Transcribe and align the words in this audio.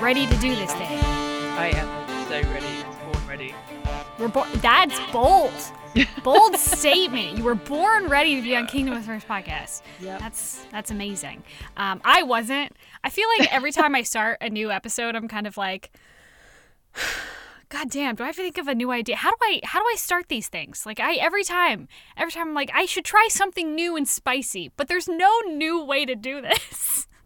Ready 0.00 0.26
to 0.26 0.36
do 0.36 0.54
this 0.54 0.72
thing. 0.74 0.98
I 1.58 1.72
am 1.74 2.28
so 2.28 2.40
ready. 2.52 2.84
Born 3.04 3.26
ready. 3.28 3.54
We're 4.20 4.28
bo- 4.28 4.46
That's 4.56 4.98
bold. 5.10 5.52
Bold 6.22 6.54
statement. 6.58 7.36
You 7.36 7.42
were 7.42 7.56
born 7.56 8.06
ready 8.08 8.36
to 8.36 8.42
be 8.42 8.54
on 8.54 8.66
Kingdom 8.68 8.94
of 8.96 9.04
Thrones 9.04 9.24
podcast. 9.24 9.82
Yep. 10.00 10.20
That's 10.20 10.64
that's 10.70 10.92
amazing. 10.92 11.42
Um, 11.76 12.00
I 12.04 12.22
wasn't. 12.22 12.72
I 13.02 13.10
feel 13.10 13.26
like 13.38 13.52
every 13.52 13.72
time 13.72 13.96
I 13.96 14.02
start 14.02 14.38
a 14.40 14.48
new 14.48 14.70
episode, 14.70 15.16
I'm 15.16 15.26
kind 15.26 15.48
of 15.48 15.56
like, 15.56 15.90
God 17.76 17.90
damn, 17.90 18.14
do 18.14 18.22
I 18.22 18.28
have 18.28 18.36
to 18.36 18.42
think 18.42 18.56
of 18.56 18.68
a 18.68 18.74
new 18.74 18.90
idea? 18.90 19.16
How 19.16 19.28
do 19.28 19.36
I 19.42 19.60
how 19.62 19.80
do 19.80 19.84
I 19.84 19.96
start 19.96 20.30
these 20.30 20.48
things? 20.48 20.86
Like 20.86 20.98
I 20.98 21.16
every 21.16 21.44
time, 21.44 21.88
every 22.16 22.32
time 22.32 22.48
I'm 22.48 22.54
like, 22.54 22.70
I 22.72 22.86
should 22.86 23.04
try 23.04 23.28
something 23.30 23.74
new 23.74 23.98
and 23.98 24.08
spicy, 24.08 24.70
but 24.78 24.88
there's 24.88 25.06
no 25.08 25.40
new 25.40 25.84
way 25.84 26.06
to 26.06 26.14
do 26.14 26.40
this. 26.40 27.06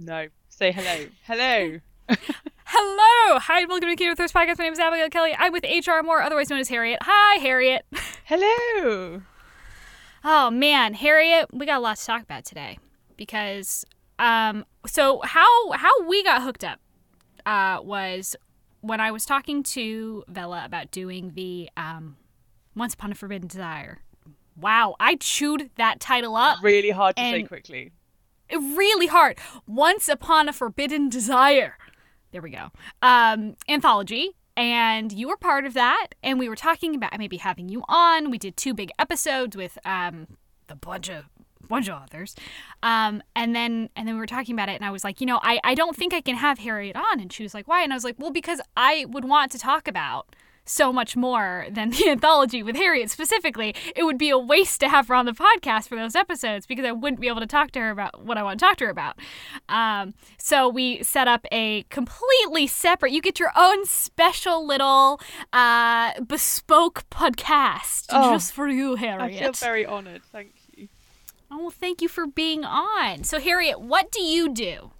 No. 0.00 0.28
Say 0.48 0.70
hello. 0.70 1.08
Hello. 1.24 1.80
Hello, 2.64 3.38
hi, 3.40 3.64
welcome 3.64 3.88
to 3.90 3.96
the 3.96 4.08
of 4.08 4.16
Thrones 4.16 4.30
podcast. 4.30 4.58
My 4.58 4.64
name 4.64 4.72
is 4.72 4.78
Abigail 4.78 5.08
Kelly. 5.08 5.34
I'm 5.36 5.52
with 5.52 5.64
HR 5.64 6.02
Moore, 6.04 6.22
otherwise 6.22 6.48
known 6.50 6.60
as 6.60 6.68
Harriet. 6.68 7.00
Hi, 7.02 7.40
Harriet. 7.40 7.84
Hello. 8.24 9.22
Oh 10.22 10.50
man, 10.52 10.94
Harriet, 10.94 11.52
we 11.52 11.66
got 11.66 11.78
a 11.78 11.80
lot 11.80 11.96
to 11.96 12.06
talk 12.06 12.22
about 12.22 12.44
today 12.44 12.78
because 13.16 13.84
um 14.20 14.64
so 14.86 15.20
how 15.24 15.72
how 15.72 16.06
we 16.06 16.22
got 16.22 16.42
hooked 16.42 16.62
up 16.62 16.78
uh 17.44 17.80
was 17.82 18.36
when 18.80 19.00
I 19.00 19.10
was 19.10 19.24
talking 19.24 19.62
to 19.64 20.24
Vela 20.28 20.62
about 20.64 20.90
doing 20.90 21.32
the 21.34 21.68
um 21.76 22.16
Once 22.74 22.94
Upon 22.94 23.12
a 23.12 23.14
Forbidden 23.14 23.48
Desire. 23.48 23.98
Wow, 24.56 24.96
I 24.98 25.16
chewed 25.16 25.70
that 25.76 26.00
title 26.00 26.36
up 26.36 26.58
Really 26.62 26.90
hard 26.90 27.16
to 27.16 27.22
say 27.22 27.42
quickly. 27.44 27.92
really 28.50 29.06
hard. 29.06 29.38
Once 29.66 30.08
Upon 30.08 30.48
a 30.48 30.52
Forbidden 30.52 31.08
Desire. 31.08 31.76
There 32.32 32.42
we 32.42 32.50
go. 32.50 32.70
Um, 33.02 33.54
anthology. 33.68 34.34
And 34.56 35.12
you 35.12 35.28
were 35.28 35.36
part 35.36 35.64
of 35.64 35.74
that. 35.74 36.08
And 36.22 36.38
we 36.38 36.48
were 36.48 36.56
talking 36.56 36.96
about 36.96 37.16
maybe 37.16 37.36
having 37.36 37.68
you 37.68 37.84
on. 37.88 38.30
We 38.30 38.38
did 38.38 38.56
two 38.56 38.74
big 38.74 38.90
episodes 38.98 39.56
with 39.56 39.78
um, 39.84 40.26
the 40.66 40.74
bunch 40.74 41.08
of 41.08 41.26
bunch 41.68 41.88
of 41.88 41.94
authors. 41.94 42.34
Um, 42.82 43.22
and 43.36 43.54
then 43.54 43.90
and 43.96 44.06
then 44.06 44.14
we 44.14 44.20
were 44.20 44.26
talking 44.26 44.54
about 44.54 44.68
it 44.68 44.74
and 44.76 44.84
I 44.84 44.90
was 44.90 45.04
like, 45.04 45.20
you 45.20 45.26
know, 45.26 45.40
I, 45.42 45.60
I 45.64 45.74
don't 45.74 45.96
think 45.96 46.12
I 46.14 46.20
can 46.20 46.36
have 46.36 46.58
Harriet 46.58 46.96
on. 46.96 47.20
And 47.20 47.32
she 47.32 47.42
was 47.42 47.54
like, 47.54 47.68
why? 47.68 47.82
And 47.82 47.92
I 47.92 47.96
was 47.96 48.04
like, 48.04 48.16
well, 48.18 48.30
because 48.30 48.60
I 48.76 49.06
would 49.08 49.24
want 49.24 49.52
to 49.52 49.58
talk 49.58 49.88
about 49.88 50.34
so 50.68 50.92
much 50.92 51.16
more 51.16 51.66
than 51.70 51.90
the 51.98 52.08
anthology 52.08 52.62
with 52.62 52.76
Harriet 52.76 53.10
specifically. 53.10 53.74
It 53.96 54.04
would 54.04 54.18
be 54.18 54.30
a 54.30 54.38
waste 54.38 54.80
to 54.80 54.88
have 54.88 55.08
her 55.08 55.14
on 55.14 55.26
the 55.26 55.32
podcast 55.32 55.88
for 55.88 55.96
those 55.96 56.14
episodes 56.14 56.66
because 56.66 56.84
I 56.84 56.92
wouldn't 56.92 57.20
be 57.20 57.28
able 57.28 57.40
to 57.40 57.46
talk 57.46 57.70
to 57.72 57.80
her 57.80 57.90
about 57.90 58.24
what 58.24 58.36
I 58.38 58.42
want 58.42 58.60
to 58.60 58.66
talk 58.66 58.76
to 58.78 58.84
her 58.84 58.90
about. 58.90 59.18
Um, 59.68 60.14
so 60.36 60.68
we 60.68 61.02
set 61.02 61.26
up 61.28 61.46
a 61.50 61.84
completely 61.84 62.66
separate. 62.66 63.12
You 63.12 63.22
get 63.22 63.40
your 63.40 63.52
own 63.56 63.84
special 63.86 64.66
little 64.66 65.20
uh, 65.52 66.20
bespoke 66.20 67.04
podcast 67.10 68.06
Oh, 68.10 68.32
just 68.32 68.52
for 68.52 68.68
you, 68.68 68.96
Harriet. 68.96 69.20
I 69.20 69.38
feel 69.38 69.52
very 69.52 69.86
honoured. 69.86 70.22
Thank 70.24 70.52
you. 70.54 70.57
Oh, 71.50 71.58
well, 71.58 71.70
thank 71.70 72.02
you 72.02 72.08
for 72.08 72.26
being 72.26 72.64
on. 72.64 73.24
So, 73.24 73.40
Harriet, 73.40 73.80
what 73.80 74.10
do 74.12 74.20
you 74.22 74.52
do? 74.52 74.90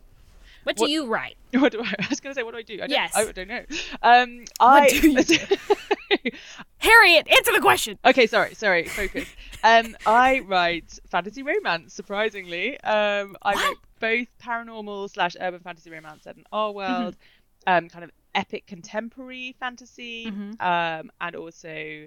What 0.64 0.76
do 0.76 0.82
What- 0.82 0.90
you 0.90 1.06
write? 1.06 1.36
What 1.54 1.72
do 1.72 1.80
I, 1.82 1.94
I 1.98 2.06
was 2.10 2.20
going 2.20 2.34
to 2.34 2.38
say, 2.38 2.42
what 2.42 2.52
do 2.52 2.58
I 2.58 2.62
do? 2.62 2.74
I 2.74 2.76
don't, 2.78 2.90
Yes. 2.90 3.16
I 3.16 3.32
don't 3.32 3.48
know. 3.48 3.64
Um, 4.02 4.44
I, 4.60 4.88
do 4.88 5.10
you 5.10 5.22
do? 5.24 5.36
Harriet, 6.78 7.26
answer 7.28 7.52
the 7.52 7.60
question. 7.60 7.98
okay, 8.04 8.26
sorry, 8.26 8.54
sorry, 8.54 8.84
focus. 8.84 9.26
Um, 9.64 9.96
I 10.06 10.40
write 10.40 10.98
fantasy 11.10 11.42
romance. 11.42 11.94
Surprisingly, 11.94 12.78
um, 12.82 13.36
I 13.42 13.54
write 13.54 13.76
both 13.98 14.28
paranormal 14.42 15.10
slash 15.10 15.36
urban 15.40 15.60
fantasy 15.60 15.90
romance 15.90 16.24
set 16.24 16.36
in 16.36 16.44
our 16.52 16.70
world, 16.70 17.16
um, 17.66 17.88
kind 17.88 18.04
of 18.04 18.10
epic 18.34 18.66
contemporary 18.66 19.56
fantasy, 19.58 20.26
Mhm. 20.26 20.60
um, 20.60 21.10
and 21.20 21.34
also 21.34 22.06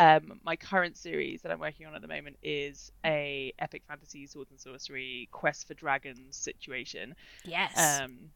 um, 0.00 0.40
my 0.42 0.56
current 0.56 0.96
series 0.96 1.42
that 1.42 1.52
I'm 1.52 1.60
working 1.60 1.86
on 1.86 1.94
at 1.94 2.00
the 2.00 2.08
moment 2.08 2.36
is 2.42 2.90
a 3.04 3.52
epic 3.58 3.82
fantasy 3.86 4.26
sword 4.26 4.48
and 4.50 4.58
sorcery 4.58 5.28
quest 5.30 5.68
for 5.68 5.74
dragons 5.74 6.36
situation. 6.36 7.14
Yes. 7.44 7.76
Um, 7.76 8.30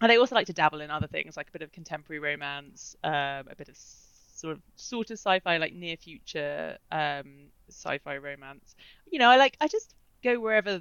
and 0.00 0.10
I 0.10 0.16
also 0.16 0.34
like 0.34 0.46
to 0.46 0.52
dabble 0.54 0.80
in 0.80 0.90
other 0.90 1.06
things, 1.06 1.36
like 1.36 1.48
a 1.48 1.52
bit 1.52 1.62
of 1.62 1.70
contemporary 1.70 2.18
romance, 2.18 2.96
um, 3.04 3.46
a 3.48 3.54
bit 3.56 3.68
of 3.68 3.76
sort 3.76 4.54
of 4.54 4.62
sort 4.76 5.10
of 5.10 5.18
sci-fi, 5.18 5.58
like 5.58 5.74
near 5.74 5.96
future 5.96 6.78
um, 6.90 7.50
sci-fi 7.68 8.16
romance. 8.16 8.74
You 9.10 9.18
know, 9.18 9.28
I 9.28 9.36
like 9.36 9.56
I 9.60 9.68
just 9.68 9.94
go 10.24 10.40
wherever 10.40 10.80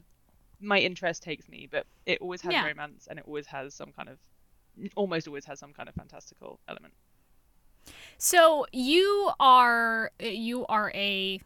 my 0.62 0.80
interest 0.80 1.24
takes 1.24 1.50
me, 1.50 1.68
but 1.70 1.86
it 2.06 2.20
always 2.22 2.42
has 2.42 2.54
Yeah. 2.54 2.66
romance 2.66 3.08
and 3.10 3.20
it 3.20 3.26
always 3.28 3.48
has 3.48 3.76
some 3.76 3.92
kind 3.92 4.10
of, 4.10 4.18
almost 4.96 5.28
always 5.28 5.46
has 5.46 5.60
some 5.60 5.74
kind 5.74 5.90
of 5.90 5.96
fantastical 5.96 6.60
element. 6.70 6.94
So 8.24 8.68
you 8.72 9.32
are 9.40 10.12
you 10.20 10.64
are 10.68 10.92
a 10.94 11.42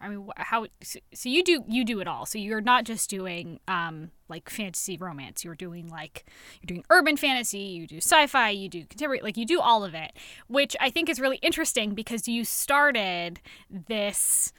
I 0.00 0.08
mean 0.08 0.28
how 0.36 0.68
so 0.80 1.28
you 1.28 1.42
do 1.42 1.64
you 1.66 1.84
do 1.84 1.98
it 1.98 2.06
all. 2.06 2.26
So 2.26 2.38
you're 2.38 2.60
not 2.60 2.84
just 2.84 3.10
doing 3.10 3.58
um 3.66 4.12
like 4.28 4.48
fantasy 4.48 4.96
romance. 4.96 5.42
You're 5.42 5.56
doing 5.56 5.88
like 5.88 6.24
you're 6.60 6.68
doing 6.68 6.84
urban 6.90 7.16
fantasy, 7.16 7.58
you 7.58 7.88
do 7.88 7.96
sci-fi, 7.96 8.50
you 8.50 8.68
do 8.68 8.84
contemporary 8.86 9.20
like 9.20 9.36
you 9.36 9.44
do 9.44 9.58
all 9.58 9.82
of 9.82 9.94
it, 9.94 10.12
which 10.46 10.76
I 10.78 10.90
think 10.90 11.08
is 11.08 11.18
really 11.18 11.38
interesting 11.38 11.92
because 11.92 12.28
you 12.28 12.44
started 12.44 13.40
this 13.68 14.52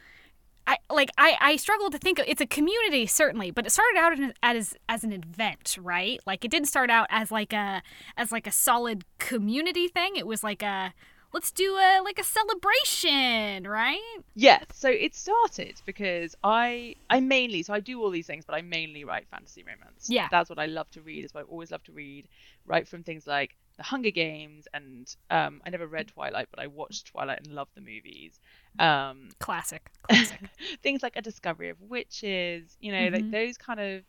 I 0.68 0.80
like 0.90 1.12
I, 1.18 1.38
I 1.40 1.56
struggle 1.56 1.90
to 1.92 1.98
think 1.98 2.20
of, 2.20 2.26
it's 2.28 2.42
a 2.42 2.46
community 2.46 3.06
certainly, 3.06 3.52
but 3.52 3.66
it 3.66 3.70
started 3.70 3.98
out 3.98 4.34
as 4.44 4.76
as 4.90 5.06
an 5.06 5.14
event, 5.14 5.78
right? 5.80 6.20
Like 6.26 6.44
it 6.44 6.52
didn't 6.52 6.68
start 6.68 6.90
out 6.90 7.08
as 7.10 7.32
like 7.32 7.54
a 7.54 7.82
as 8.18 8.34
like 8.34 8.48
a 8.48 8.52
solid 8.52 9.06
community 9.18 9.88
thing. 9.88 10.18
It 10.18 10.28
was 10.28 10.44
like 10.44 10.62
a 10.62 10.94
let's 11.34 11.52
do 11.52 11.76
a 11.76 12.02
like 12.04 12.20
a 12.20 12.24
celebration, 12.24 13.68
right? 13.68 14.00
Yeah, 14.36 14.64
so 14.72 14.90
it 14.90 15.16
started 15.16 15.82
because 15.86 16.36
I 16.44 16.96
I 17.10 17.20
mainly 17.20 17.64
so 17.64 17.74
I 17.74 17.80
do 17.80 18.02
all 18.02 18.10
these 18.10 18.28
things, 18.28 18.46
but 18.46 18.54
I 18.56 18.62
mainly 18.62 19.04
write 19.04 19.28
fantasy 19.30 19.64
romance. 19.64 20.10
Yeah. 20.10 20.28
that's 20.32 20.50
what 20.50 20.60
I 20.60 20.66
love 20.68 20.90
to 20.92 21.02
read. 21.02 21.26
Is 21.26 21.34
what 21.34 21.42
I 21.42 21.48
always 21.50 21.72
love 21.72 21.84
to 21.84 21.92
read. 21.92 22.28
Right 22.66 22.88
from 22.88 23.04
things 23.04 23.28
like 23.28 23.56
The 23.78 23.84
Hunger 23.84 24.12
Games, 24.12 24.68
and 24.74 25.14
um, 25.30 25.62
I 25.66 25.70
never 25.70 25.88
read 25.88 26.08
Twilight, 26.08 26.48
but 26.52 26.60
I 26.62 26.68
watched 26.68 27.08
Twilight 27.08 27.40
and 27.46 27.54
loved 27.54 27.72
the 27.76 27.82
movies. 27.82 28.40
Um, 28.80 29.30
Classic. 29.40 29.90
Classic. 30.04 30.40
things 30.84 31.04
like 31.04 31.16
A 31.18 31.22
Discovery 31.22 31.70
of 31.70 31.82
Witches, 31.82 32.78
you 32.80 32.92
know, 32.92 33.10
like 33.10 33.26
Mhm. 33.26 33.32
those 33.32 33.58
kind 33.58 33.80
of 33.80 34.04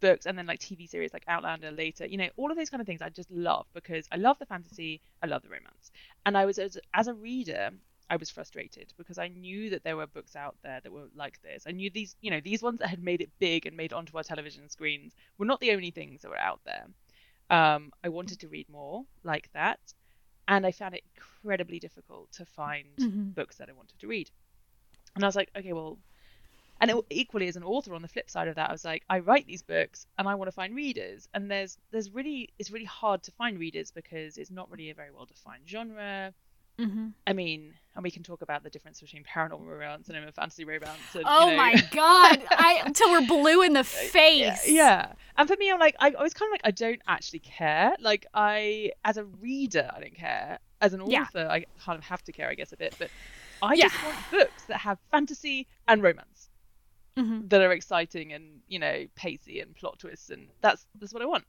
books, 0.00 0.26
and 0.26 0.38
then 0.38 0.46
like 0.46 0.60
TV 0.60 0.86
series 0.86 1.12
like 1.12 1.24
Outlander 1.28 1.70
later, 1.70 2.06
you 2.06 2.16
know, 2.18 2.28
all 2.36 2.50
of 2.50 2.56
those 2.56 2.70
kind 2.70 2.80
of 2.80 2.86
things 2.86 3.02
I 3.02 3.08
just 3.10 3.30
love 3.30 3.66
because 3.74 4.06
I 4.12 4.16
love 4.16 4.38
the 4.38 4.46
fantasy, 4.46 5.02
I 5.22 5.26
love 5.26 5.42
the 5.42 5.48
romance, 5.50 5.90
and 6.26 6.36
I 6.36 6.46
was 6.46 6.58
as, 6.58 6.78
as 6.94 7.08
a 7.08 7.14
reader. 7.14 7.70
I 8.10 8.16
was 8.16 8.30
frustrated 8.30 8.90
because 8.96 9.18
I 9.18 9.28
knew 9.28 9.68
that 9.70 9.84
there 9.84 9.96
were 9.98 10.06
books 10.06 10.34
out 10.34 10.56
there 10.62 10.80
that 10.82 10.90
were 10.90 11.08
like 11.14 11.38
this. 11.42 11.64
I 11.66 11.72
knew 11.72 11.90
these, 11.90 12.16
you 12.22 12.30
know, 12.30 12.40
these 12.40 12.62
ones 12.62 12.78
that 12.78 12.88
had 12.88 13.02
made 13.02 13.20
it 13.20 13.30
big 13.38 13.66
and 13.66 13.76
made 13.76 13.92
it 13.92 13.96
onto 13.96 14.16
our 14.16 14.22
television 14.22 14.66
screens 14.70 15.14
were 15.36 15.44
not 15.44 15.60
the 15.60 15.72
only 15.72 15.90
things 15.90 16.22
that 16.22 16.30
were 16.30 16.38
out 16.38 16.60
there. 16.64 16.86
Um, 17.50 17.92
I 18.04 18.08
wanted 18.10 18.40
to 18.40 18.48
read 18.48 18.68
more 18.68 19.04
like 19.24 19.50
that, 19.54 19.80
and 20.48 20.66
I 20.66 20.72
found 20.72 20.94
it 20.94 21.04
incredibly 21.16 21.78
difficult 21.80 22.32
to 22.32 22.46
find 22.46 23.00
Mhm. 23.00 23.36
books 23.36 23.56
that 23.58 23.68
I 23.70 23.74
wanted 23.74 23.98
to 24.00 24.08
read. 24.08 24.30
And 25.14 25.24
I 25.24 25.28
was 25.28 25.36
like, 25.36 25.50
okay, 25.56 25.72
well, 25.72 25.98
and 26.80 26.90
it, 26.90 26.96
equally 27.10 27.48
as 27.48 27.56
an 27.56 27.64
author 27.64 27.94
on 27.94 28.02
the 28.02 28.08
flip 28.08 28.30
side 28.30 28.48
of 28.48 28.56
that, 28.56 28.68
I 28.70 28.72
was 28.72 28.84
like, 28.84 29.04
I 29.08 29.20
write 29.20 29.46
these 29.46 29.62
books 29.62 30.06
and 30.18 30.28
I 30.28 30.34
want 30.34 30.48
to 30.48 30.52
find 30.52 30.74
readers, 30.74 31.28
and 31.34 31.50
there's 31.50 31.78
there's 31.90 32.10
really 32.10 32.50
it's 32.58 32.70
really 32.70 32.84
hard 32.86 33.22
to 33.24 33.32
find 33.32 33.58
readers 33.58 33.90
because 33.90 34.38
it's 34.38 34.50
not 34.50 34.70
really 34.70 34.90
a 34.90 34.94
very 34.94 35.10
well 35.12 35.26
defined 35.26 35.68
genre. 35.68 36.32
hmm 36.78 37.08
I 37.26 37.34
mean, 37.34 37.74
and 37.94 38.02
we 38.02 38.10
can 38.10 38.22
talk 38.22 38.42
about 38.42 38.62
the 38.62 38.70
difference 38.70 39.00
between 39.00 39.22
paranormal 39.24 39.66
romance 39.66 40.08
and 40.08 40.34
fantasy 40.34 40.64
romance. 40.64 41.14
And, 41.14 41.24
Oh 41.24 41.40
you 41.40 41.56
know, 41.56 41.56
my 41.56 41.76
god! 41.90 42.44
I 42.56 42.80
until 42.84 43.10
we're 43.10 43.20
blue 43.20 43.62
in 43.62 43.72
the 43.74 43.84
face. 43.84 44.34
yeah, 44.38 44.58
yeah. 44.64 45.12
And 45.36 45.48
for 45.48 45.56
me, 45.56 45.70
I'm 45.70 45.78
like, 45.80 45.96
I, 46.00 46.10
I 46.18 46.22
was 46.22 46.34
kind 46.34 46.48
of 46.48 46.52
like, 46.52 46.60
I 46.64 46.70
don't 46.70 47.02
actually 47.06 47.40
care. 47.40 47.94
Like, 48.00 48.26
I, 48.34 48.92
as 49.04 49.16
a 49.16 49.24
reader, 49.24 49.90
I 49.94 50.00
don't 50.00 50.14
care. 50.16 50.58
As 50.80 50.94
an 50.94 51.00
Yeah. 51.04 51.26
author, 51.26 51.46
I 51.50 51.64
kind 51.84 51.98
of 51.98 52.04
have 52.04 52.22
to 52.24 52.32
care, 52.32 52.48
I 52.48 52.54
guess, 52.54 52.72
a 52.72 52.76
bit. 52.76 52.94
But 52.98 53.10
I 53.60 53.76
Yeah. 53.76 53.88
just 53.88 54.00
want 54.00 54.28
books 54.30 54.64
that 54.66 54.78
have 54.78 54.98
fantasy 55.10 55.66
and 55.88 56.02
romance 56.02 56.37
Mhm. 57.18 57.50
that 57.50 57.60
are 57.62 57.72
exciting 57.72 58.32
and 58.32 58.62
you 58.68 58.78
know 58.78 59.06
pacey 59.16 59.60
and 59.60 59.74
plot 59.76 59.98
twists, 59.98 60.30
and 60.30 60.48
that's 60.60 60.86
that's 60.96 61.12
what 61.12 61.22
I 61.22 61.26
want. 61.26 61.44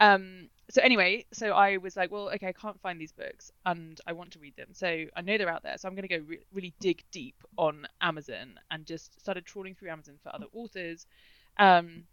Um. 0.00 0.50
So 0.70 0.82
anyway, 0.82 1.26
so 1.32 1.52
I 1.52 1.78
was 1.78 1.96
like, 1.96 2.10
well, 2.10 2.30
okay, 2.30 2.48
I 2.48 2.52
can't 2.52 2.80
find 2.80 3.00
these 3.00 3.12
books, 3.12 3.50
and 3.66 4.00
I 4.06 4.12
want 4.12 4.32
to 4.32 4.38
read 4.40 4.56
them. 4.56 4.74
So 4.74 5.06
I 5.16 5.22
know 5.22 5.38
they're 5.38 5.48
out 5.50 5.62
there, 5.62 5.78
so 5.78 5.88
I'm 5.88 5.94
going 5.94 6.08
to 6.08 6.18
go 6.18 6.24
re- 6.26 6.44
really 6.52 6.74
dig 6.80 7.04
deep 7.12 7.36
on 7.58 7.86
Amazon 8.00 8.60
and 8.70 8.86
just 8.86 9.18
started 9.20 9.46
trawling 9.46 9.74
through 9.74 9.90
Amazon 9.90 10.18
for 10.22 10.34
other 10.34 10.46
authors. 10.52 11.06
Um, 11.58 12.04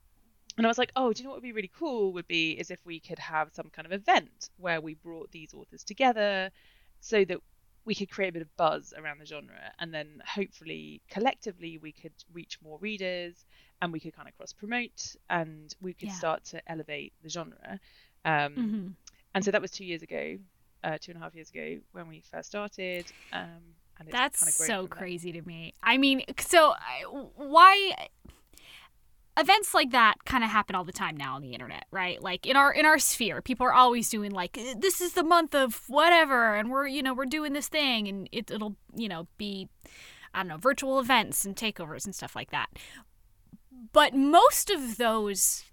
and 0.58 0.68
I 0.68 0.70
was 0.70 0.78
like, 0.78 0.92
oh, 0.96 1.14
do 1.14 1.20
you 1.22 1.26
know 1.26 1.32
what 1.32 1.38
would 1.38 1.44
be 1.44 1.54
really 1.54 1.72
cool 1.78 2.14
would 2.14 2.28
be 2.28 2.52
is 2.54 2.72
if 2.72 2.86
we 2.86 3.00
could 3.00 3.20
have 3.20 3.50
some 3.54 3.70
kind 3.72 3.86
of 3.86 3.94
event 3.94 4.50
where 4.58 4.82
we 4.82 4.96
brought 4.96 5.32
these 5.32 5.54
authors 5.54 5.84
together 5.84 6.52
so 7.00 7.26
that 7.26 7.40
we 7.86 7.96
could 7.96 8.10
create 8.10 8.30
a 8.30 8.32
bit 8.34 8.42
of 8.42 8.56
buzz 8.58 8.94
around 8.98 9.20
the 9.20 9.26
genre 9.26 9.72
and 9.80 9.94
then 9.94 10.22
hopefully 10.26 11.02
collectively 11.10 11.78
we 11.78 11.92
could 11.92 12.14
reach 12.34 12.58
more 12.64 12.78
readers 12.80 13.46
and 13.82 13.92
we 13.92 14.00
could 14.00 14.16
kind 14.16 14.28
of 14.28 14.36
cross 14.38 14.54
promote 14.54 15.16
and 15.30 15.74
we 15.82 15.94
could 15.94 16.10
Yeah. 16.10 16.14
start 16.16 16.44
to 16.46 16.62
elevate 16.72 17.14
the 17.24 17.30
genre 17.30 17.80
um, 18.26 18.54
hmm 18.56 18.88
and 19.34 19.44
so 19.46 19.50
that 19.52 19.62
was 19.62 19.72
two 19.72 19.86
years 19.86 20.02
ago 20.04 20.38
uh, 20.84 20.98
two 21.00 21.12
and 21.12 21.20
a 21.20 21.24
half 21.24 21.34
years 21.36 21.50
ago 21.50 21.78
when 21.94 22.08
we 22.08 22.22
first 22.32 22.50
started 22.50 23.06
um, 23.34 23.62
and 24.00 24.08
it's 24.10 24.12
That's 24.12 24.40
kind 24.40 24.50
of 24.50 24.56
so 24.56 24.82
from 24.88 24.90
there. 24.96 25.00
crazy 25.00 25.32
to 25.32 25.42
me. 25.44 25.74
I 25.84 25.98
mean, 25.98 26.24
so 26.40 26.74
I- 26.78 27.04
why 27.36 28.10
events 29.38 29.74
like 29.74 29.92
that 29.92 30.26
kind 30.26 30.44
of 30.44 30.50
happen 30.50 30.76
all 30.76 30.84
the 30.84 30.92
time 30.92 31.16
now 31.16 31.36
on 31.36 31.42
the 31.42 31.54
internet, 31.54 31.86
right? 31.92 32.22
Like 32.22 32.46
in 32.46 32.56
our 32.56 32.72
in 32.72 32.86
our 32.86 33.00
sphere, 33.00 33.42
people 33.42 33.66
are 33.66 33.74
always 33.74 34.10
doing 34.10 34.32
like 34.32 34.60
this 34.78 35.02
is 35.02 35.14
the 35.14 35.24
month 35.24 35.56
of 35.56 35.84
whatever 35.88 36.56
and 36.56 36.70
we're, 36.70 36.88
you 36.88 37.02
know, 37.02 37.14
we're 37.14 37.26
doing 37.26 37.54
this 37.54 37.68
thing 37.68 38.08
and 38.08 38.30
it, 38.32 38.52
it'll, 38.52 38.76
you 38.96 39.08
know, 39.08 39.28
be 39.38 39.70
I 40.34 40.40
don't 40.40 40.48
know, 40.48 40.58
virtual 40.58 41.00
events 41.00 41.46
and 41.46 41.56
takeovers 41.56 42.06
and 42.06 42.16
stuff 42.16 42.36
like 42.36 42.52
that. 42.52 42.70
But 43.94 44.14
most 44.14 44.70
of 44.70 44.98
those 44.98 45.64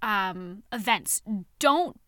um, 0.00 0.62
events 0.72 1.22
don't 1.58 2.00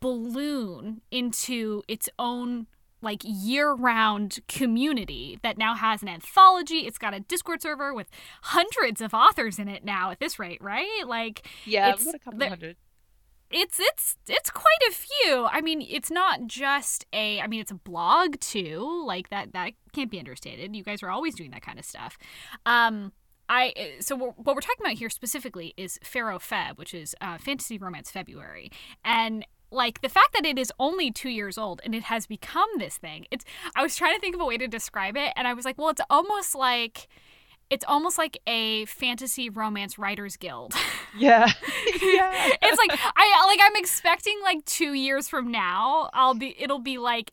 balloon 0.00 1.00
into 1.10 1.82
its 1.88 2.08
own 2.18 2.66
like 3.00 3.22
year-round 3.24 4.38
community 4.48 5.38
that 5.42 5.56
now 5.58 5.74
has 5.74 6.02
an 6.02 6.08
anthology. 6.08 6.86
It's 6.86 6.98
got 6.98 7.14
a 7.14 7.20
Discord 7.20 7.62
server 7.62 7.94
with 7.94 8.08
hundreds 8.42 9.00
of 9.00 9.14
authors 9.14 9.58
in 9.58 9.68
it 9.68 9.84
now 9.84 10.10
at 10.10 10.20
this 10.20 10.38
rate, 10.38 10.60
right? 10.60 11.02
Like 11.06 11.46
yeah 11.64 11.90
it's- 11.90 12.06
a 12.12 12.18
couple 12.18 12.48
hundred 12.48 12.76
it's 13.50 13.80
it's 13.80 14.16
it's 14.28 14.50
quite 14.50 14.64
a 14.90 14.92
few. 14.92 15.46
I 15.46 15.62
mean, 15.62 15.80
it's 15.88 16.10
not 16.10 16.46
just 16.46 17.06
a 17.14 17.40
I 17.40 17.46
mean, 17.46 17.60
it's 17.60 17.70
a 17.70 17.76
blog 17.76 18.38
too. 18.40 19.02
Like 19.06 19.30
that 19.30 19.52
that 19.54 19.72
can't 19.94 20.10
be 20.10 20.18
understated. 20.18 20.76
You 20.76 20.82
guys 20.84 21.02
are 21.02 21.10
always 21.10 21.34
doing 21.34 21.50
that 21.52 21.62
kind 21.62 21.78
of 21.78 21.84
stuff. 21.86 22.18
Um 22.66 23.12
I 23.48 23.94
so 24.00 24.16
what 24.16 24.38
what 24.38 24.54
we're 24.54 24.60
talking 24.60 24.84
about 24.84 24.98
here 24.98 25.08
specifically 25.08 25.72
is 25.78 25.98
Faro 26.02 26.38
Feb, 26.38 26.76
which 26.76 26.92
is 26.92 27.16
uh, 27.22 27.38
Fantasy 27.38 27.78
Romance 27.78 28.10
February, 28.10 28.70
and 29.04 29.46
like 29.70 30.00
the 30.00 30.08
fact 30.08 30.32
that 30.34 30.46
it 30.46 30.58
is 30.58 30.72
only 30.78 31.10
two 31.10 31.28
years 31.28 31.58
old 31.58 31.80
and 31.84 31.94
it 31.94 32.04
has 32.04 32.26
become 32.26 32.68
this 32.78 32.96
thing. 32.96 33.26
It's 33.30 33.44
I 33.76 33.82
was 33.82 33.96
trying 33.96 34.14
to 34.14 34.20
think 34.20 34.34
of 34.34 34.40
a 34.40 34.44
way 34.46 34.58
to 34.58 34.68
describe 34.68 35.16
it, 35.16 35.32
and 35.36 35.46
I 35.46 35.54
was 35.54 35.64
like, 35.64 35.78
well, 35.78 35.90
it's 35.90 36.02
almost 36.10 36.54
like 36.54 37.08
it's 37.70 37.84
almost 37.86 38.16
like 38.16 38.38
a 38.46 38.86
fantasy 38.86 39.50
romance 39.50 39.98
writers 39.98 40.36
guild. 40.36 40.74
yeah 41.16 41.46
yeah 42.02 42.50
it's 42.62 42.78
like 42.78 42.98
I 43.16 43.46
like 43.46 43.60
I'm 43.62 43.76
expecting 43.76 44.38
like 44.42 44.64
two 44.66 44.92
years 44.92 45.26
from 45.28 45.50
now 45.50 46.10
I'll 46.12 46.34
be 46.34 46.54
it'll 46.58 46.80
be 46.80 46.98
like 46.98 47.32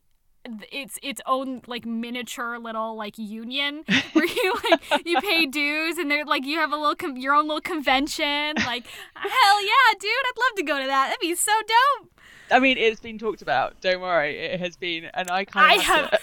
it's 0.72 0.98
its 1.02 1.20
own 1.26 1.62
like 1.66 1.84
miniature 1.84 2.58
little 2.58 2.96
like 2.96 3.14
union 3.18 3.84
where 4.12 4.24
you 4.26 4.54
like 4.70 5.06
you 5.06 5.20
pay 5.20 5.46
dues 5.46 5.98
and 5.98 6.10
they're 6.10 6.24
like 6.24 6.44
you 6.44 6.58
have 6.58 6.72
a 6.72 6.76
little 6.76 6.94
com- 6.94 7.16
your 7.16 7.34
own 7.34 7.46
little 7.46 7.60
convention 7.60 8.54
like 8.66 8.86
hell 9.14 9.62
yeah 9.64 9.94
dude 10.00 10.10
I'd 10.10 10.32
love 10.36 10.56
to 10.56 10.62
go 10.62 10.78
to 10.80 10.86
that 10.86 11.06
that'd 11.08 11.20
be 11.20 11.34
so 11.34 11.52
dope 11.66 12.10
I 12.48 12.60
mean, 12.60 12.78
it's 12.78 13.00
been 13.00 13.18
talked 13.18 13.42
about. 13.42 13.80
Don't 13.80 14.00
worry, 14.00 14.38
it 14.38 14.60
has 14.60 14.76
been, 14.76 15.06
and 15.14 15.28
I 15.32 15.44
kind 15.44 15.68
I 15.68 15.82
have. 15.82 16.20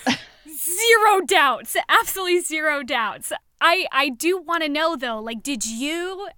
zero 0.47 1.19
doubts 1.25 1.75
absolutely 1.89 2.39
zero 2.39 2.83
doubts 2.83 3.33
I 3.59 3.87
I 3.91 4.09
do 4.09 4.37
want 4.37 4.63
to 4.63 4.69
know 4.69 4.95
though 4.95 5.19
like 5.19 5.41
did 5.43 5.65
you 5.65 6.29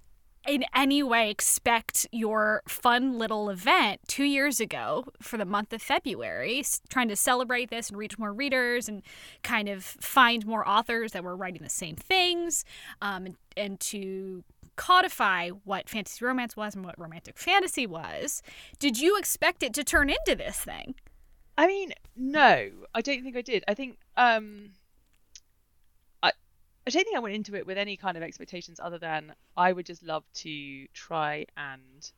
in 0.46 0.64
any 0.74 1.02
way 1.02 1.30
expect 1.30 2.06
your 2.12 2.62
fun 2.68 3.18
little 3.18 3.50
event 3.50 4.00
two 4.06 4.24
years 4.24 4.60
ago 4.60 5.06
for 5.20 5.36
the 5.36 5.44
month 5.44 5.72
of 5.72 5.82
February, 5.82 6.64
trying 6.88 7.08
to 7.08 7.16
celebrate 7.16 7.70
this 7.70 7.88
and 7.88 7.98
reach 7.98 8.18
more 8.18 8.32
readers 8.32 8.88
and 8.88 9.02
kind 9.42 9.68
of 9.68 9.84
find 9.84 10.46
more 10.46 10.66
authors 10.68 11.12
that 11.12 11.24
were 11.24 11.36
writing 11.36 11.62
the 11.62 11.68
same 11.68 11.96
things, 11.96 12.64
um, 13.02 13.26
and, 13.26 13.36
and 13.56 13.80
to 13.80 14.44
codify 14.76 15.48
what 15.48 15.88
fantasy 15.88 16.24
romance 16.24 16.56
was 16.56 16.74
and 16.74 16.84
what 16.84 16.98
romantic 16.98 17.38
fantasy 17.38 17.86
was. 17.86 18.42
Did 18.78 19.00
you 19.00 19.18
expect 19.18 19.62
it 19.62 19.72
to 19.74 19.84
turn 19.84 20.10
into 20.10 20.36
this 20.36 20.58
thing? 20.58 20.94
I 21.58 21.66
mean, 21.66 21.92
no, 22.14 22.70
I 22.94 23.00
don't 23.00 23.22
think 23.22 23.36
I 23.36 23.40
did. 23.40 23.64
I 23.66 23.74
think 23.74 23.98
um, 24.16 24.72
I 26.86 26.90
don't 26.90 27.04
think 27.04 27.16
I 27.16 27.20
went 27.20 27.34
into 27.34 27.56
it 27.56 27.66
with 27.66 27.78
any 27.78 27.96
kind 27.96 28.16
of 28.16 28.22
expectations 28.22 28.78
other 28.80 28.98
than 28.98 29.34
I 29.56 29.72
would 29.72 29.86
just 29.86 30.02
love 30.04 30.24
to 30.34 30.86
try 30.94 31.46
and 31.56 32.10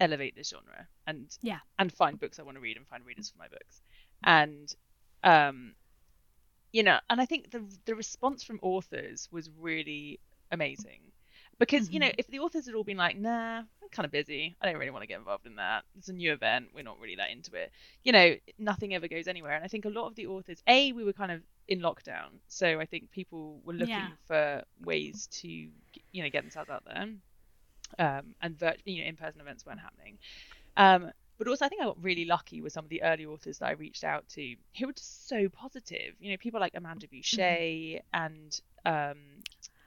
elevate 0.00 0.36
this 0.36 0.50
genre 0.50 0.86
and 1.06 1.36
Yeah. 1.42 1.58
and 1.78 1.92
find 1.92 2.18
books 2.18 2.38
I 2.38 2.42
want 2.42 2.56
to 2.56 2.60
read 2.60 2.76
and 2.76 2.86
find 2.86 3.04
readers 3.04 3.30
for 3.30 3.38
my 3.38 3.48
books. 3.48 3.80
And 4.22 4.74
um 5.24 5.74
you 6.72 6.82
know 6.82 6.98
and 7.10 7.20
I 7.20 7.26
think 7.26 7.50
the 7.50 7.64
the 7.86 7.94
response 7.94 8.44
from 8.44 8.58
authors 8.62 9.28
was 9.32 9.50
really 9.58 10.20
amazing. 10.52 11.00
Because 11.58 11.90
you 11.90 12.00
know 12.00 12.10
if 12.18 12.26
the 12.28 12.40
authors 12.40 12.66
had 12.66 12.74
all 12.74 12.84
been 12.84 12.96
like 12.96 13.16
nah 13.16 13.58
I'm 13.58 13.88
kind 13.90 14.04
of 14.06 14.12
busy. 14.12 14.56
I 14.60 14.66
don't 14.66 14.78
really 14.78 14.90
want 14.90 15.02
to 15.02 15.08
get 15.08 15.18
involved 15.18 15.46
in 15.46 15.56
that. 15.56 15.84
It's 15.96 16.08
a 16.08 16.12
new 16.12 16.32
event. 16.32 16.68
We're 16.74 16.82
not 16.84 16.98
really 17.00 17.16
that 17.16 17.30
into 17.30 17.54
it. 17.56 17.72
You 18.04 18.12
know 18.12 18.36
nothing 18.58 18.94
ever 18.94 19.08
goes 19.08 19.26
anywhere. 19.28 19.52
And 19.54 19.64
I 19.64 19.68
think 19.68 19.84
a 19.84 19.90
lot 19.90 20.06
of 20.06 20.14
the 20.14 20.26
authors 20.26 20.62
a 20.68 20.92
we 20.92 21.04
were 21.04 21.12
kind 21.12 21.32
of 21.32 21.42
in 21.68 21.80
lockdown. 21.80 22.40
So 22.48 22.80
I 22.80 22.86
think 22.86 23.10
people 23.10 23.60
were 23.64 23.72
looking 23.74 23.88
Yeah. 23.88 24.08
for 24.26 24.64
ways 24.84 25.28
to 25.42 25.48
you 25.48 26.22
know 26.22 26.28
get 26.30 26.42
themselves 26.42 26.70
out 26.70 26.84
there 26.84 27.06
um, 27.98 28.34
and 28.42 28.58
virt- 28.58 28.80
you 28.84 29.02
know 29.02 29.08
in-person 29.08 29.40
events 29.40 29.64
weren't 29.66 29.80
happening. 29.80 30.18
Um, 30.76 31.10
but 31.38 31.48
also 31.48 31.64
I 31.64 31.68
think 31.68 31.82
I 31.82 31.84
got 31.86 32.02
really 32.02 32.24
lucky 32.26 32.60
with 32.60 32.72
some 32.72 32.84
of 32.84 32.90
the 32.90 33.02
early 33.02 33.26
authors 33.26 33.58
that 33.58 33.66
I 33.66 33.72
reached 33.72 34.04
out 34.04 34.28
to 34.30 34.54
who 34.78 34.86
were 34.86 34.92
just 34.92 35.28
so 35.28 35.48
positive. 35.48 36.14
You 36.20 36.30
know 36.32 36.36
people 36.36 36.60
like 36.60 36.72
Amanda 36.74 37.06
Bouchet 37.08 38.02
and 38.12 38.60
um, 38.86 39.16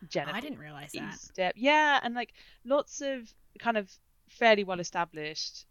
Jennifer 0.09 0.35
I 0.35 0.41
didn't 0.41 0.59
realize 0.59 0.91
that. 1.35 1.57
yeah 1.57 1.99
and 2.03 2.13
like 2.15 2.33
lots 2.65 3.01
of 3.01 3.33
kind 3.59 3.77
of 3.77 3.89
fairly 4.29 4.63
well 4.63 4.79
established 4.79 5.65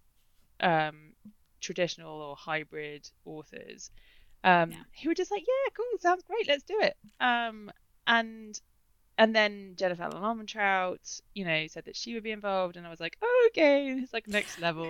um 0.60 1.12
traditional 1.60 2.20
or 2.20 2.36
hybrid 2.36 3.08
authors 3.24 3.90
um 4.46 4.70
Yeah. 4.70 4.78
who 5.02 5.10
were 5.10 5.14
just 5.14 5.30
like 5.30 5.42
yeah 5.46 5.70
cool 5.76 5.98
sounds 6.00 6.22
great 6.22 6.48
let's 6.48 6.62
do 6.64 6.78
it 6.80 6.96
um 7.20 7.70
and 8.06 8.58
and 9.18 9.34
then 9.34 9.72
Jennifer 9.76 10.02
L. 10.02 10.12
Armentrout, 10.12 11.22
you 11.34 11.46
know, 11.46 11.66
said 11.68 11.86
that 11.86 11.96
she 11.96 12.12
would 12.12 12.22
be 12.22 12.32
involved, 12.32 12.76
and 12.76 12.86
I 12.86 12.90
was 12.90 13.00
like, 13.00 13.16
oh, 13.22 13.48
okay, 13.50 13.88
it's 13.92 14.12
like 14.12 14.28
next 14.28 14.60
level. 14.60 14.84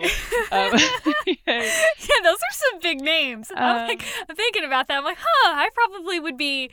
Um, 0.51 0.73
you 1.29 1.37
know, 1.47 1.61
yeah, 1.61 2.21
those 2.25 2.35
are 2.39 2.53
some 2.53 2.81
big 2.83 3.01
names. 3.01 3.53
I'm 3.55 3.87
like, 3.87 4.03
Um, 4.03 4.09
I'm 4.31 4.35
thinking 4.35 4.65
about 4.65 4.89
that. 4.89 4.99
I'm 4.99 5.05
like, 5.05 5.19
huh, 5.21 5.53
I 5.55 5.69
probably 5.73 6.19
would 6.19 6.37
be, 6.37 6.73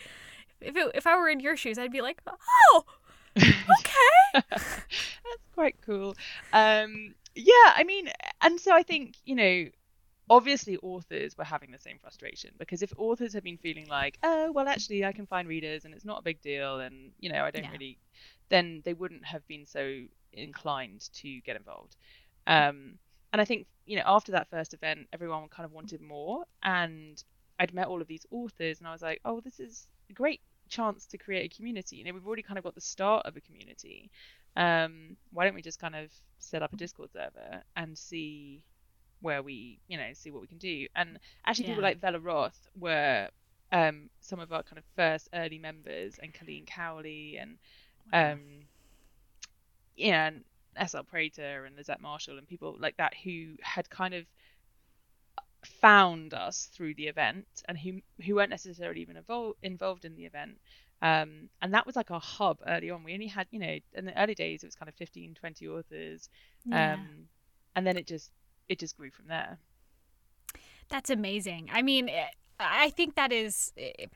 if 0.61 0.75
it, 0.75 0.91
if 0.95 1.05
I 1.05 1.15
were 1.15 1.29
in 1.29 1.41
your 1.41 1.55
shoes, 1.55 1.77
I'd 1.77 1.91
be 1.91 2.01
like, 2.01 2.23
oh, 2.25 2.85
okay. 3.37 4.45
That's 4.49 4.73
quite 5.53 5.75
cool. 5.85 6.15
Um, 6.53 7.13
yeah, 7.35 7.73
I 7.75 7.83
mean, 7.85 8.09
and 8.41 8.59
so 8.59 8.73
I 8.73 8.81
think, 8.81 9.13
you 9.25 9.35
know, 9.35 9.65
obviously 10.33 10.77
authors 10.77 11.37
were 11.37 11.43
having 11.43 11.71
the 11.71 11.79
same 11.79 11.99
frustration 11.99 12.51
because 12.57 12.81
if 12.81 12.93
authors 12.97 13.33
had 13.33 13.43
been 13.43 13.57
feeling 13.57 13.87
like, 13.87 14.17
oh, 14.23 14.51
well, 14.51 14.67
actually, 14.67 15.05
I 15.05 15.13
can 15.13 15.27
find 15.27 15.47
readers 15.47 15.85
and 15.85 15.93
it's 15.93 16.05
not 16.05 16.19
a 16.19 16.23
big 16.23 16.41
deal 16.41 16.79
and, 16.79 17.11
you 17.19 17.31
know, 17.31 17.43
I 17.43 17.51
don't 17.51 17.63
Yeah. 17.63 17.71
really, 17.71 17.99
then 18.49 18.81
they 18.85 18.93
wouldn't 18.93 19.25
have 19.25 19.45
been 19.47 19.65
so 19.65 20.03
inclined 20.33 21.09
to 21.15 21.41
get 21.41 21.55
involved. 21.55 21.95
Um, 22.47 22.99
and 23.31 23.41
I 23.41 23.45
think, 23.45 23.67
you 23.85 23.97
know, 23.97 24.03
after 24.05 24.31
that 24.33 24.49
first 24.49 24.73
event, 24.73 25.07
everyone 25.13 25.49
kind 25.49 25.65
of 25.65 25.71
wanted 25.71 26.01
more. 26.01 26.45
And 26.63 27.23
I'd 27.59 27.73
met 27.73 27.87
all 27.87 28.01
of 28.01 28.07
these 28.07 28.25
authors 28.31 28.79
and 28.79 28.87
I 28.87 28.91
was 28.91 29.01
like, 29.01 29.21
oh, 29.25 29.41
this 29.41 29.59
is 29.59 29.87
a 30.09 30.13
great 30.13 30.41
chance 30.69 31.05
to 31.07 31.17
create 31.17 31.51
a 31.51 31.55
community. 31.55 31.97
You 31.97 32.05
know, 32.05 32.13
we've 32.13 32.27
already 32.27 32.43
kind 32.43 32.57
of 32.57 32.63
got 32.63 32.75
the 32.75 32.81
start 32.81 33.25
of 33.25 33.37
a 33.37 33.41
community 33.41 34.11
um, 34.55 35.17
why 35.31 35.45
don't 35.45 35.55
we 35.55 35.61
just 35.63 35.79
kind 35.79 35.95
of 35.95 36.11
set 36.39 36.61
up 36.61 36.73
a 36.73 36.77
Discord 36.77 37.11
server 37.11 37.63
and 37.75 37.97
see 37.97 38.61
where 39.23 39.41
we, 39.41 39.79
you 39.87 39.97
know, 39.97 40.09
see 40.13 40.29
what 40.29 40.41
we 40.41 40.47
can 40.47 40.57
do? 40.57 40.87
And 40.95 41.17
actually, 41.45 41.67
people 41.67 41.81
like 41.81 41.99
Vela 41.99 42.19
Roth 42.19 42.67
were 42.79 43.29
um, 43.71 44.09
some 44.19 44.39
of 44.39 44.51
our 44.51 44.63
kind 44.63 44.77
of 44.77 44.83
first 44.95 45.29
early 45.33 45.57
members, 45.57 46.19
and 46.21 46.33
Colleen 46.33 46.65
Cowley, 46.67 47.37
and 47.37 47.57
um, 48.11 48.41
yeah, 49.95 50.27
and 50.27 50.43
SL 50.89 51.01
Prater 51.01 51.65
and 51.65 51.75
Lisette 51.75 52.01
Marshall, 52.01 52.37
and 52.37 52.47
people 52.47 52.75
like 52.79 52.97
that 52.97 53.13
who 53.23 53.53
had 53.61 53.89
kind 53.89 54.13
of 54.13 54.25
found 55.65 56.33
us 56.33 56.69
through 56.73 56.93
the 56.95 57.07
event 57.07 57.45
and 57.67 57.77
who 57.77 58.01
who 58.25 58.35
weren't 58.35 58.49
necessarily 58.49 59.01
even 59.01 59.17
involved 59.17 59.57
involved 59.63 60.05
in 60.05 60.15
the 60.15 60.25
event. 60.25 60.57
Um, 61.01 61.49
and 61.61 61.73
that 61.73 61.85
was 61.85 61.95
like 61.95 62.11
our 62.11 62.21
hub 62.21 62.59
early 62.65 62.89
on. 62.89 63.03
We 63.03 63.13
only 63.13 63.27
had 63.27 63.47
you 63.51 63.59
know 63.59 63.77
in 63.93 64.05
the 64.05 64.21
early 64.21 64.35
days 64.35 64.63
it 64.63 64.67
was 64.67 64.75
kind 64.75 64.89
of 64.89 64.95
15 64.95 65.35
20 65.35 65.67
authors. 65.67 66.29
Yeah. 66.65 66.93
um, 66.93 67.27
and 67.75 67.87
then 67.87 67.97
it 67.97 68.07
just 68.07 68.31
it 68.69 68.79
just 68.79 68.97
grew 68.97 69.11
from 69.11 69.27
there 69.27 69.59
That's 70.89 71.09
amazing. 71.09 71.69
I 71.71 71.81
mean, 71.81 72.09
eh, 72.09 72.27
I 72.59 72.89
think 72.91 73.15
that 73.15 73.31
is. 73.31 73.73
eh, 73.77 74.07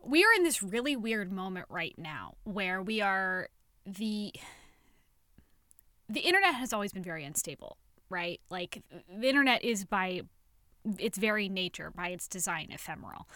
We 0.00 0.24
are 0.24 0.32
in 0.36 0.42
this 0.42 0.62
really 0.62 0.96
weird 0.96 1.30
moment 1.30 1.66
right 1.68 1.94
now 1.96 2.34
where 2.44 2.82
we 2.82 3.00
are 3.00 3.48
the. 3.86 4.32
The 6.08 6.20
internet 6.20 6.54
has 6.54 6.72
always 6.72 6.92
been 6.92 7.02
very 7.02 7.24
unstable, 7.24 7.78
right? 8.10 8.40
Like 8.50 8.82
the 9.08 9.28
internet 9.28 9.64
is 9.64 9.84
by 9.84 10.22
its 10.98 11.16
very 11.18 11.48
nature, 11.48 11.90
by 11.94 12.08
its 12.08 12.28
design, 12.28 12.68
ephemeral. 12.70 13.28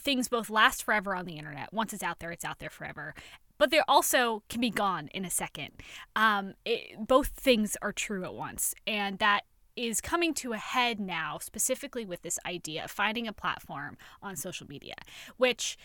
Things 0.00 0.28
both 0.28 0.50
last 0.50 0.82
forever 0.84 1.14
on 1.14 1.24
the 1.24 1.36
internet. 1.38 1.72
Once 1.72 1.92
it's 1.92 2.02
out 2.02 2.20
there, 2.20 2.30
it's 2.30 2.44
out 2.44 2.58
there 2.58 2.70
forever. 2.70 3.14
But 3.58 3.70
they 3.70 3.80
also 3.88 4.42
can 4.48 4.60
be 4.60 4.70
gone 4.70 5.08
in 5.08 5.24
a 5.24 5.30
second. 5.30 5.70
Um, 6.16 6.54
it, 6.64 7.06
both 7.06 7.28
things 7.28 7.76
are 7.82 7.92
true 7.92 8.24
at 8.24 8.34
once. 8.34 8.74
And 8.86 9.18
that 9.18 9.42
is 9.76 10.00
coming 10.00 10.34
to 10.34 10.52
a 10.52 10.58
head 10.58 11.00
now, 11.00 11.38
specifically 11.38 12.04
with 12.04 12.22
this 12.22 12.38
idea 12.46 12.84
of 12.84 12.90
finding 12.90 13.26
a 13.26 13.32
platform 13.32 13.96
on 14.22 14.36
social 14.36 14.66
media, 14.66 14.94
which 15.36 15.76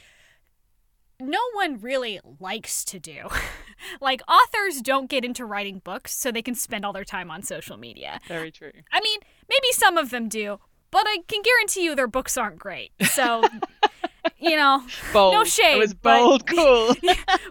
no 1.19 1.39
one 1.53 1.79
really 1.79 2.19
likes 2.39 2.83
to 2.85 2.99
do. 2.99 3.27
like, 4.01 4.21
authors 4.27 4.81
don't 4.81 5.09
get 5.09 5.23
into 5.23 5.45
writing 5.45 5.79
books 5.83 6.13
so 6.15 6.31
they 6.31 6.41
can 6.41 6.55
spend 6.55 6.85
all 6.85 6.93
their 6.93 7.05
time 7.05 7.31
on 7.31 7.41
social 7.43 7.77
media. 7.77 8.19
Very 8.27 8.51
true. 8.51 8.71
I 8.91 8.99
mean, 9.01 9.19
maybe 9.49 9.67
some 9.71 9.97
of 9.97 10.09
them 10.09 10.27
do, 10.27 10.59
but 10.91 11.03
I 11.07 11.19
can 11.27 11.41
guarantee 11.41 11.83
you 11.83 11.95
their 11.95 12.07
books 12.07 12.37
aren't 12.37 12.59
great. 12.59 12.91
So, 13.03 13.43
you 14.39 14.55
know, 14.55 14.83
Bold. 15.13 15.33
no 15.33 15.43
shade. 15.43 15.75
It 15.75 15.79
was 15.79 15.93
but- 15.93 16.17
bold, 16.19 16.47
cool. 16.55 16.95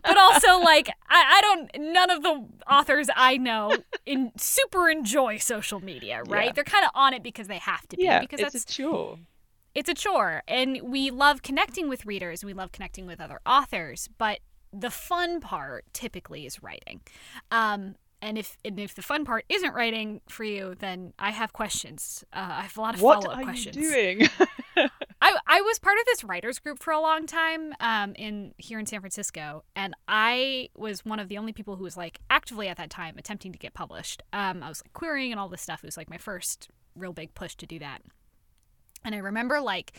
but 0.03 0.19
also 0.19 0.59
like 0.61 0.89
I, 1.09 1.39
I 1.39 1.41
don't 1.41 1.93
none 1.93 2.11
of 2.11 2.23
the 2.23 2.47
authors 2.71 3.09
I 3.15 3.37
know 3.37 3.77
in 4.07 4.33
super 4.37 4.89
enjoy 4.91 5.39
social 5.39 5.81
media, 5.81 6.23
right? 6.29 6.47
Yeah. 6.47 6.53
They're 6.53 6.65
kind 6.65 6.85
of 6.85 6.91
on 6.95 7.15
it 7.15 7.23
because 7.23 7.49
they 7.49 7.59
have 7.59 7.87
to 7.89 7.97
be 7.97 8.05
yeah, 8.05 8.21
because 8.21 8.41
it's 8.41 8.53
that's 8.53 8.65
a 8.65 8.69
chore. 8.83 9.19
it's 9.75 9.89
a 9.89 9.95
chore 9.95 10.43
and 10.49 10.81
we 10.83 11.11
love 11.11 11.43
connecting 11.43 11.89
with 11.89 12.07
readers 12.07 12.43
and 12.43 12.49
we 12.49 12.55
love 12.55 12.73
connecting 12.73 13.07
with 13.07 13.21
other 13.21 13.41
authors, 13.47 14.09
but 14.19 14.41
the 14.73 14.91
fun 14.91 15.41
part 15.41 15.85
typically 15.93 16.47
is 16.47 16.63
writing. 16.63 17.01
Um 17.51 17.95
and 18.23 18.39
if 18.39 18.57
and 18.65 18.81
if 18.81 18.95
the 18.95 19.03
fun 19.03 19.25
part 19.27 19.45
isn't 19.51 19.75
writing 19.75 20.21
for 20.29 20.45
you, 20.45 20.75
then 20.79 21.13
I 21.19 21.31
have 21.31 21.53
questions. 21.53 22.25
Uh, 22.33 22.39
I 22.53 22.63
have 22.63 22.77
a 22.79 22.81
lot 22.81 22.95
of 22.95 23.03
What 23.03 23.23
follow-up 23.23 23.43
questions. 23.43 23.77
What 23.77 23.85
are 23.85 24.11
you 24.11 24.17
doing? 24.77 24.89
I, 25.25 25.39
I 25.47 25.61
was 25.63 25.79
part 25.79 25.97
of 25.99 26.05
this 26.05 26.23
writers 26.23 26.59
group 26.59 26.83
for 26.83 26.93
a 26.93 27.01
long 27.01 27.25
time 27.25 27.73
um, 27.81 28.13
in 28.15 28.53
here 28.59 28.79
in 28.79 28.85
San 28.85 29.01
Francisco, 29.01 29.65
and 29.75 29.95
I 30.07 30.69
was 30.77 31.03
one 31.03 31.19
of 31.19 31.31
the 31.31 31.39
only 31.39 31.55
people 31.55 31.77
who 31.77 31.85
was 31.85 31.97
like 31.97 32.21
actively 32.29 32.69
at 32.69 32.77
that 32.77 32.91
time 32.91 33.17
attempting 33.17 33.51
to 33.53 33.59
get 33.59 33.73
published. 33.73 34.23
Um, 34.35 34.63
I 34.63 34.69
was 34.69 34.83
like 34.85 34.93
querying 34.93 35.33
and 35.33 35.41
all 35.41 35.49
this 35.49 35.63
stuff. 35.63 35.83
It 35.83 35.87
was 35.87 35.97
like 35.97 36.11
my 36.11 36.19
first 36.19 36.69
real 36.95 37.15
big 37.15 37.33
push 37.33 37.55
to 37.55 37.67
do 37.67 37.79
that. 37.79 38.03
And 39.03 39.15
I 39.15 39.19
remember 39.19 39.63
like 39.63 39.99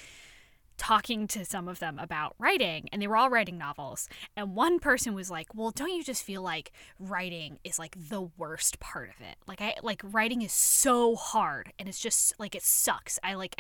talking 0.77 1.27
to 1.27 1.45
some 1.45 1.67
of 1.67 1.79
them 1.79 1.97
about 1.99 2.35
writing 2.39 2.87
and 2.91 3.01
they 3.01 3.07
were 3.07 3.17
all 3.17 3.29
writing 3.29 3.57
novels. 3.57 4.07
And 4.35 4.55
one 4.55 4.79
person 4.79 5.13
was 5.13 5.31
like 5.31 5.53
well 5.53 5.71
don't 5.71 5.89
you 5.95 6.03
just 6.03 6.23
feel 6.23 6.41
like 6.41 6.71
writing 6.99 7.59
is 7.63 7.79
like 7.79 7.95
the 8.09 8.29
worst 8.37 8.79
part 8.79 9.09
of 9.09 9.21
it? 9.21 9.35
Like 9.47 9.61
i 9.61 9.75
like 9.81 10.01
writing 10.03 10.41
is 10.41 10.53
so 10.53 11.15
hard 11.15 11.71
and 11.79 11.87
it's 11.87 11.99
just 11.99 12.33
like 12.39 12.55
it 12.55 12.63
sucks. 12.63 13.19
I 13.23 13.35
like 13.35 13.55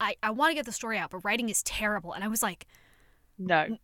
i 0.00 0.08
i, 0.08 0.16
I 0.22 0.30
want 0.30 0.50
to 0.50 0.54
get 0.54 0.66
the 0.66 0.72
story 0.72 0.98
out 0.98 1.10
but 1.10 1.24
writing 1.24 1.48
is 1.48 1.62
terrible. 1.62 2.12
And 2.12 2.24
i 2.24 2.28
was 2.28 2.42
like 2.42 2.66
no. 3.38 3.76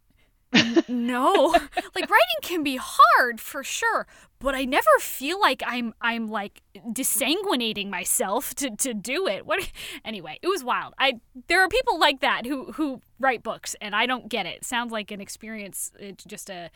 no. 0.88 1.54
Like 1.94 2.10
writing 2.10 2.40
can 2.42 2.62
be 2.62 2.78
hard 2.80 3.40
for 3.40 3.62
sure 3.62 4.06
but 4.42 4.56
i 4.56 4.64
never 4.64 4.90
feel 4.98 5.40
like 5.40 5.62
i'm 5.66 5.94
i'm 6.00 6.26
like 6.26 6.62
desanguinating 6.90 7.88
myself 7.88 8.54
to 8.54 8.70
to 8.76 8.92
do 8.92 9.26
it. 9.26 9.46
What 9.46 9.70
anyway 10.04 10.38
it 10.42 10.48
was 10.48 10.64
wild. 10.64 10.94
I 10.98 11.20
there 11.46 11.60
are 11.62 11.68
people 11.68 11.98
like 11.98 12.20
that 12.20 12.44
who 12.44 12.72
who 12.72 13.00
write 13.18 13.42
books 13.42 13.76
and 13.80 13.94
i 13.94 14.04
don't 14.04 14.28
get 14.28 14.44
it. 14.46 14.64
Sounds 14.64 14.92
like 14.92 15.10
an 15.10 15.20
experience 15.20 15.92
it's 15.98 16.24
just 16.24 16.50
a, 16.50 16.70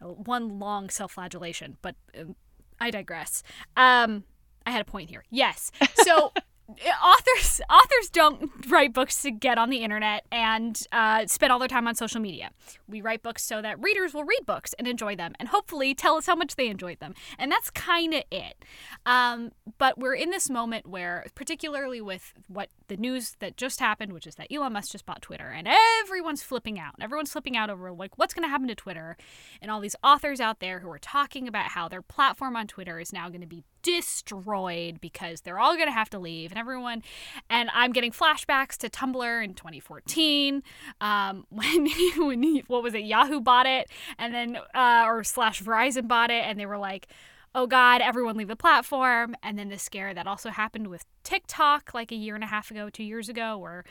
a 0.00 0.08
one 0.08 0.58
long 0.58 0.90
self-flagellation 0.90 1.78
but 1.80 1.94
um, 2.20 2.34
i 2.80 2.90
digress. 2.90 3.42
Um 3.76 4.24
i 4.66 4.70
had 4.70 4.82
a 4.82 4.84
point 4.84 5.08
here. 5.08 5.24
Yes. 5.30 5.70
So 6.02 6.32
authors 6.68 7.60
authors 7.70 8.10
don't 8.10 8.50
write 8.68 8.92
books 8.92 9.22
to 9.22 9.30
get 9.30 9.58
on 9.58 9.70
the 9.70 9.78
internet 9.78 10.24
and 10.30 10.80
uh, 10.92 11.26
spend 11.26 11.52
all 11.52 11.58
their 11.58 11.68
time 11.68 11.88
on 11.88 11.94
social 11.94 12.20
media. 12.20 12.50
We 12.86 13.00
write 13.00 13.22
books 13.22 13.42
so 13.44 13.62
that 13.62 13.82
readers 13.82 14.14
will 14.14 14.24
read 14.24 14.44
books 14.46 14.74
and 14.78 14.86
enjoy 14.86 15.16
them, 15.16 15.32
and 15.38 15.48
hopefully 15.48 15.94
tell 15.94 16.16
us 16.16 16.26
how 16.26 16.34
much 16.34 16.56
they 16.56 16.68
enjoyed 16.68 17.00
them. 17.00 17.14
And 17.38 17.50
that's 17.50 17.70
kind 17.70 18.14
of 18.14 18.22
it. 18.30 18.64
Um, 19.06 19.52
but 19.78 19.98
we're 19.98 20.14
in 20.14 20.30
this 20.30 20.50
moment 20.50 20.86
where, 20.86 21.26
particularly 21.34 22.00
with 22.00 22.34
what 22.48 22.68
the 22.88 22.96
news 22.96 23.36
that 23.38 23.56
just 23.56 23.80
happened, 23.80 24.12
which 24.12 24.26
is 24.26 24.34
that 24.36 24.48
Elon 24.52 24.72
Musk 24.72 24.92
just 24.92 25.06
bought 25.06 25.22
Twitter, 25.22 25.48
and 25.48 25.68
everyone's 26.04 26.42
flipping 26.42 26.78
out. 26.78 26.94
Everyone's 27.00 27.32
flipping 27.32 27.56
out 27.56 27.70
over 27.70 27.92
like 27.92 28.18
what's 28.18 28.34
going 28.34 28.44
to 28.44 28.48
happen 28.48 28.68
to 28.68 28.74
Twitter, 28.74 29.16
and 29.62 29.70
all 29.70 29.80
these 29.80 29.96
authors 30.02 30.40
out 30.40 30.60
there 30.60 30.80
who 30.80 30.90
are 30.90 30.98
talking 30.98 31.46
about 31.46 31.66
how 31.66 31.88
their 31.88 32.02
platform 32.02 32.56
on 32.56 32.66
Twitter 32.66 32.98
is 32.98 33.12
now 33.12 33.28
going 33.28 33.40
to 33.40 33.46
be 33.46 33.64
destroyed 33.82 35.00
because 35.00 35.42
they're 35.42 35.58
all 35.58 35.74
going 35.74 35.86
to 35.86 35.92
have 35.92 36.10
to 36.10 36.18
leave 36.18 36.50
and 36.50 36.58
everyone 36.58 37.02
and 37.48 37.70
i'm 37.72 37.92
getting 37.92 38.10
flashbacks 38.10 38.76
to 38.76 38.88
tumblr 38.88 39.44
in 39.44 39.54
2014 39.54 40.62
um, 41.00 41.46
when, 41.50 41.88
when 42.18 42.42
he, 42.42 42.64
what 42.66 42.82
was 42.82 42.94
it 42.94 43.04
yahoo 43.04 43.40
bought 43.40 43.66
it 43.66 43.88
and 44.18 44.34
then 44.34 44.58
uh, 44.74 45.04
or 45.06 45.22
slash 45.24 45.62
verizon 45.62 46.08
bought 46.08 46.30
it 46.30 46.44
and 46.44 46.58
they 46.58 46.66
were 46.66 46.78
like 46.78 47.08
oh 47.54 47.66
god 47.66 48.00
everyone 48.00 48.36
leave 48.36 48.48
the 48.48 48.56
platform 48.56 49.34
and 49.42 49.58
then 49.58 49.68
the 49.68 49.78
scare 49.78 50.12
that 50.14 50.26
also 50.26 50.50
happened 50.50 50.86
with 50.88 51.04
tiktok 51.24 51.92
like 51.94 52.12
a 52.12 52.14
year 52.14 52.34
and 52.34 52.44
a 52.44 52.46
half 52.46 52.70
ago 52.70 52.88
two 52.90 53.02
years 53.04 53.28
ago 53.28 53.56
where 53.58 53.84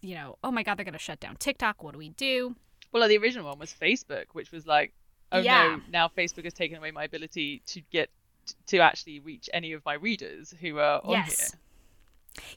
you 0.00 0.14
know 0.14 0.36
oh 0.42 0.50
my 0.50 0.62
god 0.62 0.76
they're 0.76 0.84
going 0.84 0.92
to 0.92 0.98
shut 0.98 1.20
down 1.20 1.36
tiktok 1.36 1.82
what 1.82 1.92
do 1.92 1.98
we 1.98 2.08
do 2.10 2.54
Well, 2.92 3.08
the 3.08 3.16
original 3.18 3.46
one 3.46 3.58
was 3.58 3.72
Facebook, 3.72 4.26
which 4.32 4.52
was 4.52 4.66
like, 4.66 4.92
oh 5.30 5.38
Yeah. 5.40 5.76
no, 5.76 5.80
now 5.90 6.08
Facebook 6.08 6.44
has 6.44 6.52
taken 6.52 6.76
away 6.76 6.90
my 6.90 7.04
ability 7.04 7.62
to 7.66 7.80
get 7.90 8.10
to 8.66 8.78
actually 8.78 9.20
reach 9.20 9.48
any 9.52 9.72
of 9.72 9.82
my 9.86 9.94
readers 9.94 10.52
who 10.60 10.78
are 10.78 11.00
on 11.04 11.12
yes 11.12 11.52
here. 11.52 11.60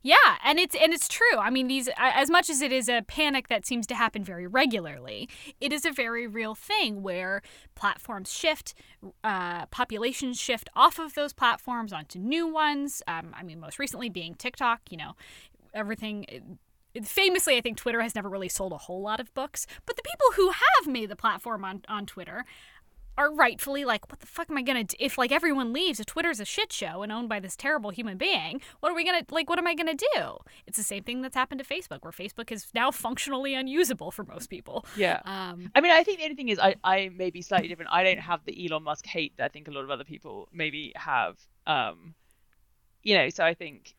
Yeah, 0.01 0.37
and 0.43 0.59
it's 0.59 0.75
and 0.75 0.93
it's 0.93 1.07
true. 1.07 1.37
I 1.37 1.49
mean, 1.49 1.67
these 1.67 1.89
as 1.97 2.29
much 2.29 2.49
as 2.49 2.61
it 2.61 2.71
is 2.71 2.87
a 2.87 3.01
panic 3.01 3.47
that 3.49 3.65
seems 3.65 3.85
to 3.87 3.95
happen 3.95 4.23
very 4.23 4.47
regularly, 4.47 5.29
it 5.59 5.73
is 5.73 5.85
a 5.85 5.91
very 5.91 6.27
real 6.27 6.55
thing 6.55 7.03
where 7.03 7.41
platforms 7.75 8.31
shift, 8.33 8.73
uh, 9.23 9.65
populations 9.67 10.39
shift 10.39 10.69
off 10.75 10.99
of 10.99 11.13
those 11.13 11.33
platforms 11.33 11.91
onto 11.91 12.19
new 12.19 12.47
ones. 12.47 13.01
Um, 13.07 13.33
I 13.37 13.43
mean, 13.43 13.59
most 13.59 13.79
recently 13.79 14.09
being 14.09 14.35
TikTok. 14.35 14.81
You 14.89 14.97
know, 14.97 15.11
everything. 15.73 16.57
Famously, 17.03 17.57
I 17.57 17.61
think 17.61 17.75
Twitter 17.75 18.01
has 18.01 18.15
never 18.15 18.29
really 18.29 18.47
sold 18.47 18.71
a 18.71 18.77
whole 18.77 19.01
lot 19.01 19.19
of 19.19 19.33
books, 19.33 19.67
but 19.85 19.97
the 19.97 20.01
people 20.01 20.27
who 20.37 20.51
have 20.51 20.87
made 20.87 21.09
the 21.09 21.15
platform 21.17 21.65
on, 21.65 21.81
on 21.89 22.05
Twitter 22.05 22.45
are 23.17 23.33
rightfully 23.33 23.85
like, 23.85 24.09
what 24.09 24.19
the 24.19 24.27
fuck 24.27 24.49
am 24.49 24.57
I 24.57 24.61
gonna 24.61 24.83
do? 24.83 24.95
If 24.99 25.17
like 25.17 25.31
everyone 25.31 25.73
leaves, 25.73 25.99
if 25.99 26.05
Twitter's 26.05 26.39
a 26.39 26.45
shit 26.45 26.71
show 26.71 27.01
and 27.01 27.11
owned 27.11 27.29
by 27.29 27.39
this 27.39 27.55
terrible 27.55 27.89
human 27.89 28.17
being, 28.17 28.61
what 28.79 28.91
are 28.91 28.95
we 28.95 29.05
gonna 29.05 29.23
like? 29.31 29.49
What 29.49 29.59
am 29.59 29.67
I 29.67 29.75
gonna 29.75 29.95
do? 29.95 30.37
It's 30.67 30.77
the 30.77 30.83
same 30.83 31.03
thing 31.03 31.21
that's 31.21 31.35
happened 31.35 31.59
to 31.59 31.65
Facebook, 31.65 32.03
where 32.03 32.11
Facebook 32.11 32.51
is 32.51 32.67
now 32.73 32.91
functionally 32.91 33.53
unusable 33.53 34.11
for 34.11 34.23
most 34.23 34.49
people. 34.49 34.85
Yeah. 34.95 35.21
Um, 35.25 35.71
I 35.75 35.81
mean, 35.81 35.91
I 35.91 36.03
think 36.03 36.19
the 36.19 36.25
only 36.25 36.35
thing 36.35 36.49
is, 36.49 36.59
I, 36.59 36.75
I 36.83 37.09
may 37.09 37.29
be 37.29 37.41
slightly 37.41 37.67
different. 37.67 37.91
I 37.91 38.03
don't 38.03 38.19
have 38.19 38.43
the 38.45 38.65
Elon 38.65 38.83
Musk 38.83 39.05
hate 39.05 39.33
that 39.37 39.45
I 39.45 39.47
think 39.49 39.67
a 39.67 39.71
lot 39.71 39.83
of 39.83 39.89
other 39.89 40.03
people 40.03 40.49
maybe 40.53 40.91
have. 40.95 41.37
Um, 41.67 42.15
you 43.03 43.15
know, 43.15 43.29
so 43.29 43.43
I 43.43 43.53
think 43.53 43.95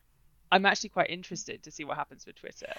I'm 0.51 0.65
actually 0.65 0.89
quite 0.89 1.09
interested 1.09 1.63
to 1.63 1.71
see 1.71 1.83
what 1.83 1.97
happens 1.97 2.25
with 2.25 2.35
Twitter. 2.35 2.73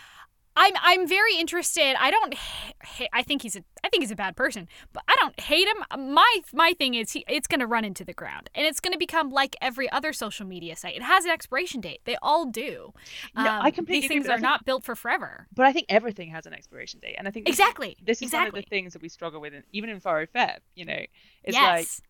I'm 0.60 0.74
I'm 0.82 1.06
very 1.06 1.34
interested. 1.36 1.94
I 1.98 2.10
don't. 2.10 2.34
Ha- 2.34 3.06
I 3.12 3.22
think 3.22 3.42
he's 3.42 3.54
a. 3.56 3.62
I 3.84 3.88
think 3.90 4.02
he's 4.02 4.10
a 4.10 4.16
bad 4.16 4.34
person, 4.36 4.68
but 4.92 5.02
I 5.08 5.14
don't 5.20 5.38
hate 5.38 5.68
him. 5.68 6.12
My 6.14 6.40
my 6.52 6.72
thing 6.74 6.94
is, 6.94 7.12
he, 7.12 7.24
it's 7.28 7.46
going 7.46 7.60
to 7.60 7.66
run 7.66 7.84
into 7.84 8.04
the 8.04 8.12
ground, 8.12 8.50
and 8.54 8.66
it's 8.66 8.80
going 8.80 8.92
to 8.92 8.98
become 8.98 9.30
like 9.30 9.54
every 9.60 9.88
other 9.90 10.12
social 10.12 10.46
media 10.46 10.74
site. 10.76 10.96
It 10.96 11.02
has 11.02 11.24
an 11.24 11.30
expiration 11.30 11.80
date. 11.80 12.00
They 12.04 12.16
all 12.22 12.44
do. 12.46 12.92
No, 13.36 13.42
I 13.46 13.68
Um, 13.68 13.72
completely 13.72 14.00
These 14.00 14.08
things 14.08 14.26
I 14.28 14.32
are 14.32 14.36
think- 14.36 14.42
not 14.42 14.64
built 14.64 14.84
for 14.84 14.96
forever. 14.96 15.46
But 15.54 15.66
I 15.66 15.72
think 15.72 15.86
everything 15.88 16.30
has 16.30 16.44
an 16.46 16.52
expiration 16.54 16.98
date, 17.00 17.14
and 17.18 17.28
I 17.28 17.30
think 17.30 17.46
this 17.46 17.54
Exactly. 17.58 17.96
this 18.02 18.18
is 18.18 18.22
exactly. 18.24 18.50
one 18.50 18.58
of 18.58 18.64
the 18.64 18.68
things 18.68 18.92
that 18.94 19.02
we 19.02 19.08
struggle 19.08 19.40
with, 19.40 19.54
in, 19.54 19.62
even 19.72 19.90
in 19.90 20.00
Faro 20.00 20.26
Feb. 20.26 20.58
You 20.74 20.84
know, 20.86 21.02
it's 21.44 21.56
yes. 21.56 21.78
like 21.78 22.08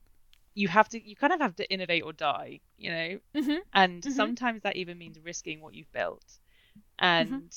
you 0.54 0.68
have 0.68 0.88
to, 0.88 0.98
you 1.08 1.14
kind 1.14 1.32
of 1.32 1.40
have 1.40 1.54
to 1.56 1.70
innovate 1.70 2.02
or 2.02 2.12
die. 2.12 2.60
You 2.78 2.90
know, 2.90 3.18
hmm 3.42 3.56
and 3.74 4.02
Mhm. 4.02 4.12
sometimes 4.12 4.62
that 4.62 4.76
even 4.76 4.96
means 4.98 5.18
risking 5.22 5.60
what 5.60 5.74
you've 5.74 5.92
built 5.92 6.24
Mm-hmm. 7.02 7.34
and 7.34 7.42
y 7.42 7.48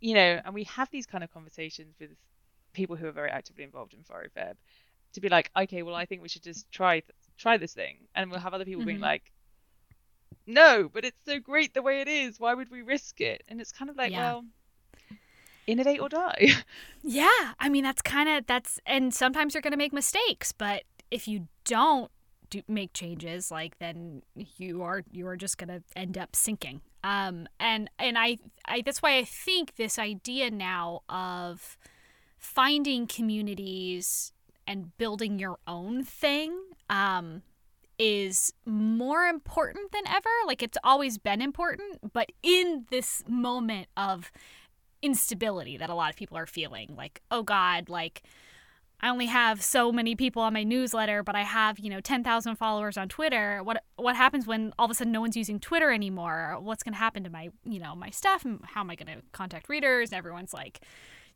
you 0.00 0.14
know 0.14 0.40
and 0.44 0.54
we 0.54 0.64
have 0.64 0.88
these 0.90 1.06
kind 1.06 1.24
of 1.24 1.30
conversations 1.32 1.94
with 2.00 2.10
people 2.72 2.96
who 2.96 3.06
are 3.06 3.12
very 3.12 3.30
actively 3.30 3.64
involved 3.64 3.94
in 3.94 4.02
Faro 4.04 4.26
Feb 4.36 4.54
to 5.14 5.20
be 5.20 5.28
like 5.28 5.50
okay 5.56 5.82
well 5.82 5.94
I 5.94 6.04
think 6.06 6.22
we 6.22 6.28
should 6.28 6.42
just 6.42 6.70
try 6.70 7.00
th- 7.00 7.10
try 7.38 7.56
this 7.56 7.72
thing 7.74 7.96
and 8.14 8.30
we'll 8.30 8.40
have 8.40 8.54
other 8.54 8.64
people 8.64 8.84
being 8.84 8.98
Mhm. 8.98 9.02
like 9.12 9.32
no 10.46 10.88
but 10.92 11.04
it's 11.04 11.18
so 11.24 11.38
great 11.40 11.74
the 11.74 11.82
way 11.82 12.00
it 12.00 12.08
is 12.08 12.38
why 12.38 12.54
would 12.54 12.70
we 12.70 12.82
risk 12.82 13.20
it 13.20 13.42
and 13.48 13.60
it's 13.60 13.72
kind 13.72 13.90
of 13.90 13.96
like 13.96 14.12
Yeah. 14.12 14.18
well 14.18 14.44
innovate 15.66 16.00
or 16.00 16.08
die 16.08 16.48
Yeah, 17.02 17.52
I 17.58 17.68
mean 17.68 17.84
that's 17.84 18.02
kind 18.02 18.28
of 18.28 18.46
that's 18.46 18.80
and 18.86 19.12
sometimes 19.14 19.54
you're 19.54 19.62
going 19.62 19.72
to 19.72 19.76
make 19.76 19.92
mistakes, 19.92 20.52
but 20.52 20.82
if 21.10 21.28
you 21.28 21.46
don't 21.64 22.10
do, 22.50 22.62
make 22.68 22.92
changes 22.92 23.50
like 23.50 23.78
then 23.78 24.22
you 24.56 24.82
are 24.82 25.02
you 25.12 25.26
are 25.26 25.36
just 25.36 25.58
to 25.58 25.82
end 25.94 26.16
up 26.18 26.34
sinking. 26.34 26.80
Um 27.04 27.46
and 27.60 27.90
and 27.98 28.16
I 28.18 28.38
I 28.66 28.82
that's 28.82 29.02
why 29.02 29.18
I 29.18 29.24
think 29.24 29.76
this 29.76 29.98
idea 29.98 30.50
now 30.50 31.02
of 31.08 31.76
finding 32.38 33.06
communities 33.06 34.32
and 34.66 34.96
building 34.98 35.38
your 35.38 35.58
own 35.66 36.02
thing 36.04 36.58
um 36.90 37.42
is 37.98 38.52
more 38.64 39.24
important 39.24 39.92
than 39.92 40.06
ever. 40.08 40.28
Like 40.46 40.62
it's 40.62 40.78
always 40.84 41.18
been 41.18 41.40
important, 41.40 42.12
but 42.12 42.30
in 42.42 42.86
this 42.90 43.22
moment 43.26 43.88
of 43.96 44.30
instability 45.02 45.76
that 45.76 45.90
a 45.90 45.94
lot 45.94 46.10
of 46.10 46.16
people 46.16 46.36
are 46.36 46.46
feeling, 46.46 46.94
like, 46.96 47.22
oh 47.30 47.42
God, 47.42 47.88
like 47.88 48.22
I 49.00 49.10
only 49.10 49.26
have 49.26 49.62
so 49.62 49.92
many 49.92 50.16
people 50.16 50.40
on 50.42 50.54
my 50.54 50.62
newsletter, 50.62 51.22
but 51.22 51.34
I 51.34 51.42
have, 51.42 51.78
you 51.78 51.90
know, 51.90 52.00
10,000 52.00 52.56
followers 52.56 52.96
on 52.96 53.08
Twitter. 53.08 53.62
What 53.62 53.82
what 53.96 54.16
happens 54.16 54.46
when 54.46 54.72
all 54.78 54.86
of 54.86 54.90
a 54.90 54.94
sudden 54.94 55.12
no 55.12 55.20
one's 55.20 55.36
using 55.36 55.60
Twitter 55.60 55.90
anymore? 55.90 56.56
What's 56.60 56.82
going 56.82 56.94
to 56.94 56.98
happen 56.98 57.22
to 57.24 57.30
my, 57.30 57.50
you 57.64 57.78
know, 57.78 57.94
my 57.94 58.10
stuff? 58.10 58.44
How 58.64 58.80
am 58.80 58.90
I 58.90 58.94
going 58.94 59.14
to 59.18 59.22
contact 59.32 59.68
readers? 59.68 60.12
Everyone's 60.12 60.54
like, 60.54 60.80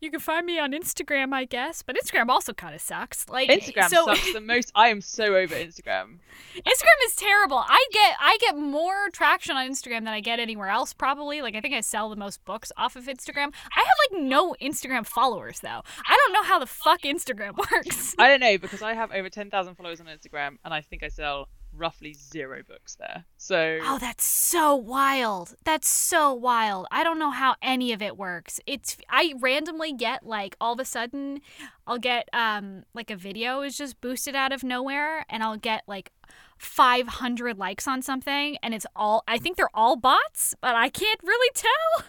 you 0.01 0.11
can 0.11 0.21
find 0.21 0.47
me 0.47 0.59
on 0.59 0.73
Instagram, 0.73 1.35
I 1.35 1.45
guess, 1.45 1.83
but 1.83 1.97
Instagram 1.97 2.29
also 2.29 2.53
kind 2.53 2.75
of 2.75 2.81
sucks. 2.81 3.29
Like 3.29 3.51
Instagram 3.51 3.89
so, 3.89 4.07
sucks 4.07 4.33
the 4.33 4.41
most. 4.41 4.73
I 4.75 4.89
am 4.89 5.01
so 5.01 5.37
over 5.37 5.55
Instagram. 5.55 6.19
Instagram 6.57 6.99
is 7.07 7.15
terrible. 7.17 7.59
I 7.59 7.85
get 7.93 8.17
I 8.19 8.39
get 8.41 8.57
more 8.57 9.11
traction 9.13 9.57
on 9.57 9.69
Instagram 9.69 10.01
than 10.01 10.09
I 10.09 10.21
get 10.21 10.41
anywhere 10.41 10.69
else. 10.69 10.95
Probably 10.95 11.43
like 11.43 11.55
I 11.55 11.61
think 11.61 11.75
I 11.75 11.81
sell 11.81 12.09
the 12.09 12.17
most 12.17 12.45
books 12.45 12.73
off 12.77 12.97
of 12.97 13.05
Instagram. 13.05 13.53
I 13.77 13.81
have 13.81 14.13
like 14.13 14.23
no 14.23 14.57
Instagram 14.61 15.07
followers 15.07 15.61
though. 15.61 15.83
I 16.09 16.17
don't 16.17 16.33
know 16.33 16.43
how 16.45 16.59
the 16.59 16.67
fuck 16.67 17.03
Instagram 17.03 17.57
works. 17.73 18.15
I 18.19 18.29
don't 18.29 18.41
know 18.41 18.57
because 18.59 18.83
I 18.83 18.95
have 18.95 19.13
over 19.13 19.29
ten 19.29 19.51
thousand 19.51 19.75
followers 19.75 20.01
on 20.01 20.07
Instagram, 20.07 20.57
and 20.65 20.73
I 20.73 20.81
think 20.81 21.03
I 21.03 21.09
sell 21.09 21.49
roughly 21.81 22.13
zero 22.13 22.63
books 22.63 22.95
there. 22.97 23.25
So 23.37 23.79
Oh, 23.83 23.99
that's 23.99 24.25
so 24.25 24.75
wild. 24.77 25.55
That's 25.65 25.89
so 25.89 26.33
wild. 26.33 26.87
I 26.91 27.03
don't 27.03 27.19
know 27.19 27.31
how 27.31 27.57
any 27.63 27.93
of 27.93 28.03
it 28.03 28.17
works. 28.17 28.61
It's 28.67 28.97
I 29.09 29.35
randomly 29.41 29.93
get 29.93 30.25
like 30.25 30.57
all 30.61 30.75
of 30.75 30.81
a 30.81 30.85
sudden 30.85 31.41
I'll 31.87 31.99
get 31.99 32.29
um 32.33 32.85
like 32.95 33.11
a 33.11 33.17
video 33.17 33.63
is 33.63 33.77
just 33.77 34.01
boosted 34.01 34.37
out 34.37 34.53
of 34.53 34.63
nowhere 34.63 35.25
and 35.29 35.43
I'll 35.43 35.57
get 35.57 35.83
like 35.87 36.13
500 36.59 37.57
likes 37.59 37.89
on 37.89 38.03
something 38.03 38.59
and 38.63 38.75
it's 38.75 38.87
all 38.95 39.25
I 39.27 39.39
think 39.39 39.57
they're 39.57 39.75
all 39.75 39.97
bots, 39.97 40.55
but 40.61 40.77
I 40.77 40.89
can't 40.91 41.21
really 41.25 41.51
tell. 41.55 42.05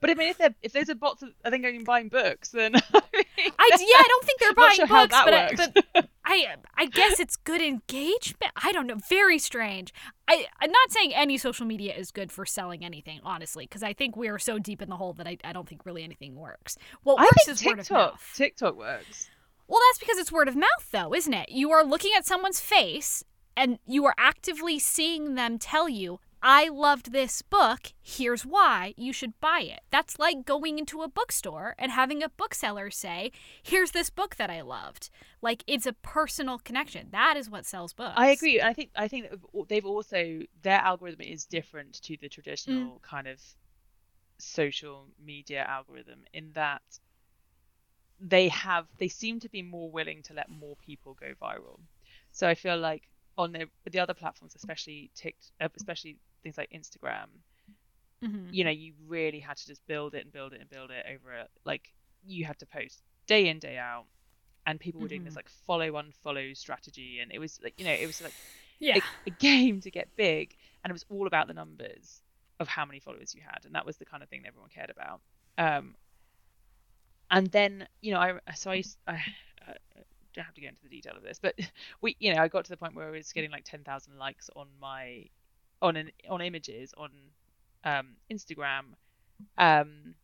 But 0.00 0.10
I 0.10 0.14
mean, 0.14 0.28
if 0.28 0.38
they're 0.38 0.54
if 0.60 0.72
there's 0.72 0.88
a 0.90 0.94
bots, 0.94 1.24
I 1.44 1.48
think 1.50 1.64
I'm 1.64 1.84
buying 1.84 2.08
books, 2.08 2.50
then 2.50 2.74
I, 2.94 3.00
yeah, 3.14 3.54
I 3.58 4.04
don't 4.08 4.24
think 4.24 4.40
they're 4.40 4.54
buying 4.54 4.76
sure 4.76 4.86
books, 4.86 5.14
how 5.14 5.24
but, 5.24 5.30
that 5.30 5.34
I, 5.34 5.64
works. 5.64 5.82
but 5.94 6.08
I 6.30 6.56
I 6.76 6.86
guess 6.86 7.18
it's 7.18 7.36
good 7.36 7.60
engagement. 7.60 8.52
I 8.62 8.70
don't 8.70 8.86
know, 8.86 8.98
very 9.08 9.38
strange. 9.38 9.92
I 10.28 10.46
I'm 10.60 10.70
not 10.70 10.90
saying 10.90 11.12
any 11.14 11.36
social 11.38 11.66
media 11.66 11.94
is 11.94 12.12
good 12.12 12.30
for 12.30 12.46
selling 12.46 12.84
anything, 12.84 13.20
honestly, 13.24 13.64
because 13.64 13.82
I 13.82 13.92
think 13.92 14.16
we 14.16 14.28
are 14.28 14.38
so 14.38 14.58
deep 14.58 14.80
in 14.80 14.88
the 14.88 14.96
hole 14.96 15.12
that 15.14 15.26
I, 15.26 15.38
I 15.42 15.52
don't 15.52 15.68
think 15.68 15.84
really 15.84 16.04
anything 16.04 16.36
works. 16.36 16.78
What 17.02 17.18
I 17.18 17.24
works 17.24 17.48
is 17.48 17.64
word 17.64 17.80
of 17.80 17.90
mouth. 17.90 18.32
TikTok 18.34 18.76
works. 18.76 19.28
Well, 19.66 19.80
that's 19.88 19.98
because 19.98 20.18
it's 20.18 20.32
word 20.32 20.48
of 20.48 20.56
mouth, 20.56 20.90
though, 20.92 21.14
isn't 21.14 21.34
it? 21.34 21.48
You 21.50 21.70
are 21.72 21.84
looking 21.84 22.12
at 22.16 22.26
someone's 22.26 22.60
face 22.60 23.24
and 23.56 23.78
you 23.86 24.04
are 24.04 24.14
actively 24.18 24.78
seeing 24.78 25.34
them 25.34 25.58
tell 25.58 25.88
you, 25.88 26.20
I 26.42 26.68
loved 26.68 27.12
this 27.12 27.42
book. 27.42 27.92
Here's 28.02 28.46
why 28.46 28.94
you 28.96 29.12
should 29.12 29.38
buy 29.40 29.60
it. 29.60 29.80
That's 29.90 30.18
like 30.18 30.44
going 30.46 30.78
into 30.78 31.02
a 31.02 31.08
bookstore 31.08 31.74
and 31.78 31.92
having 31.92 32.22
a 32.22 32.28
bookseller 32.30 32.90
say, 32.90 33.30
Here's 33.62 33.90
this 33.90 34.08
book 34.10 34.36
that 34.36 34.48
I 34.50 34.62
loved. 34.62 35.10
Like 35.42 35.62
it's 35.66 35.86
a 35.86 35.92
personal 35.92 36.58
connection. 36.58 37.08
That 37.12 37.36
is 37.36 37.50
what 37.50 37.66
sells 37.66 37.92
books. 37.92 38.14
I 38.16 38.28
agree. 38.28 38.60
I 38.60 38.72
think 38.72 38.90
I 38.96 39.06
think 39.08 39.26
they've 39.68 39.84
also 39.84 40.40
their 40.62 40.80
algorithm 40.80 41.20
is 41.22 41.44
different 41.44 42.00
to 42.02 42.16
the 42.20 42.28
traditional 42.28 42.96
Mm. 42.98 43.02
kind 43.02 43.26
of 43.28 43.40
social 44.38 45.08
media 45.22 45.62
algorithm 45.64 46.20
in 46.32 46.52
that 46.54 46.80
they 48.18 48.48
have 48.48 48.86
they 48.98 49.08
seem 49.08 49.40
to 49.40 49.48
be 49.48 49.62
more 49.62 49.90
willing 49.90 50.22
to 50.22 50.34
let 50.34 50.48
more 50.48 50.76
people 50.76 51.14
go 51.14 51.32
viral. 51.40 51.80
So 52.32 52.48
I 52.48 52.54
feel 52.54 52.78
like 52.78 53.08
on 53.36 53.52
the, 53.52 53.66
the 53.90 53.98
other 53.98 54.14
platforms, 54.14 54.54
especially 54.54 55.10
Tikt, 55.16 55.50
uh, 55.60 55.68
especially 55.76 56.16
things 56.42 56.58
like 56.58 56.70
Instagram, 56.70 57.28
Mhm. 58.22 58.50
you 58.50 58.64
know, 58.64 58.70
you 58.70 58.94
really 59.06 59.40
had 59.40 59.56
to 59.56 59.66
just 59.66 59.86
build 59.86 60.14
it 60.14 60.24
and 60.24 60.32
build 60.32 60.52
it 60.52 60.60
and 60.60 60.68
build 60.68 60.90
it 60.90 61.06
over 61.12 61.32
a, 61.32 61.46
like 61.64 61.92
you 62.22 62.44
had 62.44 62.58
to 62.58 62.66
post 62.66 63.02
day 63.26 63.48
in 63.48 63.58
day 63.58 63.78
out, 63.78 64.06
and 64.66 64.80
people 64.80 65.00
were 65.00 65.08
doing 65.08 65.24
this 65.24 65.34
Mhm. 65.34 65.36
like 65.36 65.48
follow 65.66 65.92
unfollow 65.92 66.56
strategy, 66.56 67.20
and 67.20 67.32
it 67.32 67.38
was 67.38 67.60
like 67.62 67.74
you 67.78 67.84
know 67.84 67.92
it 67.92 68.06
was 68.06 68.20
like 68.20 68.34
Yeah. 68.80 68.96
a, 68.96 69.02
a 69.26 69.30
game 69.30 69.80
to 69.82 69.90
get 69.90 70.08
big, 70.16 70.56
and 70.84 70.90
it 70.90 70.94
was 70.94 71.04
all 71.10 71.26
about 71.26 71.48
the 71.48 71.54
numbers 71.54 72.22
of 72.60 72.68
how 72.68 72.84
many 72.84 73.00
followers 73.00 73.34
you 73.34 73.42
had, 73.42 73.64
and 73.64 73.74
that 73.74 73.86
was 73.86 73.98
the 73.98 74.04
kind 74.06 74.22
of 74.22 74.28
thing 74.28 74.42
that 74.42 74.48
everyone 74.48 74.70
cared 74.70 74.90
about. 74.90 75.20
Um, 75.58 75.96
and 77.30 77.46
then 77.48 77.86
you 78.00 78.12
know, 78.12 78.20
I 78.20 78.38
so 78.54 78.70
I, 78.70 78.82
I, 79.06 79.12
I 79.66 79.74
don't 80.34 80.44
have 80.44 80.54
to 80.54 80.60
get 80.60 80.70
into 80.70 80.82
the 80.82 80.88
detail 80.88 81.16
of 81.16 81.22
this, 81.22 81.38
but 81.40 81.54
we, 82.02 82.16
you 82.18 82.34
know, 82.34 82.42
I 82.42 82.48
got 82.48 82.64
to 82.64 82.70
the 82.70 82.76
point 82.76 82.94
where 82.94 83.08
I 83.08 83.10
was 83.10 83.32
getting 83.32 83.50
like 83.50 83.64
ten 83.64 83.84
thousand 83.84 84.18
likes 84.18 84.50
on 84.56 84.68
my 84.80 85.24
on 85.82 85.96
an 85.96 86.10
on 86.28 86.40
images 86.40 86.92
on 86.96 87.10
um, 87.84 88.08
Instagram, 88.30 88.82
um, 89.58 90.14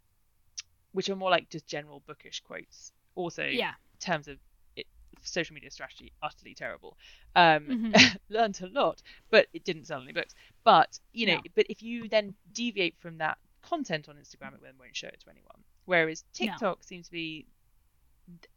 which 0.92 1.08
are 1.08 1.16
more 1.16 1.30
like 1.30 1.48
just 1.48 1.66
general 1.66 2.02
bookish 2.06 2.40
quotes. 2.40 2.92
Also, 3.14 3.44
yeah. 3.44 3.68
in 3.70 3.98
terms 4.00 4.28
of 4.28 4.36
it, 4.76 4.86
social 5.22 5.54
media 5.54 5.70
strategy, 5.70 6.12
utterly 6.22 6.54
terrible. 6.54 6.96
Um, 7.34 7.92
Mhm. 7.94 8.16
learned 8.28 8.60
a 8.62 8.66
lot, 8.68 9.02
but 9.30 9.46
it 9.54 9.64
didn't 9.64 9.86
sell 9.86 10.02
any 10.02 10.12
books. 10.12 10.34
But 10.64 10.98
you 11.12 11.26
know, 11.26 11.36
No. 11.36 11.42
but 11.54 11.66
if 11.70 11.82
you 11.82 12.08
then 12.08 12.34
deviate 12.52 12.96
from 12.98 13.18
that 13.18 13.38
content 13.62 14.08
on 14.08 14.16
Instagram, 14.16 14.54
it 14.54 14.60
then 14.62 14.74
won't 14.78 14.94
show 14.96 15.08
it 15.08 15.20
to 15.24 15.30
anyone. 15.30 15.64
Whereas 15.86 16.24
No. 16.40 16.46
TikTok 16.46 16.84
seems 16.84 17.06
to 17.06 17.12
be, 17.12 17.46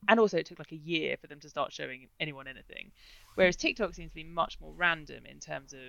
and 0.07 0.19
also 0.19 0.37
it 0.37 0.45
took 0.45 0.59
like 0.59 0.71
a 0.71 0.75
year 0.77 1.15
for 1.17 1.27
them 1.27 1.39
to 1.39 1.49
start 1.49 1.71
showing 1.71 2.09
anyone 2.19 2.47
anything. 2.47 2.91
Whereas 3.35 3.55
TikTok 3.55 3.93
seems 3.93 4.11
to 4.11 4.15
be 4.15 4.23
much 4.23 4.59
more 4.59 4.73
random 4.73 5.25
in 5.25 5.39
terms 5.39 5.73
of 5.73 5.79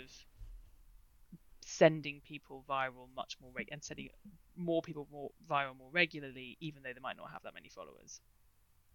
sending 1.60 2.20
people 2.20 2.64
viral 2.68 3.08
much 3.14 3.36
more 3.40 3.50
reg- 3.54 3.68
and 3.70 3.82
sending 3.82 4.08
more 4.56 4.82
people 4.82 5.06
more 5.10 5.30
viral 5.48 5.76
more 5.76 5.90
regularly, 5.92 6.56
even 6.60 6.82
though 6.82 6.92
they 6.92 7.00
might 7.00 7.16
not 7.16 7.30
have 7.30 7.42
that 7.42 7.54
many 7.54 7.68
followers. 7.68 8.20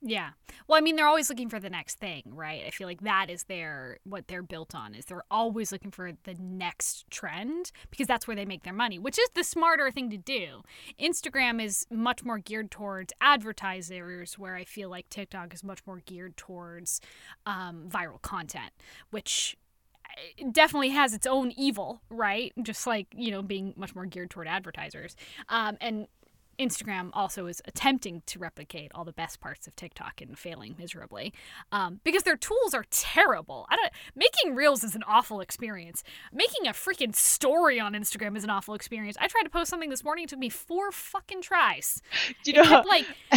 Yeah. 0.01 0.31
Well, 0.67 0.77
I 0.77 0.81
mean, 0.81 0.95
they're 0.95 1.07
always 1.07 1.29
looking 1.29 1.49
for 1.49 1.59
the 1.59 1.69
next 1.69 1.97
thing, 1.97 2.23
right? 2.27 2.63
I 2.65 2.69
feel 2.69 2.85
like 2.85 3.01
that 3.01 3.29
is 3.29 3.45
their 3.45 3.97
what 4.03 4.27
they're 4.27 4.43
built 4.43 4.75
on 4.75 4.93
is 4.93 5.05
they're 5.05 5.23
always 5.31 5.71
looking 5.71 5.89
for 5.89 6.11
the 6.25 6.35
next 6.35 7.09
trend 7.09 7.71
because 7.89 8.05
that's 8.05 8.27
where 8.27 8.35
they 8.35 8.45
make 8.45 8.63
their 8.63 8.73
money, 8.73 8.99
which 8.99 9.17
is 9.17 9.29
the 9.33 9.43
smarter 9.43 9.89
thing 9.89 10.09
to 10.11 10.17
do. 10.17 10.61
Instagram 10.99 11.63
is 11.63 11.87
much 11.89 12.23
more 12.23 12.37
geared 12.37 12.71
towards 12.71 13.13
advertisers, 13.21 14.37
where 14.37 14.55
I 14.55 14.63
feel 14.65 14.89
like 14.89 15.09
TikTok 15.09 15.53
is 15.53 15.63
much 15.63 15.79
more 15.87 16.01
geared 16.05 16.37
towards 16.37 17.01
um, 17.45 17.87
viral 17.89 18.21
content, 18.21 18.73
which 19.09 19.57
definitely 20.51 20.89
has 20.89 21.13
its 21.13 21.27
own 21.27 21.51
evil, 21.51 22.01
right? 22.09 22.53
Just 22.61 22.87
like 22.87 23.07
you 23.15 23.31
know, 23.31 23.41
being 23.41 23.73
much 23.75 23.95
more 23.95 24.05
geared 24.05 24.29
toward 24.29 24.47
advertisers, 24.47 25.15
um, 25.49 25.77
and 25.81 26.07
Instagram 26.59 27.09
also 27.13 27.47
is 27.47 27.61
attempting 27.65 28.21
to 28.25 28.39
replicate 28.39 28.91
all 28.95 29.03
the 29.03 29.11
best 29.11 29.39
parts 29.39 29.67
of 29.67 29.75
TikTok 29.75 30.21
and 30.21 30.37
failing 30.37 30.75
miserably 30.77 31.33
um, 31.71 31.99
because 32.03 32.23
their 32.23 32.37
tools 32.37 32.73
are 32.73 32.85
terrible. 32.89 33.65
I 33.69 33.75
don't. 33.75 33.91
Making 34.15 34.55
reels 34.55 34.83
is 34.83 34.95
an 34.95 35.03
awful 35.07 35.41
experience. 35.41 36.03
Making 36.31 36.67
a 36.67 36.71
freaking 36.71 37.15
story 37.15 37.79
on 37.79 37.93
Instagram 37.93 38.37
is 38.37 38.43
an 38.43 38.49
awful 38.49 38.73
experience. 38.73 39.17
I 39.19 39.27
tried 39.27 39.43
to 39.43 39.49
post 39.49 39.69
something 39.69 39.89
this 39.89 40.03
morning. 40.03 40.25
It 40.25 40.29
took 40.29 40.39
me 40.39 40.49
four 40.49 40.91
fucking 40.91 41.41
tries. 41.41 42.01
Do 42.43 42.51
you 42.51 42.57
know? 42.57 42.69
Kept 42.69 42.87
like 42.87 43.05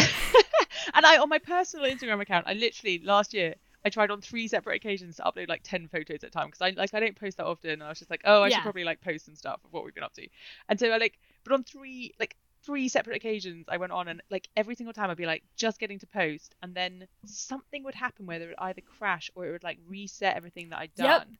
and 0.93 1.05
I 1.05 1.17
on 1.17 1.29
my 1.29 1.39
personal 1.39 1.89
Instagram 1.89 2.21
account, 2.21 2.45
I 2.47 2.53
literally 2.53 3.01
last 3.03 3.33
year 3.33 3.55
I 3.85 3.89
tried 3.89 4.11
on 4.11 4.21
three 4.21 4.47
separate 4.47 4.75
occasions 4.75 5.15
to 5.17 5.23
upload 5.23 5.47
like 5.49 5.61
ten 5.63 5.87
photos 5.87 6.23
at 6.23 6.29
a 6.29 6.29
time 6.29 6.47
because 6.47 6.61
I 6.61 6.69
like 6.71 6.93
I 6.93 6.99
don't 6.99 7.15
post 7.15 7.37
that 7.37 7.45
often. 7.45 7.71
And 7.71 7.83
I 7.83 7.89
was 7.89 7.99
just 7.99 8.11
like, 8.11 8.21
oh, 8.25 8.41
I 8.43 8.47
Yeah. 8.47 8.55
should 8.57 8.63
probably 8.63 8.83
like 8.83 9.01
post 9.01 9.25
some 9.25 9.35
stuff 9.35 9.59
of 9.63 9.71
what 9.71 9.83
we've 9.85 9.93
been 9.95 10.03
up 10.03 10.13
to. 10.13 10.27
And 10.67 10.79
so 10.79 10.89
I 10.89 10.97
like, 10.97 11.17
but 11.43 11.53
on 11.53 11.63
three 11.63 12.13
like 12.19 12.35
three 12.65 12.89
separate 12.89 13.15
occasions, 13.15 13.65
I 13.69 13.77
went 13.77 13.93
on 13.93 14.07
and 14.09 14.21
like 14.29 14.49
every 14.57 14.75
single 14.75 14.93
time 14.93 15.09
I'd 15.09 15.17
be 15.17 15.25
like 15.25 15.43
just 15.55 15.79
getting 15.79 15.97
to 15.99 16.07
post, 16.07 16.55
and 16.61 16.75
then 16.75 17.07
something 17.25 17.83
would 17.85 17.95
happen 17.95 18.25
where 18.25 18.41
it 18.41 18.47
would 18.47 18.55
either 18.57 18.81
crash 18.81 19.31
or 19.35 19.45
it 19.45 19.51
would 19.51 19.63
like 19.63 19.79
reset 19.87 20.35
everything 20.35 20.69
that 20.69 20.79
I'd 20.79 20.91
Yep. 20.97 21.07
done. 21.27 21.37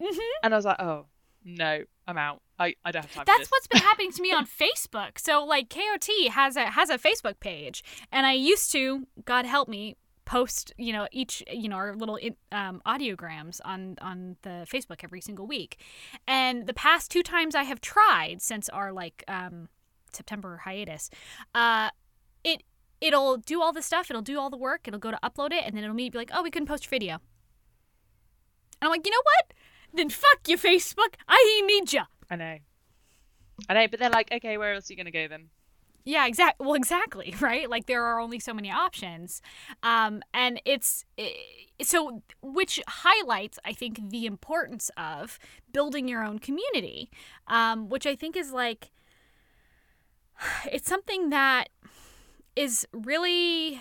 Mhm. 0.00 0.18
And 0.42 0.54
I 0.54 0.56
was 0.56 0.64
like, 0.64 0.80
oh 0.80 1.06
no, 1.44 1.82
I'm 2.06 2.18
out. 2.18 2.40
I, 2.58 2.74
I 2.84 2.92
don't 2.92 3.02
have 3.02 3.12
time 3.12 3.24
for 3.26 3.32
That's 3.36 3.50
what's 3.50 3.66
been 3.66 3.80
happening 3.82 4.12
to 4.12 4.22
me 4.22 4.32
on 4.32 4.46
Facebook. 4.60 5.18
So 5.18 5.44
like 5.44 5.68
KOT 5.68 6.08
has 6.30 6.56
a 6.56 6.70
has 6.70 6.88
a 6.88 6.98
Facebook 6.98 7.40
page, 7.40 7.82
and 8.10 8.24
I 8.26 8.32
used 8.32 8.70
to, 8.72 9.06
God 9.24 9.44
help 9.44 9.68
me, 9.68 9.96
post 10.24 10.72
you 10.76 10.92
know 10.92 11.08
each 11.10 11.42
you 11.52 11.68
know 11.68 11.76
our 11.76 11.94
little 11.96 12.18
um, 12.50 12.80
audiograms 12.86 13.60
on 13.64 13.96
on 14.00 14.36
the 14.42 14.66
Facebook 14.70 15.02
every 15.02 15.20
single 15.20 15.46
week, 15.46 15.78
and 16.26 16.66
the 16.66 16.74
past 16.74 17.10
two 17.10 17.22
times 17.22 17.54
I 17.54 17.64
have 17.64 17.80
tried 17.80 18.40
since 18.40 18.68
our 18.68 18.92
like 18.92 19.24
um, 19.28 19.68
September 20.12 20.58
hiatus, 20.64 21.10
uh, 21.54 21.90
it 22.44 22.62
it'll 23.00 23.36
do 23.36 23.60
all 23.60 23.72
the 23.72 23.82
stuff, 23.82 24.10
it'll 24.10 24.22
do 24.22 24.38
all 24.38 24.50
the 24.50 24.56
work, 24.56 24.86
it'll 24.86 25.00
go 25.00 25.10
to 25.10 25.18
upload 25.22 25.52
it, 25.52 25.64
and 25.64 25.76
then 25.76 25.84
it'll 25.84 25.96
be 25.96 26.10
like, 26.10 26.30
oh, 26.32 26.42
we 26.42 26.50
couldn't 26.50 26.68
post 26.68 26.84
your 26.84 26.90
video. 26.90 27.14
And 27.14 27.20
I'm 28.82 28.90
like, 28.90 29.04
you 29.06 29.12
know 29.12 29.22
what? 29.24 29.54
Then 29.94 30.08
fuck 30.08 30.48
you, 30.48 30.56
Facebook. 30.56 31.14
I 31.28 31.62
need 31.66 31.92
you 31.92 32.02
I 32.30 32.36
know. 32.36 32.58
I 33.68 33.74
know, 33.74 33.88
but 33.88 34.00
they're 34.00 34.10
like, 34.10 34.32
okay, 34.32 34.56
where 34.56 34.74
else 34.74 34.88
are 34.88 34.92
you 34.92 34.96
gonna 34.96 35.10
go 35.10 35.28
then? 35.28 35.48
Yeah, 36.04 36.26
exactly. 36.26 36.66
Well, 36.66 36.74
exactly, 36.74 37.34
right? 37.40 37.68
Like 37.68 37.86
there 37.86 38.04
are 38.04 38.20
only 38.20 38.38
so 38.38 38.52
many 38.52 38.70
options. 38.70 39.40
Um, 39.82 40.22
and 40.34 40.60
it's 40.64 41.04
so 41.82 42.22
which 42.42 42.80
highlights 42.88 43.58
I 43.64 43.72
think 43.72 44.10
the 44.10 44.26
importance 44.26 44.90
of 44.96 45.38
building 45.72 46.08
your 46.08 46.24
own 46.24 46.38
community. 46.38 47.10
Um, 47.46 47.88
which 47.88 48.06
I 48.06 48.16
think 48.16 48.36
is 48.36 48.52
like 48.52 48.90
it's 50.70 50.88
something 50.88 51.30
that 51.30 51.68
is 52.56 52.86
really 52.92 53.80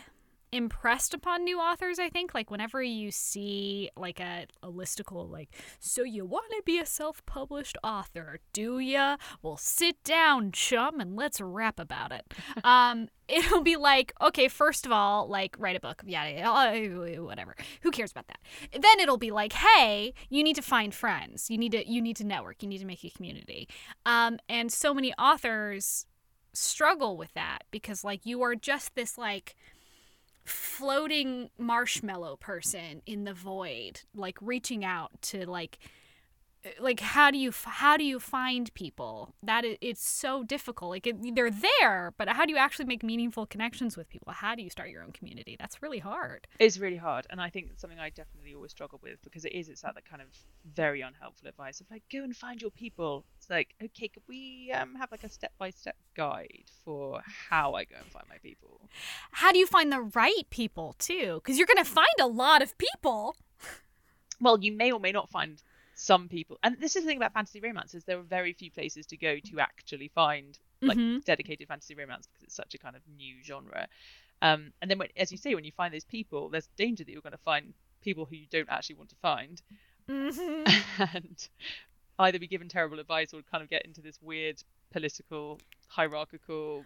impressed 0.52 1.14
upon 1.14 1.44
new 1.44 1.60
authors 1.60 2.00
i 2.00 2.10
think 2.10 2.34
like 2.34 2.52
whenever 2.52 2.82
you 2.82 3.12
see 3.12 3.90
like 3.96 4.20
a, 4.20 4.46
a 4.62 4.72
listicle 4.72 5.30
like 5.30 5.50
so 5.80 6.04
you 6.04 6.26
want 6.26 6.50
to 6.52 6.62
be 6.66 6.80
a 6.80 6.86
self-published 6.86 7.78
author 7.84 8.40
do 8.54 8.80
ya? 8.80 9.18
Well 9.42 9.58
sit 9.58 10.04
down 10.04 10.52
chum 10.52 11.00
and 11.00 11.16
let's 11.16 11.40
rap 11.42 11.80
about 11.80 12.12
it. 12.12 12.34
Um 12.64 13.08
it'll 13.28 13.62
be 13.62 13.78
like 13.78 14.14
okay 14.22 14.48
first 14.48 14.86
of 14.86 14.92
all 14.92 15.28
like 15.28 15.56
write 15.58 15.76
a 15.76 15.80
book 15.80 16.04
yeah, 16.06 16.28
yeah 16.28 17.20
whatever. 17.20 17.56
Who 17.82 17.92
cares 17.92 18.12
about 18.12 18.28
that? 18.28 18.40
Then 18.74 19.00
it'll 19.00 19.18
be 19.18 19.32
like 19.32 19.54
hey 19.54 20.14
you 20.30 20.44
need 20.44 20.56
to 20.58 20.62
find 20.62 20.94
friends. 20.94 21.50
You 21.50 21.58
need 21.58 21.72
to 21.72 21.90
you 21.90 22.02
need 22.02 22.18
to 22.18 22.24
network. 22.24 22.62
You 22.62 22.70
need 22.70 22.80
to 22.80 22.86
make 22.86 23.04
a 23.04 23.10
community. 23.10 23.68
Um 24.06 24.40
and 24.50 24.72
so 24.72 24.94
many 24.94 25.14
authors 25.14 26.06
struggle 26.54 27.16
with 27.18 27.34
that 27.34 27.60
because 27.72 28.04
like 28.04 28.26
you 28.26 28.42
are 28.42 28.56
just 28.56 28.96
this 28.96 29.18
like 29.18 29.56
floating 30.44 31.50
marshmallow 31.58 32.36
person 32.38 33.02
in 33.06 33.24
the 33.24 33.34
void 33.34 34.02
like 34.16 34.38
reaching 34.42 34.84
out 34.84 35.12
to 35.22 35.50
like 35.50 35.78
like 36.80 37.00
how 37.00 37.32
do 37.32 37.38
you 37.38 37.52
how 37.66 37.98
do 37.98 38.04
you 38.04 38.20
find 38.20 38.74
people? 38.74 39.34
That 39.42 39.66
is, 39.66 39.78
it's 39.82 40.08
so 40.08 40.44
difficult. 40.44 40.92
Like 40.92 41.08
it, 41.08 41.36
they're 41.36 41.52
there 41.52 42.14
but 42.18 42.30
how 42.30 42.46
do 42.46 42.52
you 42.52 42.58
actually 42.58 42.86
make 42.86 43.04
meaningful 43.04 43.46
connections 43.46 43.98
with 43.98 44.10
people? 44.10 44.34
How 44.34 44.56
do 44.56 44.62
you 44.62 44.70
start 44.70 44.90
your 44.90 45.04
own 45.04 45.12
community? 45.12 45.56
That's 45.60 45.82
really 45.82 46.00
hard. 46.00 46.48
It's 46.60 46.78
really 46.78 46.98
hard 46.98 47.26
and 47.30 47.42
i 47.42 47.50
think 47.50 47.70
it's 47.72 47.82
something 47.82 48.00
i 48.00 48.10
definitely 48.10 48.54
always 48.54 48.72
struggle 48.72 49.00
with 49.02 49.22
because 49.24 49.46
it 49.46 49.54
is 49.54 49.70
it's 49.70 49.82
that 49.82 49.96
kind 50.10 50.22
of 50.22 50.28
very 50.76 51.02
unhelpful 51.02 51.48
advice 51.48 51.82
of 51.82 51.88
like 51.90 52.04
go 52.12 52.24
and 52.24 52.36
find 52.36 52.62
your 52.62 52.72
people. 52.72 53.26
It's 53.38 53.50
like 53.50 53.74
okay 53.84 54.08
could 54.08 54.24
we 54.28 54.72
um, 54.74 54.96
have 54.96 55.12
like 55.12 55.24
a 55.24 55.30
step-by-step 55.30 55.96
guide 56.16 56.70
for 56.84 57.22
how 57.50 57.74
i 57.74 57.86
go 57.86 57.96
and 57.98 58.12
find 58.12 58.26
my 58.30 58.38
people? 58.38 58.82
How 59.32 59.52
do 59.52 59.58
you 59.58 59.66
find 59.68 59.92
the 59.92 60.02
right 60.02 60.50
people 60.50 60.96
too? 61.00 61.42
Because 61.44 61.58
you're 61.58 61.68
going 61.68 61.78
to 61.78 61.86
find 61.86 62.08
a 62.20 62.28
lot 62.28 62.62
of 62.62 62.78
people. 62.78 63.36
Well 64.40 64.60
you 64.60 64.72
may 64.72 64.92
or 64.92 65.00
may 65.00 65.12
not 65.12 65.30
find 65.30 65.62
some 66.02 66.28
people 66.28 66.58
and 66.64 66.78
this 66.80 66.96
is 66.96 67.04
the 67.04 67.08
thing 67.08 67.18
about 67.18 67.32
fantasy 67.32 67.60
romance 67.62 67.94
is 67.94 68.04
there 68.06 68.18
are 68.18 68.24
very 68.24 68.54
few 68.54 68.72
places 68.72 69.06
to 69.06 69.16
go 69.16 69.38
to 69.38 69.60
actually 69.60 70.08
find 70.08 70.58
like 70.82 70.98
mm-hmm. 70.98 71.20
dedicated 71.20 71.68
fantasy 71.68 71.94
romance 71.94 72.26
because 72.26 72.42
it's 72.42 72.56
such 72.56 72.74
a 72.74 72.80
kind 72.80 72.96
of 72.96 73.04
new 73.16 73.36
genre. 73.44 73.88
Um, 74.42 74.74
and 74.82 74.90
then 74.90 74.98
when, 74.98 75.10
as 75.16 75.32
you 75.32 75.38
say 75.38 75.54
when 75.54 75.64
you 75.64 75.72
find 75.72 75.94
those 75.94 76.04
people 76.04 76.50
there's 76.50 76.68
danger 76.76 77.04
that 77.04 77.12
you're 77.12 77.22
going 77.22 77.34
to 77.34 77.38
find 77.38 77.76
people 78.02 78.26
who 78.26 78.36
you 78.36 78.48
don't 78.50 78.68
actually 78.68 78.96
want 78.96 79.10
to 79.10 79.16
find. 79.22 79.62
Mm-hmm. 80.10 81.08
and 81.16 81.50
either 82.18 82.40
be 82.40 82.48
given 82.48 82.68
terrible 82.68 83.00
advice 83.00 83.32
or 83.32 83.42
kind 83.52 83.64
of 83.64 83.70
get 83.70 83.86
into 83.86 84.02
this 84.02 84.20
weird 84.24 84.64
political 84.92 85.60
hierarchical 85.88 86.84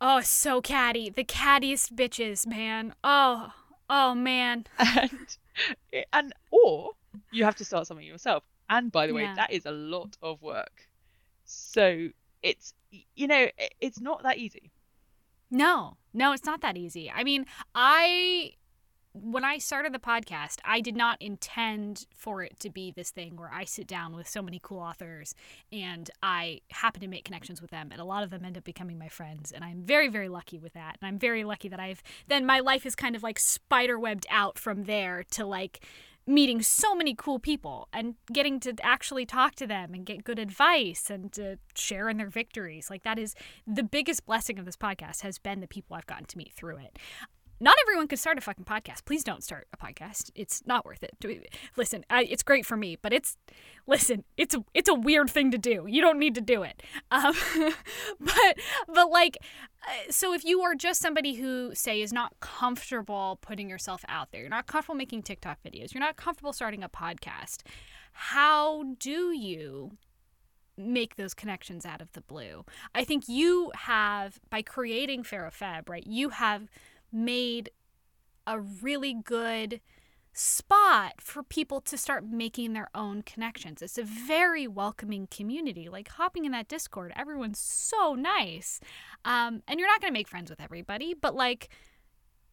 oh 0.00 0.20
so 0.22 0.62
catty. 0.62 1.10
The 1.10 1.24
cattiest 1.24 1.92
bitches 1.92 2.46
man. 2.46 2.94
Oh 3.04 3.52
oh 3.90 4.14
man. 4.14 4.64
And 4.78 5.26
and 6.12 6.32
or 6.50 6.92
you 7.32 7.44
have 7.44 7.56
to 7.56 7.64
start 7.64 7.86
something 7.86 8.06
yourself. 8.06 8.44
And 8.68 8.90
by 8.90 9.06
the 9.06 9.14
way, 9.14 9.22
yeah. 9.22 9.34
that 9.34 9.52
is 9.52 9.66
a 9.66 9.70
lot 9.70 10.16
of 10.22 10.42
work. 10.42 10.88
So 11.44 12.08
it's 12.42 12.74
you 12.90 13.26
know 13.26 13.48
it's 13.80 14.00
not 14.00 14.22
that 14.22 14.38
easy. 14.38 14.70
No, 15.50 15.96
no, 16.12 16.32
it's 16.32 16.44
not 16.44 16.60
that 16.62 16.76
easy. 16.76 17.10
I 17.10 17.22
mean, 17.22 17.46
I 17.74 18.54
when 19.22 19.44
I 19.44 19.58
started 19.58 19.94
the 19.94 19.98
podcast, 19.98 20.58
I 20.64 20.80
did 20.80 20.96
not 20.96 21.20
intend 21.20 22.06
for 22.14 22.42
it 22.42 22.60
to 22.60 22.70
be 22.70 22.90
this 22.90 23.10
thing 23.10 23.36
where 23.36 23.50
I 23.52 23.64
sit 23.64 23.86
down 23.86 24.14
with 24.14 24.28
so 24.28 24.42
many 24.42 24.60
cool 24.62 24.78
authors 24.78 25.34
and 25.72 26.10
I 26.22 26.60
happen 26.70 27.00
to 27.00 27.08
make 27.08 27.24
connections 27.24 27.62
with 27.62 27.70
them. 27.70 27.88
And 27.92 28.00
a 28.00 28.04
lot 28.04 28.22
of 28.22 28.30
them 28.30 28.44
end 28.44 28.58
up 28.58 28.64
becoming 28.64 28.98
my 28.98 29.08
friends. 29.08 29.52
And 29.52 29.64
I'm 29.64 29.82
very, 29.82 30.08
very 30.08 30.28
lucky 30.28 30.58
with 30.58 30.74
that. 30.74 30.98
And 31.00 31.08
I'm 31.08 31.18
very 31.18 31.44
lucky 31.44 31.68
that 31.68 31.80
I've 31.80 32.02
then 32.28 32.44
my 32.44 32.60
life 32.60 32.84
is 32.84 32.94
kind 32.94 33.16
of 33.16 33.22
like 33.22 33.38
spider 33.38 33.98
webbed 33.98 34.26
out 34.28 34.58
from 34.58 34.84
there 34.84 35.24
to 35.30 35.46
like 35.46 35.80
meeting 36.26 36.60
so 36.60 36.94
many 36.94 37.14
cool 37.14 37.38
people 37.38 37.88
and 37.92 38.16
getting 38.32 38.58
to 38.60 38.74
actually 38.82 39.24
talk 39.24 39.54
to 39.54 39.66
them 39.66 39.94
and 39.94 40.04
get 40.04 40.24
good 40.24 40.38
advice 40.38 41.08
and 41.08 41.32
to 41.32 41.58
share 41.74 42.08
in 42.08 42.16
their 42.16 42.28
victories. 42.28 42.90
Like 42.90 43.04
that 43.04 43.18
is 43.18 43.34
the 43.66 43.84
biggest 43.84 44.26
blessing 44.26 44.58
of 44.58 44.64
this 44.64 44.76
podcast 44.76 45.22
has 45.22 45.38
been 45.38 45.60
the 45.60 45.68
people 45.68 45.96
I've 45.96 46.06
gotten 46.06 46.26
to 46.26 46.38
meet 46.38 46.52
through 46.52 46.78
it 46.78 46.98
not 47.60 47.76
everyone 47.82 48.08
can 48.08 48.18
start 48.18 48.38
a 48.38 48.40
fucking 48.40 48.64
podcast. 48.64 49.04
Please 49.04 49.24
don't 49.24 49.42
start 49.42 49.66
a 49.72 49.76
podcast. 49.76 50.30
It's 50.34 50.62
not 50.66 50.84
worth 50.84 51.02
it. 51.02 51.14
Listen, 51.76 52.04
I, 52.10 52.24
it's 52.24 52.42
great 52.42 52.66
for 52.66 52.76
me, 52.76 52.96
but 53.00 53.12
it's 53.12 53.36
listen, 53.86 54.24
it's 54.36 54.54
a, 54.54 54.64
it's 54.74 54.88
a 54.88 54.94
weird 54.94 55.30
thing 55.30 55.50
to 55.52 55.58
do. 55.58 55.86
You 55.88 56.02
don't 56.02 56.18
need 56.18 56.34
to 56.34 56.40
do 56.40 56.62
it. 56.62 56.82
Um, 57.10 57.34
but 58.20 58.58
but 58.92 59.10
like, 59.10 59.38
uh, 59.86 60.10
so 60.10 60.34
if 60.34 60.44
you 60.44 60.60
are 60.62 60.74
just 60.74 61.00
somebody 61.00 61.34
who 61.34 61.74
say 61.74 62.02
is 62.02 62.12
not 62.12 62.38
comfortable 62.40 63.38
putting 63.40 63.70
yourself 63.70 64.04
out 64.08 64.32
there, 64.32 64.42
you're 64.42 64.50
not 64.50 64.66
comfortable 64.66 64.96
making 64.96 65.22
TikTok 65.22 65.58
videos, 65.64 65.94
you're 65.94 66.00
not 66.00 66.16
comfortable 66.16 66.52
starting 66.52 66.82
a 66.82 66.88
podcast. 66.88 67.62
How 68.12 68.82
do 68.98 69.32
you 69.32 69.92
make 70.78 71.16
those 71.16 71.34
connections 71.34 71.86
out 71.86 72.00
of 72.00 72.12
the 72.12 72.20
blue? 72.20 72.64
I 72.94 73.04
think 73.04 73.28
you 73.28 73.72
have 73.74 74.38
by 74.50 74.62
creating 74.62 75.22
Faro 75.22 75.50
Feb, 75.50 75.88
right? 75.88 76.06
You 76.06 76.30
have 76.30 76.68
made 77.16 77.70
a 78.46 78.60
really 78.60 79.14
good 79.14 79.80
spot 80.32 81.14
for 81.18 81.42
people 81.42 81.80
to 81.80 81.96
start 81.96 82.26
making 82.26 82.74
their 82.74 82.88
own 82.94 83.22
connections. 83.22 83.80
It's 83.80 83.96
a 83.96 84.02
very 84.02 84.66
welcoming 84.66 85.26
community. 85.30 85.88
Like 85.88 86.08
hopping 86.08 86.44
in 86.44 86.52
that 86.52 86.68
Discord, 86.68 87.12
everyone's 87.16 87.58
so 87.58 88.14
nice. 88.14 88.78
Um, 89.24 89.62
and 89.66 89.80
you're 89.80 89.88
not 89.88 90.02
going 90.02 90.12
to 90.12 90.18
make 90.18 90.28
friends 90.28 90.50
with 90.50 90.60
everybody, 90.60 91.14
but 91.14 91.34
like 91.34 91.70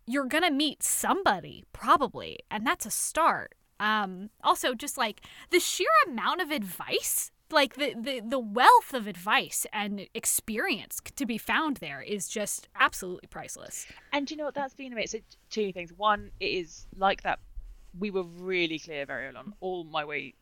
you're 0.07 0.25
going 0.25 0.43
to 0.43 0.51
meet 0.51 0.81
somebody 0.81 1.65
probably, 1.73 2.39
and 2.49 2.65
that's 2.65 2.85
a 2.85 2.91
start. 2.91 3.53
Um, 3.79 4.29
also, 4.43 4.73
just 4.73 4.97
like 4.97 5.21
the 5.49 5.59
sheer 5.59 5.89
amount 6.07 6.41
of 6.41 6.51
advice 6.51 7.31
like 7.53 7.75
the, 7.75 7.93
the 7.99 8.21
the 8.21 8.39
wealth 8.39 8.93
of 8.93 9.07
advice 9.07 9.65
and 9.71 10.07
experience 10.13 10.99
to 11.15 11.25
be 11.25 11.37
found 11.37 11.77
there 11.77 12.01
is 12.01 12.27
just 12.27 12.67
absolutely 12.79 13.27
priceless. 13.27 13.87
And 14.11 14.29
you 14.29 14.37
know 14.37 14.45
what 14.45 14.55
that's 14.55 14.73
been 14.73 14.91
amazing. 14.91 15.21
So 15.29 15.37
two 15.49 15.71
things. 15.71 15.93
One, 15.95 16.31
it 16.39 16.45
is 16.47 16.87
like 16.97 17.23
that. 17.23 17.39
We 17.97 18.11
were 18.11 18.23
really 18.23 18.79
clear 18.79 19.05
very 19.05 19.27
early 19.27 19.37
on, 19.37 19.53
all 19.59 19.83
my 19.83 20.03
way 20.03 20.33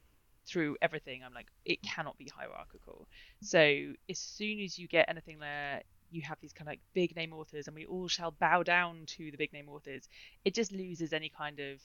through 0.46 0.78
everything. 0.82 1.22
I'm 1.26 1.34
like, 1.34 1.48
it 1.66 1.82
cannot 1.84 2.18
be 2.18 2.32
hierarchical. 2.34 3.08
So 3.42 3.94
as 4.10 4.20
soon 4.20 4.60
as 4.62 4.80
you 4.80 4.88
get 4.88 5.10
anything 5.10 5.40
there, 5.40 5.82
you 6.12 6.22
have 6.24 6.38
these 6.42 6.54
kind 6.54 6.68
of 6.68 6.72
like 6.72 6.82
big 6.94 7.16
name 7.16 7.34
authors, 7.34 7.68
and 7.68 7.76
we 7.76 7.86
all 7.86 8.08
shall 8.08 8.32
bow 8.32 8.64
down 8.64 9.06
to 9.06 9.32
the 9.32 9.38
big 9.38 9.54
name 9.54 9.70
authors. 9.70 10.08
It 10.46 10.54
just 10.54 10.72
loses 10.72 11.14
any 11.14 11.30
kind 11.30 11.60
of 11.60 11.80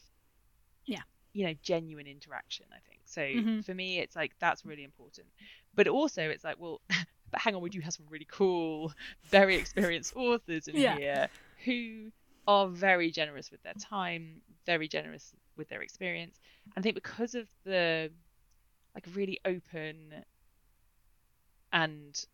yeah 0.85 1.03
you 1.37 1.45
know 1.45 1.55
genuine 1.63 2.07
interaction 2.07 2.65
i 2.73 2.79
think 2.89 3.01
so 3.05 3.21
mm-hmm. 3.21 3.61
for 3.61 3.75
me 3.75 3.99
it's 3.99 4.17
like 4.17 4.33
that's 4.39 4.65
really 4.65 4.85
important 4.85 5.27
but 5.75 5.87
also 5.87 6.23
it's 6.23 6.43
like 6.43 6.59
well 6.59 6.81
but 7.31 7.41
hang 7.41 7.55
on 7.55 7.61
we 7.61 7.69
do 7.69 7.81
have 7.81 7.93
some 7.93 8.07
really 8.09 8.27
cool 8.31 8.91
very 9.31 9.55
experienced 9.57 10.17
authors 10.17 10.67
in 10.67 10.77
yeah. 10.77 10.97
here 10.97 11.29
who 11.65 12.11
are 12.49 12.69
very 12.69 13.11
generous 13.11 13.51
with 13.51 13.63
their 13.63 13.75
time 13.75 14.41
very 14.65 14.89
generous 14.89 15.35
with 15.59 15.69
their 15.69 15.83
experience 15.83 16.41
and 16.75 16.81
i 16.81 16.81
think 16.83 16.95
because 16.95 17.35
of 17.35 17.47
the 17.65 18.11
like 18.95 19.05
really 19.15 19.39
open 19.45 20.15
and 21.71 22.25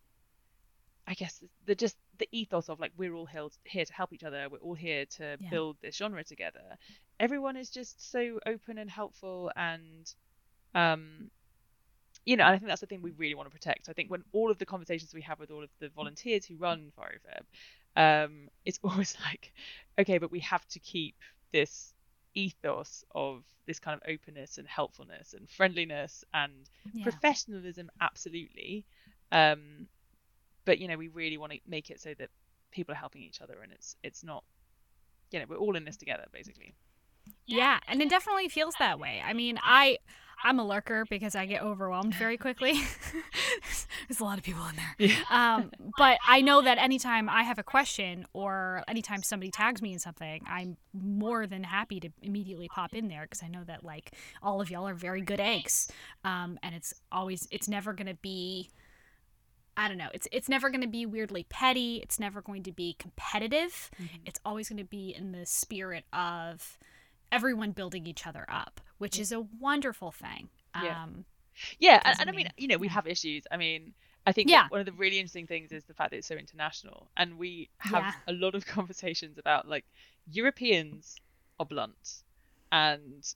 I 1.05 1.13
guess 1.15 1.43
the 1.65 1.75
just 1.75 1.97
the 2.19 2.27
ethos 2.31 2.69
of 2.69 2.79
like 2.79 2.91
we're 2.97 3.13
all 3.13 3.25
here 3.25 3.85
to 3.85 3.93
help 3.93 4.13
each 4.13 4.23
other, 4.23 4.47
we're 4.51 4.57
all 4.59 4.75
here 4.75 5.05
to 5.05 5.37
yeah. 5.39 5.49
build 5.49 5.77
this 5.81 5.95
genre 5.95 6.23
together 6.23 6.77
everyone 7.19 7.55
is 7.55 7.69
just 7.69 8.11
so 8.11 8.39
open 8.45 8.77
and 8.77 8.89
helpful 8.89 9.51
and 9.55 10.13
um 10.75 11.29
you 12.25 12.37
know, 12.37 12.45
and 12.45 12.55
I 12.55 12.57
think 12.57 12.69
that's 12.69 12.79
the 12.79 12.87
thing 12.87 13.01
we 13.01 13.11
really 13.11 13.35
want 13.35 13.47
to 13.49 13.51
protect. 13.51 13.89
I 13.89 13.93
think 13.93 14.09
when 14.09 14.23
all 14.31 14.49
of 14.49 14.57
the 14.57 14.65
conversations 14.65 15.13
we 15.13 15.21
have 15.23 15.39
with 15.39 15.51
all 15.51 15.61
of 15.61 15.69
the 15.79 15.89
volunteers 15.89 16.45
who 16.45 16.55
run 16.55 16.93
FireFeb, 16.97 18.23
um, 18.25 18.47
it's 18.63 18.79
always 18.83 19.17
like, 19.25 19.51
okay, 19.99 20.19
but 20.19 20.31
we 20.31 20.39
have 20.39 20.65
to 20.69 20.79
keep 20.79 21.15
this 21.51 21.93
ethos 22.33 23.03
of 23.13 23.43
this 23.65 23.79
kind 23.79 23.99
of 23.99 24.09
openness 24.09 24.57
and 24.57 24.65
helpfulness 24.67 25.33
and 25.33 25.49
friendliness 25.49 26.23
and 26.33 26.69
yeah. 26.93 27.03
professionalism, 27.03 27.89
absolutely. 27.99 28.85
Um, 29.33 29.87
but 30.65 30.79
you 30.79 30.87
know, 30.87 30.97
we 30.97 31.07
really 31.07 31.37
want 31.37 31.51
to 31.53 31.59
make 31.67 31.89
it 31.89 31.99
so 31.99 32.13
that 32.17 32.29
people 32.71 32.93
are 32.93 32.97
helping 32.97 33.21
each 33.21 33.41
other 33.41 33.61
and 33.61 33.71
it's 33.71 33.95
it's 34.03 34.23
not, 34.23 34.43
you 35.31 35.39
know, 35.39 35.45
we're 35.47 35.57
all 35.57 35.75
in 35.75 35.85
this 35.85 35.97
together, 35.97 36.25
basically. 36.31 36.73
Yeah, 37.45 37.79
and 37.87 38.01
it 38.01 38.09
definitely 38.09 38.49
feels 38.49 38.75
that 38.79 38.99
way. 38.99 39.21
I 39.25 39.33
mean, 39.33 39.59
I 39.63 39.97
I'm 40.43 40.59
a 40.59 40.65
lurker 40.65 41.05
because 41.09 41.35
I 41.35 41.45
get 41.45 41.61
overwhelmed 41.61 42.13
very 42.15 42.37
quickly. 42.37 42.73
There's 44.07 44.19
a 44.19 44.23
lot 44.23 44.37
of 44.37 44.43
people 44.43 44.63
in 44.67 44.75
there. 44.75 44.95
Yeah. 44.97 45.15
Um, 45.29 45.71
but 45.97 46.17
I 46.27 46.41
know 46.41 46.61
that 46.61 46.77
anytime 46.77 47.29
I 47.29 47.43
have 47.43 47.59
a 47.59 47.63
question 47.63 48.25
or 48.33 48.83
anytime 48.87 49.23
somebody 49.23 49.51
tags 49.51 49.81
me 49.81 49.93
in 49.93 49.99
something, 49.99 50.43
I'm 50.47 50.77
more 50.93 51.47
than 51.47 51.63
happy 51.63 51.99
to 52.01 52.09
immediately 52.21 52.67
pop 52.67 52.93
in 52.93 53.07
there 53.07 53.21
because 53.23 53.41
I 53.41 53.47
know 53.47 53.63
that 53.65 53.83
like 53.83 54.11
all 54.41 54.59
of 54.61 54.69
y'all 54.69 54.87
are 54.87 54.93
very 54.93 55.21
good 55.21 55.39
eggs, 55.39 55.89
um, 56.25 56.59
and 56.61 56.75
it's 56.75 56.93
always 57.11 57.47
it's 57.51 57.67
never 57.67 57.93
gonna 57.93 58.15
be. 58.15 58.69
I 59.75 59.87
don't 59.87 59.97
know. 59.97 60.09
It's 60.13 60.27
it's 60.31 60.47
never 60.49 60.69
going 60.69 60.81
to 60.81 60.87
be 60.87 61.05
weirdly 61.05 61.45
petty. 61.49 61.97
It's 62.03 62.19
never 62.19 62.41
going 62.41 62.63
to 62.63 62.71
be 62.71 62.95
competitive. 62.99 63.89
Mm-hmm. 64.01 64.17
It's 64.25 64.39
always 64.45 64.69
going 64.69 64.77
to 64.77 64.83
be 64.83 65.15
in 65.15 65.31
the 65.31 65.45
spirit 65.45 66.05
of 66.13 66.77
everyone 67.31 67.71
building 67.71 68.05
each 68.05 68.27
other 68.27 68.45
up, 68.47 68.79
which 68.99 69.17
is 69.19 69.31
a 69.31 69.41
wonderful 69.59 70.11
thing. 70.11 70.49
Yeah. 70.81 71.03
Um, 71.03 71.25
Yeah, 71.79 72.01
and, 72.05 72.19
and 72.21 72.29
I 72.29 72.33
mean, 72.33 72.45
mean- 72.45 72.53
you 72.57 72.67
know, 72.67 72.77
we 72.77 72.87
have 72.89 73.07
issues. 73.07 73.43
I 73.51 73.57
mean, 73.57 73.93
I 74.25 74.31
think 74.31 74.49
Yeah. 74.49 74.67
one 74.69 74.79
of 74.79 74.85
the 74.85 74.91
really 74.93 75.17
interesting 75.19 75.47
things 75.47 75.71
is 75.71 75.83
the 75.85 75.93
fact 75.93 76.11
that 76.11 76.17
it's 76.17 76.27
so 76.27 76.35
international, 76.35 77.09
and 77.17 77.37
we 77.37 77.69
have 77.79 78.03
Yeah. 78.03 78.13
a 78.27 78.33
lot 78.33 78.53
of 78.55 78.65
conversations 78.77 79.37
about 79.39 79.67
like 79.67 79.85
Europeans 80.31 81.15
are 81.59 81.65
blunt, 81.65 82.23
and 82.71 83.33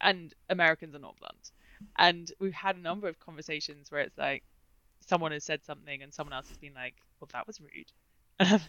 and 0.00 0.32
Americans 0.48 0.94
are 0.94 0.98
not 1.00 1.16
blunt, 1.16 1.50
and 1.96 2.30
we've 2.38 2.52
had 2.54 2.76
a 2.76 2.80
number 2.80 3.08
of 3.08 3.18
conversations 3.18 3.90
where 3.90 4.00
it's 4.02 4.16
like 4.16 4.44
someone 5.06 5.32
has 5.32 5.44
said 5.44 5.64
something 5.64 6.02
and 6.02 6.12
someone 6.12 6.32
else 6.32 6.48
has 6.48 6.58
been 6.58 6.74
like, 6.74 6.94
"Well, 7.20 7.28
that 7.32 7.46
was 7.46 7.60
rude," 7.60 7.92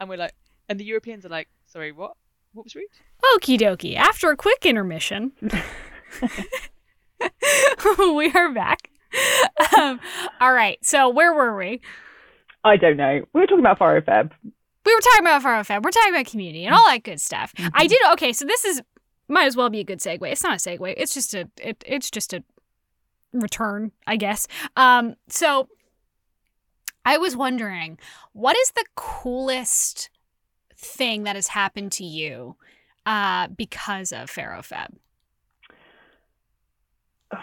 and 0.00 0.08
we're 0.08 0.16
like, 0.16 0.34
and 0.68 0.78
the 0.78 0.84
Europeans 0.84 1.26
are 1.26 1.30
like, 1.30 1.48
"Sorry, 1.66 1.92
what? 1.92 2.12
What 2.52 2.64
was 2.64 2.74
rude?" 2.74 2.86
Okie 3.36 3.58
dokie. 3.58 3.96
After 3.96 4.30
a 4.30 4.36
quick 4.36 4.64
intermission, 4.64 5.32
we 7.98 8.32
are 8.32 8.52
back. 8.52 8.90
Um, 9.76 10.00
all 10.40 10.52
right. 10.52 10.78
So 10.84 11.08
where 11.08 11.32
were 11.32 11.56
we? 11.56 11.80
I 12.64 12.76
don't 12.76 12.96
know. 12.96 13.22
We 13.32 13.40
were 13.40 13.46
talking 13.46 13.60
about 13.60 13.78
Faro 13.78 14.00
Feb. 14.00 14.30
We 14.84 14.94
were 14.94 15.00
talking 15.00 15.20
about 15.20 15.42
Faro 15.42 15.62
Feb. 15.62 15.82
We're 15.82 15.90
talking 15.90 16.14
about 16.14 16.26
community 16.26 16.64
and 16.64 16.74
all 16.74 16.86
that 16.86 17.02
good 17.02 17.20
stuff. 17.20 17.52
I 17.74 17.86
did 17.86 17.98
okay. 18.12 18.32
So 18.32 18.44
this 18.44 18.64
is 18.64 18.82
might 19.28 19.46
as 19.46 19.56
well 19.56 19.70
be 19.70 19.80
a 19.80 19.84
good 19.84 20.00
segue. 20.00 20.30
It's 20.30 20.42
not 20.42 20.54
a 20.54 20.56
segue. 20.56 20.94
It's 20.96 21.14
just 21.14 21.34
a 21.34 21.48
it, 21.58 21.82
it's 21.86 22.10
just 22.10 22.32
a 22.32 22.42
return, 23.32 23.92
I 24.06 24.16
guess. 24.16 24.46
Um, 24.76 25.16
so 25.28 25.68
I 27.04 27.18
was 27.18 27.36
wondering, 27.36 27.98
what 28.32 28.56
is 28.56 28.72
the 28.72 28.84
coolest 28.94 30.10
thing 30.76 31.24
that 31.24 31.36
has 31.36 31.48
happened 31.48 31.92
to 31.92 32.04
you 32.04 32.56
uh, 33.06 33.48
because 33.48 34.12
of 34.12 34.30
Faro 34.30 34.60
Feb? 34.60 34.94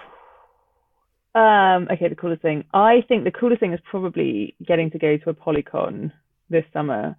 Um, 1.36 1.88
okay, 1.92 2.08
the 2.08 2.16
coolest 2.16 2.42
thing. 2.42 2.64
I 2.74 3.04
think 3.08 3.24
the 3.24 3.30
coolest 3.30 3.60
thing 3.60 3.72
is 3.72 3.80
probably 3.88 4.56
getting 4.66 4.90
to 4.90 4.98
go 4.98 5.18
to 5.18 5.34
ApollyCon 5.34 6.12
this 6.50 6.64
summer 6.74 7.16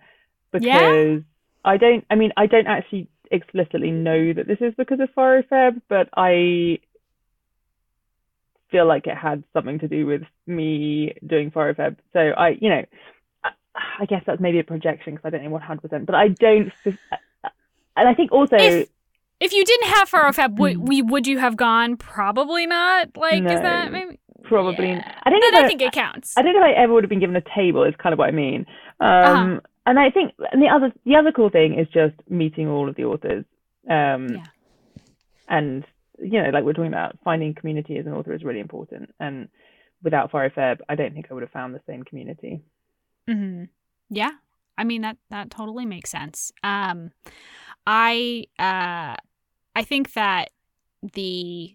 because 0.50 0.66
Yeah? 0.66 1.18
I 1.64 1.76
don't, 1.76 2.04
I 2.11 2.16
mean, 2.16 2.33
I 2.37 2.46
don't 2.46 2.66
actually 2.66 3.07
explicitly 3.31 3.92
know 3.92 4.33
that 4.33 4.48
this 4.48 4.59
is 4.61 4.74
because 4.76 4.98
of 4.98 5.11
Faro 5.14 5.42
Feb, 5.42 5.83
but 5.88 6.09
I 6.16 6.81
feel 8.70 8.87
like 8.87 9.07
it 9.07 9.16
had 9.16 9.42
something 9.52 9.78
to 9.81 9.88
do 9.88 10.07
with 10.07 10.22
me 10.46 11.14
doing 11.26 11.50
Faro 11.50 11.74
Feb. 11.74 11.96
So 12.12 12.20
I, 12.20 12.50
you 12.61 12.68
know, 12.68 12.85
I, 13.44 13.50
I 14.00 14.04
guess 14.07 14.22
that's 14.26 14.40
maybe 14.40 14.59
a 14.59 14.64
projection 14.64 15.14
because 15.14 15.26
I 15.26 15.31
don't 15.38 15.44
know 15.44 15.59
100%, 15.59 16.07
but 16.07 16.14
I 16.14 16.28
don't, 16.28 16.72
and 16.85 18.09
I 18.09 18.14
think 18.14 18.33
also, 18.33 18.57
If- 18.57 18.88
If 19.40 19.52
you 19.52 19.64
didn't 19.64 19.88
have 19.90 20.09
Faro 20.09 20.33
Feb, 20.33 20.57
would 20.59 20.88
we 20.88 21.00
would 21.02 21.26
you 21.26 21.38
have 21.38 21.57
gone? 21.57 21.96
Probably 21.96 22.66
not. 22.66 23.16
Like, 23.16 23.42
is 23.44 23.61
that 23.61 23.92
maybe? 23.92 24.18
probably, 24.44 24.88
Yeah. 24.88 25.14
I 25.24 25.31
don't 25.31 25.40
know 25.40 25.50
Then 25.52 25.61
if 25.61 25.64
I 25.64 25.68
think 25.68 25.83
it 25.83 25.92
counts. 25.92 26.35
I 26.37 26.42
don't 26.42 26.54
know 26.54 26.61
if 26.64 26.76
I 26.76 26.83
ever 26.83 26.92
would 26.94 27.04
have 27.04 27.09
been 27.11 27.20
given 27.20 27.37
a 27.37 27.42
table. 27.54 27.85
Is 27.85 27.94
kind 27.98 28.12
of 28.12 28.18
what 28.18 28.28
I 28.28 28.33
mean. 28.33 28.66
Um, 29.00 29.09
Uh-huh. 29.11 29.61
And 29.87 29.98
I 29.98 30.11
think, 30.11 30.35
and 30.52 30.61
the 30.61 30.68
other, 30.68 30.92
the 31.07 31.16
other 31.16 31.33
cool 31.33 31.48
thing 31.50 31.78
is 31.78 31.87
just 31.88 32.14
meeting 32.28 32.68
all 32.68 32.88
of 32.90 32.96
the 32.96 33.04
authors. 33.04 33.44
Um, 33.88 34.28
Yeah. 34.28 34.44
And 35.48 35.85
you 36.20 36.42
know, 36.42 36.50
like 36.50 36.64
we're 36.64 36.72
talking 36.72 36.92
about, 36.92 37.18
finding 37.24 37.54
community 37.54 37.98
as 37.98 38.07
an 38.07 38.12
author 38.12 38.35
is 38.35 38.44
really 38.44 38.61
important. 38.61 39.14
And 39.20 39.48
without 40.02 40.31
Faro 40.31 40.50
Feb, 40.50 40.78
I 40.88 40.94
don't 40.94 41.14
think 41.14 41.26
I 41.31 41.35
would 41.35 41.42
have 41.42 41.52
found 41.52 41.74
the 41.74 41.81
same 41.87 42.02
community. 42.02 42.62
hmm 43.28 43.64
Yeah, 44.11 44.33
I 44.76 44.85
mean 44.85 45.02
that 45.02 45.16
that 45.31 45.50
totally 45.50 45.87
makes 45.87 46.11
sense. 46.11 46.52
Um, 46.62 47.11
I 47.87 48.46
uh, 48.59 49.16
I 49.74 49.83
think 49.85 50.12
that 50.14 50.50
the 51.14 51.74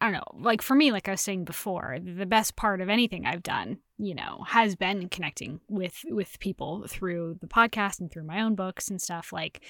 I 0.00 0.06
don't 0.06 0.14
know, 0.14 0.40
like 0.42 0.62
for 0.62 0.74
me, 0.74 0.92
like 0.92 1.08
I 1.08 1.10
was 1.10 1.20
saying 1.20 1.44
before, 1.44 1.98
the 2.02 2.26
best 2.26 2.56
part 2.56 2.80
of 2.80 2.88
anything 2.88 3.26
I've 3.26 3.42
done, 3.42 3.78
you 3.98 4.14
know, 4.14 4.44
has 4.48 4.74
been 4.74 5.08
connecting 5.10 5.60
with 5.68 6.04
with 6.08 6.40
people 6.40 6.84
through 6.88 7.36
the 7.40 7.46
podcast 7.46 8.00
and 8.00 8.10
through 8.10 8.24
my 8.24 8.40
own 8.40 8.54
books 8.54 8.88
and 8.88 9.00
stuff. 9.00 9.32
Like 9.32 9.60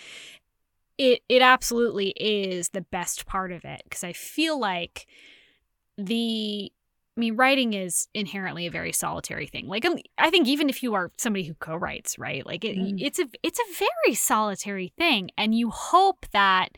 it 1.00 1.22
it 1.28 1.40
absolutely 1.40 2.10
is 2.10 2.68
the 2.68 2.82
best 2.82 3.24
part 3.26 3.52
of 3.52 3.64
it 3.64 3.80
because 3.84 4.04
I 4.04 4.12
feel 4.12 4.60
like 4.60 5.06
the 5.96 6.70
I 7.16 7.20
mean, 7.20 7.36
writing 7.36 7.74
is 7.74 8.06
inherently 8.14 8.66
a 8.66 8.70
very 8.70 8.92
solitary 8.92 9.46
thing. 9.46 9.66
Like, 9.66 9.84
um, 9.84 9.96
I 10.16 10.30
think 10.30 10.46
even 10.46 10.70
if 10.70 10.82
you 10.82 10.94
are 10.94 11.10
somebody 11.18 11.44
who 11.44 11.54
co-writes, 11.54 12.18
right? 12.18 12.46
Like, 12.46 12.64
it, 12.64 12.76
Mm. 12.76 12.94
it's 12.98 13.18
a 13.18 13.26
it's 13.42 13.58
a 13.58 13.74
very 13.78 14.14
solitary 14.14 14.92
thing, 14.96 15.30
and 15.36 15.54
you 15.54 15.70
hope 15.70 16.26
that 16.32 16.68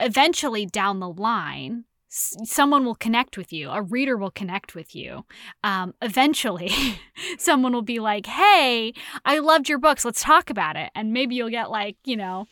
eventually 0.00 0.64
down 0.64 1.00
the 1.00 1.08
line, 1.10 1.84
s- 2.10 2.36
someone 2.44 2.84
will 2.84 2.94
connect 2.94 3.36
with 3.36 3.52
you. 3.52 3.68
A 3.70 3.82
reader 3.82 4.16
will 4.16 4.30
connect 4.30 4.74
with 4.74 4.94
you. 4.94 5.26
Um, 5.64 5.92
eventually, 6.00 6.70
someone 7.38 7.72
will 7.72 7.82
be 7.82 7.98
like, 7.98 8.26
"Hey, 8.26 8.94
I 9.24 9.40
loved 9.40 9.68
your 9.68 9.78
books. 9.78 10.04
Let's 10.04 10.22
talk 10.22 10.50
about 10.50 10.76
it." 10.76 10.90
And 10.94 11.12
maybe 11.12 11.34
you'll 11.34 11.50
get 11.50 11.70
like, 11.70 11.96
you 12.04 12.16
know, 12.16 12.46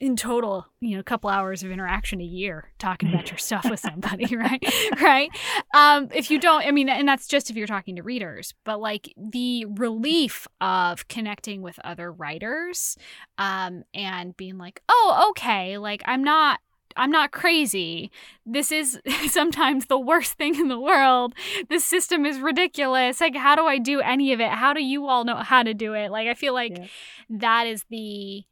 in 0.00 0.14
total, 0.16 0.66
you 0.80 0.94
know, 0.94 1.00
a 1.00 1.04
couple 1.04 1.28
hours 1.28 1.62
of 1.64 1.70
interaction 1.72 2.20
a 2.20 2.24
year 2.24 2.70
talking 2.78 3.08
about 3.08 3.30
your 3.30 3.38
stuff 3.38 3.68
with 3.68 3.80
somebody, 3.80 4.36
right? 4.36 4.62
right? 5.00 5.30
Um, 5.74 6.08
if 6.14 6.30
you 6.30 6.38
don't, 6.38 6.64
I 6.64 6.70
mean, 6.70 6.88
and 6.88 7.08
that's 7.08 7.26
just 7.26 7.50
if 7.50 7.56
you're 7.56 7.66
talking 7.66 7.96
to 7.96 8.02
readers, 8.02 8.54
but 8.64 8.80
like 8.80 9.12
the 9.16 9.64
relief 9.64 10.46
of 10.60 11.08
connecting 11.08 11.62
with 11.62 11.78
other 11.82 12.12
writers, 12.12 12.96
um, 13.38 13.82
and 13.92 14.36
being 14.36 14.56
like, 14.58 14.82
oh, 14.88 15.28
okay, 15.30 15.78
like 15.78 16.02
I'm 16.06 16.22
not. 16.22 16.60
I'm 16.96 17.10
not 17.12 17.30
crazy. 17.30 18.10
This 18.44 18.72
is 18.72 18.98
sometimes 19.28 19.86
the 19.86 19.98
worst 19.98 20.32
thing 20.32 20.56
in 20.56 20.66
the 20.66 20.80
world. 20.80 21.32
This 21.68 21.84
system 21.84 22.26
is 22.26 22.40
ridiculous. 22.40 23.20
Like, 23.20 23.36
how 23.36 23.54
do 23.54 23.66
I 23.66 23.78
do 23.78 24.00
any 24.00 24.32
of 24.32 24.40
it? 24.40 24.48
How 24.50 24.72
do 24.72 24.82
you 24.82 25.06
all 25.06 25.22
know 25.22 25.36
how 25.36 25.62
to 25.62 25.74
do 25.74 25.94
it? 25.94 26.10
Like, 26.10 26.26
I 26.26 26.34
feel 26.34 26.54
like 26.54 26.76
Yeah. 26.76 26.86
that 27.30 27.66
is 27.68 27.84
the 27.88 28.42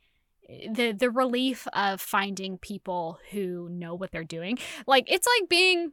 the 0.49 0.93
the 0.93 1.11
relief 1.11 1.67
of 1.73 2.01
finding 2.01 2.59
people 2.59 3.19
who 3.31 3.69
know 3.69 3.95
what 3.95 4.13
they're 4.13 4.25
doing. 4.25 4.59
Like 4.87 5.11
it's 5.11 5.27
like 5.27 5.49
being 5.49 5.93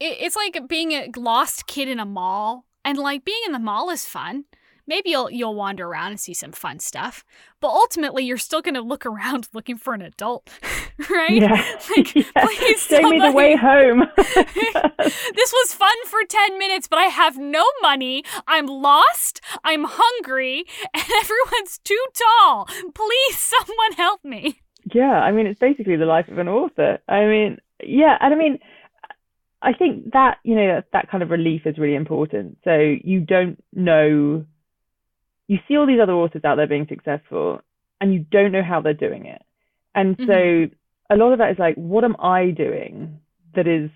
it, 0.00 0.16
it's 0.20 0.36
like 0.36 0.68
being 0.68 0.92
a 0.92 1.08
lost 1.16 1.66
kid 1.66 1.88
in 1.88 2.00
a 2.00 2.06
mall 2.06 2.66
and 2.84 2.98
like 2.98 3.24
being 3.24 3.40
in 3.46 3.52
the 3.52 3.58
mall 3.58 3.90
is 3.90 4.04
fun 4.04 4.44
maybe 4.86 5.10
you'll 5.10 5.30
you'll 5.30 5.54
wander 5.54 5.86
around 5.86 6.10
and 6.12 6.20
see 6.20 6.34
some 6.34 6.52
fun 6.52 6.78
stuff 6.78 7.24
but 7.60 7.68
ultimately 7.68 8.24
you're 8.24 8.36
still 8.38 8.60
going 8.62 8.74
to 8.74 8.80
look 8.82 9.04
around 9.12 9.48
looking 9.52 9.76
for 9.76 9.94
an 9.94 10.02
adult 10.02 10.50
right 11.10 11.32
Yeah. 11.42 11.50
like 11.96 12.14
Yeah. 12.14 12.22
please 12.44 12.80
Show 12.82 13.08
me 13.08 13.18
the 13.20 13.32
way 13.32 13.56
home. 13.56 14.04
this 14.16 15.52
was 15.52 15.74
fun 15.74 15.96
for 16.06 16.18
10 16.28 16.58
minutes, 16.58 16.86
but 16.86 16.98
I 16.98 17.04
have 17.04 17.36
no 17.38 17.64
money. 17.82 18.22
I'm 18.46 18.66
lost. 18.66 19.40
I'm 19.64 19.84
hungry. 19.88 20.64
And 20.94 21.02
everyone's 21.22 21.78
too 21.84 22.04
tall. 22.14 22.66
Please, 22.94 23.36
someone 23.38 23.92
help 23.96 24.24
me. 24.24 24.60
Yeah, 24.94 25.10
I 25.20 25.32
mean, 25.32 25.46
it's 25.46 25.58
basically 25.58 25.96
the 25.96 26.04
life 26.06 26.28
of 26.28 26.38
an 26.38 26.48
author. 26.48 26.98
I 27.08 27.24
mean, 27.26 27.58
yeah, 27.82 28.16
and 28.20 28.32
I 28.34 28.36
mean, 28.36 28.58
I 29.62 29.72
think 29.72 30.12
that, 30.12 30.38
you 30.44 30.54
know, 30.54 30.66
that, 30.76 30.84
that 30.92 31.10
kind 31.10 31.22
of 31.22 31.30
relief 31.30 31.62
is 31.66 31.78
really 31.78 31.94
important. 31.96 32.58
So 32.64 32.74
you 33.02 33.20
don't 33.20 33.62
know, 33.72 34.44
you 35.46 35.58
see 35.66 35.76
all 35.76 35.86
these 35.86 36.00
other 36.02 36.12
authors 36.12 36.44
out 36.44 36.56
there 36.56 36.66
being 36.66 36.86
successful, 36.88 37.60
and 38.00 38.12
you 38.12 38.24
don't 38.30 38.52
know 38.52 38.62
how 38.62 38.80
they're 38.80 38.94
doing 38.94 39.26
it. 39.26 39.42
And 39.94 40.16
so 40.18 40.26
mm-hmm. 40.26 40.74
a 41.10 41.16
lot 41.16 41.32
of 41.32 41.38
that 41.38 41.52
is 41.52 41.58
like, 41.58 41.76
what 41.76 42.04
am 42.04 42.16
I 42.18 42.50
doing 42.50 43.20
that 43.54 43.68
is 43.68 43.90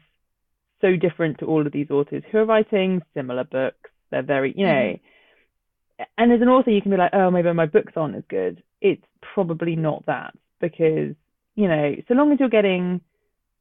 so 0.80 0.94
different 0.96 1.38
to 1.38 1.46
all 1.46 1.66
of 1.66 1.72
these 1.72 1.90
authors 1.90 2.22
who 2.30 2.38
are 2.38 2.44
writing 2.44 3.02
similar 3.14 3.44
books? 3.44 3.90
They're 4.10 4.22
very, 4.22 4.54
you 4.56 4.64
know, 4.64 4.94
mm-hmm. 4.94 6.04
and 6.16 6.32
as 6.32 6.40
an 6.40 6.48
author, 6.48 6.70
you 6.70 6.82
can 6.82 6.90
be 6.90 6.96
like, 6.96 7.12
oh, 7.12 7.30
maybe 7.30 7.52
my 7.52 7.66
books 7.66 7.94
aren't 7.96 8.16
as 8.16 8.22
good. 8.28 8.62
It's 8.80 9.04
probably 9.34 9.74
not 9.74 10.06
that 10.06 10.34
because, 10.60 11.14
you 11.54 11.68
know, 11.68 11.96
so 12.06 12.14
long 12.14 12.32
as 12.32 12.40
you're 12.40 12.48
getting 12.48 13.00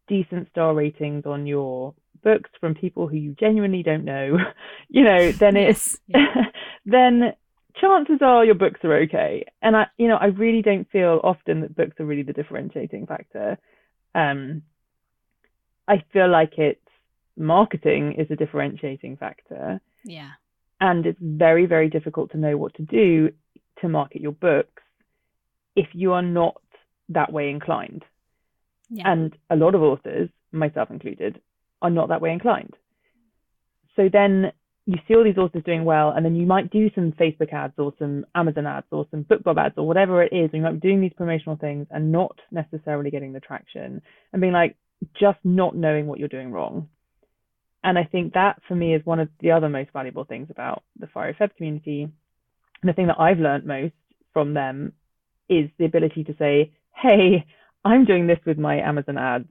decent 0.07 0.49
star 0.49 0.73
ratings 0.73 1.25
on 1.25 1.47
your 1.47 1.93
books 2.23 2.49
from 2.59 2.75
people 2.75 3.07
who 3.07 3.17
you 3.17 3.35
genuinely 3.39 3.83
don't 3.83 4.05
know, 4.05 4.37
you 4.89 5.03
know, 5.03 5.31
then 5.31 5.55
it's, 5.55 5.97
Yes. 6.07 6.25
Yeah. 6.35 6.43
then 6.85 7.33
chances 7.79 8.19
are 8.21 8.45
your 8.45 8.55
books 8.55 8.79
are 8.83 8.97
okay. 9.03 9.45
And 9.61 9.75
I, 9.75 9.87
you 9.97 10.07
know, 10.07 10.17
I 10.17 10.27
really 10.27 10.61
don't 10.61 10.89
feel 10.89 11.19
often 11.23 11.61
that 11.61 11.75
books 11.75 11.99
are 11.99 12.05
really 12.05 12.23
the 12.23 12.33
differentiating 12.33 13.07
factor. 13.07 13.57
Um, 14.15 14.63
I 15.87 16.03
feel 16.11 16.29
like 16.29 16.57
it's 16.57 16.79
marketing 17.37 18.15
is 18.17 18.27
a 18.31 18.35
differentiating 18.35 19.17
factor. 19.17 19.79
Yeah. 20.03 20.31
And 20.79 21.05
it's 21.05 21.19
very, 21.21 21.65
very 21.65 21.89
difficult 21.89 22.31
to 22.31 22.37
know 22.37 22.57
what 22.57 22.75
to 22.75 22.83
do 22.83 23.29
to 23.81 23.89
market 23.89 24.21
your 24.21 24.31
books 24.31 24.83
if 25.75 25.87
you 25.93 26.13
are 26.13 26.21
not 26.21 26.61
that 27.09 27.31
way 27.31 27.49
inclined. 27.49 28.03
Yeah. 28.89 29.11
And 29.11 29.35
a 29.49 29.55
lot 29.55 29.75
of 29.75 29.81
authors, 29.81 30.29
myself 30.51 30.89
included, 30.89 31.41
are 31.81 31.89
not 31.89 32.09
that 32.09 32.21
way 32.21 32.31
inclined. 32.31 32.75
So 33.95 34.09
then 34.11 34.51
you 34.87 34.95
see 35.05 35.15
all 35.15 35.23
these 35.25 35.37
authors 35.37 35.63
doing 35.65 35.83
well, 35.83 36.11
and 36.15 36.25
then 36.25 36.37
you 36.37 36.45
might 36.45 36.71
do 36.71 36.89
some 36.95 37.11
Facebook 37.11 37.51
ads 37.51 37.73
or 37.77 37.93
some 37.99 38.25
Amazon 38.33 38.65
ads 38.65 38.87
or 38.89 39.05
some 39.11 39.25
BookBub 39.25 39.57
ads 39.57 39.75
or 39.77 39.85
whatever 39.85 40.23
it 40.23 40.31
is. 40.31 40.49
And 40.53 40.53
you 40.53 40.61
might 40.61 40.79
be 40.79 40.87
doing 40.87 41.01
these 41.01 41.11
promotional 41.15 41.57
things 41.57 41.87
and 41.91 42.13
not 42.13 42.39
necessarily 42.51 43.11
getting 43.11 43.33
the 43.33 43.41
traction 43.41 44.01
and 44.31 44.41
being 44.41 44.53
like, 44.53 44.77
just 45.19 45.39
not 45.43 45.75
knowing 45.75 46.07
what 46.07 46.19
you're 46.19 46.29
doing 46.29 46.53
wrong. 46.53 46.87
And 47.83 47.99
I 47.99 48.05
think 48.05 48.33
that 48.33 48.61
for 48.65 48.75
me 48.75 48.95
is 48.95 49.05
one 49.05 49.19
of 49.19 49.27
the 49.41 49.51
other 49.51 49.67
most 49.67 49.89
valuable 49.91 50.23
things 50.23 50.47
about 50.49 50.83
the 50.97 51.07
Fiery 51.07 51.35
Feb 51.39 51.55
community. 51.57 52.03
And 52.03 52.89
the 52.89 52.93
thing 52.93 53.07
that 53.07 53.19
I've 53.19 53.39
learned 53.39 53.65
most 53.65 53.93
from 54.31 54.53
them 54.53 54.93
is 55.49 55.69
the 55.77 55.85
ability 55.85 56.23
to 56.23 56.35
say, 56.39 56.71
hey, 56.95 57.45
I'm 57.83 58.05
doing 58.05 58.25
this 58.25 58.39
with 58.45 58.57
my 58.57 58.79
Amazon 58.79 59.17
ads. 59.17 59.49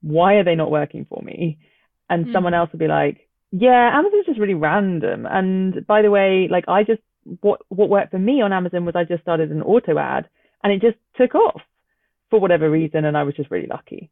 Why 0.00 0.34
are 0.34 0.44
they 0.44 0.54
not 0.54 0.70
working 0.70 1.04
for 1.06 1.22
me? 1.22 1.58
And 2.08 2.26
mm. 2.26 2.32
someone 2.32 2.54
else 2.54 2.72
will 2.72 2.78
be 2.78 2.88
like, 2.88 3.27
yeah, 3.50 3.90
Amazon's 3.94 4.26
just 4.26 4.40
really 4.40 4.54
random. 4.54 5.26
And 5.26 5.86
by 5.86 6.02
the 6.02 6.10
way, 6.10 6.48
like 6.50 6.64
I 6.68 6.82
just 6.84 7.00
what 7.40 7.60
what 7.68 7.88
worked 7.88 8.10
for 8.10 8.18
me 8.18 8.42
on 8.42 8.52
Amazon 8.52 8.84
was 8.84 8.94
I 8.96 9.04
just 9.04 9.22
started 9.22 9.50
an 9.50 9.62
auto 9.62 9.98
ad 9.98 10.28
and 10.62 10.72
it 10.72 10.80
just 10.80 10.98
took 11.16 11.34
off 11.34 11.60
for 12.30 12.40
whatever 12.40 12.70
reason 12.70 13.04
and 13.04 13.16
I 13.16 13.22
was 13.22 13.34
just 13.34 13.50
really 13.50 13.66
lucky. 13.66 14.10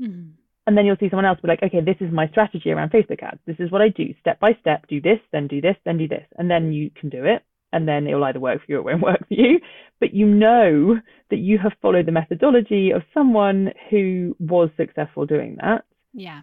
Mm. 0.00 0.32
And 0.66 0.76
then 0.76 0.84
you'll 0.84 0.96
see 0.98 1.08
someone 1.08 1.26
else 1.26 1.38
be 1.40 1.48
like, 1.48 1.62
okay, 1.62 1.80
this 1.80 1.96
is 2.00 2.12
my 2.12 2.28
strategy 2.28 2.70
around 2.70 2.90
Facebook 2.90 3.22
ads. 3.22 3.38
This 3.46 3.56
is 3.60 3.70
what 3.70 3.82
I 3.82 3.88
do 3.88 4.14
step 4.20 4.40
by 4.40 4.52
step. 4.60 4.86
Do 4.88 5.00
this, 5.00 5.20
then 5.32 5.46
do 5.46 5.60
this, 5.60 5.76
then 5.84 5.96
do 5.96 6.08
this, 6.08 6.26
and 6.36 6.50
then 6.50 6.72
you 6.72 6.90
can 6.90 7.08
do 7.08 7.24
it. 7.24 7.44
And 7.72 7.86
then 7.86 8.06
it'll 8.06 8.24
either 8.24 8.40
work 8.40 8.60
for 8.60 8.72
you 8.72 8.78
or 8.78 8.80
it 8.80 8.84
won't 8.84 9.02
work 9.02 9.28
for 9.28 9.34
you. 9.34 9.60
But 10.00 10.12
you 10.12 10.26
know 10.26 10.96
that 11.30 11.36
you 11.36 11.58
have 11.58 11.72
followed 11.80 12.06
the 12.06 12.12
methodology 12.12 12.90
of 12.90 13.02
someone 13.14 13.70
who 13.90 14.34
was 14.40 14.70
successful 14.76 15.24
doing 15.24 15.56
that. 15.60 15.84
Yeah. 16.12 16.42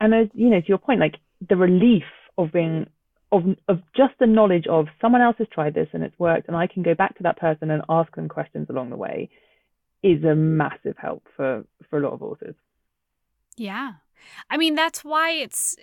And 0.00 0.14
as 0.14 0.28
you 0.34 0.50
know, 0.50 0.60
to 0.60 0.68
your 0.68 0.78
point, 0.78 1.00
like 1.00 1.14
the 1.48 1.56
relief 1.56 2.04
of 2.38 2.52
being 2.52 2.86
of 3.32 3.42
of 3.68 3.80
just 3.96 4.14
the 4.20 4.26
knowledge 4.26 4.66
of 4.68 4.86
someone 5.00 5.22
else 5.22 5.36
has 5.38 5.48
tried 5.52 5.74
this 5.74 5.88
and 5.92 6.02
it's 6.02 6.18
worked 6.18 6.48
and 6.48 6.56
I 6.56 6.66
can 6.66 6.82
go 6.82 6.94
back 6.94 7.16
to 7.16 7.22
that 7.24 7.38
person 7.38 7.70
and 7.70 7.82
ask 7.88 8.14
them 8.14 8.28
questions 8.28 8.68
along 8.70 8.90
the 8.90 8.96
way 8.96 9.28
is 10.02 10.22
a 10.24 10.34
massive 10.34 10.96
help 10.96 11.26
for 11.36 11.64
for 11.88 11.98
a 11.98 12.02
lot 12.02 12.12
of 12.12 12.22
authors. 12.22 12.54
Yeah. 13.56 13.94
I 14.50 14.56
mean 14.56 14.74
that's 14.74 15.04
why 15.04 15.30
it's 15.30 15.76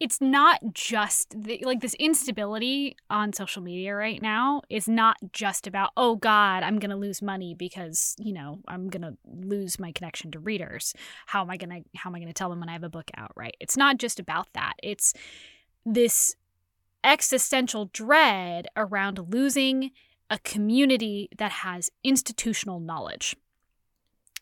it's 0.00 0.20
not 0.20 0.60
just 0.72 1.34
the, 1.42 1.60
like 1.64 1.80
this 1.80 1.94
instability 1.94 2.96
on 3.10 3.32
social 3.32 3.62
media 3.62 3.94
right 3.94 4.22
now 4.22 4.62
is 4.70 4.88
not 4.88 5.16
just 5.32 5.66
about 5.66 5.90
oh 5.96 6.16
god 6.16 6.62
i'm 6.62 6.78
going 6.78 6.90
to 6.90 6.96
lose 6.96 7.22
money 7.22 7.54
because 7.54 8.14
you 8.18 8.32
know 8.32 8.58
i'm 8.68 8.88
going 8.88 9.02
to 9.02 9.16
lose 9.24 9.78
my 9.78 9.92
connection 9.92 10.30
to 10.30 10.38
readers. 10.38 10.94
How 11.26 11.42
am 11.42 11.50
i 11.50 11.56
going 11.56 11.70
to 11.70 11.98
how 11.98 12.10
am 12.10 12.14
i 12.14 12.18
going 12.18 12.28
to 12.28 12.34
tell 12.34 12.50
them 12.50 12.60
when 12.60 12.68
i 12.68 12.72
have 12.72 12.84
a 12.84 12.88
book 12.88 13.10
out? 13.16 13.32
Right? 13.36 13.56
It's 13.60 13.76
not 13.76 13.98
just 13.98 14.18
about 14.18 14.48
that. 14.54 14.74
It's 14.82 15.12
this 15.84 16.34
existential 17.04 17.90
dread 17.92 18.66
around 18.76 19.32
losing 19.32 19.92
a 20.28 20.38
community 20.40 21.28
that 21.38 21.52
has 21.52 21.90
institutional 22.02 22.80
knowledge 22.80 23.36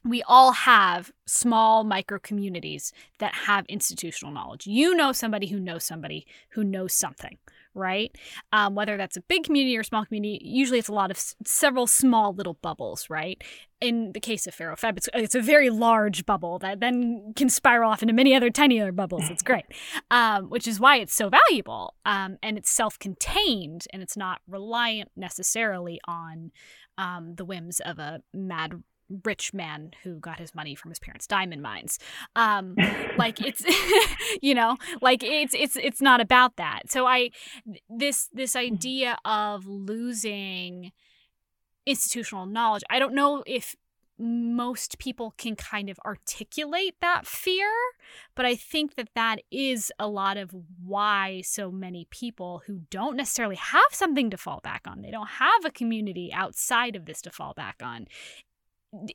we 0.05 0.23
all 0.25 0.53
have 0.53 1.11
small 1.27 1.83
micro 1.83 2.19
communities 2.19 2.93
that 3.19 3.35
have 3.35 3.65
institutional 3.67 4.33
knowledge. 4.33 4.67
You 4.67 4.95
know 4.95 5.13
somebody 5.13 5.47
who 5.47 5.59
knows 5.59 5.85
somebody 5.85 6.27
who 6.51 6.63
knows 6.63 6.93
something, 6.93 7.39
right? 7.75 8.15
Um, 8.53 8.75
whether 8.75 8.99
that's 8.99 9.17
a 9.17 9.23
big 9.23 9.45
community 9.45 9.77
or 9.79 9.83
small 9.83 10.05
community, 10.05 10.41
usually 10.45 10.79
it's 10.79 10.89
a 10.89 10.93
lot 10.93 11.11
of 11.11 11.17
s- 11.17 11.35
several 11.47 11.87
small 11.87 12.35
little 12.35 12.59
bubbles, 12.61 13.09
right? 13.09 13.43
In 13.81 14.13
the 14.13 14.21
case 14.21 14.47
of 14.47 14.55
Faro 14.55 14.77
Feb, 14.77 14.99
it's, 14.99 15.09
it's, 15.15 15.35
a 15.35 15.41
very 15.41 15.71
large 15.71 16.27
bubble 16.27 16.59
that 16.59 16.81
then 16.81 17.33
can 17.35 17.49
spiral 17.49 17.91
off 17.91 18.03
into 18.03 18.15
many 18.15 18.35
other 18.35 18.51
tiny 18.51 18.81
other 18.81 18.93
bubbles. 18.93 19.31
It's 19.31 19.43
great, 19.43 19.65
um, 20.11 20.51
which 20.51 20.69
is 20.69 20.79
why 20.79 20.97
it's 20.97 21.15
so 21.15 21.31
valuable. 21.31 21.95
Um, 22.05 22.37
and 22.43 22.59
it's 22.59 22.71
self 22.71 22.99
contained 22.99 23.87
and 23.93 24.03
it's 24.03 24.17
not 24.17 24.43
reliant 24.47 25.11
necessarily 25.17 25.99
on 26.07 26.53
um, 26.99 27.35
the 27.37 27.45
whims 27.45 27.81
of 27.81 27.99
a 27.99 28.21
mad 28.33 28.83
rich 29.25 29.53
man 29.53 29.91
who 30.03 30.19
got 30.19 30.39
his 30.39 30.55
money 30.55 30.75
from 30.75 30.91
his 30.91 30.99
parents' 30.99 31.27
diamond 31.27 31.63
mines. 31.63 31.99
Um, 32.37 32.77
like 33.17 33.41
it's, 33.41 33.65
you 34.43 34.55
know, 34.55 34.77
like 35.01 35.23
it's 35.23 35.55
it's 35.55 35.77
it's 35.77 36.01
not 36.01 36.21
about 36.21 36.57
that. 36.57 36.91
So 36.91 37.07
I 37.07 37.31
this 37.89 38.29
this 38.33 38.55
mm-hmm. 38.55 38.75
idea 38.75 39.19
of 39.25 39.67
losing 39.67 40.93
institutional 41.87 42.47
knowledge. 42.47 42.83
I 42.91 42.99
don't 42.99 43.15
know 43.15 43.43
if 43.47 43.77
most 44.19 44.99
people 44.99 45.35
can 45.37 45.57
kind 45.57 45.91
of 45.91 45.99
articulate 46.07 46.95
that 47.01 47.27
fear 47.27 47.69
but 48.37 48.47
i 48.47 48.55
think 48.55 48.95
that 48.95 49.09
that 49.17 49.41
is 49.51 49.91
a 49.99 50.07
lot 50.07 50.37
of 50.37 50.55
why 50.85 51.41
so 51.45 51.71
many 51.71 52.07
people 52.11 52.63
who 52.67 52.83
don't 52.91 53.17
necessarily 53.17 53.57
have 53.57 53.83
something 53.91 54.31
to 54.31 54.37
fall 54.37 54.61
back 54.63 54.83
on 54.87 55.03
they 55.03 55.11
don't 55.11 55.27
have 55.27 55.65
a 55.65 55.71
community 55.71 56.31
outside 56.33 56.95
of 56.95 57.07
this 57.07 57.21
to 57.21 57.31
fall 57.31 57.55
back 57.55 57.81
on 57.83 58.07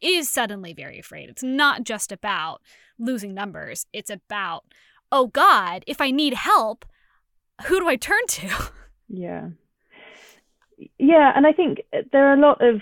is 0.02 0.30
suddenly 0.30 0.74
very 0.74 1.00
afraid. 1.00 1.30
It's 1.30 1.44
not 1.44 1.84
just 1.84 2.12
about 2.12 2.62
losing 2.98 3.34
numbers, 3.34 3.86
it's 3.94 4.10
about, 4.10 4.66
oh 5.12 5.28
God, 5.28 5.84
if 5.88 6.02
I 6.02 6.12
need 6.12 6.34
help, 6.34 6.86
who 7.66 7.80
do 7.80 7.88
I 7.88 7.96
turn 7.96 8.26
to? 8.28 8.72
Yeah. 9.12 9.50
Yeah, 11.00 11.32
and 11.36 11.48
I 11.48 11.52
think 11.52 11.80
there 12.12 12.28
are 12.28 12.36
a 12.36 12.40
lot 12.40 12.64
of 12.64 12.82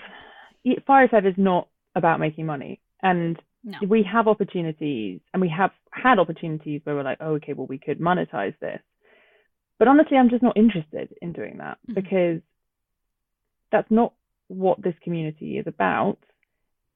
Feb 0.66 1.26
is 1.26 1.38
not 1.38 1.68
about 1.94 2.20
making 2.20 2.44
money. 2.44 2.80
And 3.02 3.40
no. 3.64 3.78
we 3.88 4.02
have 4.02 4.28
opportunities 4.28 5.20
and 5.32 5.40
we 5.40 5.48
have 5.48 5.70
had 5.90 6.18
opportunities 6.18 6.82
where 6.84 6.94
we're 6.94 7.02
like, 7.02 7.18
oh, 7.20 7.34
okay, 7.36 7.54
well, 7.54 7.66
we 7.66 7.78
could 7.78 7.98
monetize 7.98 8.54
this. 8.60 8.80
But 9.78 9.88
honestly, 9.88 10.16
I'm 10.16 10.30
just 10.30 10.42
not 10.42 10.56
interested 10.56 11.14
in 11.22 11.32
doing 11.32 11.58
that 11.58 11.78
mm-hmm. 11.78 11.94
because 11.94 12.40
that's 13.72 13.90
not 13.90 14.12
what 14.48 14.82
this 14.82 14.94
community 15.02 15.58
is 15.58 15.66
about 15.66 16.18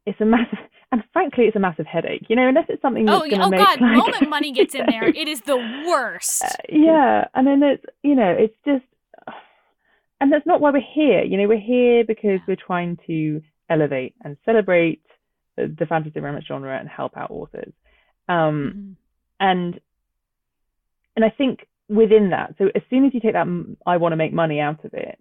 it's 0.07 0.21
a 0.21 0.25
massive 0.25 0.59
and 0.91 1.03
frankly 1.13 1.45
it's 1.45 1.57
a 1.57 1.61
massive 1.61 1.87
headache 1.87 2.27
you 2.29 2.37
know 2.37 2.49
unless 2.49 2.67
it's 2.69 2.83
something 2.83 3.05
that's 3.05 3.17
oh, 3.17 3.29
going 3.29 3.41
to 3.41 3.47
oh 3.47 3.51
make 3.51 3.61
god 3.61 3.81
like, 3.81 3.97
moment 3.97 4.29
money 4.29 4.53
gets 4.59 4.75
in 4.75 4.87
there. 4.89 5.09
It 5.09 5.29
is 5.29 5.43
the 5.43 5.57
worst. 5.87 6.43
Uh, 6.43 6.49
yeah 6.69 7.25
and 7.35 7.47
then 7.47 7.63
it's 7.63 7.85
you 8.03 8.15
know 8.15 8.31
it's 8.31 8.55
just 8.65 8.85
and 10.21 10.33
that's 10.33 10.47
not 10.47 10.61
why 10.61 10.71
we're 10.71 10.83
here 10.95 11.23
you 11.23 11.37
know 11.37 11.49
we're 11.49 11.59
here 11.61 12.05
because 12.05 12.41
we're 12.47 12.57
trying 12.57 12.99
to 13.07 13.43
elevate 13.71 14.15
and 14.23 14.37
celebrate 14.45 15.03
the, 15.57 15.75
the 15.79 15.87
fantasy 15.87 16.21
romance 16.21 16.47
genre 16.47 16.79
and 16.79 16.89
help 16.89 17.17
out 17.17 17.31
authors. 17.31 17.73
Um 18.29 18.37
mm-hmm. 18.37 18.93
and 19.41 19.81
and 21.17 21.25
i 21.25 21.31
think 21.31 21.67
within 21.89 22.31
that 22.31 22.55
so 22.59 22.69
as 22.75 22.83
soon 22.89 23.05
as 23.05 23.13
you 23.15 23.21
take 23.21 23.35
that 23.35 23.77
i 23.87 23.97
want 23.97 24.13
to 24.13 24.17
make 24.17 24.33
money 24.33 24.61
out 24.61 24.85
of 24.85 24.95
it 24.95 25.19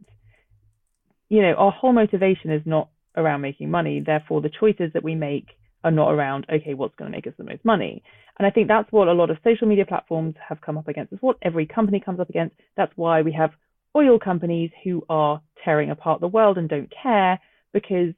you 1.27 1.41
know 1.41 1.53
our 1.53 1.71
whole 1.71 1.91
motivation 1.91 2.51
is 2.51 2.61
not 2.65 2.89
around 3.15 3.41
making 3.41 3.69
money. 3.69 3.99
Therefore, 3.99 4.41
the 4.41 4.49
choices 4.49 4.91
that 4.93 5.03
we 5.03 5.15
make 5.15 5.47
are 5.83 5.91
not 5.91 6.11
around, 6.11 6.45
okay, 6.51 6.73
what's 6.73 6.95
going 6.95 7.11
to 7.11 7.17
make 7.17 7.27
us 7.27 7.33
the 7.37 7.43
most 7.43 7.65
money? 7.65 8.03
And 8.37 8.45
I 8.45 8.51
think 8.51 8.67
that's 8.67 8.91
what 8.91 9.07
a 9.07 9.13
lot 9.13 9.29
of 9.29 9.37
social 9.43 9.67
media 9.67 9.85
platforms 9.85 10.35
have 10.47 10.61
come 10.61 10.77
up 10.77 10.87
against. 10.87 11.13
It's 11.13 11.21
what 11.21 11.37
every 11.41 11.65
company 11.65 11.99
comes 11.99 12.19
up 12.19 12.29
against. 12.29 12.55
That's 12.77 12.91
why 12.95 13.21
we 13.21 13.31
have 13.33 13.51
oil 13.95 14.19
companies 14.19 14.71
who 14.83 15.03
are 15.09 15.41
tearing 15.63 15.89
apart 15.89 16.21
the 16.21 16.27
world 16.27 16.57
and 16.57 16.69
don't 16.69 16.91
care 16.91 17.39
because 17.73 18.13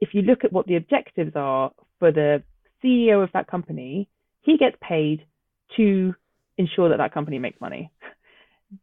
if 0.00 0.10
you 0.12 0.22
look 0.22 0.44
at 0.44 0.52
what 0.52 0.66
the 0.66 0.76
objectives 0.76 1.32
are 1.34 1.72
for 1.98 2.12
the 2.12 2.42
CEO 2.82 3.22
of 3.22 3.30
that 3.32 3.48
company, 3.48 4.08
he 4.42 4.56
gets 4.56 4.76
paid 4.80 5.24
to 5.76 6.14
ensure 6.56 6.90
that 6.90 6.98
that 6.98 7.12
company 7.12 7.38
makes 7.38 7.60
money. 7.60 7.90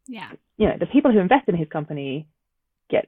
Yeah. 0.08 0.32
You 0.58 0.68
know, 0.68 0.76
the 0.80 0.88
people 0.88 1.12
who 1.12 1.20
invest 1.20 1.48
in 1.48 1.56
his 1.56 1.68
company 1.70 2.28
get, 2.89 3.08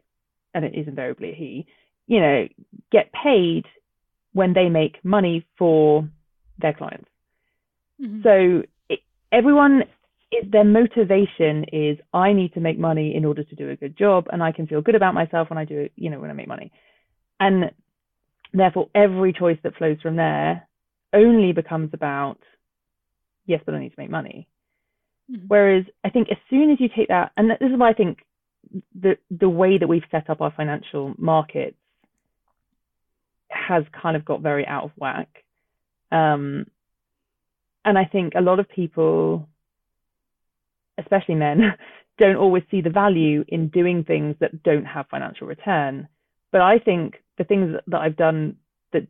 and 0.54 0.64
it 0.64 0.76
is 0.76 0.88
invariably 0.88 1.34
he, 1.36 1.68
you 2.08 2.20
know, 2.20 2.48
get 2.92 3.12
paid 3.12 3.66
when 4.34 4.54
they 4.54 4.70
make 4.70 5.04
money 5.04 5.46
for 5.58 6.08
their 6.60 6.74
clients. 6.74 7.10
Mm-hmm. 8.02 8.22
So 8.24 8.64
it, 8.90 9.00
everyone, 9.32 9.84
it, 10.32 10.52
their 10.52 10.64
motivation 10.64 11.66
is 11.72 11.98
I 12.14 12.34
need 12.34 12.54
to 12.54 12.60
make 12.60 12.80
money 12.80 13.16
in 13.16 13.26
order 13.26 13.44
to 13.44 13.56
do 13.56 13.70
a 13.70 13.76
good 13.76 13.98
job, 13.98 14.28
and 14.32 14.42
I 14.42 14.52
can 14.52 14.68
feel 14.68 14.82
good 14.82 14.96
about 14.96 15.14
myself 15.14 15.50
when 15.50 15.58
I 15.58 15.66
do 15.66 15.80
it, 15.80 15.92
you 15.96 16.10
know, 16.10 16.20
when 16.20 16.30
I 16.30 16.34
make 16.34 16.48
money. 16.48 16.72
And 17.40 17.72
therefore, 18.54 18.90
every 18.96 19.34
choice 19.34 19.58
that 19.64 19.76
flows 19.76 19.98
from 20.02 20.16
there 20.16 20.68
only 21.14 21.52
becomes 21.52 21.92
about 21.94 22.40
yes, 23.46 23.62
but 23.66 23.76
I 23.76 23.80
need 23.80 23.90
to 23.90 24.00
make 24.00 24.10
money. 24.10 24.48
Mm-hmm. 25.32 25.48
Whereas 25.48 25.86
I 26.04 26.10
think 26.10 26.30
as 26.32 26.38
soon 26.50 26.72
as 26.72 26.80
you 26.80 26.90
take 26.96 27.08
that, 27.10 27.32
and 27.36 27.50
this 27.50 27.58
is 27.62 27.78
why 27.78 27.90
I 27.90 27.94
think 27.94 28.20
the 29.00 29.18
the 29.32 29.50
way 29.50 29.78
that 29.78 29.88
we've 29.88 30.04
set 30.12 30.30
up 30.30 30.42
our 30.42 30.54
financial 30.56 31.14
markets 31.18 31.78
has 33.68 33.84
kind 34.00 34.16
of 34.16 34.26
got 34.26 34.42
very 34.42 34.66
out 34.66 34.86
of 34.86 34.92
whack. 34.96 35.44
Um, 36.12 36.68
and 37.84 37.98
I 37.98 38.06
think 38.06 38.34
a 38.36 38.42
lot 38.42 38.60
of 38.60 38.70
people, 38.70 39.48
especially 40.98 41.36
men, 41.36 41.74
don't 42.18 42.36
always 42.36 42.64
see 42.72 42.82
the 42.82 42.90
value 42.90 43.46
in 43.48 43.70
doing 43.70 44.04
things 44.04 44.36
that 44.40 44.64
don't 44.64 44.86
have 44.86 45.08
financial 45.10 45.48
return. 45.48 46.08
But 46.52 46.62
I 46.62 46.80
think 46.80 47.16
the 47.38 47.44
things 47.44 47.76
that 47.88 48.02
I've 48.02 48.18
done 48.18 48.58
that 48.92 49.08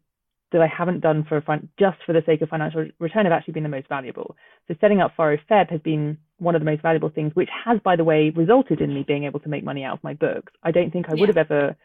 that 0.51 0.61
I 0.61 0.67
haven't 0.67 0.99
done 0.99 1.25
for 1.27 1.39
front 1.41 1.69
just 1.79 1.97
for 2.05 2.13
the 2.13 2.23
sake 2.25 2.41
of 2.41 2.49
financial 2.49 2.87
return 2.99 3.25
have 3.25 3.31
actually 3.31 3.53
been 3.53 3.63
the 3.63 3.69
most 3.69 3.87
valuable. 3.87 4.35
So 4.67 4.75
setting 4.81 5.01
up 5.01 5.13
Faro 5.15 5.37
Feb 5.49 5.71
has 5.71 5.81
been 5.81 6.17
one 6.39 6.55
of 6.55 6.61
the 6.61 6.65
most 6.65 6.81
valuable 6.81 7.09
things, 7.09 7.35
which 7.35 7.49
has, 7.65 7.79
by 7.83 7.95
the 7.95 8.03
way, 8.03 8.29
resulted 8.29 8.81
in 8.81 8.93
me 8.93 9.03
being 9.07 9.23
able 9.23 9.39
to 9.39 9.49
make 9.49 9.63
money 9.63 9.83
out 9.83 9.97
of 9.97 10.03
my 10.03 10.13
books. 10.13 10.53
I 10.63 10.71
don't 10.71 10.91
think 10.91 11.07
I 11.09 11.15
would 11.15 11.29
have 11.29 11.37
ever. 11.37 11.75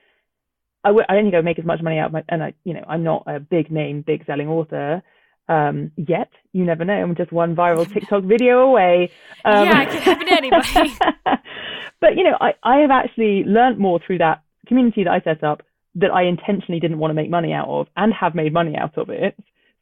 I 0.84 0.88
w- 0.88 1.04
I 1.08 1.14
don't 1.14 1.24
think 1.24 1.34
I 1.34 1.38
would 1.38 1.44
make 1.44 1.58
as 1.58 1.64
much 1.64 1.80
money 1.82 1.98
out 1.98 2.06
of 2.06 2.12
my, 2.12 2.24
and 2.28 2.42
I, 2.42 2.54
you 2.64 2.74
know, 2.74 2.84
I'm 2.88 3.04
not 3.04 3.24
a 3.26 3.38
big 3.38 3.70
name, 3.70 4.02
big 4.02 4.24
selling 4.26 4.48
author, 4.48 5.02
um, 5.48 5.92
yet. 5.96 6.30
You 6.52 6.64
never 6.64 6.84
know. 6.84 6.94
I'm 6.94 7.14
just 7.14 7.32
one 7.32 7.54
viral 7.54 7.88
TikTok 7.92 8.24
video 8.24 8.60
away. 8.60 9.10
Um, 9.44 9.66
yeah, 9.66 9.82
it 9.82 9.90
could 9.90 10.00
happen 10.00 10.26
to 10.26 10.32
anybody. 10.32 10.96
but 12.00 12.16
you 12.16 12.24
know, 12.24 12.36
I, 12.40 12.54
I 12.62 12.78
have 12.78 12.90
actually 12.90 13.44
learned 13.44 13.78
more 13.78 14.00
through 14.04 14.18
that 14.18 14.42
community 14.66 15.04
that 15.04 15.12
I 15.12 15.20
set 15.20 15.44
up 15.44 15.62
that 15.94 16.10
I 16.10 16.24
intentionally 16.24 16.80
didn't 16.80 16.98
want 16.98 17.10
to 17.10 17.14
make 17.14 17.30
money 17.30 17.52
out 17.52 17.68
of, 17.68 17.86
and 17.96 18.12
have 18.14 18.34
made 18.34 18.52
money 18.52 18.76
out 18.76 18.96
of 18.96 19.10
it 19.10 19.36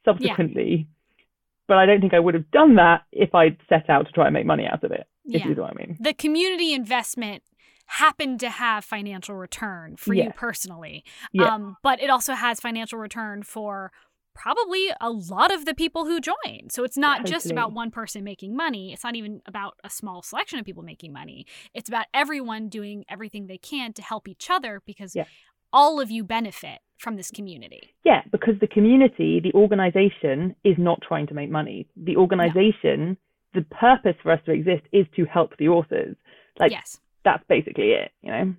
subsequently. 0.05 0.87
Yeah. 0.87 1.23
But 1.67 1.77
I 1.77 1.85
don't 1.85 2.01
think 2.01 2.13
I 2.13 2.19
would 2.19 2.33
have 2.33 2.51
done 2.51 2.75
that 2.75 3.03
if 3.11 3.33
I'd 3.33 3.57
set 3.69 3.89
out 3.89 4.05
to 4.05 4.11
try 4.11 4.25
and 4.25 4.33
make 4.33 4.45
money 4.45 4.67
out 4.67 4.83
of 4.83 4.91
it. 4.91 5.07
If 5.25 5.41
yeah. 5.41 5.47
you 5.47 5.55
know 5.55 5.61
what 5.61 5.71
I 5.71 5.75
mean. 5.75 5.97
The 5.99 6.13
community 6.13 6.73
investment 6.73 7.43
happened 7.91 8.39
to 8.39 8.49
have 8.49 8.85
financial 8.85 9.35
return 9.35 9.97
for 9.97 10.13
yeah. 10.13 10.25
you 10.25 10.31
personally. 10.31 11.03
Yeah. 11.33 11.53
Um, 11.53 11.77
but 11.83 12.01
it 12.01 12.09
also 12.09 12.33
has 12.33 12.61
financial 12.61 12.97
return 12.97 13.43
for 13.43 13.91
probably 14.33 14.87
a 15.01 15.09
lot 15.09 15.53
of 15.53 15.65
the 15.65 15.73
people 15.73 16.05
who 16.05 16.21
join. 16.21 16.69
So 16.69 16.85
it's 16.85 16.95
not 16.95 17.25
just 17.25 17.51
about 17.51 17.73
one 17.73 17.91
person 17.91 18.23
making 18.23 18.55
money. 18.55 18.93
It's 18.93 19.03
not 19.03 19.17
even 19.17 19.41
about 19.45 19.73
a 19.83 19.89
small 19.89 20.21
selection 20.21 20.57
of 20.57 20.63
people 20.63 20.83
making 20.83 21.11
money. 21.11 21.45
It's 21.73 21.89
about 21.89 22.05
everyone 22.13 22.69
doing 22.69 23.03
everything 23.09 23.47
they 23.47 23.57
can 23.57 23.91
to 23.93 24.01
help 24.01 24.25
each 24.29 24.49
other 24.49 24.81
because 24.85 25.13
yeah. 25.13 25.25
all 25.73 25.99
of 25.99 26.09
you 26.09 26.23
benefit 26.23 26.79
from 26.97 27.17
this 27.17 27.29
community. 27.29 27.93
Yeah, 28.05 28.21
because 28.31 28.53
the 28.61 28.67
community, 28.67 29.41
the 29.43 29.53
organization 29.53 30.55
is 30.63 30.75
not 30.77 31.01
trying 31.05 31.27
to 31.27 31.33
make 31.33 31.49
money. 31.49 31.87
The 31.97 32.15
organization, 32.15 33.17
no. 33.53 33.61
the 33.61 33.61
purpose 33.63 34.15
for 34.23 34.31
us 34.31 34.39
to 34.45 34.53
exist 34.53 34.83
is 34.93 35.05
to 35.17 35.25
help 35.25 35.57
the 35.57 35.67
authors. 35.67 36.15
Like 36.57 36.71
yes. 36.71 37.01
That's 37.23 37.43
basically 37.47 37.91
it, 37.91 38.11
you 38.21 38.31
know. 38.31 38.53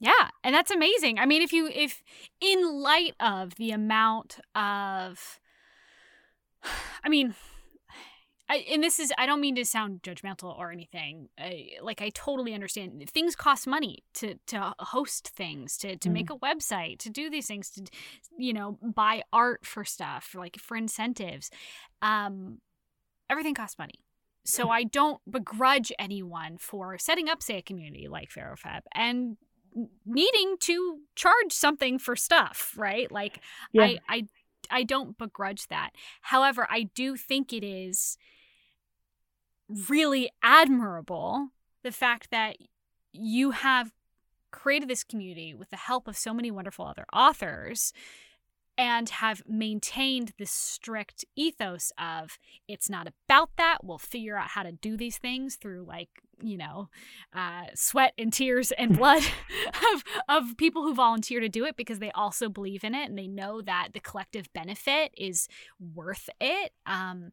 Yeah, 0.00 0.28
and 0.42 0.54
that's 0.54 0.70
amazing. 0.70 1.18
I 1.18 1.26
mean, 1.26 1.42
if 1.42 1.52
you 1.52 1.68
if 1.68 2.02
in 2.40 2.80
light 2.80 3.14
of 3.20 3.56
the 3.56 3.70
amount 3.70 4.38
of 4.54 5.40
I 7.04 7.08
mean, 7.08 7.34
I, 8.48 8.64
and 8.72 8.82
this 8.82 8.98
is 8.98 9.12
I 9.16 9.26
don't 9.26 9.40
mean 9.40 9.54
to 9.56 9.64
sound 9.64 10.02
judgmental 10.02 10.58
or 10.58 10.72
anything. 10.72 11.28
I, 11.38 11.68
like 11.80 12.02
I 12.02 12.08
totally 12.08 12.52
understand 12.52 13.08
things 13.10 13.36
cost 13.36 13.66
money 13.66 14.02
to 14.14 14.36
to 14.48 14.74
host 14.78 15.28
things, 15.28 15.76
to 15.78 15.96
to 15.96 16.08
mm. 16.08 16.12
make 16.12 16.30
a 16.30 16.36
website, 16.36 16.98
to 17.00 17.10
do 17.10 17.30
these 17.30 17.46
things, 17.46 17.70
to 17.70 17.84
you 18.36 18.52
know 18.52 18.78
buy 18.82 19.22
art 19.32 19.64
for 19.64 19.84
stuff, 19.84 20.34
like 20.34 20.56
for 20.58 20.76
incentives. 20.76 21.50
Um, 22.02 22.60
everything 23.28 23.54
costs 23.54 23.78
money. 23.78 24.00
So 24.44 24.70
I 24.70 24.84
don't 24.84 25.20
begrudge 25.30 25.92
anyone 25.98 26.56
for 26.58 26.98
setting 26.98 27.28
up, 27.28 27.42
say, 27.42 27.58
a 27.58 27.62
community 27.62 28.08
like 28.08 28.30
FaroFeb 28.30 28.80
and 28.94 29.36
needing 30.04 30.56
to 30.60 31.00
charge 31.14 31.52
something 31.52 31.98
for 31.98 32.16
stuff, 32.16 32.74
right? 32.76 33.10
Like 33.10 33.40
yeah. 33.72 33.82
I 33.82 33.98
I 34.08 34.26
I 34.70 34.82
don't 34.84 35.18
begrudge 35.18 35.68
that. 35.68 35.90
However, 36.22 36.66
I 36.70 36.84
do 36.94 37.16
think 37.16 37.52
it 37.52 37.64
is 37.64 38.16
really 39.88 40.30
admirable 40.42 41.48
the 41.82 41.92
fact 41.92 42.30
that 42.30 42.56
you 43.12 43.52
have 43.52 43.92
created 44.50 44.88
this 44.88 45.04
community 45.04 45.54
with 45.54 45.70
the 45.70 45.76
help 45.76 46.08
of 46.08 46.16
so 46.16 46.34
many 46.34 46.50
wonderful 46.50 46.86
other 46.86 47.06
authors 47.12 47.92
and 48.80 49.10
have 49.10 49.42
maintained 49.46 50.32
this 50.38 50.50
strict 50.50 51.22
ethos 51.36 51.92
of 51.98 52.38
it's 52.66 52.88
not 52.88 53.06
about 53.06 53.50
that. 53.58 53.84
We'll 53.84 53.98
figure 53.98 54.38
out 54.38 54.48
how 54.48 54.62
to 54.62 54.72
do 54.72 54.96
these 54.96 55.18
things 55.18 55.56
through 55.56 55.84
like 55.86 56.08
you 56.42 56.56
know, 56.56 56.88
uh, 57.34 57.64
sweat 57.74 58.14
and 58.16 58.32
tears 58.32 58.72
and 58.72 58.96
blood 58.96 59.22
of 59.92 60.04
of 60.30 60.56
people 60.56 60.82
who 60.82 60.94
volunteer 60.94 61.40
to 61.40 61.48
do 61.50 61.66
it 61.66 61.76
because 61.76 61.98
they 61.98 62.10
also 62.12 62.48
believe 62.48 62.82
in 62.82 62.94
it 62.94 63.10
and 63.10 63.18
they 63.18 63.26
know 63.26 63.60
that 63.60 63.88
the 63.92 64.00
collective 64.00 64.50
benefit 64.54 65.12
is 65.14 65.46
worth 65.94 66.30
it. 66.40 66.72
Um, 66.86 67.32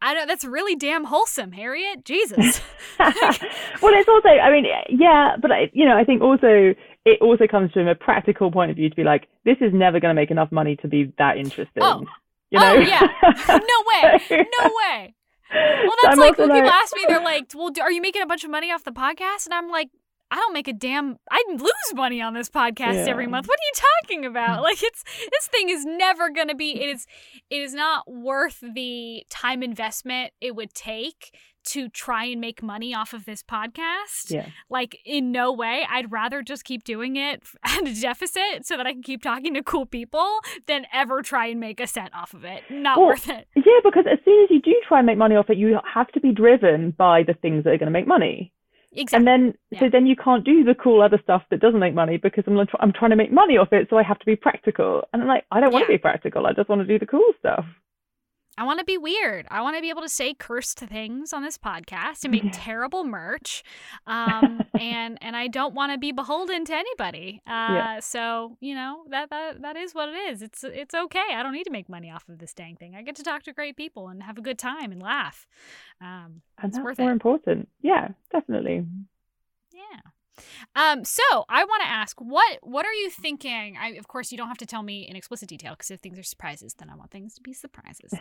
I 0.00 0.14
don't. 0.14 0.26
That's 0.26 0.46
really 0.46 0.76
damn 0.76 1.04
wholesome, 1.04 1.52
Harriet. 1.52 2.06
Jesus. 2.06 2.62
well, 2.98 3.12
it's 3.12 4.08
also. 4.08 4.28
I 4.28 4.50
mean, 4.50 4.64
yeah, 4.88 5.36
but 5.40 5.52
I, 5.52 5.70
you 5.74 5.84
know, 5.84 5.96
I 5.96 6.04
think 6.04 6.22
also 6.22 6.74
it 7.06 7.22
also 7.22 7.46
comes 7.46 7.72
from 7.72 7.86
a 7.86 7.94
practical 7.94 8.50
point 8.50 8.70
of 8.70 8.76
view 8.76 8.90
to 8.90 8.96
be 8.96 9.04
like, 9.04 9.28
this 9.44 9.56
is 9.60 9.72
never 9.72 10.00
going 10.00 10.14
to 10.14 10.20
make 10.20 10.30
enough 10.30 10.50
money 10.50 10.76
to 10.76 10.88
be 10.88 11.14
that 11.18 11.38
interesting. 11.38 11.82
Oh. 11.82 12.04
You 12.50 12.60
know? 12.60 12.74
Oh 12.74 12.80
yeah, 12.80 13.00
no 13.48 13.56
way, 13.58 14.46
no 14.60 14.70
way. 14.70 15.14
Well, 15.52 15.96
that's 16.02 16.16
so 16.16 16.20
like 16.20 16.38
when 16.38 16.48
like... 16.48 16.62
people 16.62 16.70
ask 16.70 16.94
me, 16.94 17.04
they're 17.08 17.20
like, 17.20 17.52
"Well, 17.54 17.70
are 17.80 17.90
you 17.90 18.00
making 18.00 18.22
a 18.22 18.26
bunch 18.26 18.44
of 18.44 18.50
money 18.50 18.70
off 18.70 18.84
the 18.84 18.92
podcast?" 18.92 19.46
And 19.46 19.54
I'm 19.54 19.68
like, 19.68 19.88
I 20.30 20.36
don't 20.36 20.52
make 20.52 20.68
a 20.68 20.72
damn 20.72 21.18
I 21.30 21.44
lose 21.48 21.94
money 21.94 22.20
on 22.20 22.34
this 22.34 22.48
podcast 22.48 22.94
yeah. 22.94 23.10
every 23.10 23.26
month. 23.26 23.46
What 23.46 23.58
are 23.58 23.66
you 23.66 23.88
talking 24.02 24.26
about? 24.26 24.62
Like 24.66 24.82
it's 24.82 25.04
this 25.04 25.46
thing 25.48 25.68
is 25.68 25.84
never 25.84 26.28
going 26.28 26.48
to 26.48 26.54
be 26.54 26.82
it 26.82 26.88
is 26.88 27.06
it 27.50 27.62
is 27.62 27.72
not 27.72 28.10
worth 28.10 28.58
the 28.60 29.24
time 29.30 29.62
investment 29.62 30.32
it 30.40 30.56
would 30.56 30.74
take 30.74 31.36
to 31.66 31.88
try 31.88 32.24
and 32.24 32.40
make 32.40 32.62
money 32.62 32.94
off 32.94 33.12
of 33.12 33.24
this 33.24 33.42
podcast. 33.42 34.30
Yeah. 34.30 34.48
Like 34.70 34.98
in 35.04 35.32
no 35.32 35.52
way. 35.52 35.86
I'd 35.88 36.10
rather 36.10 36.42
just 36.42 36.64
keep 36.64 36.84
doing 36.84 37.16
it 37.16 37.42
at 37.64 37.86
a 37.86 38.00
deficit 38.00 38.64
so 38.66 38.76
that 38.76 38.86
I 38.86 38.92
can 38.92 39.02
keep 39.02 39.22
talking 39.22 39.54
to 39.54 39.62
cool 39.62 39.86
people 39.86 40.38
than 40.66 40.86
ever 40.92 41.22
try 41.22 41.46
and 41.46 41.60
make 41.60 41.80
a 41.80 41.86
cent 41.86 42.14
off 42.14 42.34
of 42.34 42.44
it. 42.44 42.62
Not 42.70 42.98
well, 42.98 43.08
worth 43.08 43.28
it. 43.28 43.48
Yeah, 43.54 43.80
because 43.84 44.04
as 44.10 44.18
soon 44.24 44.44
as 44.44 44.50
you 44.50 44.60
do 44.60 44.74
try 44.86 44.98
and 44.98 45.06
make 45.06 45.18
money 45.18 45.36
off 45.36 45.50
it, 45.50 45.58
you 45.58 45.78
have 45.92 46.08
to 46.12 46.20
be 46.20 46.32
driven 46.32 46.92
by 46.92 47.22
the 47.22 47.34
things 47.34 47.64
that 47.64 47.70
are 47.70 47.78
going 47.78 47.92
to 47.92 47.98
make 47.98 48.06
money. 48.06 48.52
Exactly. 48.92 49.16
And 49.16 49.26
then, 49.26 49.54
yeah. 49.70 49.80
so 49.80 49.86
then 49.90 50.06
you 50.06 50.16
can't 50.16 50.44
do 50.44 50.64
the 50.64 50.74
cool 50.74 51.02
other 51.02 51.18
stuff 51.22 51.42
that 51.50 51.60
doesn't 51.60 51.80
make 51.80 51.94
money 51.94 52.16
because 52.16 52.44
I'm 52.46 52.58
I'm 52.80 52.92
trying 52.92 53.10
to 53.10 53.16
make 53.16 53.30
money 53.30 53.58
off 53.58 53.72
it, 53.72 53.88
so 53.90 53.98
I 53.98 54.02
have 54.02 54.18
to 54.18 54.26
be 54.26 54.36
practical. 54.36 55.02
And 55.12 55.22
I'm 55.22 55.28
like, 55.28 55.44
I 55.50 55.60
don't 55.60 55.72
want 55.72 55.86
to 55.86 55.92
be 55.92 55.98
practical. 55.98 56.46
I 56.46 56.52
just 56.52 56.68
want 56.68 56.80
to 56.80 56.86
do 56.86 56.98
the 56.98 57.06
cool 57.06 57.32
stuff. 57.38 57.66
I 58.58 58.64
want 58.64 58.78
to 58.78 58.84
be 58.84 58.96
weird. 58.96 59.46
I 59.50 59.60
want 59.60 59.76
to 59.76 59.82
be 59.82 59.90
able 59.90 60.02
to 60.02 60.08
say 60.08 60.32
cursed 60.32 60.78
things 60.78 61.32
on 61.32 61.42
this 61.42 61.58
podcast 61.58 62.24
and 62.24 62.32
make 62.32 62.44
terrible 62.52 63.04
merch, 63.04 63.62
um, 64.06 64.62
and 64.80 65.18
and 65.20 65.36
I 65.36 65.48
don't 65.48 65.74
want 65.74 65.92
to 65.92 65.98
be 65.98 66.12
beholden 66.12 66.64
to 66.64 66.74
anybody. 66.74 67.42
Uh, 67.46 67.50
yeah. 67.50 68.00
So 68.00 68.56
you 68.60 68.74
know 68.74 69.04
that 69.10 69.30
that 69.30 69.62
that 69.62 69.76
is 69.76 69.94
what 69.94 70.08
it 70.08 70.16
is. 70.30 70.42
It's 70.42 70.64
it's 70.64 70.94
okay. 70.94 71.34
I 71.34 71.42
don't 71.42 71.52
need 71.52 71.64
to 71.64 71.70
make 71.70 71.88
money 71.88 72.10
off 72.10 72.28
of 72.28 72.38
this 72.38 72.54
dang 72.54 72.76
thing. 72.76 72.94
I 72.94 73.02
get 73.02 73.16
to 73.16 73.22
talk 73.22 73.42
to 73.44 73.52
great 73.52 73.76
people 73.76 74.08
and 74.08 74.22
have 74.22 74.38
a 74.38 74.42
good 74.42 74.58
time 74.58 74.90
and 74.90 75.02
laugh. 75.02 75.46
Um, 76.00 76.42
and 76.58 76.68
it's 76.68 76.78
that's 76.78 76.98
more 76.98 77.10
it. 77.10 77.12
important. 77.12 77.68
Yeah, 77.82 78.08
definitely. 78.32 78.86
Yeah. 79.74 80.00
Um, 80.74 81.04
so 81.04 81.22
I 81.48 81.64
want 81.64 81.82
to 81.82 81.88
ask, 81.88 82.20
what 82.20 82.58
what 82.62 82.86
are 82.86 82.92
you 82.92 83.10
thinking? 83.10 83.76
I, 83.80 83.90
of 83.90 84.08
course, 84.08 84.32
you 84.32 84.38
don't 84.38 84.48
have 84.48 84.58
to 84.58 84.66
tell 84.66 84.82
me 84.82 85.06
in 85.08 85.16
explicit 85.16 85.48
detail 85.48 85.72
because 85.72 85.90
if 85.90 86.00
things 86.00 86.18
are 86.18 86.22
surprises, 86.22 86.74
then 86.78 86.90
I 86.90 86.96
want 86.96 87.10
things 87.10 87.34
to 87.34 87.40
be 87.40 87.52
surprises. 87.52 88.12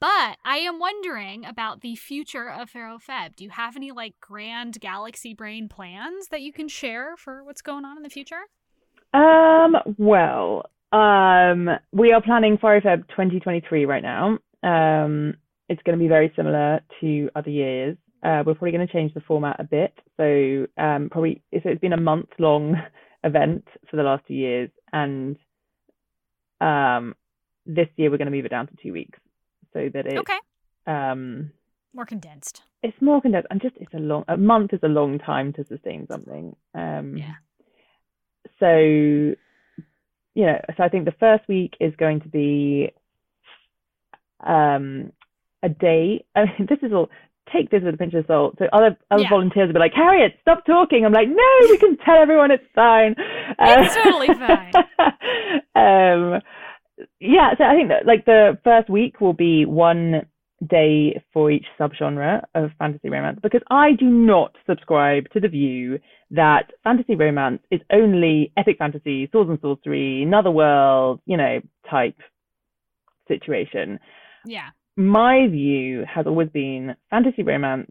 but 0.00 0.38
I 0.44 0.58
am 0.58 0.78
wondering 0.78 1.44
about 1.44 1.80
the 1.80 1.96
future 1.96 2.50
of 2.50 2.70
Faro 2.70 2.98
Feb. 2.98 3.36
Do 3.36 3.44
you 3.44 3.50
have 3.50 3.76
any 3.76 3.92
like 3.92 4.14
grand 4.20 4.80
galaxy 4.80 5.34
brain 5.34 5.68
plans 5.68 6.28
that 6.28 6.42
you 6.42 6.52
can 6.52 6.68
share 6.68 7.16
for 7.16 7.42
what's 7.44 7.62
going 7.62 7.84
on 7.84 7.96
in 7.96 8.02
the 8.02 8.10
future? 8.10 8.42
Um, 9.14 9.76
well, 9.98 10.66
um, 10.92 11.70
we 11.92 12.12
are 12.12 12.22
planning 12.22 12.58
Faro 12.58 12.80
Feb 12.80 13.08
2023 13.08 13.86
right 13.86 14.02
now. 14.02 14.38
Um, 14.62 15.34
it's 15.68 15.82
going 15.82 15.98
to 15.98 16.02
be 16.02 16.08
very 16.08 16.32
similar 16.36 16.80
to 17.00 17.28
other 17.34 17.50
years. 17.50 17.96
Uh, 18.26 18.42
we're 18.44 18.54
probably 18.54 18.72
going 18.72 18.86
to 18.86 18.92
change 18.92 19.14
the 19.14 19.20
format 19.20 19.60
a 19.60 19.64
bit. 19.64 19.94
So 20.16 20.66
um, 20.82 21.08
probably 21.10 21.42
so 21.52 21.68
it's 21.68 21.80
been 21.80 21.92
a 21.92 22.00
month 22.00 22.30
long 22.40 22.74
event 23.24 23.68
for 23.88 23.96
the 23.96 24.02
last 24.02 24.24
two 24.26 24.34
years, 24.34 24.68
and 24.92 25.36
um, 26.60 27.14
this 27.66 27.86
year 27.94 28.10
we're 28.10 28.18
going 28.18 28.30
to 28.30 28.36
move 28.36 28.44
it 28.44 28.50
down 28.50 28.66
to 28.66 28.74
two 28.82 28.92
weeks 28.92 29.20
so 29.72 29.88
that 29.94 30.06
it's 30.06 30.18
okay. 30.18 30.38
Um, 30.88 31.52
more 31.94 32.04
condensed. 32.04 32.62
It's 32.82 33.00
more 33.00 33.20
condensed, 33.20 33.46
and 33.50 33.62
just 33.62 33.76
it's 33.76 33.94
a 33.94 33.98
long 33.98 34.24
a 34.26 34.36
month 34.36 34.72
is 34.72 34.80
a 34.82 34.88
long 34.88 35.20
time 35.20 35.52
to 35.52 35.64
sustain 35.64 36.08
something. 36.10 36.56
Um, 36.74 37.16
yeah. 37.16 37.34
So 38.58 38.76
you 40.34 40.46
know, 40.46 40.60
so 40.76 40.82
I 40.82 40.88
think 40.88 41.04
the 41.04 41.14
first 41.20 41.46
week 41.48 41.74
is 41.78 41.94
going 41.96 42.22
to 42.22 42.28
be 42.28 42.90
um, 44.44 45.12
a 45.62 45.68
day. 45.68 46.24
I 46.34 46.44
mean, 46.44 46.66
this 46.68 46.78
is 46.82 46.92
all 46.92 47.08
take 47.52 47.70
this 47.70 47.82
with 47.82 47.94
a 47.94 47.98
pinch 47.98 48.14
of 48.14 48.24
salt. 48.26 48.56
So 48.58 48.66
other 48.72 48.96
other 49.10 49.22
yeah. 49.22 49.30
volunteers 49.30 49.68
will 49.68 49.74
be 49.74 49.80
like, 49.80 49.94
Harriet, 49.94 50.34
stop 50.42 50.64
talking. 50.66 51.04
I'm 51.04 51.12
like, 51.12 51.28
no, 51.28 51.68
we 51.68 51.78
can 51.78 51.96
tell 51.98 52.16
everyone 52.20 52.50
it's 52.50 52.64
fine. 52.74 53.14
It's 53.58 53.96
uh, 53.96 54.04
totally 54.04 54.28
fine. 54.28 54.72
um, 55.76 56.42
yeah, 57.20 57.54
so 57.56 57.64
I 57.64 57.74
think 57.74 57.88
that 57.88 58.06
like 58.06 58.24
the 58.24 58.58
first 58.64 58.88
week 58.88 59.20
will 59.20 59.34
be 59.34 59.64
one 59.66 60.26
day 60.66 61.22
for 61.32 61.50
each 61.50 61.66
subgenre 61.78 62.42
of 62.54 62.70
fantasy 62.78 63.10
romance 63.10 63.38
because 63.42 63.60
I 63.70 63.92
do 63.92 64.06
not 64.06 64.56
subscribe 64.66 65.30
to 65.32 65.40
the 65.40 65.48
view 65.48 65.98
that 66.30 66.72
fantasy 66.82 67.14
romance 67.14 67.60
is 67.70 67.80
only 67.92 68.52
epic 68.56 68.78
fantasy, 68.78 69.28
swords 69.30 69.50
and 69.50 69.60
sorcery, 69.60 70.22
another 70.22 70.50
world, 70.50 71.20
you 71.26 71.36
know, 71.36 71.60
type 71.90 72.16
situation. 73.28 74.00
Yeah. 74.46 74.70
My 74.96 75.46
view 75.48 76.04
has 76.12 76.26
always 76.26 76.48
been 76.48 76.96
fantasy 77.10 77.42
romance 77.42 77.90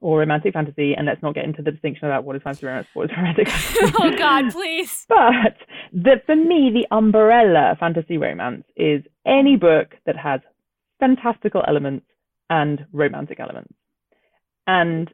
or 0.00 0.20
romantic 0.20 0.54
fantasy, 0.54 0.94
and 0.94 1.06
let's 1.06 1.22
not 1.22 1.34
get 1.34 1.44
into 1.44 1.62
the 1.62 1.70
distinction 1.70 2.06
about 2.06 2.24
what 2.24 2.36
is 2.36 2.42
fantasy 2.42 2.66
romance, 2.66 2.86
what 2.94 3.10
is 3.10 3.16
romantic 3.16 3.48
fantasy. 3.50 3.94
oh 3.98 4.16
God, 4.16 4.50
please. 4.50 5.06
But 5.08 5.56
the, 5.92 6.22
for 6.24 6.36
me, 6.36 6.70
the 6.72 6.94
umbrella 6.94 7.76
fantasy 7.78 8.16
romance 8.16 8.64
is 8.76 9.02
any 9.26 9.56
book 9.56 9.94
that 10.06 10.16
has 10.16 10.40
fantastical 11.00 11.62
elements 11.66 12.06
and 12.48 12.86
romantic 12.92 13.40
elements. 13.40 13.74
And 14.66 15.12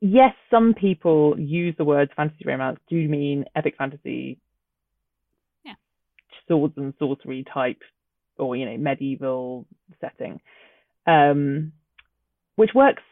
yes, 0.00 0.34
some 0.50 0.74
people 0.74 1.34
use 1.38 1.74
the 1.76 1.84
words 1.84 2.10
fantasy 2.16 2.44
romance 2.46 2.78
to 2.90 2.94
mean 2.94 3.44
epic 3.56 3.74
fantasy, 3.76 4.38
yeah. 5.64 5.74
swords 6.48 6.74
and 6.76 6.94
sorcery 6.98 7.44
type, 7.52 7.82
or 8.38 8.56
you 8.56 8.66
know 8.66 8.76
medieval 8.76 9.66
setting, 10.00 10.40
um, 11.06 11.72
which 12.56 12.70
works 12.74 13.02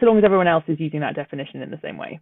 so 0.00 0.06
long 0.06 0.18
as 0.18 0.24
everyone 0.24 0.48
else 0.48 0.64
is 0.68 0.80
using 0.80 1.00
that 1.00 1.14
definition 1.14 1.62
in 1.62 1.70
the 1.70 1.80
same 1.82 1.96
way. 1.96 2.20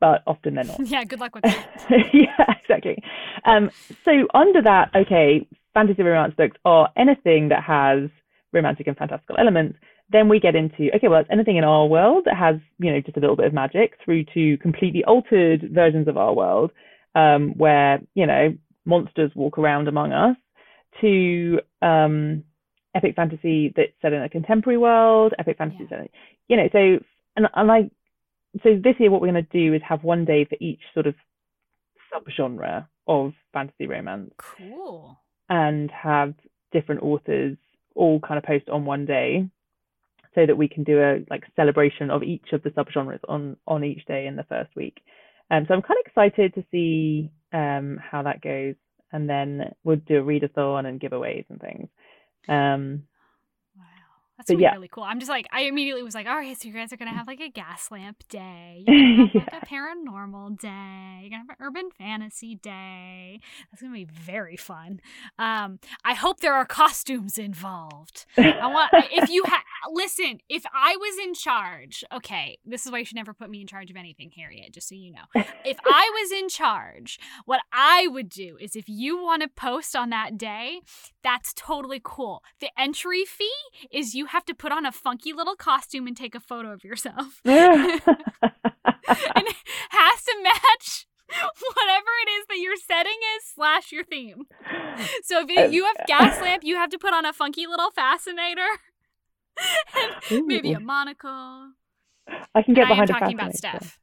But 0.00 0.22
often 0.26 0.54
they're 0.54 0.64
not. 0.64 0.80
yeah, 0.86 1.04
good 1.04 1.20
luck 1.20 1.34
with 1.34 1.44
that. 1.44 1.90
yeah, 2.12 2.54
exactly. 2.62 3.02
Um, 3.44 3.70
so 4.04 4.12
under 4.34 4.62
that, 4.62 4.90
okay, 4.94 5.46
fantasy 5.74 6.02
romance 6.02 6.34
books 6.36 6.56
are 6.64 6.88
anything 6.96 7.48
that 7.50 7.62
has 7.62 8.08
romantic 8.52 8.86
and 8.86 8.96
fantastical 8.96 9.36
elements, 9.38 9.78
then 10.10 10.28
we 10.28 10.40
get 10.40 10.56
into 10.56 10.90
okay, 10.94 11.08
well, 11.08 11.20
it's 11.20 11.30
anything 11.30 11.56
in 11.56 11.64
our 11.64 11.86
world 11.86 12.24
that 12.24 12.36
has 12.36 12.56
you 12.78 12.92
know 12.92 13.00
just 13.00 13.16
a 13.16 13.20
little 13.20 13.36
bit 13.36 13.46
of 13.46 13.52
magic, 13.54 13.92
through 14.04 14.24
to 14.34 14.56
completely 14.58 15.04
altered 15.04 15.70
versions 15.72 16.08
of 16.08 16.16
our 16.16 16.34
world, 16.34 16.72
um, 17.14 17.50
where 17.56 18.00
you 18.14 18.26
know 18.26 18.54
monsters 18.84 19.30
walk 19.34 19.58
around 19.58 19.86
among 19.86 20.12
us, 20.12 20.36
to 21.00 21.60
um, 21.82 22.44
epic 22.94 23.16
fantasy 23.16 23.72
that's 23.76 23.92
set 24.02 24.12
in 24.12 24.22
a 24.22 24.28
contemporary 24.28 24.78
world, 24.78 25.34
epic 25.38 25.58
fantasy, 25.58 25.86
yeah. 25.90 26.04
you 26.48 26.56
know, 26.56 26.68
so 26.72 27.04
and 27.36 27.46
and 27.54 27.70
I 27.70 27.90
so 28.62 28.70
this 28.82 28.96
year 28.98 29.10
what 29.10 29.20
we're 29.20 29.30
going 29.30 29.46
to 29.46 29.58
do 29.58 29.74
is 29.74 29.82
have 29.88 30.02
one 30.02 30.24
day 30.24 30.44
for 30.44 30.56
each 30.60 30.80
sort 30.94 31.06
of 31.06 31.14
subgenre 32.12 32.86
of 33.06 33.32
fantasy 33.52 33.86
romance. 33.86 34.32
Cool. 34.38 35.18
And 35.48 35.90
have 35.90 36.34
different 36.72 37.02
authors 37.02 37.56
all 37.94 38.20
kind 38.20 38.38
of 38.38 38.44
post 38.44 38.68
on 38.68 38.84
one 38.84 39.04
day 39.04 39.48
so 40.34 40.46
that 40.46 40.56
we 40.56 40.68
can 40.68 40.84
do 40.84 41.00
a 41.00 41.24
like 41.28 41.42
celebration 41.56 42.10
of 42.10 42.22
each 42.22 42.52
of 42.52 42.62
the 42.62 42.70
subgenres 42.70 43.18
on 43.28 43.56
on 43.66 43.82
each 43.84 44.04
day 44.06 44.26
in 44.26 44.36
the 44.36 44.44
first 44.44 44.70
week. 44.76 45.02
Um, 45.50 45.64
so 45.66 45.74
I'm 45.74 45.82
kind 45.82 45.98
of 45.98 46.06
excited 46.06 46.54
to 46.54 46.64
see 46.70 47.30
um, 47.52 47.98
how 48.00 48.22
that 48.22 48.40
goes, 48.40 48.76
and 49.12 49.28
then 49.28 49.74
we'll 49.84 49.96
do 49.96 50.20
a 50.20 50.22
readathon 50.24 50.86
and 50.86 51.00
giveaways 51.00 51.44
and 51.48 51.60
things. 51.60 51.88
Um, 52.48 53.04
that's 54.40 54.50
gonna 54.50 54.62
yeah. 54.62 54.72
really 54.72 54.88
cool. 54.88 55.04
I'm 55.04 55.18
just 55.20 55.28
like, 55.28 55.46
I 55.52 55.64
immediately 55.64 56.02
was 56.02 56.14
like, 56.14 56.26
all 56.26 56.34
right, 56.34 56.58
so 56.58 56.66
you 56.66 56.72
guys 56.72 56.94
are 56.94 56.96
gonna 56.96 57.12
have 57.12 57.26
like 57.26 57.40
a 57.40 57.50
gas 57.50 57.90
lamp 57.90 58.24
day, 58.30 58.84
you're 58.88 59.26
gonna 59.26 59.26
have 59.26 59.34
like 59.34 59.62
a 59.62 59.66
paranormal 59.66 60.58
day, 60.58 61.20
you're 61.20 61.30
gonna 61.30 61.44
have 61.46 61.50
an 61.50 61.56
urban 61.60 61.90
fantasy 61.90 62.54
day. 62.54 63.40
That's 63.70 63.82
gonna 63.82 63.92
be 63.92 64.06
very 64.06 64.56
fun. 64.56 65.02
Um, 65.38 65.78
I 66.06 66.14
hope 66.14 66.40
there 66.40 66.54
are 66.54 66.64
costumes 66.64 67.36
involved. 67.36 68.24
I 68.38 68.66
want 68.66 68.90
if 69.12 69.28
you 69.28 69.44
have 69.44 69.60
listen, 69.92 70.40
if 70.48 70.64
I 70.72 70.96
was 70.96 71.18
in 71.22 71.34
charge, 71.34 72.02
okay, 72.10 72.58
this 72.64 72.86
is 72.86 72.92
why 72.92 72.98
you 72.98 73.04
should 73.04 73.16
never 73.16 73.34
put 73.34 73.50
me 73.50 73.60
in 73.60 73.66
charge 73.66 73.90
of 73.90 73.96
anything, 73.96 74.30
Harriet, 74.34 74.72
just 74.72 74.88
so 74.88 74.94
you 74.94 75.12
know. 75.12 75.42
If 75.64 75.76
I 75.84 76.10
was 76.22 76.32
in 76.32 76.48
charge, 76.48 77.18
what 77.44 77.60
I 77.72 78.06
would 78.06 78.30
do 78.30 78.56
is 78.58 78.74
if 78.74 78.88
you 78.88 79.22
want 79.22 79.42
to 79.42 79.48
post 79.48 79.94
on 79.94 80.08
that 80.10 80.38
day, 80.38 80.80
that's 81.22 81.52
totally 81.54 82.00
cool. 82.02 82.42
The 82.60 82.70
entry 82.78 83.24
fee 83.24 83.50
is 83.92 84.14
you 84.14 84.26
have 84.30 84.44
to 84.46 84.54
put 84.54 84.72
on 84.72 84.86
a 84.86 84.92
funky 84.92 85.32
little 85.32 85.56
costume 85.56 86.06
and 86.06 86.16
take 86.16 86.34
a 86.34 86.40
photo 86.40 86.72
of 86.72 86.84
yourself. 86.84 87.40
and 87.44 88.00
it 88.04 89.56
has 89.90 90.24
to 90.24 90.36
match 90.42 91.06
whatever 91.74 92.10
it 92.26 92.30
is 92.30 92.46
that 92.48 92.58
your 92.58 92.76
setting 92.76 93.18
is 93.36 93.44
slash 93.54 93.92
your 93.92 94.04
theme. 94.04 94.44
So 95.24 95.44
if 95.48 95.72
you 95.72 95.84
have 95.84 96.06
gas 96.06 96.40
lamp, 96.40 96.64
you 96.64 96.76
have 96.76 96.90
to 96.90 96.98
put 96.98 97.12
on 97.12 97.26
a 97.26 97.32
funky 97.32 97.66
little 97.66 97.90
fascinator 97.90 98.66
and 100.30 100.46
maybe 100.46 100.72
a 100.72 100.80
monocle. 100.80 101.72
I 102.54 102.62
can 102.62 102.74
get 102.74 102.82
and 102.82 102.90
behind 102.90 103.10
I 103.10 103.14
am 103.14 103.20
talking 103.20 103.34
about 103.34 103.54
Steph. 103.54 103.98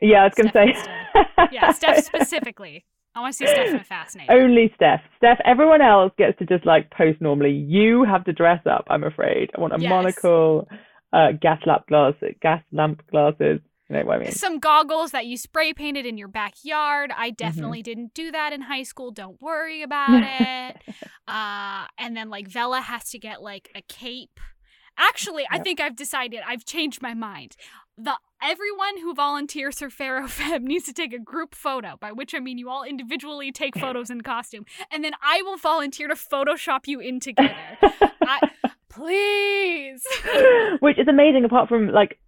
Yeah, 0.00 0.22
I 0.22 0.24
was 0.24 0.34
going 0.34 0.48
to 0.48 0.52
say. 0.52 0.74
yeah, 1.52 1.72
Steph 1.72 2.04
specifically. 2.04 2.84
I 3.16 3.20
want 3.20 3.32
to 3.34 3.38
see 3.38 3.46
Steph 3.46 3.86
fascinator. 3.86 4.30
Only 4.30 4.70
Steph. 4.76 5.00
Steph, 5.16 5.38
everyone 5.46 5.80
else 5.80 6.12
gets 6.18 6.38
to 6.38 6.44
just 6.44 6.66
like 6.66 6.90
post 6.90 7.18
normally. 7.22 7.50
You 7.50 8.04
have 8.04 8.24
to 8.24 8.32
dress 8.32 8.60
up, 8.70 8.84
I'm 8.90 9.04
afraid. 9.04 9.50
I 9.56 9.60
want 9.60 9.72
a 9.74 9.80
yes. 9.80 9.88
monocle, 9.88 10.68
uh, 11.14 11.28
gas 11.40 11.58
lamp 11.64 11.86
glasses, 11.88 12.34
gas 12.42 12.62
lamp 12.72 13.00
glasses. 13.10 13.60
You 13.88 13.96
know 13.96 14.04
what 14.04 14.16
I 14.16 14.24
mean? 14.24 14.32
Some 14.32 14.58
goggles 14.58 15.12
that 15.12 15.24
you 15.24 15.38
spray 15.38 15.72
painted 15.72 16.04
in 16.04 16.18
your 16.18 16.28
backyard. 16.28 17.10
I 17.16 17.28
mm-hmm. 17.28 17.36
definitely 17.36 17.78
mm-hmm. 17.78 17.84
didn't 17.84 18.14
do 18.14 18.32
that 18.32 18.52
in 18.52 18.60
high 18.60 18.82
school. 18.82 19.12
Don't 19.12 19.40
worry 19.40 19.80
about 19.80 20.10
it. 20.40 20.76
uh, 21.26 21.86
and 21.96 22.14
then 22.14 22.28
like 22.28 22.48
Vella 22.48 22.82
has 22.82 23.08
to 23.10 23.18
get 23.18 23.40
like 23.40 23.70
a 23.74 23.80
cape. 23.80 24.40
Actually, 24.98 25.42
yep. 25.42 25.52
I 25.52 25.58
think 25.60 25.80
I've 25.80 25.96
decided. 25.96 26.40
I've 26.46 26.66
changed 26.66 27.00
my 27.00 27.14
mind 27.14 27.56
the 27.98 28.16
everyone 28.42 28.98
who 29.00 29.14
volunteers 29.14 29.78
for 29.78 29.90
Faro 29.90 30.22
Feb 30.26 30.62
needs 30.62 30.84
to 30.86 30.92
take 30.92 31.12
a 31.12 31.18
group 31.18 31.54
photo, 31.54 31.96
by 31.98 32.12
which 32.12 32.34
I 32.34 32.40
mean 32.40 32.58
you 32.58 32.68
all 32.68 32.84
individually 32.84 33.52
take 33.52 33.78
photos 33.78 34.10
in 34.10 34.20
costume, 34.20 34.66
and 34.90 35.02
then 35.02 35.12
I 35.22 35.42
will 35.42 35.56
volunteer 35.56 36.08
to 36.08 36.14
Photoshop 36.14 36.86
you 36.86 37.00
in 37.00 37.20
together. 37.20 37.54
I, 37.82 38.50
please. 38.88 40.04
Which 40.80 40.98
is 40.98 41.08
amazing. 41.08 41.44
Apart 41.44 41.68
from 41.68 41.88
like, 41.88 42.18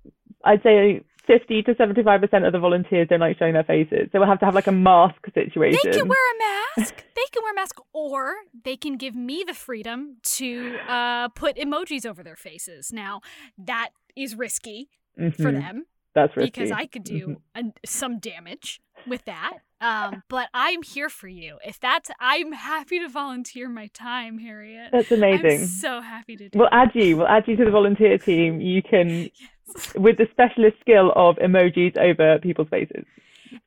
I'd 0.44 0.62
say 0.62 1.02
50 1.26 1.62
to 1.62 1.74
75% 1.74 2.46
of 2.46 2.52
the 2.52 2.58
volunteers 2.58 3.08
don't 3.08 3.20
like 3.20 3.38
showing 3.38 3.54
their 3.54 3.64
faces. 3.64 4.08
So 4.12 4.18
we'll 4.18 4.28
have 4.28 4.40
to 4.40 4.46
have 4.46 4.54
like 4.54 4.66
a 4.66 4.72
mask 4.72 5.16
situation. 5.34 5.78
They 5.84 5.98
can 5.98 6.08
wear 6.08 6.18
a 6.18 6.78
mask. 6.78 7.04
they 7.14 7.22
can 7.32 7.42
wear 7.42 7.52
a 7.52 7.56
mask 7.56 7.80
or 7.92 8.34
they 8.64 8.76
can 8.76 8.96
give 8.96 9.14
me 9.14 9.44
the 9.46 9.54
freedom 9.54 10.16
to 10.22 10.76
uh, 10.88 11.28
put 11.28 11.56
emojis 11.56 12.06
over 12.06 12.22
their 12.22 12.36
faces. 12.36 12.92
Now, 12.92 13.20
that 13.58 13.90
is 14.16 14.34
risky 14.34 14.88
mm-hmm. 15.18 15.42
for 15.42 15.52
them. 15.52 15.84
That's 16.14 16.36
risky. 16.36 16.50
because 16.50 16.70
I 16.72 16.86
could 16.86 17.04
do 17.04 17.38
mm-hmm. 17.56 17.68
a, 17.68 17.86
some 17.86 18.18
damage 18.18 18.80
with 19.06 19.24
that. 19.26 19.58
Um, 19.80 20.24
but 20.28 20.48
I'm 20.52 20.82
here 20.82 21.08
for 21.08 21.28
you. 21.28 21.58
If 21.64 21.78
that's, 21.78 22.10
I'm 22.18 22.52
happy 22.52 22.98
to 22.98 23.08
volunteer 23.08 23.68
my 23.68 23.88
time, 23.88 24.38
Harriet. 24.38 24.90
That's 24.90 25.12
amazing. 25.12 25.60
I'm 25.60 25.66
so 25.66 26.00
happy 26.00 26.36
to 26.36 26.48
do. 26.48 26.58
We'll 26.58 26.68
add 26.72 26.90
you. 26.94 27.18
We'll 27.18 27.28
add 27.28 27.44
you 27.46 27.56
to 27.56 27.64
the 27.64 27.70
volunteer 27.70 28.18
team. 28.18 28.60
You 28.60 28.82
can, 28.82 29.30
yes. 29.68 29.94
with 29.94 30.16
the 30.18 30.26
specialist 30.32 30.78
skill 30.80 31.12
of 31.14 31.36
emojis 31.36 31.96
over 31.96 32.38
people's 32.40 32.68
faces. 32.68 33.04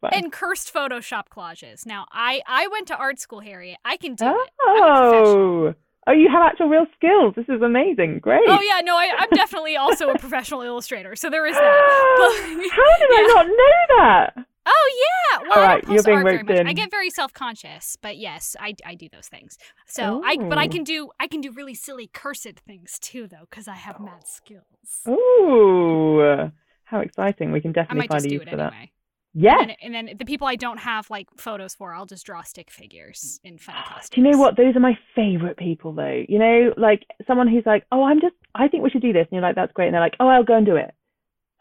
Fine. 0.01 0.11
And 0.13 0.31
cursed 0.31 0.73
Photoshop 0.73 1.23
collages. 1.35 1.85
Now, 1.85 2.05
I 2.11 2.41
I 2.45 2.67
went 2.67 2.87
to 2.89 2.95
art 2.95 3.19
school, 3.19 3.39
Harriet. 3.39 3.77
I 3.83 3.97
can 3.97 4.13
do 4.13 4.25
oh. 4.25 4.43
it. 4.43 4.49
Oh. 4.61 5.73
Oh, 6.07 6.13
you 6.13 6.29
have 6.29 6.41
actual 6.41 6.67
real 6.67 6.87
skills. 6.95 7.33
This 7.35 7.45
is 7.47 7.61
amazing. 7.61 8.19
Great. 8.19 8.41
Oh 8.47 8.59
yeah, 8.59 8.81
no, 8.83 8.97
I, 8.97 9.05
am 9.19 9.29
definitely 9.33 9.77
also 9.77 10.09
a 10.09 10.17
professional 10.19 10.61
illustrator, 10.61 11.15
so 11.15 11.29
there 11.29 11.45
is 11.45 11.55
that. 11.55 12.15
But, 12.17 12.31
How 12.71 12.97
did 12.97 13.09
yeah. 13.11 13.17
I 13.17 13.33
not 13.35 13.47
know 13.47 13.97
that? 13.97 14.45
Oh 14.65 14.91
yeah. 14.97 15.41
Well, 15.43 15.59
All 15.59 15.63
right, 15.63 15.83
you're 15.87 16.03
being 16.03 16.23
roped 16.23 16.49
in. 16.49 16.67
I 16.67 16.73
get 16.73 16.89
very 16.91 17.09
self-conscious, 17.09 17.97
but 18.01 18.17
yes, 18.17 18.55
I, 18.59 18.75
I 18.85 18.95
do 18.95 19.09
those 19.11 19.27
things. 19.27 19.57
So 19.87 20.19
Ooh. 20.19 20.23
I 20.23 20.37
but 20.37 20.57
I 20.57 20.67
can 20.67 20.83
do 20.83 21.09
I 21.19 21.27
can 21.27 21.41
do 21.41 21.51
really 21.51 21.75
silly 21.75 22.09
cursed 22.11 22.59
things 22.65 22.97
too 22.99 23.27
though 23.27 23.47
because 23.49 23.67
I 23.67 23.75
have 23.75 23.99
mad 23.99 24.27
skills. 24.27 24.63
Ooh, 25.07 26.51
how 26.85 26.99
exciting! 26.99 27.51
We 27.51 27.61
can 27.61 27.71
definitely 27.73 28.07
find 28.07 28.25
a 28.25 28.29
use 28.29 28.43
for 28.43 28.49
anyway. 28.49 28.69
that. 28.71 29.00
Yeah. 29.33 29.61
And, 29.61 29.75
and, 29.81 29.93
then 29.93 30.17
the 30.17 30.25
people 30.25 30.47
I 30.47 30.55
don't 30.55 30.79
have 30.79 31.09
like 31.09 31.27
photos 31.37 31.73
for, 31.73 31.93
I'll 31.93 32.05
just 32.05 32.25
draw 32.25 32.41
stick 32.43 32.69
figures 32.69 33.39
in 33.43 33.57
funny 33.57 33.79
costumes. 33.85 34.09
Do 34.11 34.21
you 34.21 34.31
know 34.31 34.37
what? 34.37 34.57
Those 34.57 34.75
are 34.75 34.81
my 34.81 34.97
favorite 35.15 35.57
people 35.57 35.93
though. 35.93 36.23
You 36.27 36.37
know, 36.37 36.73
like 36.77 37.05
someone 37.27 37.47
who's 37.47 37.65
like, 37.65 37.85
oh, 37.91 38.03
I'm 38.03 38.19
just, 38.19 38.35
I 38.55 38.67
think 38.67 38.83
we 38.83 38.89
should 38.89 39.01
do 39.01 39.13
this. 39.13 39.27
And 39.31 39.31
you're 39.31 39.41
like, 39.41 39.55
that's 39.55 39.71
great. 39.73 39.87
And 39.87 39.93
they're 39.93 40.01
like, 40.01 40.17
oh, 40.19 40.27
I'll 40.27 40.43
go 40.43 40.57
and 40.57 40.65
do 40.65 40.75
it. 40.75 40.93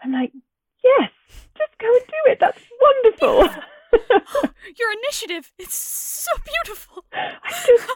I'm 0.02 0.12
like, 0.12 0.32
yes, 0.82 1.10
just 1.56 1.78
go 1.78 1.86
and 1.86 2.06
do 2.06 2.32
it. 2.32 2.38
That's 2.40 2.58
wonderful. 2.80 3.62
Your 4.78 4.92
initiative, 5.02 5.52
it's 5.58 5.74
so 5.74 6.30
beautiful. 6.44 7.04
I, 7.12 7.50
just, 7.50 7.88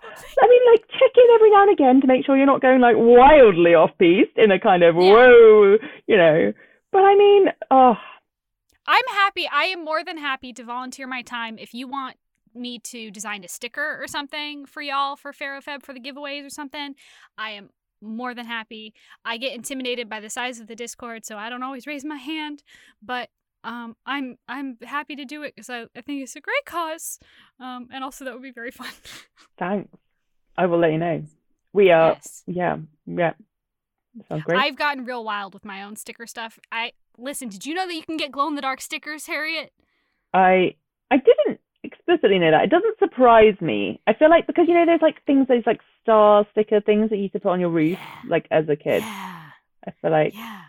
I 0.43 0.49
mean, 0.49 0.63
like, 0.73 0.85
check 0.89 1.11
in 1.17 1.35
every 1.35 1.51
now 1.51 1.63
and 1.63 1.73
again 1.73 2.01
to 2.01 2.07
make 2.07 2.27
sure 2.27 2.37
you're 2.37 2.47
not 2.47 2.63
going 2.63 2.81
like 2.81 2.97
wildly 2.97 3.75
off 3.75 3.91
piece 3.99 4.29
in 4.37 4.51
a 4.51 4.59
kind 4.59 4.83
of 4.83 4.95
yeah. 4.97 5.01
whoa, 5.01 5.77
you 6.07 6.17
know. 6.17 6.53
But 6.93 7.03
I 7.03 7.15
mean, 7.17 7.47
oh, 7.71 7.95
I'm 8.87 9.05
happy. 9.13 9.49
I 9.51 9.65
am 9.65 9.85
more 9.85 10.05
than 10.05 10.19
happy 10.19 10.53
to 10.55 10.65
volunteer 10.65 11.07
my 11.07 11.23
time 11.23 11.59
if 11.59 11.75
you 11.75 11.89
want 11.89 12.17
me 12.55 12.79
to 12.79 13.11
design 13.11 13.45
a 13.45 13.49
sticker 13.49 13.99
or 14.01 14.07
something 14.07 14.65
for 14.67 14.81
y'all 14.81 15.17
for 15.17 15.33
Faro 15.33 15.61
Feb 15.61 15.83
for 15.83 15.93
the 15.93 16.01
giveaways 16.01 16.47
or 16.47 16.51
something. 16.51 16.95
I 17.37 17.51
am 17.51 17.71
more 18.01 18.35
than 18.35 18.47
happy. 18.47 18.95
I 19.25 19.39
get 19.39 19.55
intimidated 19.55 20.09
by 20.09 20.21
the 20.21 20.31
size 20.31 20.61
of 20.61 20.67
the 20.67 20.77
Discord, 20.77 21.25
so 21.25 21.37
I 21.37 21.49
don't 21.49 21.63
always 21.63 21.87
raise 21.87 22.05
my 22.05 22.17
hand, 22.17 22.63
but 23.03 23.31
um, 23.65 23.97
I'm 24.05 24.37
I'm 24.47 24.77
happy 24.83 25.17
to 25.17 25.25
do 25.25 25.43
it 25.43 25.55
because 25.55 25.71
I, 25.71 25.85
I 25.97 26.03
think 26.03 26.23
it's 26.23 26.37
a 26.37 26.41
great 26.41 26.65
cause, 26.67 27.19
um, 27.59 27.89
and 27.93 28.05
also 28.05 28.25
that 28.25 28.35
would 28.35 28.43
be 28.43 28.53
very 28.53 28.71
fun. 28.71 28.91
Thanks. 29.57 29.91
I 30.57 30.67
will 30.67 30.79
let 30.79 30.93
you 30.93 30.99
know. 30.99 31.25
We 31.73 31.91
are, 31.91 32.13
yes. 32.13 32.43
yeah, 32.47 32.77
yeah. 33.07 33.33
Sounds 34.29 34.45
great. 34.45 34.61
I've 34.61 34.77
gotten 34.77 35.05
real 35.05 35.25
wild 35.25 35.55
with 35.55 35.65
my 35.65 35.83
own 35.83 35.97
sticker 35.97 36.27
stuff. 36.27 36.59
I 36.71 36.93
listen. 37.19 37.49
Did 37.49 37.67
you 37.67 37.75
know 37.75 37.87
that 37.87 37.95
you 37.95 38.03
can 38.03 38.17
get 38.17 38.33
glow 38.33 38.47
in 38.49 38.55
the 38.55 38.63
dark 38.63 38.81
stickers, 38.81 39.27
Harriet? 39.27 39.73
I 40.33 40.75
I 41.11 41.17
didn't 41.19 41.61
explicitly 41.83 42.39
know 42.39 42.51
that. 42.51 42.65
It 42.65 42.71
doesn't 42.71 42.99
surprise 42.99 43.55
me. 43.61 44.01
I 44.07 44.15
feel 44.15 44.31
like 44.31 44.47
because 44.47 44.67
you 44.69 44.75
know 44.75 44.87
there's 44.87 45.03
like 45.03 45.23
things 45.27 45.47
those 45.49 45.63
like 45.67 45.81
star 46.03 46.47
sticker 46.53 46.81
things 46.81 47.11
that 47.11 47.17
you 47.17 47.23
used 47.23 47.35
to 47.35 47.41
put 47.41 47.51
on 47.51 47.61
your 47.61 47.71
roof 47.71 47.99
Yeah. 47.99 48.29
like 48.29 48.47
as 48.51 48.69
a 48.69 48.77
kid. 48.77 49.03
Yeah. 49.03 49.43
I 49.87 49.91
feel 50.01 50.11
like 50.11 50.35
Yeah. 50.35 50.63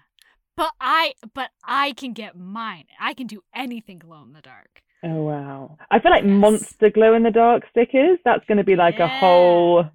But 0.58 0.72
I 0.80 1.14
but 1.34 1.50
I 1.66 1.94
can 1.94 2.14
get 2.14 2.38
mine. 2.38 2.86
I 3.00 3.14
can 3.14 3.28
do 3.28 3.42
anything 3.54 4.00
glow 4.00 4.24
in 4.24 4.34
the 4.34 4.42
dark. 4.42 4.82
oh 5.04 5.24
wow. 5.24 5.78
I 5.92 6.00
feel 6.00 6.12
like 6.12 6.24
Yes. 6.24 6.32
monster 6.32 6.90
glow 6.90 7.14
in 7.16 7.24
the 7.24 7.32
dark 7.32 7.64
stickers. 7.72 8.20
That's 8.24 8.46
going 8.46 8.58
to 8.60 8.64
be 8.64 8.76
like 8.76 9.00
a 9.00 9.08
whole 9.08 9.86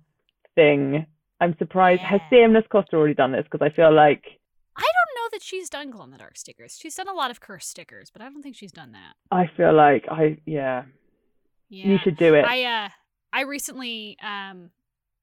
thing. 0.54 1.06
I'm 1.40 1.56
surprised. 1.58 2.02
Has 2.02 2.20
Yeah. 2.32 2.38
C.M. 2.44 2.52
Nascosta 2.54 2.94
already 2.94 3.14
done 3.14 3.32
this? 3.32 3.44
Because 3.50 3.64
I 3.64 3.74
feel 3.74 3.92
like 3.94 4.24
I 4.76 4.82
don't 4.82 5.09
know 5.09 5.09
that 5.30 5.42
she's 5.42 5.68
done 5.70 5.90
glow 5.90 6.04
in 6.04 6.10
the 6.10 6.18
dark 6.18 6.36
stickers. 6.36 6.76
She's 6.78 6.94
done 6.94 7.08
a 7.08 7.14
lot 7.14 7.30
of 7.30 7.40
curse 7.40 7.66
stickers, 7.66 8.10
but 8.10 8.22
I 8.22 8.28
don't 8.28 8.42
think 8.42 8.56
she's 8.56 8.72
done 8.72 8.92
that. 8.92 9.14
I 9.30 9.50
feel 9.56 9.74
like 9.74 10.06
I 10.10 10.38
yeah. 10.46 10.84
Yeah. 11.68 11.86
You 11.86 11.98
should 12.02 12.16
do 12.16 12.34
it. 12.34 12.44
I 12.44 12.64
uh 12.64 12.88
I 13.32 13.42
recently 13.42 14.16
um 14.22 14.70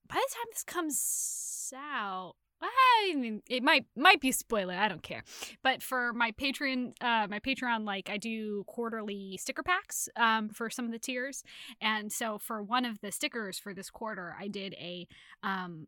by 0.07 0.15
the 0.15 0.35
time 0.35 0.45
this 0.51 0.63
comes 0.63 1.73
out 1.75 2.35
I 2.61 3.13
mean, 3.15 3.43
it 3.47 3.61
might 3.61 3.85
might 3.95 4.19
be 4.19 4.29
a 4.29 4.33
spoiler. 4.33 4.73
I 4.73 4.87
don't 4.87 5.03
care. 5.03 5.23
But 5.63 5.83
for 5.83 6.11
my 6.13 6.31
Patreon, 6.31 6.93
uh, 7.01 7.27
my 7.29 7.39
Patreon, 7.39 7.85
like 7.85 8.09
I 8.09 8.17
do 8.17 8.63
quarterly 8.65 9.37
sticker 9.37 9.63
packs 9.63 10.09
um, 10.15 10.49
for 10.49 10.69
some 10.69 10.85
of 10.85 10.91
the 10.91 10.99
tiers, 10.99 11.43
and 11.81 12.11
so 12.11 12.37
for 12.37 12.63
one 12.63 12.85
of 12.85 12.99
the 13.01 13.11
stickers 13.11 13.59
for 13.59 13.73
this 13.73 13.89
quarter, 13.89 14.35
I 14.39 14.47
did 14.47 14.73
a 14.73 15.07
um, 15.43 15.87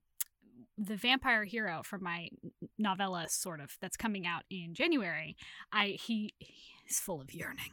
the 0.78 0.95
vampire 0.95 1.43
hero 1.45 1.82
from 1.84 2.03
my 2.03 2.30
novella, 2.78 3.28
sort 3.30 3.60
of 3.62 3.78
that's 3.82 3.97
coming 3.97 4.26
out 4.26 4.43
in 4.49 4.74
January. 4.74 5.36
I 5.72 5.97
he 5.99 6.34
is 6.89 6.99
full 6.99 7.22
of 7.22 7.34
yearning, 7.34 7.72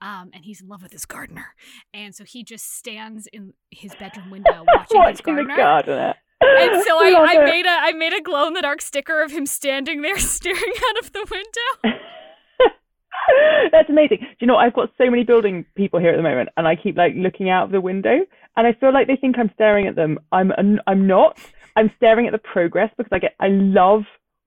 um, 0.00 0.30
and 0.32 0.44
he's 0.44 0.60
in 0.60 0.68
love 0.68 0.82
with 0.82 0.92
his 0.92 1.04
gardener, 1.04 1.54
and 1.92 2.14
so 2.14 2.24
he 2.24 2.42
just 2.44 2.76
stands 2.76 3.26
in 3.32 3.52
his 3.70 3.94
bedroom 3.96 4.30
window 4.30 4.64
watching, 4.66 5.00
his 5.02 5.20
Watching 5.20 5.36
the 5.36 5.44
gardener. 5.44 5.56
gardener. 5.56 6.14
And 6.40 6.82
so 6.84 6.98
I, 7.02 7.24
I 7.38 7.44
made 7.44 7.66
a 7.66 7.70
I 7.70 7.92
made 7.92 8.12
a 8.12 8.20
glow 8.20 8.46
in 8.48 8.54
the 8.54 8.62
dark 8.62 8.82
sticker 8.82 9.22
of 9.22 9.30
him 9.30 9.46
standing 9.46 10.02
there 10.02 10.18
staring 10.18 10.58
out 10.90 11.04
of 11.04 11.12
the 11.12 11.26
window. 11.30 11.98
That's 13.72 13.88
amazing. 13.88 14.18
Do 14.20 14.26
you 14.40 14.46
know 14.46 14.56
I've 14.56 14.74
got 14.74 14.90
so 14.98 15.08
many 15.10 15.24
building 15.24 15.64
people 15.76 15.98
here 15.98 16.10
at 16.10 16.16
the 16.16 16.22
moment, 16.22 16.50
and 16.56 16.68
I 16.68 16.76
keep 16.76 16.96
like 16.96 17.14
looking 17.16 17.48
out 17.48 17.64
of 17.64 17.70
the 17.72 17.80
window, 17.80 18.18
and 18.56 18.66
I 18.66 18.74
feel 18.74 18.92
like 18.92 19.06
they 19.06 19.16
think 19.16 19.38
I'm 19.38 19.50
staring 19.54 19.86
at 19.86 19.96
them. 19.96 20.18
I'm 20.30 20.52
I'm 20.86 21.06
not. 21.06 21.38
I'm 21.76 21.90
staring 21.96 22.26
at 22.26 22.32
the 22.32 22.38
progress 22.38 22.90
because 22.96 23.10
I 23.12 23.18
get 23.18 23.34
I 23.40 23.48
love 23.48 24.02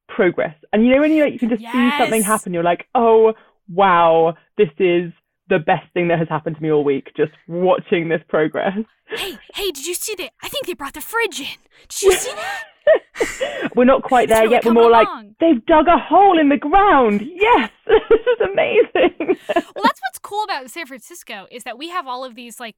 progress, 0.07 0.55
and 0.73 0.86
you 0.86 0.93
know 0.93 1.01
when 1.01 1.11
you 1.11 1.23
like 1.23 1.34
you 1.34 1.39
can 1.39 1.49
just 1.49 1.61
see 1.61 1.91
something 1.97 2.21
happen, 2.23 2.53
you're 2.53 2.63
like, 2.63 2.86
oh 2.95 3.34
wow, 3.73 4.36
this 4.57 4.69
is 4.80 5.11
the 5.49 5.59
best 5.59 5.91
thing 5.93 6.07
that 6.09 6.19
has 6.19 6.28
happened 6.30 6.55
to 6.57 6.61
me 6.61 6.71
all 6.71 6.84
week. 6.84 7.07
Just 7.15 7.32
watching 7.47 8.09
this 8.09 8.21
progress. 8.28 8.78
Hey, 9.09 9.38
hey, 9.53 9.71
did 9.71 9.86
you 9.86 9.93
see 9.93 10.15
that? 10.15 10.32
I 10.41 10.49
think 10.49 10.65
they 10.65 10.73
brought 10.73 10.93
the 10.93 11.01
fridge 11.01 11.39
in. 11.39 11.57
Did 11.88 12.01
you 12.01 12.11
see 12.13 12.32
that? 12.32 12.63
We're 13.75 13.86
not 13.86 14.03
quite 14.03 14.30
there 14.30 14.45
yet. 14.45 14.65
We're 14.65 14.73
more 14.73 14.89
like 14.89 15.07
they've 15.39 15.65
dug 15.65 15.88
a 15.88 15.97
hole 15.97 16.39
in 16.39 16.49
the 16.49 16.57
ground. 16.57 17.21
Yes, 17.21 17.69
this 17.88 18.01
is 18.11 18.49
amazing. 18.51 19.38
well, 19.55 19.84
that's 19.84 20.01
what's 20.01 20.19
cool 20.21 20.43
about 20.43 20.69
San 20.69 20.86
Francisco 20.86 21.47
is 21.51 21.63
that 21.63 21.78
we 21.78 21.89
have 21.89 22.07
all 22.07 22.23
of 22.23 22.36
these 22.36 22.59
like 22.59 22.78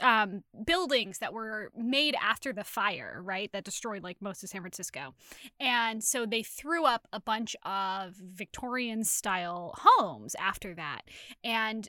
um 0.00 0.42
buildings 0.64 1.18
that 1.18 1.32
were 1.32 1.70
made 1.76 2.14
after 2.20 2.52
the 2.52 2.64
fire, 2.64 3.20
right? 3.22 3.50
That 3.52 3.64
destroyed 3.64 4.02
like 4.02 4.20
most 4.20 4.42
of 4.42 4.50
San 4.50 4.60
Francisco. 4.60 5.14
And 5.60 6.02
so 6.02 6.26
they 6.26 6.42
threw 6.42 6.84
up 6.84 7.06
a 7.12 7.20
bunch 7.20 7.56
of 7.64 8.14
Victorian 8.16 9.04
style 9.04 9.74
homes 9.78 10.34
after 10.38 10.74
that. 10.74 11.02
And 11.42 11.88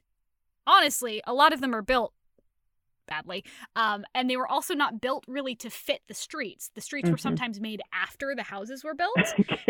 honestly, 0.66 1.22
a 1.26 1.34
lot 1.34 1.54
of 1.54 1.62
them 1.62 1.76
are 1.76 1.82
built 1.82 2.14
badly. 3.08 3.44
Um, 3.76 4.06
and 4.16 4.30
they 4.30 4.38
were 4.38 4.48
also 4.48 4.74
not 4.74 5.02
built 5.02 5.24
really 5.28 5.56
to 5.56 5.70
fit 5.70 6.02
the 6.08 6.14
streets. 6.14 6.72
The 6.76 6.82
streets 6.82 7.10
were 7.10 7.16
Mhm. 7.18 7.22
sometimes 7.22 7.60
made 7.60 7.82
after 7.94 8.34
the 8.36 8.44
houses 8.44 8.84
were 8.84 8.94
built. 9.04 9.18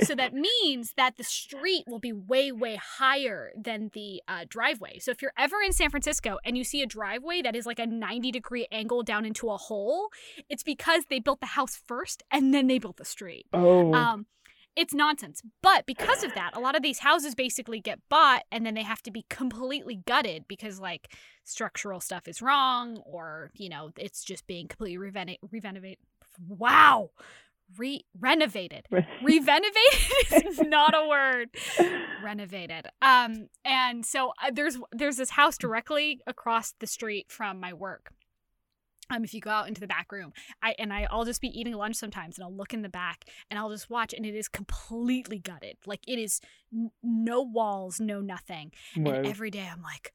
so 0.03 0.15
that 0.15 0.34
means 0.34 0.93
that 0.97 1.17
the 1.17 1.23
street 1.23 1.84
will 1.88 1.99
be 1.99 2.13
way, 2.13 2.51
way 2.51 2.75
higher 2.75 3.51
than 3.57 3.89
the 3.93 4.21
uh, 4.27 4.45
driveway. 4.47 4.99
So 4.99 5.11
if 5.11 5.21
you're 5.21 5.34
ever 5.38 5.61
in 5.61 5.73
San 5.73 5.89
Francisco 5.89 6.38
and 6.45 6.57
you 6.57 6.63
see 6.63 6.81
a 6.81 6.86
driveway 6.88 7.41
that 7.41 7.55
is 7.55 7.65
like 7.65 7.79
a 7.79 7.86
90 7.88 8.31
degree 8.31 8.67
angle 8.71 9.03
down 9.03 9.25
into 9.25 9.49
a 9.49 9.57
hole, 9.57 10.09
it's 10.49 10.63
because 10.63 11.05
they 11.09 11.19
built 11.19 11.39
the 11.39 11.47
house 11.47 11.75
first 11.88 12.23
and 12.31 12.53
then 12.53 12.67
they 12.67 12.79
built 12.79 12.97
the 12.97 13.05
street. 13.05 13.45
oh, 13.53 13.93
Um, 13.93 14.25
it's 14.75 14.93
nonsense. 14.93 15.41
But 15.61 15.86
because 15.86 16.23
of 16.23 16.34
that, 16.34 16.51
a 16.55 16.59
lot 16.59 16.75
of 16.75 16.81
these 16.81 16.99
houses 16.99 17.36
basically 17.36 17.79
get 17.79 17.99
bought 18.09 18.43
and 18.51 18.65
then 18.65 18.73
they 18.73 18.81
have 18.81 19.03
to 19.03 19.11
be 19.11 19.25
completely 19.29 19.97
gutted 20.07 20.47
because 20.47 20.79
like 20.79 21.13
structural 21.45 21.99
stuff 21.99 22.27
is 22.27 22.41
wrong 22.41 22.97
or, 23.05 23.51
you 23.55 23.69
know, 23.69 23.91
it's 23.97 24.23
just 24.23 24.47
being 24.47 24.67
completely 24.67 24.97
reveni- 25.11 25.37
revenovated. 25.51 25.97
Wow. 26.47 27.11
Re- 27.77 28.05
renovated. 28.19 28.85
Revenovated 28.91 30.45
is 30.47 30.59
not 30.59 30.93
a 30.95 31.07
word. 31.07 31.49
Renovated. 32.23 32.87
Um, 33.01 33.47
and 33.65 34.05
so 34.05 34.33
uh, 34.43 34.51
there's 34.53 34.77
there's 34.91 35.17
this 35.17 35.31
house 35.31 35.57
directly 35.57 36.21
across 36.27 36.73
the 36.79 36.87
street 36.87 37.31
from 37.31 37.59
my 37.59 37.73
work. 37.73 38.11
Um, 39.09 39.23
if 39.23 39.33
you 39.33 39.41
go 39.41 39.49
out 39.49 39.67
into 39.67 39.81
the 39.81 39.87
back 39.87 40.11
room, 40.11 40.33
I 40.61 40.75
and 40.79 40.93
I, 40.93 41.07
I'll 41.09 41.25
just 41.25 41.41
be 41.41 41.47
eating 41.59 41.73
lunch 41.73 41.95
sometimes, 41.95 42.37
and 42.37 42.45
I'll 42.45 42.55
look 42.55 42.73
in 42.73 42.83
the 42.83 42.89
back, 42.89 43.25
and 43.49 43.59
I'll 43.59 43.69
just 43.69 43.89
watch, 43.89 44.13
and 44.13 44.25
it 44.25 44.35
is 44.35 44.47
completely 44.47 45.39
gutted. 45.39 45.77
Like 45.85 46.01
it 46.07 46.19
is 46.19 46.39
n- 46.73 46.91
no 47.01 47.41
walls, 47.41 47.99
no 47.99 48.21
nothing. 48.21 48.71
And 48.95 49.25
every 49.27 49.51
day 49.51 49.67
I'm 49.71 49.81
like, 49.81 50.13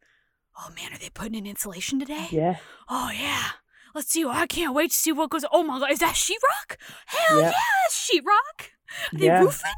oh 0.58 0.68
man, 0.76 0.92
are 0.92 0.98
they 0.98 1.10
putting 1.10 1.34
in 1.34 1.46
insulation 1.46 1.98
today? 1.98 2.28
yeah. 2.30 2.56
Oh 2.88 3.10
yeah. 3.14 3.44
Let's 3.94 4.12
see. 4.12 4.24
I 4.24 4.46
can't 4.46 4.74
wait 4.74 4.90
to 4.90 4.96
see 4.96 5.12
what 5.12 5.30
goes. 5.30 5.44
Oh 5.50 5.62
my 5.64 5.78
god, 5.78 5.90
is 5.90 5.98
that 6.00 6.14
sheetrock? 6.14 6.76
Hell 7.06 7.40
Yeah. 7.40 7.50
yeah, 7.50 7.88
sheetrock. 7.90 8.66
Are 9.12 9.18
they 9.18 9.26
Yeah. 9.26 9.40
roofing? 9.40 9.72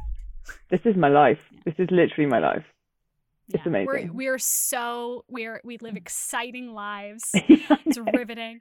This 0.69 0.81
is 0.85 0.95
my 0.95 1.07
life. 1.07 1.39
This 1.65 1.75
is 1.77 1.89
literally 1.91 2.29
my 2.29 2.39
life. 2.39 2.63
It's 3.53 3.65
We're, 3.65 3.69
amazing. 3.95 4.13
we're 4.13 4.39
so 4.39 5.25
we're 5.27 5.61
we 5.63 5.77
live 5.77 5.93
mm. 5.93 5.97
exciting 5.97 6.73
lives. 6.73 7.31
it's 7.33 7.91
It's 7.91 7.99
riveting. 8.13 8.59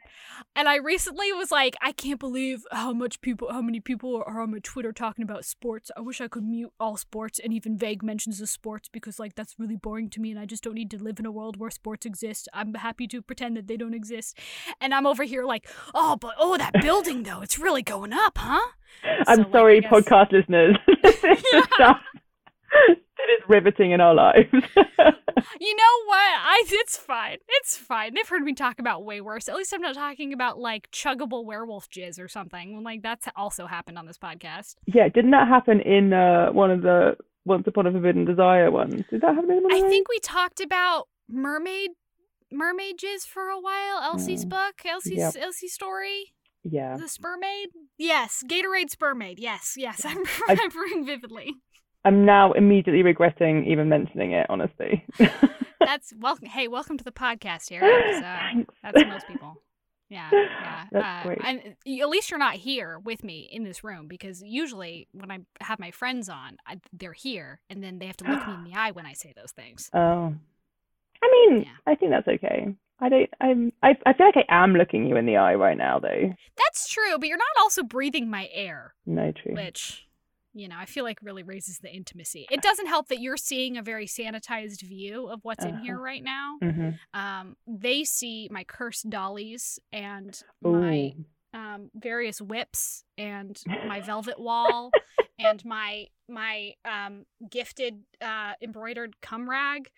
And 0.56 0.68
I 0.68 0.76
recently 0.76 1.32
was 1.32 1.52
like, 1.52 1.76
I 1.80 1.92
can't 1.92 2.18
believe 2.18 2.64
how 2.72 2.92
much 2.92 3.20
people, 3.20 3.52
how 3.52 3.62
many 3.62 3.78
people 3.78 4.22
are 4.26 4.40
on 4.40 4.50
my 4.50 4.58
Twitter 4.58 4.92
talking 4.92 5.22
about 5.22 5.44
sports. 5.44 5.90
I 5.96 6.00
wish 6.00 6.20
I 6.20 6.26
could 6.26 6.42
mute 6.42 6.72
all 6.80 6.96
sports 6.96 7.38
and 7.38 7.52
even 7.52 7.78
vague 7.78 8.02
mentions 8.02 8.40
of 8.40 8.48
sports 8.48 8.88
because, 8.88 9.20
like, 9.20 9.36
that's 9.36 9.54
really 9.58 9.76
boring 9.76 10.10
to 10.10 10.20
me 10.20 10.32
and 10.32 10.40
I 10.40 10.46
just 10.46 10.64
don't 10.64 10.74
need 10.74 10.90
to 10.90 10.98
live 11.02 11.20
in 11.20 11.26
a 11.26 11.30
world 11.30 11.58
where 11.58 11.70
sports 11.70 12.04
exist. 12.06 12.48
I'm 12.52 12.74
happy 12.74 13.06
to 13.08 13.22
pretend 13.22 13.56
that 13.56 13.68
they 13.68 13.76
don't 13.76 13.94
exist. 13.94 14.36
And 14.80 14.92
I'm 14.92 15.06
over 15.06 15.22
here 15.22 15.44
like, 15.44 15.68
oh, 15.94 16.16
but 16.16 16.34
oh, 16.38 16.56
that 16.56 16.72
building 16.82 17.22
though, 17.22 17.40
it's 17.42 17.58
really 17.58 17.82
going 17.82 18.12
up, 18.12 18.36
huh? 18.36 18.72
I'm 19.28 19.36
So, 19.36 19.42
like, 19.42 19.52
sorry, 19.52 19.78
I 19.78 19.80
guess- 19.80 19.92
podcast 19.92 20.32
listeners. 20.32 20.76
this 22.72 22.88
is 22.88 22.88
the 22.88 22.94
stuff 22.94 23.16
that 23.18 23.28
is 23.36 23.48
riveting 23.48 23.90
in 23.92 24.00
our 24.00 24.14
lives. 24.14 24.48
You 25.58 25.74
know 25.74 26.04
what? 26.06 26.16
I 26.18 26.64
it's 26.68 26.96
fine. 26.98 27.38
It's 27.48 27.76
fine. 27.76 28.14
They've 28.14 28.28
heard 28.28 28.42
me 28.42 28.52
talk 28.52 28.78
about 28.78 29.04
way 29.04 29.20
worse. 29.22 29.48
At 29.48 29.56
least 29.56 29.72
I'm 29.72 29.80
not 29.80 29.94
talking 29.94 30.32
about 30.34 30.58
like 30.58 30.90
chuggable 30.90 31.44
werewolf 31.46 31.88
jizz 31.88 32.20
or 32.20 32.28
something. 32.28 32.82
Like 32.82 33.02
that's 33.02 33.26
also 33.36 33.66
happened 33.66 33.96
on 33.98 34.06
this 34.06 34.18
podcast. 34.18 34.74
yeah, 34.86 35.08
didn't 35.08 35.30
that 35.30 35.48
happen 35.48 35.80
in 35.80 36.12
uh, 36.12 36.50
one 36.50 36.70
of 36.70 36.82
the 36.82 37.16
Once 37.46 37.66
Upon 37.66 37.86
a 37.86 37.92
Forbidden 37.92 38.24
Desire 38.26 38.70
ones? 38.70 39.02
Did 39.10 39.22
that 39.22 39.34
happen 39.34 39.50
in 39.50 39.62
one 39.62 39.72
I 39.74 39.80
think 39.88 40.08
we 40.08 40.18
talked 40.18 40.60
about 40.60 41.04
mermaid 41.28 41.90
mermaid 42.52 42.98
jizz 42.98 43.22
for 43.26 43.48
a 43.48 43.60
while. 43.60 44.02
Elsie's 44.02 44.44
Mm. 44.44 44.50
book, 44.50 44.82
Elsie's 44.84 45.18
Yep. 45.18 45.36
Elsie's 45.38 45.72
story, 45.72 46.34
Yeah. 46.64 46.96
the 46.96 47.04
spermaid. 47.08 47.68
Yes, 47.96 48.42
Gatorade 48.46 48.90
spermaid. 48.90 49.36
Yes, 49.38 49.74
yes, 49.76 50.04
I'm 50.04 50.18
I- 50.48 50.52
remembering 50.54 51.06
vividly. 51.06 51.54
I'm 52.04 52.24
now 52.24 52.52
immediately 52.52 53.02
regretting 53.02 53.66
even 53.66 53.88
mentioning 53.88 54.32
it, 54.32 54.46
honestly. 54.48 55.04
That's 55.80 56.12
welcome. 56.20 56.46
Hey, 56.46 56.68
welcome 56.68 56.96
to 56.98 57.04
the 57.04 57.12
podcast 57.12 57.68
here. 57.68 57.80
So 58.14 58.20
Thanks. 58.20 58.74
that's 58.82 59.04
most 59.06 59.26
people. 59.26 59.60
Yeah, 60.08 60.28
yeah. 60.32 60.84
That's 60.92 61.26
uh, 61.26 61.28
great. 61.28 61.38
And 61.44 62.00
at 62.00 62.08
least 62.08 62.30
you're 62.30 62.38
not 62.38 62.54
here 62.54 62.98
with 62.98 63.22
me 63.22 63.48
in 63.52 63.64
this 63.64 63.84
room 63.84 64.08
because 64.08 64.42
usually 64.42 65.08
when 65.12 65.30
I 65.30 65.38
have 65.60 65.78
my 65.78 65.90
friends 65.90 66.28
on, 66.28 66.56
I, 66.66 66.80
they're 66.92 67.12
here 67.12 67.60
and 67.70 67.82
then 67.82 67.98
they 67.98 68.06
have 68.06 68.16
to 68.18 68.24
look 68.24 68.46
me 68.46 68.54
in 68.54 68.64
the 68.70 68.74
eye 68.74 68.90
when 68.90 69.06
I 69.06 69.12
say 69.12 69.32
those 69.36 69.52
things. 69.52 69.88
Oh. 69.94 70.34
I 71.22 71.48
mean, 71.50 71.62
Yeah. 71.62 71.76
I 71.86 71.94
think 71.94 72.10
that's 72.12 72.28
okay. 72.28 72.74
I 73.02 73.08
don't. 73.08 73.30
I'm. 73.40 73.72
I. 73.82 73.96
I 74.04 74.12
feel 74.12 74.26
like 74.26 74.44
I 74.48 74.62
am 74.64 74.74
looking 74.74 75.06
you 75.06 75.16
in 75.16 75.24
the 75.24 75.38
eye 75.38 75.54
right 75.54 75.76
now, 75.78 75.98
though. 75.98 76.34
That's 76.58 76.86
true, 76.86 77.18
but 77.18 77.28
you're 77.28 77.38
not 77.38 77.46
also 77.58 77.82
breathing 77.82 78.28
my 78.28 78.46
air, 78.52 78.94
No, 79.06 79.32
true. 79.32 79.54
which, 79.54 80.06
you 80.54 80.68
know, 80.68 80.76
I 80.78 80.84
feel 80.86 81.04
like 81.04 81.18
really 81.22 81.42
raises 81.42 81.78
the 81.78 81.90
intimacy. 81.90 82.46
It 82.50 82.62
doesn't 82.62 82.86
help 82.86 83.08
that 83.08 83.20
you're 83.20 83.36
seeing 83.36 83.76
a 83.76 83.82
very 83.82 84.06
sanitized 84.06 84.82
view 84.82 85.28
of 85.28 85.40
what's 85.42 85.64
in 85.64 85.76
here 85.76 85.94
Uh-huh. 85.94 86.04
right 86.04 86.22
now. 86.24 86.58
hmm 86.60 86.90
Um, 87.14 87.56
they 87.66 88.04
see 88.04 88.48
my 88.50 88.64
cursed 88.64 89.08
dollies 89.10 89.78
and 89.92 90.40
Ooh. 90.66 90.72
my 90.72 91.12
um, 91.52 91.90
various 91.94 92.40
whips 92.40 93.04
and 93.18 93.60
my 93.84 94.00
velvet 94.06 94.38
wall 94.38 94.90
and 95.38 95.64
my 95.64 96.06
my 96.28 96.74
um, 96.84 97.24
gifted 97.50 98.02
uh, 98.20 98.52
embroidered 98.62 99.20
cum 99.20 99.48
rag 99.50 99.90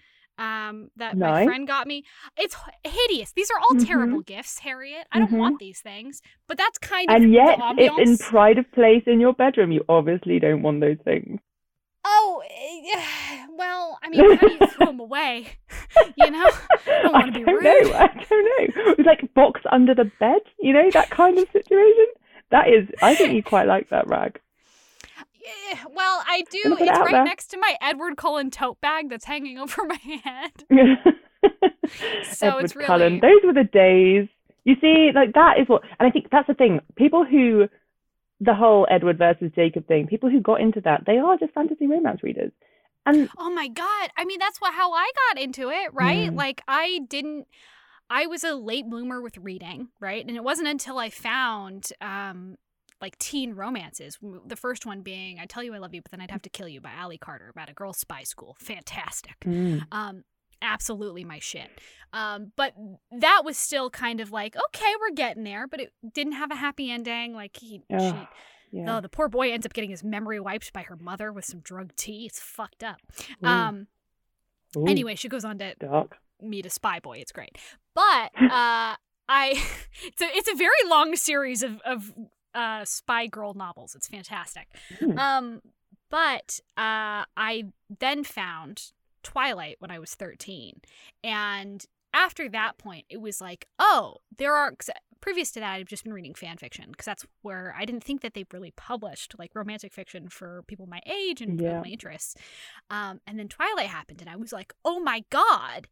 um, 0.43 0.91
that 0.97 1.17
my 1.17 1.45
friend 1.45 1.67
got 1.67 1.87
me. 1.87 2.05
It's 2.37 2.57
hideous. 2.85 3.33
These 3.33 3.51
are 3.51 3.59
all 3.59 3.77
Mhm. 3.77 3.87
terrible 3.87 4.21
gifts, 4.23 4.59
Harriet. 4.61 5.07
I 5.13 5.19
don't 5.21 5.31
Mhm. 5.31 5.39
want 5.39 5.59
these 5.61 5.81
things, 5.81 6.21
but 6.49 6.57
that's 6.59 6.79
kind 6.79 7.09
of 7.11 7.17
And 7.17 7.33
yet, 7.33 7.59
it's 7.79 7.99
in 8.11 8.19
pride 8.19 8.59
of 8.59 8.71
place 8.73 9.05
in 9.07 9.21
your 9.21 9.33
bedroom. 9.35 9.71
You 9.73 9.85
obviously 9.89 10.39
don't 10.41 10.63
want 10.63 10.81
those 10.81 10.99
things. 11.05 11.41
oh, 12.05 12.43
eh, 12.51 13.47
well, 13.57 13.99
I 14.03 14.09
mean, 14.11 14.37
how 14.37 14.49
do 14.49 14.53
you 14.55 14.67
throw 14.67 14.87
them 14.87 15.01
away? 15.01 15.47
You 16.17 16.31
know, 16.31 16.51
don't 17.03 17.13
wanna 17.13 17.33
be 17.33 17.45
don't 17.45 17.55
rude. 17.55 17.65
know. 17.65 17.93
I 17.95 18.07
don't 18.09 18.45
know. 18.77 18.95
It's 18.99 19.07
like 19.07 19.33
box 19.35 19.61
under 19.71 19.95
the 19.95 20.11
bed. 20.19 20.41
You 20.59 20.73
know 20.73 20.91
that 20.91 21.11
kind 21.11 21.39
of 21.39 21.47
situation. 21.51 22.07
That 22.51 22.69
is. 22.69 22.89
I 23.03 23.15
think 23.15 23.33
you 23.35 23.43
quite 23.43 23.67
like 23.67 23.89
that 23.91 24.07
rag. 24.09 24.41
Well, 25.95 26.23
I 26.27 26.45
do. 26.51 26.61
It 26.65 26.83
It's 26.89 26.99
right 26.99 27.11
there. 27.13 27.25
next 27.25 27.49
to 27.49 27.59
my 27.59 27.77
Edward 27.83 28.17
Cullen 28.17 28.51
tote 28.51 28.81
bag 28.81 29.09
that's 29.11 29.25
hanging 29.25 29.59
over 29.65 29.85
my 29.85 29.97
head. 29.97 30.53
So 32.31 32.47
Edward 32.49 32.65
it's 32.65 32.77
really- 32.77 32.87
Cullen. 32.87 33.21
Those 33.21 33.41
were 33.45 33.53
the 33.53 33.65
days. 33.65 34.29
You 34.65 34.77
see, 34.81 35.11
like 35.15 35.33
that 35.35 35.59
is 35.61 35.69
what, 35.69 35.83
and 35.99 36.07
I 36.07 36.11
think 36.13 36.27
that's 36.31 36.47
the 36.47 36.55
thing. 36.55 36.81
People 36.97 37.25
who, 37.25 37.67
the 38.41 38.55
whole 38.55 38.87
Edward 38.91 39.19
versus 39.19 39.51
Jacob 39.55 39.89
thing, 39.89 40.07
people 40.07 40.31
who 40.31 40.41
got 40.41 40.61
into 40.61 40.81
that, 40.83 41.03
they 41.07 41.19
are 41.19 41.37
just 41.37 41.53
fantasy 41.53 41.87
romance 41.89 42.23
readers. 42.23 42.53
And 43.05 43.29
Oh 43.37 43.51
my 43.51 43.67
god. 43.67 44.11
I 44.17 44.25
mean, 44.25 44.39
that's 44.39 44.61
what 44.61 44.73
how 44.75 44.93
I 44.93 45.11
got 45.33 45.43
into 45.43 45.71
it, 45.71 45.93
right? 45.93 46.31
Mm. 46.31 46.37
Like 46.37 46.63
I 46.69 47.01
didn't 47.09 47.47
I 48.09 48.27
was 48.27 48.45
a 48.45 48.55
late 48.55 48.89
bloomer 48.89 49.21
with 49.21 49.37
reading, 49.39 49.89
right? 50.01 50.25
And 50.25 50.37
it 50.37 50.45
wasn't 50.45 50.69
until 50.69 50.99
I 50.99 51.11
found 51.11 51.89
um 52.01 52.57
like 53.03 53.19
teen 53.19 53.53
romances. 53.55 54.17
The 54.47 54.57
first 54.57 54.87
one 54.87 55.03
being 55.03 55.39
I 55.41 55.47
Tell 55.47 55.63
You 55.63 55.75
I 55.75 55.79
Love 55.79 55.93
You, 55.95 56.01
but 56.01 56.11
then 56.13 56.21
I'd 56.21 56.31
have 56.31 56.43
to 56.43 56.49
kill 56.51 56.69
you 56.69 56.81
by 56.81 56.91
Ally 56.97 57.17
Carter 57.19 57.49
about 57.51 57.69
a 57.69 57.75
girls' 57.75 57.99
spy 57.99 58.23
school. 58.23 58.57
Fantastic. 58.61 59.39
Mm. 59.45 59.83
Um 59.93 60.25
absolutely 60.63 61.25
my 61.25 61.41
shit. 61.41 61.69
Um 62.13 62.53
but 62.57 62.75
that 63.11 63.43
was 63.45 63.57
still 63.59 63.91
kind 63.91 64.21
of 64.21 64.31
like, 64.31 64.57
okay, 64.69 64.93
we're 65.01 65.15
getting 65.15 65.45
there, 65.45 65.67
but 65.67 65.81
it 65.81 65.93
didn't 66.15 66.35
have 66.35 66.51
a 66.51 66.57
happy 66.57 66.91
ending. 66.91 67.35
Like 67.35 67.57
he 67.61 67.83
Ugh, 67.93 68.01
she 68.01 68.29
yeah. 68.79 68.97
Oh, 68.97 69.01
the 69.03 69.09
poor 69.11 69.29
boy 69.29 69.53
ends 69.53 69.67
up 69.67 69.75
getting 69.75 69.91
his 69.91 70.03
memory 70.03 70.41
wiped 70.41 70.73
by 70.73 70.83
her 70.85 70.97
mother 70.97 71.31
with 71.31 71.45
some 71.45 71.61
drug 71.61 71.95
tea. 71.95 72.25
It's 72.25 72.41
fucked 72.41 72.83
up. 72.83 73.01
Um. 73.43 73.89
ooh, 74.77 74.87
Anyway, 74.87 75.15
she 75.15 75.29
goes 75.29 75.45
on 75.45 75.59
to 75.59 75.75
dark. 75.75 76.17
meet 76.41 76.65
a 76.65 76.71
spy 76.71 76.99
boy. 76.99 77.19
It's 77.19 77.33
great, 77.33 77.59
but 77.95 78.31
uh, 78.41 78.97
I 79.29 79.63
it's 80.05 80.23
a 80.23 80.27
it's 80.33 80.49
a 80.51 80.55
very 80.55 80.71
long 80.87 81.17
series 81.17 81.63
of 81.63 81.81
of 81.85 82.15
uh 82.55 82.85
spy 82.85 83.27
girl 83.27 83.55
novels. 83.55 83.95
It's 83.95 84.09
fantastic. 84.09 84.69
Hmm. 84.99 85.19
Um, 85.19 85.63
but 86.11 86.61
uh, 86.77 87.25
I 87.37 87.65
then 88.01 88.25
found 88.25 88.93
Twilight 89.23 89.77
when 89.79 89.91
I 89.91 89.99
was 89.99 90.15
thirteen, 90.15 90.81
and 91.25 91.85
after 92.15 92.49
that 92.51 92.77
point, 92.77 93.07
it 93.09 93.21
was 93.21 93.41
like, 93.41 93.67
oh, 93.79 94.17
there 94.37 94.55
are. 94.55 94.71
'cause 94.73 94.91
Previous 95.21 95.53
to 95.53 95.61
that, 95.61 95.75
I've 95.75 95.87
just 95.87 96.03
been 96.03 96.13
reading 96.13 96.35
fan 96.35 96.57
fiction 96.57 96.87
because 96.91 97.05
that's 97.07 97.25
where 97.43 97.73
I 97.79 97.85
didn't 97.85 98.03
think 98.03 98.23
that 98.23 98.35
they 98.35 98.45
really 98.53 98.73
published 98.73 99.37
like 99.39 99.55
romantic 99.55 99.93
fiction 99.95 100.29
for 100.29 100.65
people 100.67 100.87
my 100.87 101.01
age 101.07 101.41
and 101.41 101.61
Yeah. 101.61 101.81
my 101.81 101.87
interests. 101.87 102.35
Um, 102.91 103.21
and 103.25 103.39
then 103.39 103.47
Twilight 103.47 103.87
happened, 103.87 104.21
and 104.21 104.29
I 104.29 104.35
was 104.35 104.53
like, 104.53 104.75
oh 104.85 104.99
my 104.99 105.23
god! 105.31 105.87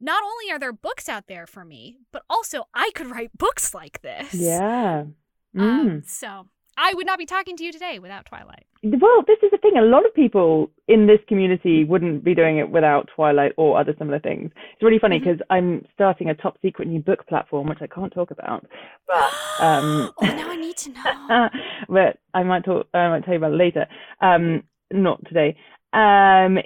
Not 0.00 0.24
only 0.24 0.50
are 0.52 0.58
there 0.58 0.72
books 0.72 1.08
out 1.08 1.28
there 1.28 1.46
for 1.46 1.64
me, 1.64 1.98
but 2.12 2.24
also 2.28 2.64
I 2.74 2.90
could 2.96 3.06
write 3.06 3.30
books 3.38 3.72
like 3.74 4.02
this. 4.02 4.34
Yeah. 4.34 5.04
Mm. 5.54 5.60
Um, 5.62 6.02
so 6.06 6.46
I 6.76 6.92
would 6.94 7.06
not 7.06 7.18
be 7.18 7.26
talking 7.26 7.56
to 7.56 7.64
you 7.64 7.72
today 7.72 7.98
without 7.98 8.26
Twilight. 8.26 8.66
Well, 8.82 9.24
this 9.26 9.38
is 9.42 9.50
the 9.50 9.58
thing. 9.58 9.78
A 9.78 9.82
lot 9.82 10.04
of 10.04 10.14
people 10.14 10.70
in 10.88 11.06
this 11.06 11.20
community 11.28 11.84
wouldn't 11.84 12.22
be 12.22 12.34
doing 12.34 12.58
it 12.58 12.68
without 12.70 13.08
Twilight 13.14 13.52
or 13.56 13.78
other 13.78 13.94
similar 13.98 14.18
things. 14.18 14.50
It's 14.72 14.82
really 14.82 14.98
funny 14.98 15.18
because 15.18 15.38
I'm 15.48 15.86
starting 15.94 16.28
a 16.28 16.34
top 16.34 16.58
secret 16.60 16.88
new 16.88 17.00
book 17.00 17.26
platform, 17.26 17.68
which 17.68 17.78
I 17.80 17.86
can't 17.86 18.12
talk 18.12 18.30
about, 18.30 18.66
but 19.06 19.24
um, 19.64 20.12
oh, 20.20 20.26
now 20.26 20.50
I 20.50 20.56
need 20.56 20.76
to 20.78 20.90
know. 21.28 21.48
but 21.88 22.18
I 22.34 22.42
might 22.42 22.64
talk. 22.64 22.86
I 22.92 23.08
might 23.08 23.24
tell 23.24 23.34
you 23.34 23.38
about 23.38 23.52
it 23.52 23.56
later. 23.56 23.86
Um, 24.20 24.64
not 24.92 25.24
today. 25.26 25.56
Um, 25.92 26.58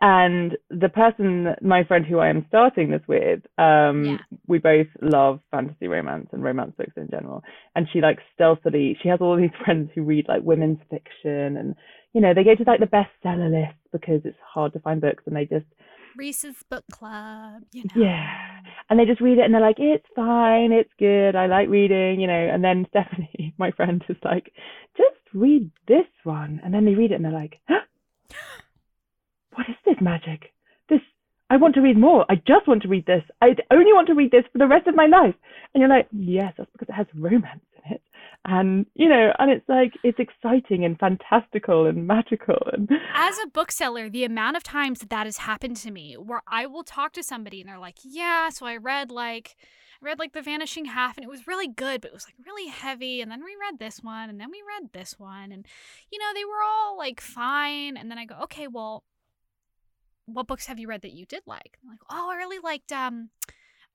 and 0.00 0.56
the 0.70 0.88
person, 0.88 1.54
my 1.62 1.84
friend 1.84 2.04
who 2.04 2.18
I 2.18 2.28
am 2.28 2.44
starting 2.48 2.90
this 2.90 3.00
with, 3.08 3.40
um, 3.56 4.04
Yeah. 4.04 4.18
we 4.46 4.58
both 4.58 4.86
love 5.00 5.40
fantasy 5.50 5.88
romance 5.88 6.28
and 6.32 6.42
romance 6.42 6.74
books 6.76 6.92
in 6.96 7.08
general. 7.10 7.42
And 7.74 7.88
she 7.92 8.00
like 8.00 8.18
stealthily, 8.34 8.98
she 9.02 9.08
has 9.08 9.20
all 9.20 9.36
these 9.36 9.50
friends 9.64 9.90
who 9.94 10.02
read 10.02 10.26
like 10.28 10.42
women's 10.42 10.80
fiction, 10.90 11.56
and 11.56 11.74
you 12.12 12.20
know 12.20 12.34
they 12.34 12.44
go 12.44 12.54
to 12.54 12.64
like 12.66 12.80
the 12.80 12.86
bestseller 12.86 13.50
list 13.50 13.78
because 13.92 14.20
it's 14.24 14.38
hard 14.44 14.72
to 14.74 14.80
find 14.80 15.00
books, 15.00 15.22
and 15.26 15.34
they 15.34 15.46
just 15.46 15.66
Reese's 16.16 16.62
Book 16.68 16.84
Club, 16.90 17.62
you 17.72 17.84
know. 17.84 18.02
Yeah. 18.02 18.60
and 18.90 18.98
they 18.98 19.04
just 19.04 19.20
read 19.20 19.38
it 19.38 19.44
and 19.44 19.54
they're 19.54 19.60
like, 19.60 19.78
it's 19.78 20.06
fine, 20.16 20.72
it's 20.72 20.90
good, 20.98 21.36
I 21.36 21.46
like 21.46 21.68
reading, 21.68 22.20
you 22.20 22.26
know. 22.26 22.32
And 22.52 22.64
then 22.64 22.86
Stephanie, 22.90 23.54
my 23.58 23.70
friend, 23.70 24.02
is 24.08 24.16
like, 24.24 24.52
just 24.96 25.16
read 25.32 25.70
this 25.86 26.06
one. 26.24 26.60
And 26.64 26.74
then 26.74 26.84
they 26.84 26.94
read 26.94 27.12
it 27.12 27.16
and 27.16 27.24
they're 27.24 27.30
like, 27.32 27.60
huh? 27.68 27.80
What 29.58 29.68
is 29.68 29.74
this 29.84 29.96
magic? 30.00 30.52
This, 30.88 31.00
I 31.50 31.56
want 31.56 31.74
to 31.74 31.80
read 31.80 31.98
more. 31.98 32.24
I 32.30 32.36
just 32.36 32.68
want 32.68 32.82
to 32.82 32.88
read 32.88 33.06
this. 33.06 33.24
I 33.42 33.56
only 33.72 33.92
want 33.92 34.06
to 34.06 34.14
read 34.14 34.30
this 34.30 34.44
for 34.52 34.58
the 34.58 34.68
rest 34.68 34.86
of 34.86 34.94
my 34.94 35.06
life. 35.06 35.34
And 35.74 35.80
you're 35.80 35.90
like, 35.90 36.06
yes, 36.12 36.54
that's 36.56 36.70
because 36.70 36.88
it 36.88 36.92
has 36.92 37.06
romance 37.12 37.64
in 37.84 37.94
it. 37.94 38.02
And, 38.44 38.86
you 38.94 39.08
know, 39.08 39.32
and 39.40 39.50
it's 39.50 39.68
like, 39.68 39.94
it's 40.04 40.20
exciting 40.20 40.84
and 40.84 40.96
fantastical 40.96 41.86
and 41.86 42.06
magical. 42.06 42.56
And 42.72 42.88
As 43.12 43.36
a 43.42 43.48
bookseller, 43.48 44.08
the 44.08 44.24
amount 44.24 44.56
of 44.56 44.62
times 44.62 45.00
that 45.00 45.10
that 45.10 45.26
has 45.26 45.38
happened 45.38 45.76
to 45.78 45.90
me 45.90 46.14
where 46.14 46.42
I 46.46 46.66
will 46.66 46.84
talk 46.84 47.12
to 47.14 47.24
somebody 47.24 47.60
and 47.60 47.68
they're 47.68 47.80
like, 47.80 47.98
yeah, 48.04 48.50
so 48.50 48.64
I 48.64 48.76
read 48.76 49.10
like, 49.10 49.56
I 50.00 50.06
read 50.06 50.20
like 50.20 50.34
The 50.34 50.42
Vanishing 50.42 50.84
Half 50.84 51.16
and 51.16 51.24
it 51.24 51.28
was 51.28 51.48
really 51.48 51.66
good, 51.66 52.00
but 52.00 52.12
it 52.12 52.14
was 52.14 52.26
like 52.26 52.46
really 52.46 52.68
heavy. 52.70 53.20
And 53.20 53.28
then 53.28 53.44
we 53.44 53.56
read 53.60 53.80
this 53.80 53.98
one 54.04 54.30
and 54.30 54.40
then 54.40 54.52
we 54.52 54.62
read 54.62 54.92
this 54.92 55.18
one. 55.18 55.50
And, 55.50 55.66
you 56.12 56.20
know, 56.20 56.32
they 56.32 56.44
were 56.44 56.62
all 56.64 56.96
like 56.96 57.20
fine. 57.20 57.96
And 57.96 58.08
then 58.08 58.18
I 58.18 58.24
go, 58.24 58.36
okay, 58.44 58.68
well, 58.68 59.02
what 60.32 60.46
books 60.46 60.66
have 60.66 60.78
you 60.78 60.88
read 60.88 61.02
that 61.02 61.12
you 61.12 61.26
did 61.26 61.42
like? 61.46 61.78
Like, 61.86 61.98
oh, 62.10 62.30
I 62.30 62.36
really 62.36 62.58
liked 62.58 62.92
um, 62.92 63.30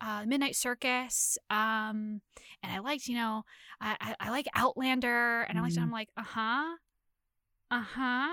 uh, 0.02 0.24
Midnight 0.26 0.56
Circus. 0.56 1.38
Um, 1.50 2.22
and 2.62 2.72
I 2.72 2.80
liked, 2.80 3.08
you 3.08 3.16
know, 3.16 3.44
I, 3.80 3.96
I, 4.02 4.16
I 4.20 4.30
like 4.30 4.48
Outlander. 4.56 5.42
And 5.44 5.58
I 5.58 5.62
liked, 5.62 5.76
Mhm. 5.76 5.84
I'm 5.84 5.92
like, 5.92 6.10
uh 6.18 6.24
huh, 6.24 6.76
uh 7.72 7.82
huh, 7.82 8.30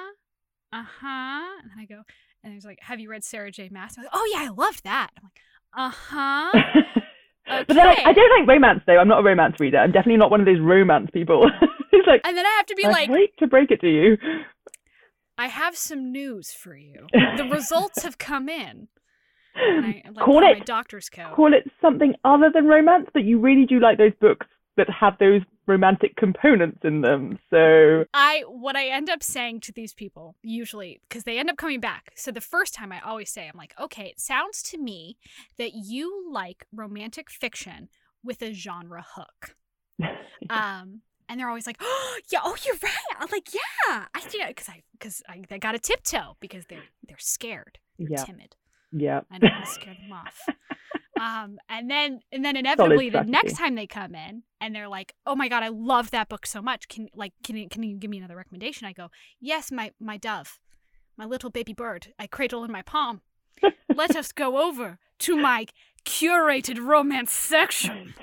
uh 0.72 0.84
huh. 1.00 1.60
And 1.62 1.70
then 1.70 1.78
I 1.78 1.86
go, 1.86 2.02
and 2.42 2.52
he's 2.52 2.64
like, 2.64 2.78
have 2.82 3.00
you 3.00 3.10
read 3.10 3.24
Sarah 3.24 3.50
J. 3.50 3.68
Maas? 3.70 3.94
I'm 3.96 4.04
like, 4.04 4.12
oh 4.14 4.30
yeah, 4.34 4.46
I 4.46 4.48
loved 4.48 4.84
that. 4.84 5.10
I'm 5.16 5.24
like, 5.24 5.40
uh 5.76 5.90
huh. 5.90 6.62
But 7.46 7.66
then 7.68 7.78
I, 7.80 7.96
I 8.04 8.12
don't 8.12 8.38
like 8.40 8.48
romance 8.48 8.80
though. 8.86 8.96
I'm 8.96 9.08
not 9.08 9.20
a 9.20 9.22
romance 9.24 9.56
reader. 9.58 9.78
I'm 9.78 9.90
definitely 9.90 10.18
not 10.18 10.30
one 10.30 10.38
of 10.40 10.46
those 10.46 10.60
romance 10.60 11.10
people. 11.12 11.50
it's 11.92 12.06
like 12.06 12.20
And 12.24 12.36
then 12.36 12.46
I 12.46 12.54
have 12.58 12.66
to 12.66 12.74
be 12.76 12.84
like, 12.84 13.08
hate 13.08 13.36
to 13.38 13.48
break 13.48 13.72
it 13.72 13.80
to 13.80 13.88
you. 13.88 14.16
I 15.40 15.46
have 15.46 15.74
some 15.74 16.12
news 16.12 16.52
for 16.52 16.76
you. 16.76 17.06
The 17.14 17.44
results 17.50 18.02
have 18.02 18.18
come 18.18 18.50
in. 18.50 18.88
I 19.56 20.02
like, 20.14 20.22
call 20.22 20.42
it 20.44 20.66
doctor's 20.66 21.08
coat. 21.08 21.34
call 21.34 21.54
it 21.54 21.64
something 21.80 22.12
other 22.24 22.50
than 22.52 22.66
romance, 22.66 23.08
but 23.14 23.24
you 23.24 23.40
really 23.40 23.64
do 23.64 23.80
like 23.80 23.96
those 23.96 24.12
books 24.20 24.46
that 24.76 24.88
have 24.90 25.16
those 25.18 25.40
romantic 25.66 26.14
components 26.16 26.80
in 26.84 27.00
them. 27.00 27.38
So 27.48 28.04
I 28.12 28.44
what 28.48 28.76
I 28.76 28.88
end 28.88 29.08
up 29.08 29.22
saying 29.22 29.60
to 29.60 29.72
these 29.72 29.94
people 29.94 30.36
usually 30.42 31.00
because 31.08 31.24
they 31.24 31.38
end 31.38 31.48
up 31.48 31.56
coming 31.56 31.80
back. 31.80 32.12
So 32.16 32.30
the 32.30 32.42
first 32.42 32.74
time 32.74 32.92
I 32.92 33.00
always 33.00 33.30
say 33.30 33.48
I'm 33.48 33.56
like, 33.56 33.72
"Okay, 33.80 34.08
it 34.08 34.20
sounds 34.20 34.62
to 34.64 34.78
me 34.78 35.16
that 35.56 35.72
you 35.72 36.30
like 36.30 36.66
romantic 36.70 37.30
fiction 37.30 37.88
with 38.22 38.42
a 38.42 38.52
genre 38.52 39.06
hook." 39.16 39.56
Um 40.48 41.02
and 41.30 41.38
they're 41.40 41.48
always 41.48 41.66
like, 41.66 41.78
"Oh, 41.80 42.18
yeah, 42.32 42.40
oh, 42.44 42.56
you're 42.66 42.76
right." 42.82 43.16
I'm 43.18 43.28
like, 43.32 43.54
"Yeah." 43.54 44.06
I 44.14 44.20
yeah, 44.36 44.52
cuz 44.52 44.68
I 44.68 44.82
cuz 44.98 45.22
I 45.28 45.42
they 45.48 45.58
got 45.58 45.72
to 45.72 45.78
tiptoe 45.78 46.36
because 46.40 46.66
they're 46.66 46.84
they're 47.06 47.18
scared. 47.18 47.78
They're 47.98 48.08
Yeah. 48.10 48.24
timid. 48.24 48.56
yeah. 48.92 49.20
I 49.30 49.38
don't 49.38 49.52
want 49.52 49.64
to 49.64 49.70
scare 49.70 49.94
them 49.94 50.12
off. 50.12 50.38
Um, 51.18 51.58
and 51.68 51.90
then 51.90 52.20
and 52.32 52.42
then 52.42 52.56
inevitably 52.56 53.10
the 53.10 53.24
next 53.24 53.54
time 53.58 53.74
they 53.74 53.86
come 53.86 54.14
in 54.14 54.42
and 54.58 54.74
they're 54.74 54.88
like, 54.88 55.14
"Oh 55.26 55.36
my 55.36 55.48
god, 55.48 55.62
I 55.62 55.68
love 55.68 56.10
that 56.12 56.30
book 56.30 56.46
so 56.46 56.62
much. 56.62 56.88
Can 56.88 57.08
like 57.14 57.34
can 57.44 57.56
you, 57.56 57.68
can 57.68 57.82
you 57.82 57.98
give 57.98 58.10
me 58.10 58.16
another 58.16 58.36
recommendation?" 58.36 58.86
I 58.86 58.94
go, 58.94 59.10
"Yes, 59.38 59.70
my 59.70 59.92
my 60.00 60.16
dove, 60.16 60.58
my 61.18 61.26
little 61.26 61.50
baby 61.50 61.74
bird, 61.74 62.14
I 62.18 62.26
cradle 62.26 62.64
in 62.64 62.72
my 62.72 62.80
palm. 62.80 63.20
Let 63.94 64.16
us 64.16 64.32
go 64.32 64.62
over 64.66 64.98
to 65.18 65.36
my 65.36 65.66
curated 66.04 66.78
romance 66.78 67.32
section. 67.32 68.14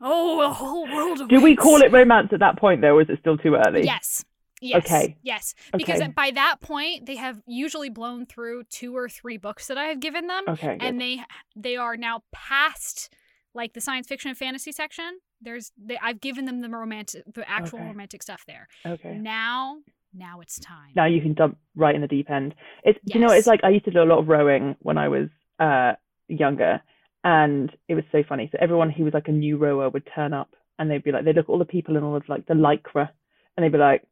Oh, 0.00 0.42
a 0.42 0.52
whole 0.52 0.86
world 0.86 1.20
of 1.20 1.28
Do 1.28 1.40
we 1.40 1.56
call 1.56 1.80
it 1.82 1.92
romance 1.92 2.28
at 2.32 2.40
that 2.40 2.58
point 2.58 2.80
though, 2.80 2.96
or 2.96 3.02
is 3.02 3.08
it 3.08 3.18
still 3.20 3.36
too 3.38 3.54
early? 3.54 3.84
Yes. 3.84 4.24
Yes. 4.60 4.84
Okay. 4.84 5.16
Yes. 5.22 5.54
Because 5.76 6.00
Okay. 6.00 6.12
by 6.14 6.30
that 6.32 6.60
point, 6.60 7.06
they 7.06 7.16
have 7.16 7.42
usually 7.46 7.88
blown 7.88 8.26
through 8.26 8.64
two 8.64 8.96
or 8.96 9.08
three 9.08 9.36
books 9.36 9.66
that 9.66 9.76
I 9.76 9.84
have 9.86 9.98
given 9.98 10.28
them, 10.28 10.44
Okay. 10.48 10.76
good. 10.78 10.86
and 10.86 11.00
they 11.00 11.20
they 11.56 11.76
are 11.76 11.96
now 11.96 12.22
past 12.32 13.12
like 13.54 13.72
the 13.72 13.80
science 13.80 14.06
fiction 14.06 14.28
and 14.28 14.38
fantasy 14.38 14.70
section. 14.72 15.18
There's 15.40 15.72
they, 15.76 15.98
I've 15.98 16.20
given 16.20 16.44
them 16.44 16.60
the 16.60 16.68
romantic, 16.68 17.24
the 17.34 17.48
actual 17.50 17.80
Okay. 17.80 17.88
romantic 17.88 18.22
stuff 18.22 18.44
there. 18.46 18.68
okay. 18.86 19.16
Now, 19.18 19.78
now 20.14 20.40
it's 20.40 20.60
time. 20.60 20.92
Now 20.94 21.06
you 21.06 21.20
can 21.20 21.34
dump 21.34 21.58
right 21.74 21.94
in 21.94 22.00
the 22.00 22.06
deep 22.08 22.30
end. 22.30 22.54
It's 22.84 22.98
do 23.04 23.14
you 23.18 23.20
know 23.20 23.32
it's 23.32 23.48
like 23.48 23.64
I 23.64 23.70
used 23.70 23.84
to 23.86 23.90
do 23.90 24.02
a 24.02 24.04
lot 24.04 24.18
of 24.20 24.28
rowing 24.28 24.76
when 24.80 24.96
I 24.96 25.08
was 25.08 25.28
uh 25.58 25.94
younger 26.28 26.80
and 27.24 27.70
it 27.88 27.94
was 27.94 28.04
so 28.12 28.22
funny. 28.28 28.48
So 28.52 28.58
everyone 28.60 28.90
who 28.90 29.04
was 29.04 29.14
like 29.14 29.28
a 29.28 29.32
new 29.32 29.56
rower 29.56 29.88
would 29.90 30.08
turn 30.14 30.32
up 30.32 30.54
and 30.78 30.90
they'd 30.90 31.04
be 31.04 31.12
like 31.12 31.24
they'd 31.24 31.36
look 31.36 31.46
at 31.46 31.50
all 31.50 31.58
the 31.58 31.64
people 31.64 31.96
in 31.96 32.02
all 32.02 32.16
of 32.16 32.28
like 32.28 32.46
the 32.46 32.54
lycra 32.54 33.08
and 33.56 33.64
they'd 33.64 33.72
be 33.72 33.78
like, 33.78 34.02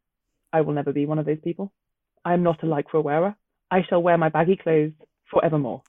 I 0.52 0.60
will 0.62 0.72
never 0.74 0.92
be 0.92 1.06
one 1.06 1.18
of 1.18 1.26
those 1.26 1.40
people. 1.42 1.72
I 2.24 2.34
am 2.34 2.42
not 2.42 2.62
a 2.62 2.66
lycra 2.66 3.02
wearer. 3.02 3.34
I 3.70 3.82
shall 3.88 4.02
wear 4.02 4.18
my 4.18 4.28
baggy 4.28 4.56
clothes 4.56 4.92
forevermore. 5.30 5.82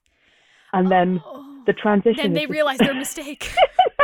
And 0.74 0.90
then 0.92 1.22
Oh. 1.26 1.64
the 1.66 1.74
transition 1.74 2.24
then 2.24 2.34
they 2.34 2.42
just- 2.42 2.52
realize 2.52 2.78
their 2.80 2.94
mistake. 3.06 3.52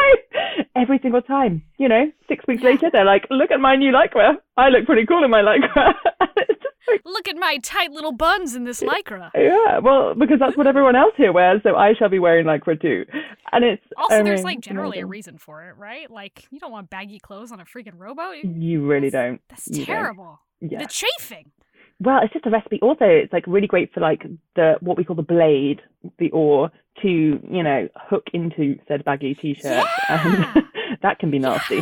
every 0.76 0.99
single 1.01 1.22
time. 1.22 1.63
You 1.78 1.88
know, 1.89 2.11
six 2.28 2.45
weeks 2.47 2.61
Yeah. 2.63 2.70
later, 2.72 2.89
they're 2.91 3.05
like, 3.05 3.26
"Look 3.30 3.51
at 3.51 3.59
my 3.59 3.76
new 3.76 3.91
lycra. 3.91 4.38
I 4.57 4.70
look 4.70 4.86
pretty 4.86 5.05
cool 5.05 5.24
in 5.24 5.32
my 5.32 5.41
lycra." 5.41 5.93
It's 6.88 7.04
just 7.04 7.06
like, 7.06 7.14
Look 7.14 7.28
at 7.28 7.36
my 7.38 7.58
tight 7.64 7.92
little 7.92 8.12
buns 8.12 8.56
in 8.56 8.64
this 8.64 8.82
lycra. 8.82 9.30
yeah, 9.36 9.80
well, 9.80 10.14
because 10.16 10.40
that's 10.40 10.56
what 10.58 10.68
everyone 10.68 10.96
else 10.96 11.14
here 11.18 11.32
wears, 11.32 11.62
so 11.64 11.76
I 11.76 11.94
shall 11.94 12.10
be 12.10 12.20
wearing 12.20 12.46
lycra 12.46 12.80
too. 12.82 13.06
And 13.52 13.64
it's 13.64 13.84
Also, 13.98 14.16
I 14.16 14.22
there's 14.24 14.44
like 14.44 14.60
generally 14.62 15.00
a 15.00 15.06
reason 15.06 15.38
for 15.38 15.64
it, 15.70 15.78
right? 15.78 16.10
Like 16.10 16.46
you 16.52 16.60
don't 16.60 16.72
want 16.72 16.90
baggy 16.90 17.20
clothes 17.20 17.52
on 17.52 17.60
a 17.60 17.66
freaking 17.66 17.98
rowboat. 17.98 18.44
You 18.44 18.86
really 18.86 19.10
don't. 19.10 19.42
That's 19.50 19.68
You 19.68 19.86
don't. 19.86 19.86
terrible. 19.86 20.40
Yeah. 20.62 20.80
The 20.80 20.88
chafing. 20.88 21.52
Well, 22.00 22.20
it's 22.24 22.32
just 22.34 22.46
a 22.46 22.50
recipe. 22.52 22.80
Also, 22.82 23.06
it's 23.06 23.34
like 23.34 23.46
really 23.48 23.66
great 23.68 23.92
for 23.94 24.00
like 24.02 24.24
the 24.56 24.76
what 24.82 24.98
we 24.98 25.04
call 25.04 25.16
the 25.16 25.24
blade, 25.24 25.82
the 26.20 26.30
oar, 26.32 26.72
to 27.02 27.08
you 27.10 27.64
know 27.64 27.88
hook 27.96 28.26
into 28.34 28.78
said 28.88 29.04
baggy 29.04 29.34
t-shirt, 29.36 29.64
Yeah. 29.64 29.86
and 30.56 30.64
that 31.02 31.18
can 31.20 31.32
be 31.32 31.40
nasty. 31.40 31.82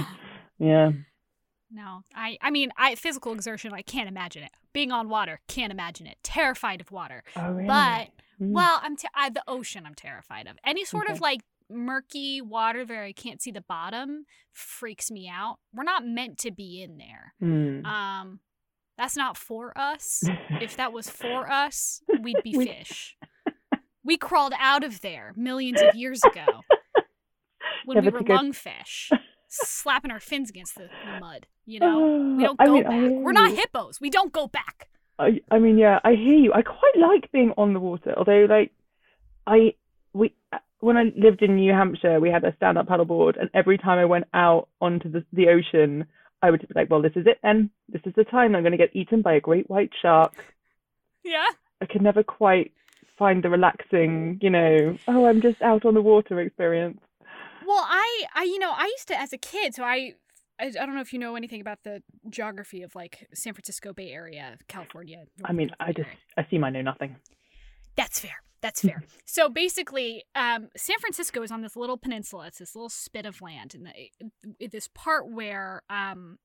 Yeah. 0.57 0.91
No, 1.75 2.01
I 2.15 2.37
I 2.41 2.51
mean, 2.51 2.71
I 2.77 2.95
physical 2.95 3.33
exertion, 3.33 3.73
I 3.73 3.81
can't 3.81 4.07
imagine 4.07 4.43
it. 4.43 4.51
Being 4.73 4.91
on 4.91 5.09
water, 5.09 5.41
can't 5.47 5.71
imagine 5.71 6.07
it. 6.07 6.17
Terrified 6.23 6.79
of 6.81 6.91
water. 6.91 7.23
Oh, 7.35 7.51
really? 7.51 7.67
But 7.67 8.09
Mm. 8.41 8.51
well, 8.51 8.79
I'm 8.83 8.97
te- 8.97 9.07
I, 9.15 9.29
the 9.29 9.43
ocean. 9.47 9.85
I'm 9.85 9.95
terrified 9.95 10.45
of 10.47 10.57
any 10.65 10.83
sort 10.83 11.09
of 11.09 11.21
like 11.21 11.39
murky 11.69 12.41
water 12.41 12.83
where 12.83 13.03
I 13.03 13.13
can't 13.13 13.41
see 13.41 13.49
the 13.51 13.61
bottom 13.61 14.25
freaks 14.51 15.09
me 15.09 15.29
out. 15.33 15.57
We're 15.73 15.83
not 15.85 16.05
meant 16.05 16.37
to 16.39 16.51
be 16.51 16.81
in 16.83 16.97
there. 16.97 17.33
Mm. 17.41 17.85
Um, 17.85 18.39
that's 18.97 19.15
not 19.15 19.37
for 19.37 19.71
us. 19.77 20.21
If 20.61 20.75
that 20.75 20.91
was 20.91 21.09
for 21.09 21.49
us, 21.63 22.01
we'd 22.21 22.43
be 22.43 22.53
fish. 22.53 23.15
We 24.03 24.17
crawled 24.17 24.53
out 24.59 24.83
of 24.83 24.99
there 24.99 25.31
millions 25.37 25.81
of 25.81 25.95
years 25.95 26.21
ago 26.25 26.45
when 27.85 27.95
Never 28.03 28.19
we 28.19 28.23
were 28.25 28.37
lungfish, 28.37 29.11
slapping 29.63 30.11
our 30.11 30.19
fins 30.19 30.49
against 30.49 30.75
the, 30.75 30.89
the 31.05 31.19
mud. 31.19 31.47
You 31.65 31.79
know, 31.79 32.35
we 32.37 32.43
don't 32.45 32.59
I 32.59 32.65
go 32.65 32.73
mean, 32.73 32.85
I 32.85 32.89
back. 32.89 32.99
hear 32.99 33.11
We're 33.21 33.31
not 33.31 33.51
hippos. 33.51 33.99
We 34.01 34.09
don't 34.09 34.31
go 34.31 34.47
back. 34.47 34.89
I, 35.17 35.41
I 35.49 35.59
mean, 35.59 35.77
yeah, 35.77 35.99
I 36.03 36.11
hear 36.11 36.35
you. 36.35 36.53
I 36.53 36.61
quite 36.61 36.97
like 36.97 37.31
being 37.31 37.53
on 37.57 37.73
the 37.73 37.79
water, 37.79 38.13
although, 38.17 38.45
like, 38.49 38.71
I 39.47 39.75
we 40.13 40.33
uh, 40.51 40.57
when 40.79 40.97
I 40.97 41.11
lived 41.15 41.41
in 41.41 41.55
New 41.55 41.71
Hampshire, 41.71 42.19
we 42.19 42.29
had 42.29 42.43
a 42.43 42.53
stand-up 42.57 42.87
paddleboard, 42.87 43.39
and 43.39 43.49
every 43.53 43.77
time 43.77 43.97
I 43.97 44.05
went 44.05 44.25
out 44.33 44.67
onto 44.81 45.09
the 45.09 45.23
the 45.31 45.47
ocean, 45.49 46.05
I 46.41 46.51
would 46.51 46.61
be 46.61 46.67
like, 46.75 46.89
"Well, 46.89 47.01
this 47.01 47.15
is 47.15 47.25
it, 47.27 47.39
then. 47.43 47.69
This 47.87 48.01
is 48.05 48.13
the 48.15 48.25
time 48.25 48.55
I'm 48.55 48.61
going 48.63 48.71
to 48.71 48.77
get 48.77 48.95
eaten 48.95 49.21
by 49.21 49.33
a 49.33 49.39
great 49.41 49.69
white 49.69 49.91
shark." 50.01 50.33
Yeah. 51.23 51.45
I 51.81 51.87
could 51.87 52.03
never 52.03 52.21
quite 52.21 52.71
find 53.17 53.43
the 53.43 53.49
relaxing, 53.49 54.37
you 54.43 54.51
know, 54.51 54.95
oh, 55.07 55.25
I'm 55.25 55.41
just 55.41 55.59
out 55.59 55.83
on 55.83 55.95
the 55.95 56.01
water 56.01 56.39
experience. 56.39 56.99
Well, 57.65 57.83
I, 57.87 58.25
I, 58.33 58.43
you 58.43 58.59
know, 58.59 58.71
I 58.71 58.85
used 58.85 59.07
to 59.09 59.19
as 59.19 59.33
a 59.33 59.37
kid. 59.37 59.73
So 59.75 59.83
I, 59.83 60.13
I, 60.59 60.67
I 60.67 60.85
don't 60.85 60.95
know 60.95 61.01
if 61.01 61.13
you 61.13 61.19
know 61.19 61.35
anything 61.35 61.61
about 61.61 61.79
the 61.83 62.01
geography 62.29 62.81
of 62.81 62.95
like 62.95 63.27
San 63.33 63.53
Francisco 63.53 63.93
Bay 63.93 64.11
Area, 64.11 64.57
California. 64.67 65.25
I 65.43 65.53
mean, 65.53 65.71
I 65.79 65.91
just 65.91 66.09
I 66.37 66.45
seem 66.49 66.63
I 66.63 66.69
know 66.69 66.81
nothing. 66.81 67.15
That's 67.95 68.19
fair. 68.19 68.41
That's 68.61 68.81
fair. 68.87 69.03
so 69.25 69.49
basically, 69.49 70.23
um, 70.35 70.69
San 70.75 70.97
Francisco 70.99 71.41
is 71.43 71.51
on 71.51 71.61
this 71.61 71.75
little 71.75 71.97
peninsula. 71.97 72.47
It's 72.47 72.59
this 72.59 72.75
little 72.75 72.89
spit 72.89 73.25
of 73.25 73.41
land, 73.41 73.75
and 73.75 73.87
the, 74.59 74.67
this 74.67 74.89
part 74.93 75.29
where 75.29 75.83
um, 75.89 76.37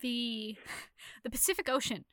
the 0.00 0.56
the 1.24 1.30
Pacific 1.30 1.68
Ocean 1.68 2.04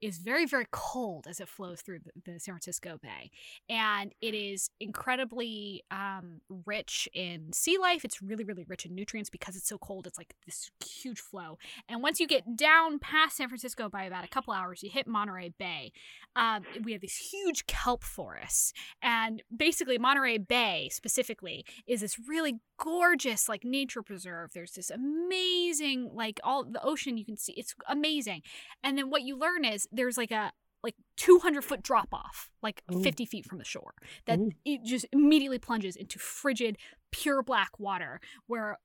is 0.00 0.18
very 0.18 0.46
very 0.46 0.66
cold 0.70 1.26
as 1.28 1.40
it 1.40 1.48
flows 1.48 1.80
through 1.80 2.00
the, 2.00 2.32
the 2.32 2.40
San 2.40 2.54
Francisco 2.54 2.98
Bay, 3.02 3.30
and 3.68 4.14
it 4.20 4.34
is 4.34 4.70
incredibly 4.80 5.82
um, 5.90 6.40
rich 6.66 7.08
in 7.14 7.52
sea 7.52 7.78
life. 7.78 8.04
It's 8.04 8.20
really 8.22 8.44
really 8.44 8.64
rich 8.68 8.86
in 8.86 8.94
nutrients 8.94 9.30
because 9.30 9.56
it's 9.56 9.68
so 9.68 9.78
cold. 9.78 10.06
It's 10.06 10.18
like 10.18 10.34
this 10.46 10.70
huge 10.84 11.20
flow, 11.20 11.58
and 11.88 12.02
once 12.02 12.20
you 12.20 12.26
get 12.26 12.56
down 12.56 12.98
past 12.98 13.36
San 13.36 13.48
Francisco 13.48 13.88
by 13.88 14.04
about 14.04 14.24
a 14.24 14.28
couple 14.28 14.52
hours, 14.52 14.82
you 14.82 14.90
hit 14.90 15.06
Monterey 15.06 15.52
Bay. 15.58 15.92
Um, 16.36 16.64
we 16.82 16.92
have 16.92 17.00
these 17.00 17.16
huge 17.16 17.66
kelp 17.66 18.02
forests, 18.02 18.72
and 19.02 19.42
basically 19.54 19.98
Monterey 19.98 20.38
Bay 20.38 20.88
specifically 20.92 21.64
is 21.86 22.00
this 22.00 22.18
really 22.28 22.60
gorgeous 22.78 23.48
like 23.48 23.64
nature 23.64 24.02
preserve. 24.02 24.50
There's 24.52 24.72
this 24.72 24.90
amazing 24.90 26.10
like 26.12 26.40
all 26.42 26.64
the 26.64 26.82
ocean 26.82 27.16
you 27.16 27.24
can 27.24 27.36
see. 27.36 27.52
It's 27.52 27.74
amazing, 27.88 28.42
and 28.82 28.98
then 28.98 29.10
what 29.10 29.22
you 29.22 29.38
learn 29.38 29.64
is 29.64 29.83
there's 29.92 30.16
like 30.16 30.30
a 30.30 30.52
like 30.82 30.94
200 31.16 31.64
foot 31.64 31.82
drop 31.82 32.08
off, 32.12 32.50
like 32.62 32.82
Ooh. 32.92 33.02
50 33.02 33.24
feet 33.24 33.46
from 33.46 33.58
the 33.58 33.64
shore, 33.64 33.94
that 34.26 34.38
Ooh. 34.38 34.52
it 34.64 34.84
just 34.84 35.06
immediately 35.12 35.58
plunges 35.58 35.96
into 35.96 36.18
frigid, 36.18 36.76
pure 37.10 37.42
black 37.42 37.78
water 37.78 38.20
where 38.46 38.78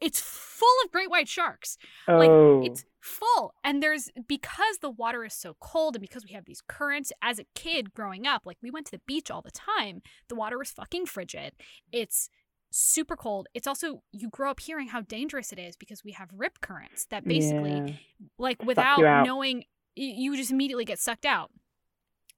it's 0.00 0.20
full 0.20 0.68
of 0.84 0.92
great 0.92 1.10
white 1.10 1.28
sharks. 1.28 1.76
Like 2.06 2.30
Oh, 2.30 2.62
it's 2.62 2.84
full. 3.00 3.54
And 3.64 3.82
there's 3.82 4.10
because 4.28 4.78
the 4.80 4.90
water 4.90 5.24
is 5.24 5.34
so 5.34 5.56
cold 5.60 5.96
and 5.96 6.02
because 6.02 6.24
we 6.24 6.34
have 6.34 6.44
these 6.44 6.62
currents 6.68 7.12
as 7.22 7.38
a 7.38 7.46
kid 7.54 7.94
growing 7.94 8.26
up, 8.26 8.42
like 8.44 8.58
we 8.62 8.70
went 8.70 8.86
to 8.86 8.92
the 8.92 9.02
beach 9.06 9.30
all 9.30 9.42
the 9.42 9.50
time, 9.50 10.02
the 10.28 10.34
water 10.34 10.58
was 10.58 10.70
fucking 10.70 11.06
frigid. 11.06 11.54
It's 11.90 12.30
super 12.70 13.16
cold. 13.16 13.48
It's 13.54 13.66
also 13.66 14.02
you 14.12 14.28
grow 14.28 14.50
up 14.50 14.60
hearing 14.60 14.88
how 14.88 15.00
dangerous 15.00 15.52
it 15.52 15.58
is 15.58 15.76
because 15.76 16.04
we 16.04 16.12
have 16.12 16.28
rip 16.32 16.60
currents 16.60 17.06
that 17.06 17.26
basically 17.26 17.70
yeah. 17.72 17.92
like 18.38 18.62
without 18.62 19.00
knowing 19.24 19.64
you 20.04 20.36
just 20.36 20.50
immediately 20.50 20.84
get 20.84 20.98
sucked 20.98 21.26
out. 21.26 21.50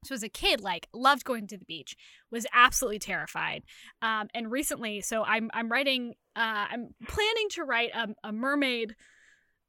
So 0.05 0.15
as 0.15 0.23
a 0.23 0.29
kid 0.29 0.61
like 0.61 0.89
loved 0.95 1.25
going 1.25 1.47
to 1.49 1.59
the 1.59 1.65
beach 1.65 1.97
was 2.31 2.47
absolutely 2.55 2.99
terrified 2.99 3.65
um, 4.01 4.29
and 4.35 4.51
recently 4.51 5.03
so 5.03 5.25
i'm 5.25 5.51
i'm 5.53 5.71
writing 5.71 6.15
uh, 6.37 6.67
i'm 6.71 6.95
planning 7.07 7.49
to 7.51 7.65
write 7.65 7.91
a, 7.95 8.09
a 8.25 8.33
mermaid 8.33 8.97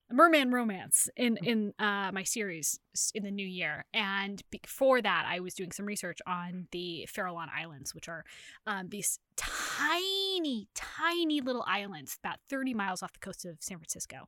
a 0.10 0.14
merman 0.14 0.52
romance 0.52 1.10
in 1.16 1.38
in 1.44 1.74
uh, 1.80 2.12
my 2.14 2.24
series 2.24 2.80
in 3.16 3.24
the 3.24 3.32
new 3.32 3.46
year. 3.46 3.86
And 3.94 4.42
before 4.52 5.02
that 5.02 5.26
i 5.28 5.39
was 5.39 5.54
doing 5.54 5.72
some 5.72 5.86
research 5.86 6.20
on 6.28 6.68
the 6.72 7.08
farallon 7.12 7.48
islands 7.54 7.94
which 7.96 8.08
are 8.08 8.24
um, 8.68 8.88
these 8.89 9.20
tiny 9.36 10.68
tiny 10.76 11.42
little 11.42 11.66
islands 11.68 12.18
about 12.24 12.38
30 12.50 12.74
miles 12.74 13.02
off 13.04 13.14
the 13.14 13.20
coast 13.20 13.46
of 13.46 13.58
san 13.60 13.78
francisco. 13.78 14.28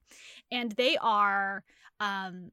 And 0.52 0.74
they 0.74 0.98
are 0.98 1.64
um, 2.00 2.52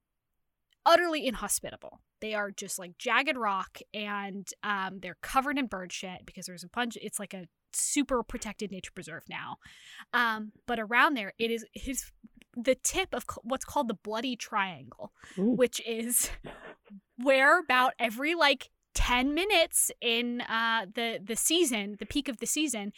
utterly 0.87 1.26
inhospitable. 1.26 2.01
They 2.20 2.35
are 2.35 2.51
just 2.51 2.78
like 2.78 2.99
jagged 2.99 3.37
rock, 3.37 3.78
and 3.95 4.49
um, 4.62 4.99
they're 5.01 5.16
covered 5.22 5.59
in 5.59 5.66
bird 5.66 5.93
shit 5.93 6.26
because 6.26 6.47
there's 6.47 6.64
a 6.64 6.68
bunch. 6.68 6.99
It's 7.01 7.18
like 7.18 7.35
a 7.35 7.47
super 7.72 8.22
protected 8.22 8.70
nature 8.70 8.91
preserve 8.95 9.24
now. 9.28 9.57
Um, 10.12 10.53
but 10.66 10.78
around 10.78 11.14
there, 11.14 11.33
it 11.39 11.51
is 11.51 11.64
it 11.74 11.89
is 11.89 12.12
the 12.57 12.74
tip 12.74 13.14
of 13.14 13.24
what's 13.43 13.64
called 13.64 13.89
the 13.89 13.95
bloody 13.95 14.37
triangle, 14.37 15.12
Ooh. 15.39 15.53
which 15.53 15.81
is 15.87 16.31
where 17.16 17.59
about 17.59 17.95
every 17.99 18.35
like 18.35 18.70
10 18.95 19.35
minutes 19.35 19.91
in 20.01 20.43
uh, 20.43 20.87
the 20.95 21.20
the 21.22 21.37
season, 21.37 21.97
the 21.99 22.07
peak 22.07 22.28
of 22.28 22.39
the 22.39 22.47
season, 22.47 22.93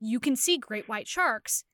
you 0.00 0.18
can 0.18 0.36
see 0.36 0.58
great 0.58 0.88
white 0.88 1.08
sharks 1.08 1.64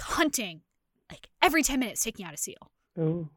hunting 0.00 0.62
like 1.10 1.28
every 1.42 1.62
10 1.62 1.80
minutes 1.80 2.02
taking 2.02 2.24
out 2.24 2.34
a 2.34 2.36
seal. 2.36 2.70
Oh. 2.98 3.28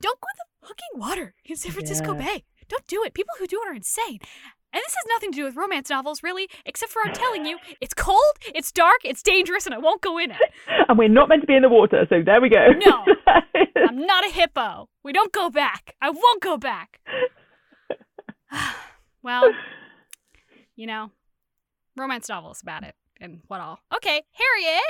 Don't 0.00 0.20
go 0.20 0.26
in 0.32 0.38
the 0.38 0.66
fucking 0.68 1.00
water 1.00 1.34
in 1.44 1.56
San 1.56 1.72
Francisco 1.72 2.14
Yeah. 2.14 2.24
Bay. 2.26 2.44
Don't 2.68 2.86
do 2.86 3.02
it. 3.04 3.14
People 3.14 3.34
who 3.38 3.46
do 3.46 3.60
it 3.64 3.68
are 3.68 3.74
insane. 3.74 4.18
And 4.72 4.80
this 4.86 4.94
has 4.94 5.04
nothing 5.08 5.32
to 5.32 5.36
do 5.36 5.44
with 5.44 5.56
romance 5.56 5.90
novels, 5.90 6.22
really, 6.22 6.48
except 6.64 6.92
for 6.92 7.02
I'm 7.04 7.12
telling 7.12 7.44
you, 7.44 7.58
it's 7.80 7.92
cold, 7.92 8.20
it's 8.54 8.70
dark, 8.70 8.98
it's 9.04 9.20
dangerous, 9.22 9.66
and 9.66 9.74
I 9.74 9.78
won't 9.78 10.00
go 10.00 10.16
in 10.18 10.30
it. 10.30 10.36
And 10.88 10.96
we're 10.98 11.08
not 11.08 11.28
meant 11.28 11.40
to 11.42 11.46
be 11.46 11.54
in 11.54 11.62
the 11.62 11.68
water, 11.68 12.06
so 12.08 12.22
there 12.24 12.40
we 12.40 12.48
go. 12.48 12.68
No. 12.84 13.04
I'm 13.88 14.06
not 14.06 14.24
a 14.24 14.30
hippo. 14.30 14.88
We 15.04 15.12
don't 15.12 15.32
go 15.32 15.50
back. 15.50 15.94
I 16.00 16.10
won't 16.10 16.40
go 16.42 16.56
back. 16.56 17.00
well, 19.22 19.50
you 20.76 20.86
know, 20.86 21.10
romance 21.96 22.28
novels 22.28 22.60
about 22.62 22.82
it 22.84 22.94
and 23.20 23.40
what 23.48 23.60
all. 23.60 23.80
Okay, 23.94 24.22
Harriet. 24.32 24.82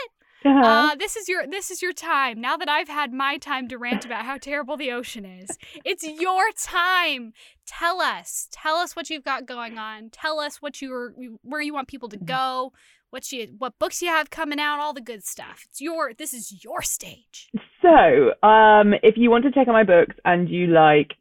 Uh-huh. 0.45 0.61
Uh, 0.65 0.95
this 0.95 1.17
is 1.17 1.29
your 1.29 1.47
this 1.47 1.71
is 1.71 1.83
your 1.83 1.93
time. 1.93 2.41
Now 2.41 2.57
that 2.57 2.69
I've 2.69 2.89
had 2.89 3.13
my 3.13 3.37
time 3.37 3.69
to 3.69 3.77
rant 3.77 4.05
about 4.07 4.25
how 4.25 4.39
terrible 4.39 4.77
the 4.77 4.91
ocean 4.91 5.25
is, 5.25 5.59
it's 5.85 6.07
your 6.07 6.51
time. 6.57 7.33
Tell 7.67 8.01
us, 8.01 8.49
tell 8.51 8.77
us 8.77 8.97
what 8.97 9.11
you've 9.11 9.25
got 9.25 9.47
going 9.47 9.79
on. 9.79 10.11
Tell 10.11 10.41
us 10.41 10.63
what 10.63 10.81
you're 10.81 11.15
where 11.43 11.61
you 11.61 11.75
want 11.75 11.89
people 11.89 12.09
to 12.09 12.17
go, 12.17 12.73
what 13.11 13.31
you 13.33 13.55
what 13.59 13.79
books 13.79 14.01
you 14.01 14.09
have 14.09 14.31
coming 14.31 14.59
out, 14.59 14.81
all 14.81 14.95
the 14.95 15.03
good 15.03 15.25
stuff. 15.25 15.67
It's 15.69 15.81
your 15.81 16.15
this 16.15 16.33
is 16.33 16.65
your 16.65 16.81
stage. 16.81 17.51
So, 17.83 18.47
um, 18.47 18.95
if 19.03 19.17
you 19.17 19.31
want 19.31 19.45
to 19.45 19.51
check 19.51 19.69
out 19.69 19.73
my 19.73 19.85
books 19.85 20.17
and 20.25 20.49
you 20.49 20.69
like 20.69 21.13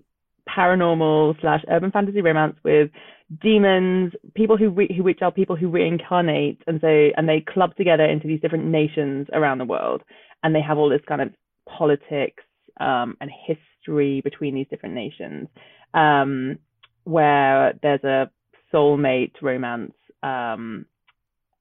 paranormal 0.47 1.39
slash 1.41 1.63
urban 1.69 1.91
fantasy 1.91 2.21
romance 2.21 2.55
with 2.63 2.89
demons, 3.41 4.13
people 4.35 4.57
who 4.57 4.69
re- 4.69 4.93
who 4.95 5.03
which 5.03 5.21
are 5.21 5.31
people 5.31 5.55
who 5.55 5.69
reincarnate, 5.69 6.61
and 6.67 6.79
so 6.81 6.87
and 7.15 7.27
they 7.27 7.41
club 7.41 7.75
together 7.75 8.05
into 8.05 8.27
these 8.27 8.41
different 8.41 8.65
nations 8.65 9.27
around 9.33 9.57
the 9.57 9.65
world, 9.65 10.01
and 10.43 10.53
they 10.53 10.61
have 10.61 10.77
all 10.77 10.89
this 10.89 11.01
kind 11.07 11.21
of 11.21 11.29
politics 11.67 12.43
um, 12.79 13.15
and 13.21 13.29
history 13.45 14.21
between 14.21 14.55
these 14.55 14.67
different 14.69 14.95
nations, 14.95 15.47
um, 15.93 16.57
where 17.03 17.73
there's 17.81 18.03
a 18.03 18.29
soulmate 18.73 19.33
romance 19.41 19.93
um, 20.23 20.85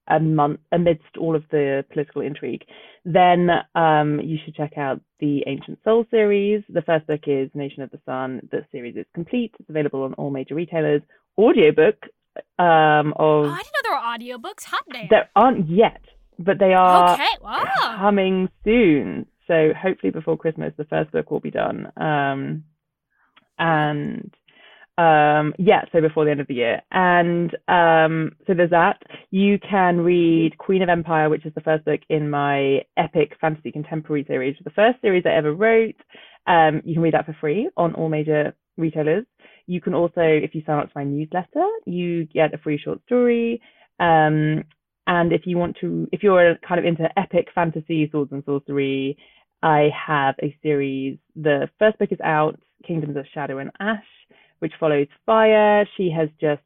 amidst 0.08 1.16
all 1.18 1.36
of 1.36 1.44
the 1.50 1.84
political 1.92 2.22
intrigue, 2.22 2.64
then 3.04 3.48
um, 3.74 4.20
you 4.22 4.38
should 4.44 4.54
check 4.54 4.72
out 4.76 5.00
the 5.20 5.42
Ancient 5.46 5.78
Soul 5.84 6.06
series. 6.10 6.62
The 6.68 6.82
first 6.82 7.06
book 7.06 7.20
is 7.26 7.50
Nation 7.54 7.82
of 7.82 7.90
the 7.90 8.00
Sun. 8.06 8.48
The 8.50 8.64
series 8.72 8.96
is 8.96 9.06
complete. 9.14 9.54
It's 9.60 9.68
available 9.68 10.02
on 10.02 10.14
all 10.14 10.30
major 10.30 10.54
retailers. 10.54 11.02
Audiobook 11.38 11.96
um, 12.58 13.14
Oh, 13.18 13.44
of 13.44 13.50
I 13.52 13.58
didn't 13.58 13.72
know 13.72 13.82
there 13.84 13.92
were 13.92 14.38
audiobooks. 14.38 14.64
Hot 14.64 14.84
damn. 14.92 15.08
there 15.08 15.30
aren't 15.36 15.68
yet, 15.68 16.00
but 16.38 16.58
they 16.58 16.72
are 16.74 17.14
okay. 17.14 17.26
Wow. 17.40 17.96
coming 17.98 18.48
soon. 18.64 19.26
So 19.46 19.70
hopefully 19.80 20.10
before 20.10 20.36
Christmas, 20.36 20.72
the 20.76 20.84
first 20.84 21.10
book 21.10 21.30
will 21.30 21.40
be 21.40 21.50
done. 21.50 21.90
Um, 21.96 22.64
and 23.58 24.32
um, 24.98 25.54
yeah, 25.58 25.82
so 25.92 26.00
before 26.00 26.24
the 26.24 26.30
end 26.32 26.40
of 26.40 26.48
the 26.48 26.54
year. 26.54 26.82
And 26.90 27.56
um, 27.68 28.32
so 28.46 28.54
there's 28.54 28.70
that. 28.70 29.00
You 29.30 29.58
can 29.58 29.98
read 30.00 30.58
Queen 30.58 30.82
of 30.82 30.88
Empire, 30.88 31.30
which 31.30 31.46
is 31.46 31.54
the 31.54 31.60
first 31.60 31.84
book 31.84 32.00
in 32.08 32.28
my 32.28 32.80
epic 32.96 33.32
fantasy 33.40 33.70
contemporary 33.72 34.24
series, 34.26 34.56
the 34.64 34.70
first 34.70 35.00
series 35.00 35.24
I 35.24 35.36
ever 35.36 35.54
wrote. 35.54 35.96
Um, 36.46 36.82
you 36.84 36.94
can 36.94 37.02
read 37.02 37.14
that 37.14 37.26
for 37.26 37.36
free 37.40 37.70
on 37.76 37.94
all 37.94 38.08
major 38.08 38.54
retailers. 38.78 39.26
You 39.66 39.80
can 39.82 39.92
also, 39.92 40.22
if 40.22 40.54
you 40.54 40.62
sign 40.64 40.78
up 40.78 40.86
to 40.86 40.92
my 40.94 41.04
newsletter, 41.04 41.66
you 41.84 42.24
get 42.26 42.54
a 42.54 42.58
free 42.58 42.78
short 42.78 43.00
story. 43.04 43.60
Um, 44.00 44.64
and 45.06 45.32
if 45.32 45.42
you 45.44 45.58
want 45.58 45.76
to, 45.80 46.08
if 46.12 46.22
you're 46.22 46.56
kind 46.66 46.78
of 46.78 46.84
into 46.84 47.08
epic 47.18 47.48
fantasy, 47.54 48.08
swords 48.10 48.32
and 48.32 48.44
sorcery, 48.44 49.18
I 49.62 49.90
have 50.06 50.36
a 50.42 50.56
series. 50.62 51.18
The 51.34 51.68
first 51.78 51.98
book 51.98 52.12
is 52.12 52.20
out, 52.22 52.58
Kingdoms 52.86 53.16
of 53.16 53.26
Shadow 53.34 53.58
and 53.58 53.70
Ash, 53.80 54.04
which 54.60 54.72
follows 54.78 55.08
Fire. 55.26 55.86
She 55.96 56.10
has 56.10 56.28
just 56.40 56.62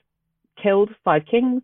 killed 0.62 0.90
five 1.04 1.22
kings 1.30 1.62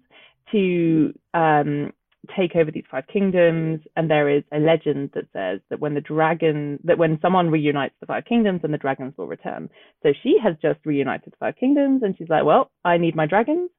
to 0.53 1.13
um, 1.35 1.93
take 2.37 2.57
over 2.57 2.71
these 2.71 2.85
five 2.91 3.07
kingdoms. 3.13 3.81
And 3.97 4.11
there 4.11 4.29
is 4.29 4.43
a 4.53 4.59
legend 4.59 5.11
that 5.15 5.27
says 5.33 5.61
that 5.71 5.81
when 5.81 5.95
the 5.95 6.01
dragon, 6.01 6.79
that 6.85 6.99
when 6.99 7.19
someone 7.21 7.51
reunites 7.51 7.95
the 8.01 8.07
five 8.07 8.25
kingdoms, 8.25 8.63
then 8.63 8.73
the 8.73 8.79
dragons 8.79 9.15
will 9.17 9.27
return. 9.27 9.71
So 10.03 10.13
she 10.23 10.37
has 10.43 10.55
just 10.61 10.85
reunited 10.85 11.33
the 11.33 11.37
five 11.39 11.57
kingdoms, 11.57 12.03
and 12.03 12.17
she's 12.17 12.29
like, 12.29 12.45
well, 12.45 12.71
I 12.85 12.99
need 12.99 13.17
my 13.17 13.27
dragons. 13.27 13.71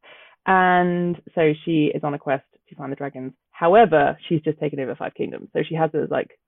And 0.45 1.21
so 1.35 1.53
she 1.65 1.91
is 1.93 2.03
on 2.03 2.13
a 2.13 2.19
quest 2.19 2.45
to 2.69 2.75
find 2.75 2.91
the 2.91 2.95
dragons. 2.95 3.33
However, 3.51 4.17
she's 4.27 4.41
just 4.41 4.59
taken 4.59 4.79
over 4.79 4.95
five 4.95 5.13
kingdoms. 5.13 5.49
So 5.53 5.59
she 5.67 5.75
has 5.75 5.91
this 5.91 6.09
like 6.09 6.39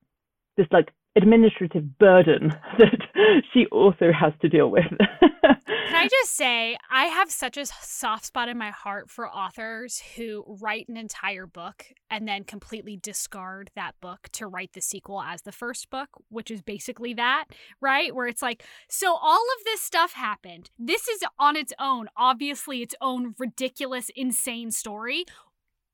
this 0.56 0.66
like 0.70 0.92
administrative 1.16 1.98
burden 1.98 2.54
that 2.78 3.42
she 3.52 3.66
also 3.66 4.10
has 4.12 4.32
to 4.40 4.48
deal 4.48 4.70
with. 4.70 4.84
I 6.02 6.08
just 6.08 6.34
say, 6.34 6.76
I 6.90 7.04
have 7.04 7.30
such 7.30 7.56
a 7.56 7.64
soft 7.64 8.24
spot 8.24 8.48
in 8.48 8.58
my 8.58 8.70
heart 8.70 9.08
for 9.08 9.28
authors 9.28 10.02
who 10.16 10.44
write 10.60 10.88
an 10.88 10.96
entire 10.96 11.46
book 11.46 11.86
and 12.10 12.26
then 12.26 12.42
completely 12.42 12.96
discard 12.96 13.70
that 13.76 13.94
book 14.00 14.28
to 14.32 14.48
write 14.48 14.72
the 14.72 14.80
sequel 14.80 15.22
as 15.22 15.42
the 15.42 15.52
first 15.52 15.90
book, 15.90 16.08
which 16.28 16.50
is 16.50 16.60
basically 16.60 17.14
that, 17.14 17.44
right? 17.80 18.14
Where 18.14 18.26
it's 18.26 18.42
like, 18.42 18.64
so 18.88 19.14
all 19.14 19.44
of 19.58 19.64
this 19.64 19.80
stuff 19.80 20.14
happened. 20.14 20.70
This 20.76 21.06
is 21.06 21.22
on 21.38 21.54
its 21.56 21.72
own, 21.78 22.08
obviously, 22.16 22.82
its 22.82 22.96
own 23.00 23.34
ridiculous, 23.38 24.10
insane 24.16 24.72
story. 24.72 25.24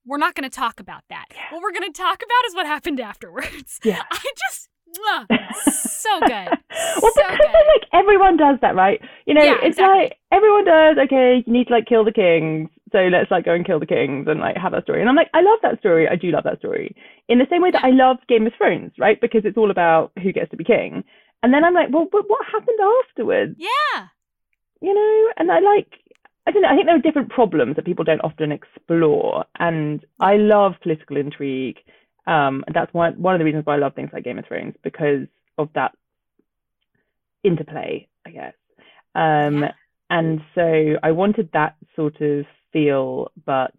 We're 0.06 0.16
not 0.16 0.34
going 0.34 0.48
to 0.48 0.56
talk 0.56 0.80
about 0.80 1.02
that. 1.10 1.26
What 1.50 1.60
we're 1.60 1.72
going 1.72 1.92
to 1.92 1.96
talk 1.96 2.22
about 2.22 2.48
is 2.48 2.54
what 2.54 2.64
happened 2.64 2.98
afterwards. 2.98 3.78
Yeah. 3.84 4.04
I 4.10 4.32
just, 4.48 4.70
so 4.94 6.20
good. 6.20 6.48
well, 7.02 7.12
so 7.14 7.22
because 7.30 7.38
good. 7.38 7.68
like 7.74 7.88
everyone 7.92 8.36
does 8.36 8.58
that, 8.62 8.74
right? 8.74 9.00
You 9.26 9.34
know, 9.34 9.42
Yeah, 9.44 9.56
it's 9.62 9.78
exactly. 9.78 10.02
like 10.02 10.18
everyone 10.32 10.64
does. 10.64 10.96
Okay, 11.04 11.42
you 11.46 11.52
need 11.52 11.66
to 11.68 11.72
like 11.74 11.86
kill 11.86 12.04
the 12.04 12.12
kings, 12.12 12.70
so 12.92 12.98
let's 12.98 13.30
like 13.30 13.44
go 13.44 13.52
and 13.54 13.66
kill 13.66 13.80
the 13.80 13.86
kings 13.86 14.26
and 14.28 14.40
like 14.40 14.56
have 14.56 14.72
that 14.72 14.84
story. 14.84 15.00
And 15.00 15.08
I'm 15.08 15.16
like, 15.16 15.30
I 15.34 15.40
love 15.40 15.58
that 15.62 15.78
story. 15.80 16.08
I 16.08 16.16
do 16.16 16.30
love 16.30 16.44
that 16.44 16.58
story. 16.58 16.94
In 17.28 17.38
the 17.38 17.46
same 17.50 17.62
way 17.62 17.70
that 17.70 17.84
I 17.84 17.90
love 17.90 18.16
Game 18.28 18.46
of 18.46 18.52
Thrones, 18.56 18.92
right? 18.98 19.20
Because 19.20 19.42
it's 19.44 19.56
all 19.58 19.70
about 19.70 20.12
who 20.22 20.32
gets 20.32 20.50
to 20.50 20.56
be 20.56 20.64
king. 20.64 21.04
And 21.42 21.52
then 21.54 21.64
I'm 21.64 21.74
like, 21.74 21.88
well, 21.92 22.08
but 22.10 22.24
what 22.28 22.44
happened 22.50 22.78
afterwards? 23.08 23.54
Yeah. 23.58 24.06
you 24.80 24.92
know, 24.94 25.32
and 25.36 25.50
I 25.52 25.60
like, 25.60 25.92
I 26.46 26.50
don't 26.50 26.62
know, 26.62 26.68
I 26.68 26.74
think 26.74 26.86
there 26.86 26.96
are 26.96 27.00
different 27.00 27.30
problems 27.30 27.76
that 27.76 27.84
people 27.84 28.04
don't 28.04 28.20
often 28.22 28.50
explore. 28.52 29.44
And 29.58 30.04
I 30.18 30.36
love 30.36 30.72
political 30.82 31.16
intrigue. 31.16 31.76
Um, 32.28 32.62
and 32.66 32.74
that's 32.76 32.92
one, 32.92 33.14
one 33.20 33.34
of 33.34 33.38
the 33.38 33.44
reasons 33.46 33.64
why 33.64 33.74
I 33.74 33.78
love 33.78 33.94
things 33.94 34.10
like 34.12 34.24
Game 34.24 34.38
of 34.38 34.46
Thrones 34.46 34.74
because 34.84 35.26
of 35.56 35.70
that 35.74 35.92
interplay, 37.42 38.06
I 38.26 38.30
guess. 38.30 38.54
Um, 39.14 39.62
Yeah. 39.62 39.72
and 40.10 40.40
so 40.54 40.96
I 41.02 41.12
wanted 41.12 41.50
that 41.52 41.76
sort 41.96 42.20
of 42.20 42.44
feel, 42.72 43.32
but 43.46 43.72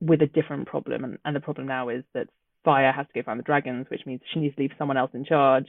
with 0.00 0.22
a 0.22 0.26
different 0.26 0.68
problem. 0.68 1.02
And, 1.04 1.18
and 1.24 1.34
the 1.34 1.40
problem 1.40 1.66
now 1.66 1.88
is 1.88 2.04
that 2.14 2.28
Fire 2.64 2.92
has 2.92 3.06
to 3.06 3.12
go 3.14 3.24
find 3.24 3.38
the 3.40 3.44
dragons, 3.44 3.86
which 3.90 4.06
means 4.06 4.20
she 4.32 4.40
needs 4.40 4.54
to 4.56 4.62
leave 4.62 4.72
someone 4.78 4.96
else 4.96 5.10
in 5.14 5.24
charge. 5.24 5.66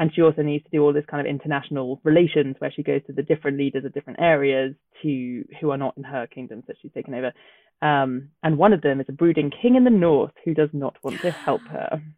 And 0.00 0.10
she 0.14 0.22
also 0.22 0.40
needs 0.40 0.64
to 0.64 0.70
do 0.70 0.82
all 0.82 0.94
this 0.94 1.04
kind 1.10 1.20
of 1.20 1.30
international 1.30 2.00
relations 2.04 2.56
where 2.58 2.72
she 2.74 2.82
goes 2.82 3.02
to 3.06 3.12
the 3.12 3.22
different 3.22 3.58
leaders 3.58 3.84
of 3.84 3.92
different 3.92 4.18
areas 4.18 4.74
to 5.02 5.44
who 5.60 5.70
are 5.70 5.76
not 5.76 5.94
in 5.98 6.04
her 6.04 6.26
kingdoms 6.26 6.64
that 6.68 6.76
she's 6.80 6.90
taken 6.92 7.12
over. 7.12 7.32
Um, 7.82 8.30
and 8.42 8.56
one 8.56 8.72
of 8.72 8.80
them 8.80 9.00
is 9.02 9.06
a 9.10 9.12
brooding 9.12 9.50
king 9.50 9.76
in 9.76 9.84
the 9.84 9.90
north 9.90 10.32
who 10.42 10.54
does 10.54 10.70
not 10.72 10.96
want 11.04 11.20
to 11.20 11.30
help 11.30 11.60
her. 11.68 12.02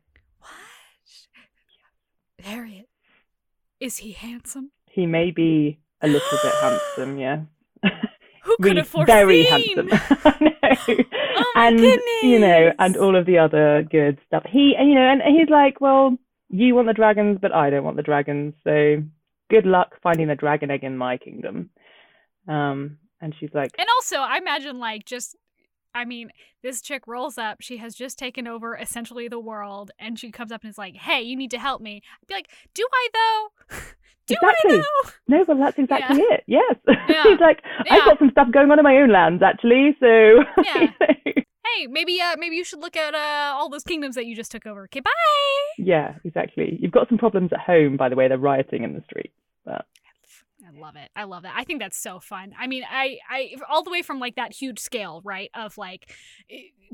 What? 2.39 2.47
Harriet. 2.47 2.89
Is 3.81 3.97
he 3.97 4.13
handsome? 4.13 4.71
He 4.87 5.07
may 5.07 5.33
be 5.33 5.81
a 6.01 6.07
little 6.07 6.39
bit 6.41 6.55
handsome, 6.61 7.19
yeah. 7.19 7.41
Who 8.45 8.57
could 8.63 8.77
have 8.77 8.87
foreseen? 8.87 9.07
very 9.07 9.43
handsome. 9.43 9.89
I 9.91 10.37
know. 10.41 11.05
Oh 11.37 11.53
and 11.57 11.81
you 11.81 12.39
know, 12.39 12.73
and 12.79 12.97
all 12.97 13.17
of 13.17 13.27
the 13.27 13.39
other 13.39 13.83
good 13.91 14.19
stuff. 14.27 14.45
He, 14.49 14.77
you 14.79 14.95
know, 14.95 15.01
and 15.01 15.23
he's 15.37 15.49
like, 15.49 15.81
well, 15.81 16.17
you 16.53 16.75
want 16.77 16.87
the 16.87 16.93
dragons, 16.95 17.39
but 17.43 17.53
I 17.53 17.71
don't 17.71 17.83
want 17.85 17.97
the 17.97 18.03
dragons. 18.03 18.55
So 18.63 18.97
good 19.51 19.67
luck 19.67 19.97
finding 20.03 20.29
the 20.29 20.35
dragon 20.37 20.71
egg 20.71 20.85
in 20.85 20.97
my 20.97 21.17
kingdom. 21.17 21.71
Um, 22.49 22.99
and 23.21 23.35
she's 23.39 23.51
like, 23.55 23.71
And 23.79 23.89
also, 23.97 24.17
I 24.17 24.39
imagine 24.39 24.79
like 24.79 25.05
just 25.05 25.37
I 25.95 26.07
mean, 26.07 26.31
this 26.63 26.81
chick 26.81 27.07
rolls 27.07 27.37
up. 27.37 27.59
She 27.61 27.77
has 27.77 27.95
just 27.95 28.19
taken 28.19 28.49
over 28.49 28.75
essentially 28.77 29.29
the 29.29 29.39
world, 29.39 29.91
and 29.99 30.19
she 30.19 30.31
comes 30.31 30.51
up 30.51 30.63
and 30.63 30.71
is 30.71 30.79
like, 30.79 30.95
"Hey, 30.97 31.21
you 31.21 31.37
need 31.37 31.51
to 31.51 31.59
help 31.59 31.83
me." 31.83 32.01
I'd 32.23 32.27
be 32.29 32.35
like, 32.35 32.49
"Do 32.75 32.87
I 32.91 33.09
though? 33.13 33.77
Do 34.27 34.35
Exactly. 34.41 34.79
I 34.79 34.83
though?" 35.05 35.11
no, 35.29 35.45
well, 35.47 35.59
that's 35.59 35.79
exactly 35.79 36.21
it. 36.21 36.45
Yes. 36.47 36.77
Yeah. 37.09 37.23
he's 37.25 37.41
like, 37.41 37.61
Yeah. 37.85 37.95
I've 37.97 38.05
got 38.07 38.19
some 38.19 38.31
stuff 38.31 38.49
going 38.53 38.71
on 38.71 38.79
in 38.79 38.85
my 38.85 38.97
own 38.97 39.11
lands 39.13 39.43
actually. 39.43 39.95
So 40.01 40.07
Yeah. 40.65 40.81
you 40.81 40.89
know. 41.01 41.43
Hey, 41.65 41.87
maybe 41.87 42.21
uh, 42.21 42.37
maybe 42.39 42.57
you 42.57 42.65
should 42.65 42.81
look 42.81 42.97
at 42.97 43.15
uh, 43.15 43.55
all 43.57 43.69
those 43.69 43.85
kingdoms 43.85 44.15
that 44.17 44.27
you 44.27 44.35
just 44.35 44.51
took 44.51 44.67
over. 44.67 44.85
Okay, 44.85 45.01
bye. 45.01 45.11
yeah, 45.79 46.15
exactly. 46.25 46.79
You've 46.81 46.93
got 46.93 47.09
some 47.09 47.19
problems 47.19 47.53
at 47.53 47.61
home, 47.61 47.97
by 47.97 48.09
the 48.09 48.17
way. 48.17 48.29
They're 48.29 48.39
rioting 48.39 48.83
in 48.85 48.95
the 48.95 49.03
streets. 49.03 49.35
But 49.65 49.87
I 50.67 50.79
love 50.79 50.97
it. 50.97 51.11
I 51.15 51.25
love 51.25 51.43
that. 51.43 51.55
I 51.57 51.65
think 51.65 51.81
that's 51.81 51.97
so 51.97 52.19
fun. 52.21 52.53
I 52.59 52.67
mean, 52.67 52.85
I, 52.89 53.19
I, 53.29 53.55
all 53.69 53.83
the 53.83 53.91
way 53.91 54.03
from 54.03 54.19
like 54.21 54.37
that 54.37 54.53
huge 54.53 54.79
scale, 54.79 55.21
right? 55.25 55.51
Of 55.55 55.77
like, 55.79 56.13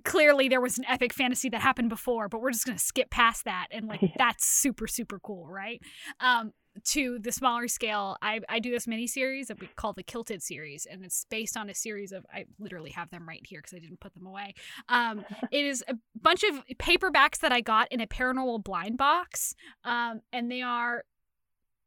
clearly 0.05 0.49
there 0.49 0.61
was 0.61 0.79
an 0.79 0.85
epic 0.89 1.13
fantasy 1.13 1.49
that 1.51 1.61
happened 1.61 1.89
before, 1.89 2.29
but 2.29 2.41
we're 2.41 2.51
just 2.51 2.67
gonna 2.67 2.79
skip 2.79 3.11
past 3.11 3.45
that, 3.45 3.69
and 3.71 3.87
like 3.89 4.03
Yeah. 4.03 4.09
that's 4.17 4.47
super 4.47 4.87
super 4.87 5.19
cool, 5.19 5.47
right? 5.47 5.81
Um, 6.21 6.53
to 6.87 7.19
the 7.19 7.33
smaller 7.33 7.69
scale, 7.69 8.17
I, 8.23 8.41
I 8.49 8.59
do 8.59 8.71
this 8.71 8.87
mini 8.87 9.07
series 9.07 9.49
that 9.49 9.61
we 9.61 9.69
call 9.77 9.93
the 9.93 10.03
Kilted 10.03 10.43
series, 10.43 10.87
and 10.91 11.05
it's 11.05 11.27
based 11.31 11.57
on 11.57 11.69
a 11.71 11.75
series 11.75 12.13
of 12.13 12.25
I 12.33 12.45
literally 12.59 12.91
have 12.91 13.11
them 13.11 13.29
right 13.29 13.45
here 13.45 13.61
because 13.61 13.75
I 13.75 13.79
didn't 13.79 14.01
put 14.01 14.15
them 14.15 14.27
away. 14.27 14.55
Um, 14.89 15.25
it 15.51 15.65
is 15.65 15.85
a 15.89 15.95
bunch 16.21 16.43
of 16.45 16.65
paperbacks 16.79 17.39
that 17.41 17.53
I 17.53 17.61
got 17.61 17.89
in 17.91 18.01
a 18.01 18.07
paranormal 18.07 18.65
blind 18.65 18.99
box, 18.99 19.55
um, 19.85 20.21
and 20.33 20.51
they 20.51 20.63
are 20.63 21.05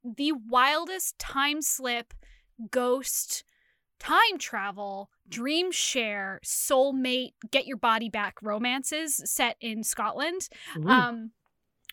the 0.04 0.34
wildest 0.48 1.18
time 1.20 1.62
slip 1.62 2.14
ghost 2.70 3.44
time 4.00 4.40
travel, 4.40 5.12
dream 5.30 5.72
share, 5.72 6.40
soulmate, 6.44 7.34
get 7.52 7.68
your 7.68 7.78
body 7.78 8.10
back 8.10 8.36
romances 8.42 9.22
set 9.26 9.56
in 9.62 9.84
Scotland. 9.84 10.50
Um, 10.88 11.32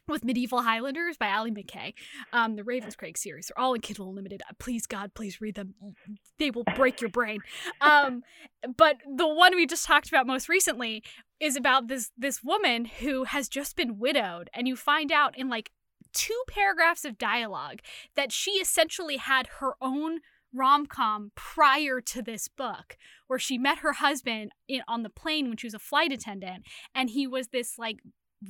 with 0.09 0.25
Medieval 0.25 0.63
Highlanders 0.63 1.17
by 1.17 1.29
Ali 1.31 1.51
McKay. 1.51 1.95
Um, 2.33 2.57
the 2.57 2.63
Ravenscraig 2.63 3.17
series. 3.17 3.47
They're 3.49 3.63
all 3.63 3.75
in 3.75 3.81
Kindle 3.81 4.09
Unlimited. 4.09 4.43
Uh, 4.49 4.55
Please, 4.59 4.87
God, 4.87 5.15
please 5.15 5.41
read 5.41 5.55
them. 5.55 5.75
They 6.39 6.51
will 6.51 6.65
break 6.77 7.01
your 7.01 7.11
brain. 7.11 7.41
Um, 7.81 8.23
but 8.77 8.97
the 9.07 9.29
one 9.29 9.55
we 9.55 9.67
just 9.67 9.87
talked 9.87 10.09
about 10.09 10.27
most 10.27 10.49
recently 10.49 11.03
is 11.41 11.57
about 11.57 11.89
this 11.89 12.11
this 12.17 12.43
woman 12.43 12.87
who 12.87 13.25
has 13.25 13.49
just 13.49 13.77
been 13.77 13.99
widowed, 13.99 14.51
and 14.53 14.67
you 14.67 14.77
find 14.77 15.13
out 15.13 15.39
in 15.39 15.49
like 15.49 15.71
two 16.13 16.43
paragraphs 16.49 17.05
of 17.05 17.19
dialogue 17.19 17.81
that 18.17 18.33
she 18.33 18.53
essentially 18.53 19.17
had 19.17 19.47
her 19.59 19.75
own 19.81 20.21
rom-com 20.55 21.31
prior 21.35 22.01
to 22.01 22.23
this 22.23 22.49
book 22.49 22.97
where 23.27 23.39
she 23.39 23.59
met 23.59 23.79
her 23.79 23.93
husband 23.95 24.51
in, 24.67 24.81
on 24.89 25.03
the 25.03 25.11
plane 25.11 25.49
when 25.49 25.59
she 25.59 25.67
was 25.67 25.75
a 25.75 25.79
flight 25.79 26.11
attendant 26.11 26.65
and 26.95 27.11
he 27.11 27.27
was 27.27 27.49
this 27.49 27.79
like 27.79 27.99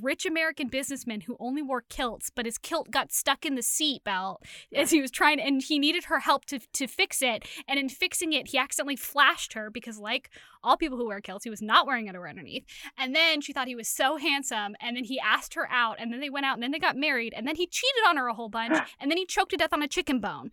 rich 0.00 0.26
American 0.26 0.68
businessman 0.68 1.22
who 1.22 1.36
only 1.40 1.62
wore 1.62 1.82
kilts, 1.88 2.30
but 2.34 2.46
his 2.46 2.58
kilt 2.58 2.90
got 2.90 3.12
stuck 3.12 3.46
in 3.46 3.54
the 3.54 3.62
seat 3.62 4.04
belt 4.04 4.42
as 4.74 4.90
he 4.90 5.00
was 5.00 5.10
trying, 5.10 5.40
and 5.40 5.62
he 5.62 5.78
needed 5.78 6.04
her 6.04 6.20
help 6.20 6.44
to, 6.46 6.58
to 6.72 6.86
fix 6.86 7.22
it. 7.22 7.44
And 7.66 7.78
in 7.78 7.88
fixing 7.88 8.32
it, 8.32 8.48
he 8.48 8.58
accidentally 8.58 8.96
flashed 8.96 9.54
her 9.54 9.70
because, 9.70 9.98
like 9.98 10.30
all 10.62 10.76
people 10.76 10.98
who 10.98 11.06
wear 11.06 11.20
kilts, 11.20 11.44
he 11.44 11.50
was 11.50 11.62
not 11.62 11.86
wearing 11.86 12.08
underwear 12.08 12.28
underneath. 12.28 12.64
And 12.96 13.14
then 13.14 13.40
she 13.40 13.52
thought 13.52 13.68
he 13.68 13.74
was 13.74 13.88
so 13.88 14.16
handsome, 14.16 14.76
and 14.80 14.96
then 14.96 15.04
he 15.04 15.18
asked 15.20 15.54
her 15.54 15.68
out, 15.70 15.96
and 15.98 16.12
then 16.12 16.20
they 16.20 16.30
went 16.30 16.46
out, 16.46 16.54
and 16.54 16.62
then 16.62 16.72
they 16.72 16.78
got 16.78 16.96
married, 16.96 17.32
and 17.36 17.46
then 17.46 17.56
he 17.56 17.66
cheated 17.66 18.02
on 18.06 18.16
her 18.16 18.28
a 18.28 18.34
whole 18.34 18.48
bunch, 18.48 18.78
and 19.00 19.10
then 19.10 19.18
he 19.18 19.26
choked 19.26 19.50
to 19.50 19.56
death 19.56 19.72
on 19.72 19.82
a 19.82 19.88
chicken 19.88 20.20
bone. 20.20 20.50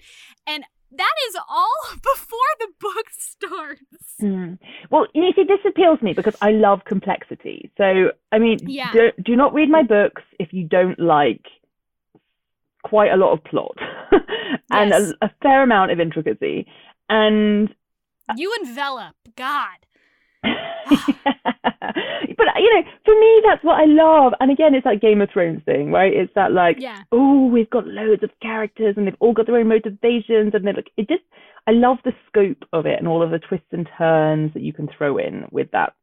And 0.47 0.63
that 0.91 1.13
is 1.29 1.37
all 1.49 1.73
before 1.95 2.15
the 2.15 2.15
book 2.15 2.23
starts. 2.23 2.24
Mm. 4.21 4.57
Well, 4.91 5.07
you 5.13 5.31
see, 5.35 5.43
this 5.43 5.59
appeals 5.67 5.99
to 5.99 6.05
me 6.05 6.13
because 6.13 6.35
I 6.41 6.51
love 6.51 6.81
complexity. 6.85 7.71
So, 7.77 8.11
I 8.31 8.39
mean, 8.39 8.59
Yeah. 8.63 8.91
do, 8.93 9.11
do 9.23 9.35
not 9.35 9.53
read 9.53 9.69
my 9.69 9.83
books 9.83 10.21
if 10.39 10.53
you 10.53 10.65
don't 10.67 10.99
like 10.99 11.41
quite 12.83 13.11
a 13.11 13.17
lot 13.17 13.33
of 13.33 13.43
plot 13.43 13.75
and 14.71 14.89
Yes. 14.91 15.11
a, 15.21 15.25
a 15.25 15.29
fair 15.41 15.63
amount 15.63 15.91
of 15.91 15.99
intricacy. 15.99 16.65
And 17.09 17.73
You 18.37 18.55
envelop, 18.61 19.15
God. 19.35 19.79
but 20.43 22.47
you 22.57 22.73
know, 22.73 22.83
for 23.03 23.19
me, 23.19 23.41
that's 23.47 23.63
what 23.63 23.79
I 23.79 23.85
love. 23.85 24.33
And 24.39 24.51
again, 24.51 24.73
it's 24.75 24.83
that 24.85 25.01
Game 25.01 25.21
of 25.21 25.29
Thrones 25.31 25.61
thing, 25.65 25.91
right? 25.91 26.13
It's 26.13 26.33
that 26.35 26.51
like, 26.51 26.77
Yeah. 26.79 27.03
oh, 27.11 27.47
we've 27.47 27.69
got 27.69 27.87
loads 27.87 28.23
of 28.23 28.29
characters 28.41 28.95
and 28.97 29.07
they've 29.07 29.15
all 29.19 29.33
got 29.33 29.45
their 29.47 29.57
own 29.57 29.67
motivations, 29.67 30.53
and 30.53 30.65
they're 30.65 30.73
like, 30.73 30.91
it 30.97 31.07
just, 31.07 31.23
I 31.67 31.71
love 31.71 31.97
the 32.03 32.13
scope 32.27 32.63
of 32.73 32.85
it 32.85 32.99
and 32.99 33.07
all 33.07 33.21
of 33.23 33.31
the 33.31 33.39
twists 33.39 33.67
and 33.71 33.87
turns 33.97 34.53
that 34.53 34.61
you 34.63 34.73
can 34.73 34.87
throw 34.97 35.17
in 35.17 35.45
with 35.51 35.71
that. 35.71 35.93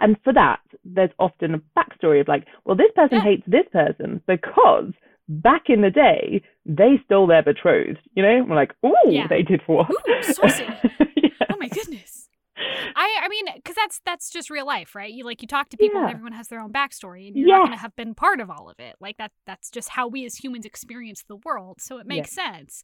And 0.00 0.16
for 0.24 0.32
that, 0.32 0.60
there's 0.84 1.10
often 1.18 1.54
a 1.54 1.58
backstory 1.78 2.20
of 2.20 2.28
like, 2.28 2.46
well, 2.64 2.76
this 2.76 2.92
person 2.94 3.18
Yeah. 3.18 3.24
hates 3.24 3.42
this 3.46 3.66
person 3.72 4.22
because 4.26 4.92
back 5.28 5.64
in 5.68 5.82
the 5.82 5.90
day 5.90 6.42
they 6.64 7.00
stole 7.04 7.26
their 7.26 7.42
betrothed. 7.42 7.98
You 8.14 8.22
know, 8.22 8.44
we're 8.48 8.56
like, 8.56 8.74
oh, 8.82 8.94
Yeah. 9.08 9.26
they 9.28 9.42
did 9.42 9.60
what? 9.66 9.90
Ooh, 9.90 10.22
saucy. 10.22 10.64
Yeah. 11.16 11.46
Oh 11.50 11.56
my 11.58 11.68
goodness. 11.68 12.28
I 12.56 13.20
I 13.22 13.28
mean, 13.28 13.46
because 13.56 13.74
that's 13.76 14.00
that's 14.04 14.30
just 14.30 14.50
real 14.50 14.66
life, 14.66 14.94
right? 14.94 15.12
You 15.12 15.24
like 15.24 15.42
you 15.42 15.48
talk 15.48 15.68
to 15.70 15.76
people, 15.76 16.00
and 16.00 16.10
everyone 16.10 16.32
has 16.32 16.48
their 16.48 16.60
own 16.60 16.72
backstory, 16.72 17.26
and 17.28 17.36
you're 17.36 17.46
not 17.48 17.58
going 17.66 17.72
to 17.76 17.76
have 17.80 17.94
been 17.96 18.14
part 18.14 18.40
of 18.40 18.50
all 18.50 18.68
of 18.68 18.78
it. 18.80 18.96
Like 19.00 19.16
that 19.18 19.32
that's 19.46 19.70
just 19.70 19.90
how 19.90 20.06
we 20.08 20.24
as 20.24 20.36
humans 20.36 20.64
experience 20.66 21.22
the 21.22 21.36
world. 21.36 21.80
So 21.80 21.98
it 21.98 22.06
makes 22.06 22.32
sense. 22.32 22.82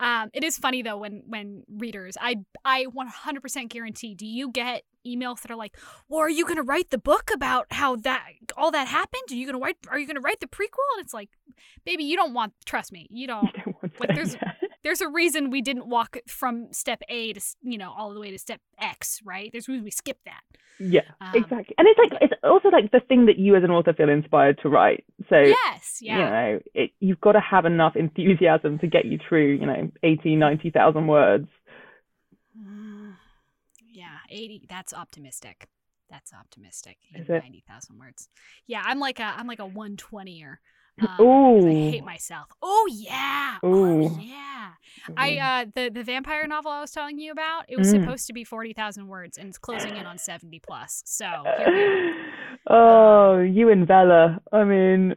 Um, 0.00 0.30
it 0.32 0.42
is 0.42 0.56
funny 0.56 0.82
though 0.82 0.96
when 0.96 1.22
when 1.26 1.62
readers, 1.68 2.16
I 2.20 2.36
I 2.64 2.86
100% 2.86 3.68
guarantee. 3.68 4.14
Do 4.14 4.26
you 4.26 4.50
get 4.50 4.82
emails 5.06 5.42
that 5.42 5.50
are 5.50 5.56
like, 5.56 5.76
"Well, 6.08 6.20
are 6.20 6.30
you 6.30 6.44
going 6.44 6.56
to 6.56 6.62
write 6.62 6.90
the 6.90 6.98
book 6.98 7.30
about 7.32 7.66
how 7.70 7.96
that 7.96 8.24
all 8.56 8.70
that 8.70 8.88
happened? 8.88 9.24
Are 9.30 9.34
you 9.34 9.46
going 9.46 9.58
to 9.58 9.64
write? 9.64 9.76
Are 9.88 9.98
you 9.98 10.06
going 10.06 10.16
to 10.16 10.22
write 10.22 10.40
the 10.40 10.46
prequel?" 10.46 10.88
And 10.96 11.04
it's 11.04 11.14
like, 11.14 11.28
baby, 11.84 12.04
you 12.04 12.16
don't 12.16 12.32
want. 12.32 12.54
Trust 12.64 12.92
me, 12.92 13.06
you 13.10 13.26
don't. 13.26 13.48
Don't 13.64 14.00
Like, 14.00 14.14
there's-. 14.14 14.36
There's 14.82 15.00
a 15.00 15.08
reason 15.08 15.50
we 15.50 15.60
didn't 15.62 15.88
walk 15.88 16.16
from 16.26 16.72
step 16.72 17.02
A 17.08 17.32
to 17.32 17.40
you 17.62 17.78
know 17.78 17.92
all 17.96 18.12
the 18.14 18.20
way 18.20 18.30
to 18.30 18.38
step 18.38 18.60
X, 18.78 19.20
right? 19.24 19.50
There's 19.52 19.68
a 19.68 19.72
reason 19.72 19.84
we 19.84 19.90
skipped 19.90 20.24
that. 20.24 20.40
Yeah, 20.78 21.02
Um, 21.20 21.32
exactly. 21.34 21.74
And 21.76 21.86
it's 21.86 21.98
like 21.98 22.22
it's 22.22 22.32
also 22.42 22.68
like 22.70 22.90
the 22.90 23.00
thing 23.00 23.26
that 23.26 23.38
you 23.38 23.54
as 23.54 23.64
an 23.64 23.70
author 23.70 23.92
feel 23.92 24.08
inspired 24.08 24.58
to 24.62 24.68
write. 24.70 25.04
So 25.28 25.38
Yes, 25.38 25.98
yeah, 26.00 26.16
you 26.16 26.24
know, 26.24 26.60
it, 26.72 26.90
you've 27.00 27.20
got 27.20 27.32
to 27.32 27.40
have 27.40 27.66
enough 27.66 27.96
enthusiasm 27.96 28.78
to 28.78 28.86
get 28.86 29.04
you 29.04 29.18
through, 29.28 29.56
you 29.56 29.66
know, 29.66 29.90
80, 30.02 30.36
90,000 30.36 31.06
words. 31.06 31.48
Mm, 32.58 33.14
yeah, 33.92 34.18
eighty. 34.30 34.66
That's 34.68 34.92
optimistic. 34.92 35.68
That's 36.10 36.32
optimistic. 36.32 36.96
Ninety 37.14 37.62
thousand 37.68 37.98
words. 37.98 38.28
Yeah, 38.66 38.82
I'm 38.84 38.98
like 38.98 39.20
a 39.20 39.34
I'm 39.36 39.46
like 39.46 39.60
a 39.60 39.66
one 39.66 39.96
twentyer. 39.96 40.56
Um, 41.00 41.26
Ooh. 41.26 41.68
I 41.68 41.90
hate 41.90 42.04
myself. 42.04 42.48
Oh 42.62 42.88
yeah. 42.90 43.56
Oh 43.62 43.68
Ooh. 43.68 44.18
yeah. 44.20 44.70
I 45.16 45.36
uh 45.38 45.66
the 45.74 45.88
the 45.90 46.02
vampire 46.04 46.46
novel 46.46 46.70
I 46.70 46.80
was 46.80 46.90
telling 46.92 47.18
you 47.18 47.32
about. 47.32 47.64
It 47.68 47.76
was 47.76 47.88
Mm. 47.88 48.00
supposed 48.02 48.26
to 48.26 48.32
be 48.32 48.44
forty 48.44 48.72
thousand 48.72 49.08
words, 49.08 49.38
and 49.38 49.48
it's 49.48 49.58
closing 49.58 49.96
in 49.96 50.06
on 50.06 50.18
seventy 50.18 50.60
plus. 50.60 51.02
So 51.06 51.26
here 51.58 51.70
we 51.72 51.82
are. 51.82 52.12
oh, 52.68 53.38
you 53.40 53.70
and 53.70 53.86
Bella. 53.86 54.40
I 54.52 54.64
mean, 54.64 55.14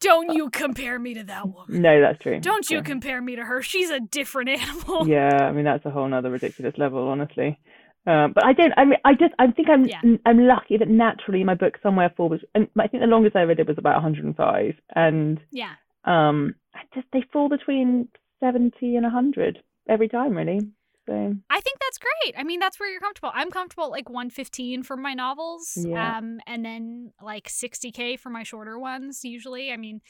don't 0.00 0.30
you 0.32 0.50
compare 0.50 0.98
me 0.98 1.14
to 1.14 1.24
that 1.24 1.46
woman. 1.48 1.82
no, 1.82 2.00
that's 2.00 2.18
true. 2.20 2.40
Don't 2.40 2.68
you 2.70 2.78
Yeah. 2.78 2.82
compare 2.82 3.20
me 3.20 3.36
to 3.36 3.44
her. 3.44 3.62
She's 3.62 3.90
a 3.90 4.00
different 4.00 4.48
animal. 4.60 5.06
Yeah, 5.08 5.28
I 5.48 5.52
mean 5.52 5.64
that's 5.64 5.84
a 5.84 5.90
whole 5.90 6.08
nother 6.08 6.30
ridiculous 6.30 6.74
level, 6.78 7.06
honestly. 7.08 7.58
Um, 8.06 8.32
but 8.32 8.44
I 8.44 8.52
don't. 8.52 8.72
I 8.76 8.84
mean, 8.84 8.98
I 9.04 9.14
just. 9.14 9.34
I 9.38 9.48
think 9.48 9.68
I'm. 9.68 9.84
Yeah. 9.84 10.00
I'm 10.24 10.46
lucky 10.46 10.76
that 10.78 10.88
naturally 10.88 11.42
my 11.44 11.54
book 11.54 11.78
somewhere 11.82 12.12
falls. 12.16 12.40
And 12.54 12.68
I 12.78 12.86
think 12.86 13.02
the 13.02 13.08
longest 13.08 13.34
I 13.36 13.42
ever 13.42 13.54
did 13.54 13.66
was 13.68 13.78
about 13.78 13.94
105, 13.94 14.74
and 14.94 15.40
Yeah. 15.50 15.72
um, 16.04 16.54
I 16.74 16.80
just 16.94 17.06
they 17.12 17.22
fall 17.32 17.48
between 17.48 18.08
70 18.40 18.94
and 18.96 19.02
100 19.02 19.58
every 19.88 20.08
time, 20.08 20.36
really. 20.36 20.60
So 21.06 21.12
I 21.50 21.60
think 21.60 21.78
that's 21.80 21.98
great. 21.98 22.34
I 22.36 22.42
mean, 22.42 22.58
that's 22.58 22.80
where 22.80 22.90
you're 22.90 23.00
comfortable. 23.00 23.30
I'm 23.32 23.50
comfortable 23.50 23.84
at 23.84 23.90
like 23.90 24.08
115 24.10 24.82
for 24.82 24.96
my 24.96 25.14
novels. 25.14 25.76
Yeah. 25.76 26.18
Um, 26.18 26.40
and 26.48 26.64
then 26.64 27.12
like 27.22 27.48
60K 27.48 28.18
for 28.18 28.28
my 28.28 28.42
shorter 28.42 28.76
ones, 28.78 29.20
usually. 29.24 29.72
I 29.72 29.76
mean, 29.76 30.00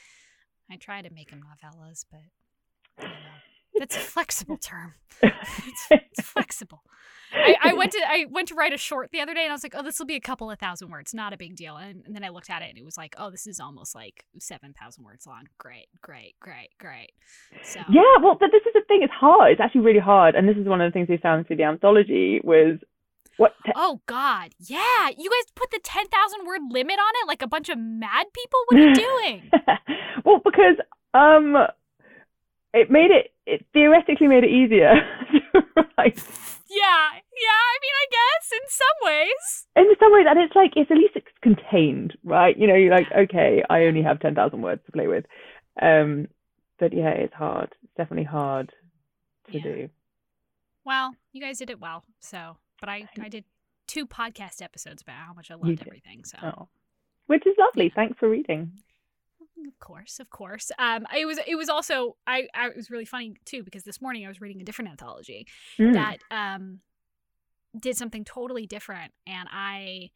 I 0.71 0.77
try 0.77 1.03
to 1.03 1.11
make 1.13 1.31
them 1.31 1.43
novellas, 1.43 2.07
but 2.11 2.23
you 3.03 3.09
know, 3.09 3.13
that's 3.79 3.97
a 3.97 4.01
flexible 4.01 4.57
term. 4.57 4.95
It's, 5.23 5.87
it's 5.91 6.21
flexible. 6.23 6.83
I, 7.33 7.57
I 7.63 7.75
went 7.75 7.93
to 7.93 8.01
I 8.09 8.27
went 8.31 8.49
to 8.49 8.55
write 8.55 8.73
a 8.73 8.79
short 8.79 9.11
the 9.11 9.21
other 9.21 9.35
day 9.35 9.43
and 9.43 9.51
I 9.51 9.55
was 9.55 9.63
like, 9.63 9.75
oh, 9.77 9.83
this 9.83 9.99
will 9.99 10.07
be 10.07 10.15
a 10.15 10.21
couple 10.21 10.51
of 10.51 10.59
thousand 10.59 10.91
words, 10.91 11.13
not 11.13 11.33
a 11.33 11.37
big 11.37 11.57
deal. 11.57 11.77
And, 11.77 12.03
and 12.07 12.15
then 12.15 12.25
I 12.25 12.29
looked 12.29 12.51
at 12.51 12.63
it 12.63 12.71
and 12.71 12.79
it 12.79 12.85
was 12.85 12.97
like, 12.97 13.15
oh, 13.19 13.31
this 13.31 13.47
is 13.47 13.61
almost 13.61 13.95
like 13.95 14.25
seven 14.39 14.75
thousand 14.81 15.05
words 15.05 15.27
long. 15.27 15.45
Great, 15.59 15.89
great, 16.01 16.35
great, 16.41 16.71
great. 16.79 17.13
So 17.63 17.81
Yeah, 17.91 18.03
well, 18.23 18.37
but 18.39 18.51
this 18.53 18.63
is 18.67 18.73
the 18.75 18.83
thing. 18.89 19.01
It's 19.03 19.13
hard. 19.13 19.53
It's 19.53 19.61
actually 19.61 19.83
really 19.83 20.01
hard. 20.01 20.35
And 20.35 20.49
this 20.49 20.57
is 20.57 20.67
one 20.67 20.81
of 20.81 20.91
the 20.91 20.93
things 20.93 21.09
we 21.09 21.17
found 21.19 21.47
through 21.47 21.57
the 21.57 21.65
anthology 21.65 22.41
was 22.43 22.79
what. 23.37 23.55
Oh 23.75 24.01
God, 24.07 24.55
yeah! 24.59 25.09
You 25.17 25.31
guys 25.31 25.53
put 25.55 25.71
the 25.71 25.81
ten 25.83 26.07
thousand 26.07 26.47
word 26.47 26.61
limit 26.71 26.99
on 26.99 27.13
it 27.23 27.27
like 27.27 27.43
a 27.43 27.49
bunch 27.49 27.69
of 27.69 27.79
mad 27.79 28.27
people. 28.33 28.61
What 28.67 28.81
are 28.81 28.89
you 28.89 28.95
doing? 28.95 29.51
well, 30.25 30.41
because 30.45 30.77
um, 31.13 31.55
it 32.77 32.91
made 32.91 33.11
it. 33.11 33.33
It 33.47 33.65
theoretically 33.73 34.27
made 34.29 34.45
it 34.45 34.51
easier 34.51 34.93
to 35.53 35.61
write 35.99 36.23
yeah, 36.69 37.09
yeah. 37.15 37.61
I 37.63 37.77
mean, 37.81 37.95
I 38.03 38.07
guess 38.11 38.51
in 38.53 38.65
some 38.69 38.99
ways. 39.03 39.67
in 39.77 39.95
some 40.01 40.13
ways, 40.13 40.27
and 40.29 40.39
it's 40.41 40.55
like 40.57 40.73
it's 40.77 40.91
at 40.91 40.97
least 40.97 41.15
it's 41.15 41.27
contained, 41.41 42.17
right? 42.25 42.57
You 42.59 42.67
know, 42.67 42.75
you're 42.75 42.91
like, 42.95 43.07
okay, 43.17 43.63
I 43.71 43.85
only 43.85 44.03
have 44.03 44.19
ten 44.21 44.35
thousand 44.35 44.63
words 44.63 44.83
to 44.87 44.93
play 44.93 45.07
with. 45.07 45.25
Um, 45.81 46.27
but 46.79 46.93
yeah, 46.93 47.11
it's 47.11 47.35
hard. 47.35 47.73
It's 47.85 47.93
definitely 47.97 48.25
hard 48.25 48.73
to 49.53 49.57
Yeah. 49.59 49.63
do. 49.63 49.89
Well, 50.85 51.15
you 51.33 51.41
guys 51.41 51.59
did 51.59 51.71
it 51.71 51.81
well. 51.81 52.03
So, 52.21 52.57
but 52.81 52.89
I 52.89 53.09
I 53.21 53.29
did 53.29 53.45
two 53.87 54.07
podcast 54.07 54.61
episodes 54.61 55.03
about 55.03 55.17
how 55.17 55.33
much 55.35 55.51
I 55.51 55.55
loved 55.55 55.83
everything. 55.87 56.25
So, 56.25 56.39
Oh, 56.43 56.69
which 57.27 57.47
is 57.47 57.55
lovely. 57.59 57.93
Thanks 57.95 58.19
for 58.19 58.29
reading. 58.29 58.73
Of 59.67 59.79
course, 59.79 60.21
of 60.21 60.31
course. 60.31 60.71
Um, 60.79 61.07
it 61.17 61.27
was 61.27 61.39
it 61.47 61.57
was 61.57 61.69
also 61.69 62.17
I 62.27 62.49
I 62.55 62.69
it 62.69 62.77
was 62.77 62.91
really 62.91 63.05
funny 63.05 63.35
too 63.45 63.63
because 63.63 63.85
this 63.85 64.01
morning 64.01 64.25
I 64.25 64.29
was 64.29 64.41
reading 64.41 64.61
a 64.61 64.65
different 64.65 64.91
anthology 64.91 65.47
Mm. 65.79 65.95
that 65.95 66.19
um 66.31 66.81
did 67.79 67.97
something 67.97 68.25
totally 68.25 68.67
different 68.67 69.13
and 69.27 69.49
i 69.53 70.09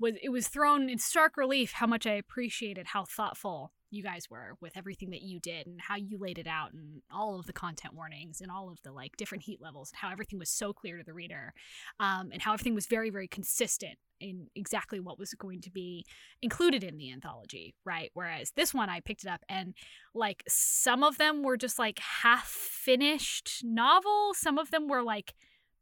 was 0.00 0.14
it 0.20 0.30
was 0.30 0.48
thrown 0.48 0.88
in 0.90 0.98
stark 0.98 1.36
relief 1.36 1.70
how 1.72 1.86
much 1.86 2.08
i 2.08 2.12
appreciated 2.12 2.88
how 2.88 3.04
thoughtful 3.04 3.72
you 3.90 4.02
guys 4.02 4.28
were 4.30 4.56
with 4.60 4.76
everything 4.76 5.10
that 5.10 5.22
you 5.22 5.40
did 5.40 5.66
and 5.66 5.80
how 5.80 5.96
you 5.96 6.18
laid 6.18 6.38
it 6.38 6.46
out 6.46 6.72
and 6.72 7.00
all 7.12 7.38
of 7.38 7.46
the 7.46 7.52
content 7.52 7.94
warnings 7.94 8.40
and 8.40 8.50
all 8.50 8.68
of 8.70 8.82
the 8.82 8.92
like 8.92 9.16
different 9.16 9.44
heat 9.44 9.60
levels 9.62 9.90
and 9.90 9.98
how 9.98 10.10
everything 10.12 10.38
was 10.38 10.50
so 10.50 10.72
clear 10.72 10.98
to 10.98 11.04
the 11.04 11.12
reader 11.14 11.52
um, 12.00 12.30
and 12.32 12.42
how 12.42 12.52
everything 12.52 12.74
was 12.74 12.86
very 12.86 13.10
very 13.10 13.28
consistent 13.28 13.94
in 14.20 14.48
exactly 14.56 14.98
what 15.00 15.18
was 15.18 15.32
going 15.34 15.60
to 15.60 15.70
be 15.70 16.04
included 16.42 16.82
in 16.82 16.96
the 16.98 17.10
anthology 17.12 17.74
right 17.84 18.10
whereas 18.14 18.50
this 18.56 18.74
one 18.74 18.90
i 18.90 18.98
picked 19.00 19.22
it 19.24 19.28
up 19.30 19.42
and 19.48 19.74
like 20.14 20.42
some 20.48 21.02
of 21.04 21.18
them 21.18 21.42
were 21.42 21.56
just 21.56 21.78
like 21.78 21.98
half 22.00 22.46
finished 22.48 23.60
novels 23.64 24.36
some 24.38 24.58
of 24.58 24.70
them 24.70 24.88
were 24.88 25.02
like 25.02 25.34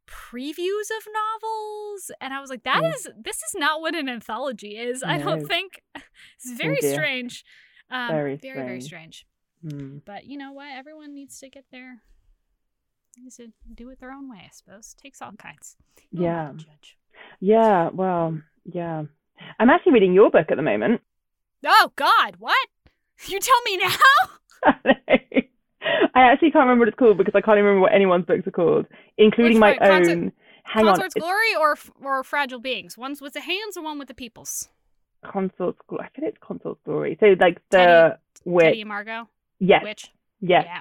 previews 0.08 0.88
of 0.96 1.06
novels 1.12 2.10
and 2.20 2.32
I 2.32 2.40
was 2.40 2.48
like 2.48 2.62
that 2.62 2.82
Mm. 2.82 2.94
is 2.94 3.08
this 3.20 3.38
is 3.38 3.54
not 3.56 3.80
what 3.80 3.96
an 3.96 4.08
anthology 4.08 4.76
is. 4.78 5.02
I 5.02 5.18
don't 5.18 5.46
think 5.46 5.82
it's 5.96 6.52
very 6.52 6.78
dear. 6.80 6.92
strange. 6.94 7.44
Um, 7.90 8.08
Very 8.10 8.36
very 8.36 8.56
very 8.58 8.80
strange. 8.80 9.26
Hmm. 9.62 9.98
But 10.04 10.24
you 10.26 10.36
know 10.38 10.52
what? 10.52 10.68
Everyone 10.74 11.14
needs 11.14 11.38
to 11.40 11.48
get 11.48 11.64
their 11.70 12.02
needs 13.18 13.36
to 13.36 13.48
do 13.74 13.88
it 13.90 14.00
their 14.00 14.12
own 14.12 14.28
way, 14.30 14.42
I 14.44 14.50
suppose. 14.52 14.94
Takes 14.94 15.22
all 15.22 15.32
kinds. 15.32 15.76
I 15.98 16.02
Yeah. 16.10 16.52
judge? 16.56 16.98
Yeah, 17.40 17.88
well, 17.92 18.38
yeah. 18.64 19.04
I'm 19.58 19.70
actually 19.70 19.92
reading 19.92 20.12
your 20.14 20.30
book 20.30 20.46
at 20.50 20.56
the 20.56 20.62
moment. 20.62 21.00
Oh 21.64 21.92
God, 21.96 22.36
what? 22.38 22.68
You 23.28 23.40
tell 23.40 23.62
me 23.62 23.78
now? 23.78 23.96
I 26.14 26.22
actually 26.32 26.50
can't 26.50 26.64
remember 26.64 26.80
what 26.82 26.88
it's 26.88 26.98
called 26.98 27.18
because 27.18 27.34
I 27.34 27.40
can't 27.40 27.56
even 27.58 27.64
remember 27.66 27.82
what 27.82 27.94
anyone's 27.94 28.26
books 28.26 28.46
are 28.46 28.50
called, 28.50 28.86
including 29.16 29.54
Which 29.60 29.60
my? 29.60 29.76
Consort- 29.78 30.16
own. 30.18 30.32
Hang 30.64 30.86
on, 30.88 30.94
Consort's 30.96 31.14
it's 31.16 31.22
Glory 31.24 31.54
or 31.58 31.76
or 32.02 32.22
Fragile 32.24 32.58
Beings? 32.58 32.98
One's 32.98 33.20
with 33.22 33.34
the 33.34 33.40
hands 33.40 33.76
and 33.76 33.84
one 33.84 33.98
with 33.98 34.08
the 34.08 34.14
peoples. 34.14 34.68
Consort's 35.24 35.78
Glory. 35.88 36.04
I 36.04 36.08
think 36.20 36.28
it's 36.34 36.38
Consort's 36.42 36.80
Glory. 36.84 37.16
So 37.20 37.26
like 37.40 37.60
the 37.70 37.78
Teddy- 37.78 38.14
witch. 38.44 38.64
Teddy 38.64 38.84
Margot. 38.84 39.28
Yes, 39.58 39.82
Witch. 39.82 40.10
yes. 40.40 40.64
Yeah. 40.66 40.80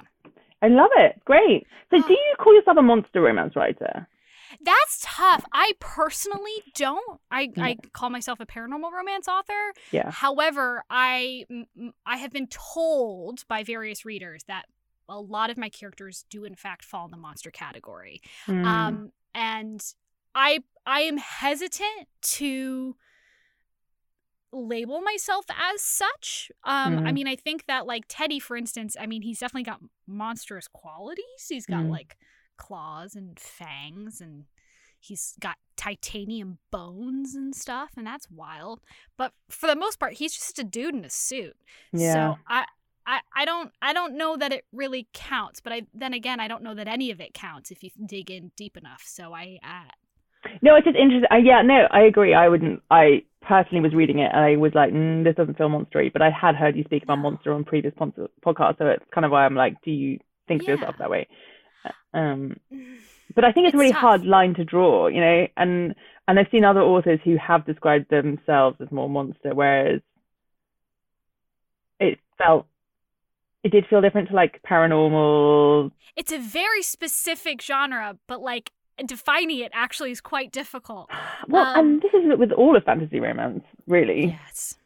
I 0.62 0.68
love 0.68 0.90
it. 0.96 1.20
Great. 1.24 1.66
So 1.90 1.98
Oh. 1.98 2.06
do 2.06 2.12
you 2.12 2.34
call 2.38 2.54
yourself 2.54 2.76
a 2.78 2.82
monster 2.82 3.20
romance 3.20 3.54
writer? 3.56 4.06
That's 4.60 5.00
tough. 5.02 5.44
I 5.52 5.72
personally 5.80 6.62
don't. 6.74 7.20
I, 7.30 7.50
Yeah. 7.56 7.64
I 7.64 7.76
call 7.92 8.10
myself 8.10 8.38
a 8.40 8.46
paranormal 8.46 8.90
romance 8.92 9.28
author. 9.28 9.72
Yeah. 9.90 10.10
However, 10.10 10.84
I 10.88 11.44
I 12.06 12.16
have 12.18 12.32
been 12.32 12.46
told 12.48 13.46
by 13.48 13.62
various 13.64 14.04
readers 14.04 14.44
that 14.44 14.66
a 15.08 15.20
lot 15.20 15.50
of 15.50 15.56
my 15.58 15.68
characters 15.68 16.24
do 16.30 16.44
in 16.44 16.54
fact 16.54 16.84
fall 16.84 17.04
in 17.06 17.10
the 17.10 17.16
monster 17.16 17.50
category. 17.50 18.20
Hmm. 18.46 18.64
Um, 18.64 19.12
and 19.34 19.82
I 20.34 20.60
I 20.86 21.00
am 21.02 21.16
hesitant 21.18 22.08
to 22.22 22.96
label 24.56 25.00
myself 25.00 25.44
as 25.50 25.82
such. 25.82 26.50
Um, 26.64 26.98
I 26.98 27.10
Mhm. 27.10 27.14
mean, 27.14 27.28
I 27.28 27.36
think 27.36 27.66
that 27.66 27.86
like 27.86 28.04
Teddy, 28.08 28.38
for 28.38 28.56
instance, 28.56 28.96
I 28.98 29.06
mean, 29.06 29.22
he's 29.22 29.38
definitely 29.40 29.64
got 29.64 29.80
monstrous 30.06 30.68
qualities. 30.68 31.46
He's 31.48 31.66
got 31.66 31.84
Mm. 31.84 31.90
like 31.90 32.16
claws 32.56 33.14
and 33.14 33.38
fangs 33.38 34.20
and 34.20 34.46
he's 34.98 35.34
got 35.40 35.56
titanium 35.76 36.58
bones 36.70 37.34
and 37.34 37.54
stuff 37.54 37.90
and 37.98 38.06
that's 38.06 38.30
wild 38.30 38.80
but 39.18 39.32
for 39.50 39.66
the 39.66 39.76
most 39.76 40.00
part 40.00 40.14
he's 40.14 40.32
just 40.32 40.58
a 40.58 40.64
dude 40.64 40.94
in 40.94 41.04
a 41.04 41.10
suit 41.10 41.54
yeah. 41.92 42.14
so 42.14 42.38
I, 42.48 42.64
I 43.06 43.20
i 43.36 43.44
don't 43.44 43.72
i 43.82 43.92
don't 43.92 44.16
know 44.16 44.38
that 44.38 44.52
it 44.54 44.64
really 44.72 45.06
counts 45.12 45.60
but 45.60 45.70
i 45.74 45.82
then 45.92 46.14
again 46.14 46.40
i 46.40 46.48
don't 46.48 46.62
know 46.62 46.74
that 46.74 46.88
any 46.88 47.10
of 47.10 47.20
it 47.20 47.34
counts 47.34 47.70
if 47.70 47.82
you 47.84 47.90
dig 48.06 48.30
in 48.30 48.52
deep 48.56 48.74
enough 48.76 49.02
so 49.04 49.34
i 49.34 49.58
uh, 49.62 49.90
No, 50.62 50.74
it's 50.76 50.84
just 50.84 50.96
interesting. 50.96 51.28
Uh, 51.30 51.36
yeah, 51.36 51.62
no, 51.62 51.86
I 51.90 52.02
agree. 52.02 52.34
I 52.34 52.48
wouldn't. 52.48 52.82
I 52.90 53.22
personally 53.42 53.80
was 53.82 53.94
reading 53.94 54.18
it 54.18 54.30
and 54.32 54.44
I 54.44 54.56
was 54.56 54.72
like, 54.74 54.92
mm, 54.92 55.22
this 55.22 55.36
doesn't 55.36 55.56
feel 55.56 55.68
monstery. 55.68 56.12
But 56.12 56.22
I 56.22 56.30
had 56.30 56.56
heard 56.56 56.76
you 56.76 56.84
speak 56.84 57.04
about 57.04 57.18
monster 57.18 57.52
on 57.52 57.64
previous 57.64 57.94
pon- 57.96 58.12
podcasts, 58.44 58.78
so 58.78 58.86
it's 58.86 59.04
kind 59.14 59.24
of 59.24 59.30
why 59.30 59.44
I'm 59.46 59.54
like, 59.54 59.80
do 59.84 59.90
you 59.90 60.18
think 60.48 60.62
of 60.62 60.68
yourself 60.68 60.96
that 60.98 61.10
way? 61.10 61.28
Uh, 61.84 62.18
Um, 62.18 62.56
but 63.34 63.44
I 63.44 63.52
think 63.52 63.66
it's, 63.66 63.74
It's 63.74 63.74
a 63.74 63.78
really 63.78 63.92
tough. 63.92 64.00
hard 64.00 64.24
line 64.24 64.54
to 64.54 64.64
draw, 64.64 65.08
you 65.08 65.20
know. 65.20 65.46
And 65.56 65.94
and 66.28 66.38
I've 66.40 66.48
seen 66.50 66.64
other 66.64 66.80
authors 66.82 67.20
who 67.24 67.36
have 67.36 67.64
described 67.66 68.10
themselves 68.10 68.78
as 68.80 68.90
more 68.90 69.08
monster, 69.08 69.54
whereas 69.54 70.00
it 72.00 72.18
felt 72.38 72.66
it 73.62 73.70
did 73.72 73.86
feel 73.88 74.00
different 74.00 74.28
to 74.28 74.34
like 74.34 74.60
paranormal. 74.62 75.90
it's 76.16 76.30
a 76.32 76.38
very 76.38 76.82
specific 76.82 77.60
genre 77.62 78.16
but 78.28 78.40
like 78.40 78.70
defining 79.04 79.58
it 79.58 79.70
actually 79.74 80.10
is 80.10 80.20
quite 80.20 80.52
difficult 80.52 81.10
Well, 81.48 81.64
Um, 81.66 81.78
and 81.78 82.02
this 82.02 82.12
is 82.14 82.38
with 82.38 82.52
all 82.52 82.76
of 82.76 82.84
fantasy 82.84 83.20
romance, 83.20 83.64
really. 83.86 84.26
Yes. 84.46 84.76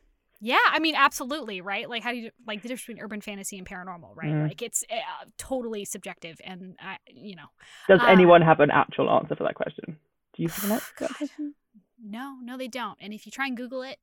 Yeah, 0.43 0.57
I 0.71 0.79
mean, 0.79 0.95
absolutely, 0.95 1.61
right? 1.61 1.87
Like, 1.89 2.03
how 2.03 2.13
do 2.13 2.17
you 2.17 2.31
like 2.47 2.63
the 2.63 2.69
difference 2.69 2.87
between 2.87 3.05
urban 3.05 3.21
fantasy 3.21 3.59
and 3.59 3.67
paranormal, 3.69 4.17
right? 4.17 4.31
Mm. 4.33 4.49
Like, 4.49 4.63
it's 4.63 4.83
uh, 4.91 5.27
totally 5.37 5.85
subjective, 5.85 6.41
and 6.43 6.77
uh, 6.83 6.97
you 7.09 7.37
know, 7.37 7.49
Does 7.89 8.01
Uh, 8.01 8.07
anyone 8.07 8.41
have 8.41 8.61
an 8.61 8.71
actual 8.71 9.11
answer 9.11 9.37
for 9.37 9.45
that 9.45 9.55
question? 9.55 9.99
Do 10.35 10.43
you 10.43 10.49
have 10.49 10.65
an 10.65 10.73
answer 10.73 10.87
for 10.97 11.05
that 11.05 11.09
God. 11.11 11.17
question? 11.19 11.55
no, 12.03 12.37
no, 12.43 12.57
they 12.57 12.69
don't. 12.69 12.97
And 13.03 13.13
if 13.13 13.27
you 13.27 13.33
try 13.33 13.47
and 13.49 13.57
Google 13.57 13.83
it 13.83 13.99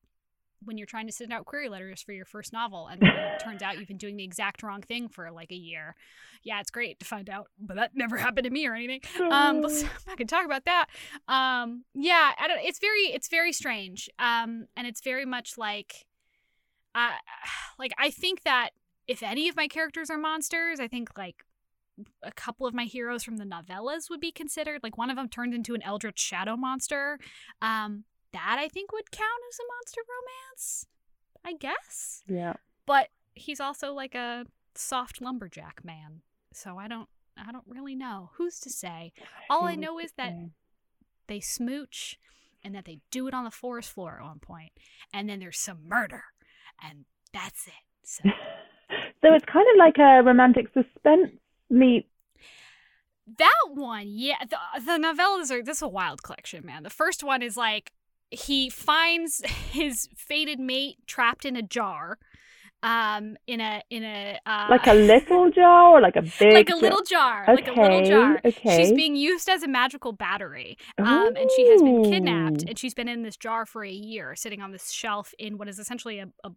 when 0.64 0.78
you're 0.78 0.88
trying 0.88 1.06
to 1.08 1.14
send 1.14 1.32
out 1.32 1.46
query 1.46 1.70
letters 1.70 2.02
for 2.02 2.12
your 2.12 2.26
first 2.26 2.52
novel, 2.54 2.88
and 2.88 3.02
it 3.04 3.40
turns 3.40 3.62
out 3.62 3.78
you've 3.78 3.88
been 3.88 3.98
doing 3.98 4.18
the 4.18 4.24
exact 4.24 4.64
wrong 4.64 4.82
thing 4.82 5.08
for 5.08 5.32
like 5.32 5.52
a 5.52 5.56
year, 5.56 5.96
yeah, 6.44 6.60
it's 6.60 6.72
great 6.72 7.00
to 7.00 7.06
find 7.06 7.30
out, 7.30 7.48
but 7.60 7.76
that 7.76 7.92
never 7.96 8.18
happened 8.26 8.46
to 8.46 8.50
me 8.50 8.66
or 8.68 8.74
anything. 8.74 9.02
um 9.32 9.62
but 9.62 9.72
I'm 9.72 9.90
not 10.08 10.18
gonna 10.18 10.26
talk 10.26 10.46
about 10.46 10.66
that. 10.66 10.88
Um 11.28 11.84
yeah 11.94 12.32
I 12.40 12.48
don't, 12.48 12.60
it's 12.64 12.80
very 12.80 13.08
it's 13.14 13.28
very 13.28 13.54
strange. 13.54 14.10
Um 14.20 14.68
and 14.76 14.88
it's 14.88 15.02
very 15.02 15.26
much 15.26 15.58
like 15.58 16.06
uh 16.96 17.12
like 17.80 17.94
i 17.98 18.10
think 18.10 18.44
that 18.44 18.72
if 19.08 19.22
any 19.24 19.48
of 19.50 19.56
my 19.56 19.68
characters 19.68 20.10
are 20.10 20.18
monsters 20.18 20.80
i 20.80 20.88
think 20.88 21.18
like 21.18 21.46
a 22.24 22.32
couple 22.32 22.68
of 22.68 22.74
my 22.74 22.84
heroes 22.86 23.24
from 23.24 23.38
the 23.38 23.44
novellas 23.44 24.10
would 24.10 24.20
be 24.20 24.32
considered. 24.32 24.82
Like 24.84 24.98
one 24.98 25.10
of 25.10 25.16
them 25.16 25.28
turned 25.28 25.54
into 25.56 25.74
an 25.74 25.82
eldritch 25.82 26.20
shadow 26.20 26.56
monster. 26.56 27.20
Um 27.62 28.04
that 28.34 28.58
i 28.60 28.68
think 28.68 28.92
would 28.92 29.12
count 29.12 29.42
as 29.52 29.60
a 29.60 29.68
monster 29.76 30.02
romance 30.08 30.86
i 31.46 31.54
guess. 31.54 32.24
Yeah. 32.28 32.54
but 32.86 33.10
he's 33.34 33.60
also 33.60 33.94
like 33.94 34.16
a 34.16 34.46
soft 34.76 35.22
lumberjack 35.22 35.84
man 35.84 36.22
so 36.54 36.78
i 36.78 36.88
don't 36.88 37.10
i 37.46 37.52
don't 37.52 37.66
really 37.68 37.96
know. 37.96 38.32
Who's 38.36 38.60
to 38.62 38.70
say? 38.70 39.14
All 39.50 39.66
I 39.66 39.76
know 39.76 40.00
is 40.00 40.14
that 40.18 40.34
they 41.28 41.40
smooch 41.40 42.18
and 42.64 42.74
that 42.76 42.86
they 42.86 43.00
do 43.12 43.28
it 43.28 43.34
on 43.34 43.44
the 43.44 43.52
forest 43.52 43.92
floor 43.92 44.18
at 44.20 44.26
one 44.26 44.40
point 44.40 44.72
and 45.14 45.30
then 45.30 45.40
there's 45.40 45.60
some 45.60 45.88
murder 45.88 46.24
and 46.84 47.06
that's 47.34 47.68
it. 47.68 47.74
So 48.04 48.24
so 49.22 49.34
it's 49.34 49.46
kind 49.46 49.68
of 49.74 49.78
like 49.78 49.98
a 49.98 50.24
romantic 50.24 50.68
suspense 50.74 51.30
meet. 51.70 52.08
that 53.38 53.64
one 53.74 54.06
yeah 54.08 54.38
the, 54.50 54.58
the 54.86 54.98
novellas 54.98 55.52
are 55.52 55.62
this 55.62 55.78
is 55.78 55.82
a 55.82 55.88
wild 55.88 56.24
collection 56.24 56.66
man. 56.66 56.84
The 56.84 56.90
first 56.90 57.24
one 57.24 57.42
is 57.42 57.58
like 57.58 57.92
he 58.30 58.70
finds 58.70 59.42
his 59.72 60.10
fated 60.16 60.60
mate 60.60 60.98
trapped 61.06 61.46
in 61.46 61.56
a 61.56 61.62
jar 61.62 62.18
um 62.84 63.36
in 63.48 63.60
a 63.60 63.82
in 63.90 64.04
a 64.04 64.40
uh, 64.46 64.68
Like 64.70 64.86
a 64.86 64.94
little 64.94 65.50
jar 65.50 65.98
or 65.98 66.02
like 66.02 66.16
a 66.16 66.22
big 66.22 66.54
like 66.54 66.70
a 66.70 66.74
jar? 66.74 66.82
little 66.82 67.04
jar 67.04 67.46
like 67.48 67.68
a 67.68 67.72
little 67.72 68.04
jar 68.06 68.40
okay. 68.46 68.78
she's 68.78 68.92
being 68.92 69.16
used 69.16 69.50
as 69.50 69.64
a 69.64 69.68
magical 69.68 70.12
battery 70.12 70.78
um, 71.00 71.36
and 71.36 71.50
she 71.56 71.68
has 71.70 71.82
been 71.82 72.04
kidnapped 72.04 72.64
and 72.68 72.78
she's 72.78 72.94
been 72.94 73.08
in 73.08 73.24
this 73.24 73.36
jar 73.36 73.66
for 73.66 73.84
a 73.84 73.92
year 73.92 74.36
sitting 74.36 74.62
on 74.62 74.72
this 74.72 74.92
shelf 74.92 75.34
in 75.40 75.58
what 75.58 75.68
is 75.68 75.80
essentially 75.80 76.20
a, 76.20 76.28
a 76.44 76.52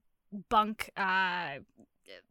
bunk 0.51 0.91
uh, 0.97 1.55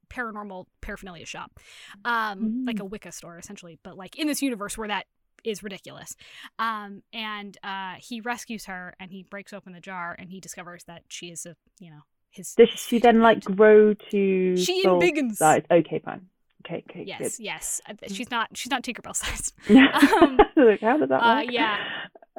paranormal 0.10 0.66
paraphernalia 0.82 1.26
shop 1.26 1.60
um, 2.06 2.66
like 2.68 2.80
a 2.80 2.86
wicca 2.86 3.12
store 3.12 3.40
essentially 3.40 3.80
but 3.84 3.98
like 3.98 4.20
in 4.20 4.28
this 4.28 4.44
universe 4.44 4.78
where 4.78 4.88
that 4.88 5.06
is 5.44 5.64
ridiculous 5.64 6.16
um, 6.60 7.02
and 7.14 7.58
uh, 7.64 7.96
he 8.00 8.22
rescues 8.22 8.66
her 8.66 8.96
and 9.00 9.12
he 9.12 9.24
breaks 9.24 9.54
open 9.54 9.74
the 9.74 9.80
jar 9.80 10.16
and 10.20 10.30
he 10.30 10.40
discovers 10.40 10.84
that 10.86 11.04
she 11.10 11.28
is 11.28 11.46
a 11.46 11.56
you 11.80 11.90
know 11.90 12.02
his 12.32 12.54
Does 12.56 12.70
she 12.70 13.00
then 13.00 13.22
like 13.22 13.44
grow 13.44 13.94
to 14.12 14.56
She 14.56 14.82
full 14.84 15.00
embiggens. 15.00 15.36
size? 15.38 15.64
Okay, 15.72 16.00
fine. 16.00 16.28
Okay, 16.66 16.84
okay, 16.90 17.04
yes 17.08 17.40
yes 17.40 17.82
Uh, 17.90 17.94
she's 18.08 18.30
not 18.30 18.50
she's 18.56 18.70
not 18.70 18.84
tinkerbell 18.84 19.16
size 19.16 19.54
good. 19.66 19.78
Um, 20.22 20.38
Like, 20.56 20.82
How 20.82 20.98
does 20.98 21.10
that 21.10 21.24
uh, 21.24 21.36
work? 21.38 21.46
yeah. 21.52 21.78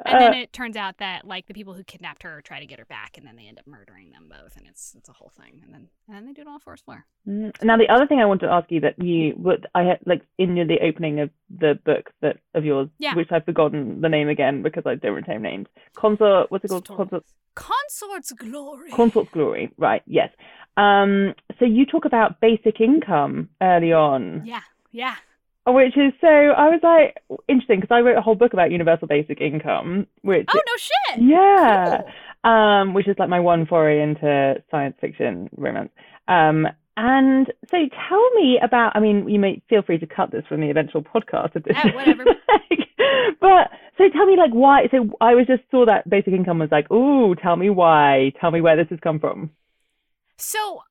And 0.05 0.19
then 0.21 0.33
Uh, 0.33 0.37
it 0.37 0.53
turns 0.53 0.75
out 0.75 0.97
that 0.97 1.25
like 1.25 1.47
the 1.47 1.53
people 1.53 1.73
who 1.73 1.83
kidnapped 1.83 2.23
her 2.23 2.41
try 2.41 2.59
to 2.59 2.65
get 2.65 2.79
her 2.79 2.85
back 2.85 3.17
and 3.17 3.25
then 3.27 3.35
they 3.35 3.47
end 3.47 3.59
up 3.59 3.67
murdering 3.67 4.11
them 4.11 4.27
both 4.29 4.55
and 4.57 4.65
it's 4.67 4.95
it's 4.97 5.09
a 5.09 5.13
whole 5.13 5.31
thing 5.35 5.61
and 5.63 5.73
then 5.73 5.87
and 6.07 6.15
then 6.17 6.25
they 6.25 6.33
do 6.33 6.41
it 6.41 6.47
on 6.47 6.53
the 6.55 6.59
forest 6.59 6.85
floor 6.85 7.05
Mm. 7.27 7.51
Now, 7.63 7.77
the 7.77 7.87
other 7.87 8.07
thing 8.07 8.19
I 8.19 8.25
want 8.25 8.41
to 8.41 8.47
ask 8.51 8.71
you 8.71 8.79
that 8.79 8.97
you, 8.97 9.33
what 9.33 9.59
I 9.75 9.83
had 9.83 9.99
like 10.07 10.23
in 10.39 10.55
the 10.55 10.79
opening 10.81 11.19
of 11.19 11.29
the 11.51 11.77
book 11.85 12.09
that 12.21 12.37
of 12.55 12.65
yours, 12.65 12.89
Yeah. 12.97 13.13
which 13.13 13.31
I've 13.31 13.45
forgotten 13.45 14.01
the 14.01 14.09
name 14.09 14.27
again 14.27 14.63
because 14.63 14.87
I 14.87 14.95
don't 14.95 15.13
retain 15.13 15.43
names. 15.43 15.67
Consort, 15.95 16.49
what's 16.49 16.65
it 16.65 16.69
called? 16.69 16.87
Consort, 16.87 17.23
consort's 17.53 18.31
glory 18.31 18.89
Consort's 18.89 19.29
Glory, 19.31 19.69
right? 19.77 20.01
Yes. 20.07 20.29
Um, 20.77 21.35
so 21.59 21.65
you 21.65 21.85
talk 21.85 22.05
about 22.05 22.39
basic 22.39 22.81
income 22.81 23.49
early 23.61 23.93
on, 23.93 24.41
yeah 24.45 24.61
yeah 24.91 25.15
which 25.67 25.95
is 25.97 26.13
so. 26.21 26.27
I 26.27 26.69
was 26.69 26.79
like 26.83 27.17
interesting 27.47 27.79
because 27.79 27.93
I 27.93 27.99
wrote 27.99 28.17
a 28.17 28.21
whole 28.21 28.35
book 28.35 28.53
about 28.53 28.71
universal 28.71 29.07
basic 29.07 29.41
income, 29.41 30.07
which 30.21 30.45
oh 30.49 30.61
no 30.65 30.73
shit 30.77 31.23
yeah, 31.23 32.01
Cool. 32.43 32.51
um, 32.51 32.93
which 32.93 33.07
is 33.07 33.15
like 33.19 33.29
my 33.29 33.39
one 33.39 33.65
foray 33.65 34.01
into 34.01 34.55
science 34.71 34.95
fiction 34.99 35.49
romance. 35.57 35.89
Um, 36.27 36.67
and 36.97 37.47
so 37.69 37.77
tell 38.09 38.29
me 38.31 38.59
about, 38.61 38.91
I 38.95 38.99
mean, 38.99 39.27
you 39.29 39.39
may 39.39 39.61
feel 39.69 39.81
free 39.81 39.97
to 39.99 40.05
cut 40.05 40.31
this 40.31 40.43
from 40.47 40.61
the 40.61 40.69
eventual 40.69 41.01
podcast 41.01 41.55
of 41.55 41.63
this. 41.63 41.77
Whatever. 41.95 42.25
but 43.39 43.71
so 43.97 44.09
tell 44.09 44.25
me 44.25 44.35
like 44.37 44.51
why, 44.51 44.87
so 44.91 45.09
I 45.21 45.33
was 45.35 45.47
just 45.47 45.63
saw 45.71 45.85
that 45.85 46.09
basic 46.09 46.33
income 46.33 46.59
was 46.59 46.69
like, 46.71 46.91
ooh, 46.91 47.33
tell 47.35 47.55
me 47.55 47.69
why, 47.69 48.33
tell 48.39 48.51
me 48.51 48.61
where 48.61 48.75
this 48.75 48.87
has 48.89 48.99
come 49.01 49.19
from. 49.19 49.51
So 50.41 50.81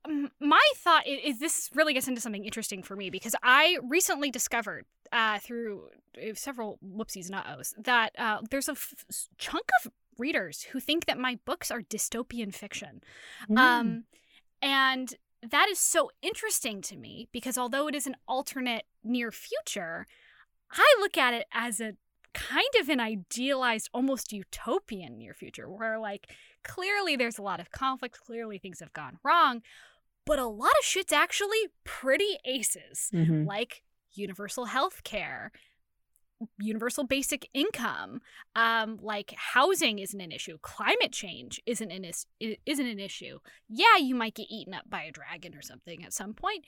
my 0.41 0.63
thought 0.77 1.07
is, 1.07 1.35
is 1.35 1.39
this 1.41 1.71
really 1.75 1.93
gets 1.93 2.09
into 2.09 2.21
something 2.21 2.45
interesting 2.45 2.83
for 2.83 2.95
me 2.95 3.11
because 3.11 3.35
I 3.43 3.79
recently 3.83 4.31
discovered 4.31 4.87
uh, 5.13 5.41
through 5.41 5.89
uh, 6.17 6.35
several 6.35 6.79
whoopsies 6.85 7.27
and 7.27 7.35
uh-ohs 7.35 7.75
that 7.79 8.13
uh, 8.17 8.39
there's 8.51 8.69
a 8.69 8.73
f- 8.73 8.95
chunk 9.39 9.69
of 9.85 9.93
readers 10.19 10.63
who 10.63 10.79
think 10.79 11.07
that 11.07 11.19
my 11.19 11.39
books 11.45 11.71
are 11.71 11.81
dystopian 11.83 12.55
fiction. 12.55 13.01
Mm. 13.51 13.59
Um, 13.59 14.05
and 14.63 15.15
that 15.43 15.69
is 15.69 15.79
so 15.79 16.11
interesting 16.23 16.81
to 16.83 16.97
me 16.97 17.29
because 17.33 17.59
although 17.59 17.89
it 17.89 17.95
is 17.95 18.07
an 18.07 18.17
alternate 18.29 18.85
near 19.03 19.33
future, 19.33 20.07
I 20.71 20.97
look 21.01 21.19
at 21.19 21.35
it 21.35 21.47
as 21.53 21.81
a 21.81 21.95
kind 22.35 22.69
of 22.81 22.89
an 22.89 23.01
idealized, 23.01 23.91
almost 23.93 24.33
utopian 24.33 25.19
near 25.19 25.35
future 25.35 25.69
where, 25.69 25.99
like, 25.99 26.33
clearly 26.63 27.17
there's 27.17 27.39
a 27.39 27.43
lot 27.43 27.61
of 27.61 27.71
conflict, 27.71 28.19
clearly 28.21 28.59
things 28.59 28.81
have 28.81 28.93
gone 28.93 29.19
wrong, 29.23 29.63
but 30.25 30.39
a 30.39 30.47
lot 30.47 30.73
of 30.79 30.85
shit's 30.85 31.13
actually 31.13 31.69
pretty 31.85 32.39
aces, 32.45 33.11
Mhm. 33.13 33.47
like 33.47 33.83
universal 34.13 34.67
health 34.67 35.03
care. 35.05 35.53
Universal 36.59 37.05
basic 37.05 37.51
income, 37.53 38.23
um, 38.57 38.97
like 39.03 39.35
housing 39.37 39.99
isn't 39.99 40.23
an 40.23 40.33
issue. 40.33 40.57
Climate 40.63 41.13
change 41.13 41.61
isn't 41.67 41.91
an 41.91 42.03
is- 42.03 42.27
isn't 42.41 42.87
an 42.87 42.99
issue. 42.99 43.41
Yeah, 43.69 43.99
you 43.99 44.15
might 44.15 44.35
get 44.35 44.47
eaten 44.49 44.73
up 44.73 44.89
by 44.89 45.03
a 45.03 45.13
dragon 45.13 45.55
or 45.55 45.61
something 45.61 46.03
at 46.03 46.15
some 46.15 46.33
point, 46.33 46.65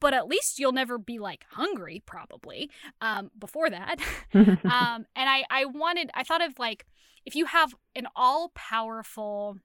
but 0.00 0.14
at 0.14 0.26
least 0.26 0.58
you'll 0.58 0.72
never 0.72 0.98
be 0.98 1.18
like 1.18 1.44
hungry 1.50 2.02
probably 2.06 2.70
um, 3.00 3.30
before 3.38 3.70
that. 3.70 3.96
Um, 4.34 5.06
and 5.16 5.28
I, 5.28 5.44
I 5.50 5.64
wanted 5.66 6.10
i 6.14 6.22
thought 6.22 6.42
of 6.44 6.58
like 6.58 6.86
if 7.26 7.34
you 7.34 7.46
have 7.46 7.74
an 7.96 8.06
all-powerful 8.16 9.58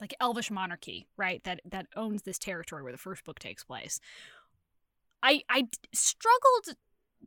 like 0.00 0.14
elvish 0.20 0.50
monarchy 0.50 1.06
right 1.16 1.42
that 1.44 1.60
that 1.64 1.86
owns 1.96 2.22
this 2.22 2.38
territory 2.38 2.82
where 2.82 2.92
the 2.92 2.98
first 2.98 3.24
book 3.24 3.38
takes 3.38 3.64
place 3.64 3.98
i 5.22 5.40
i 5.48 5.64
struggled 5.94 6.76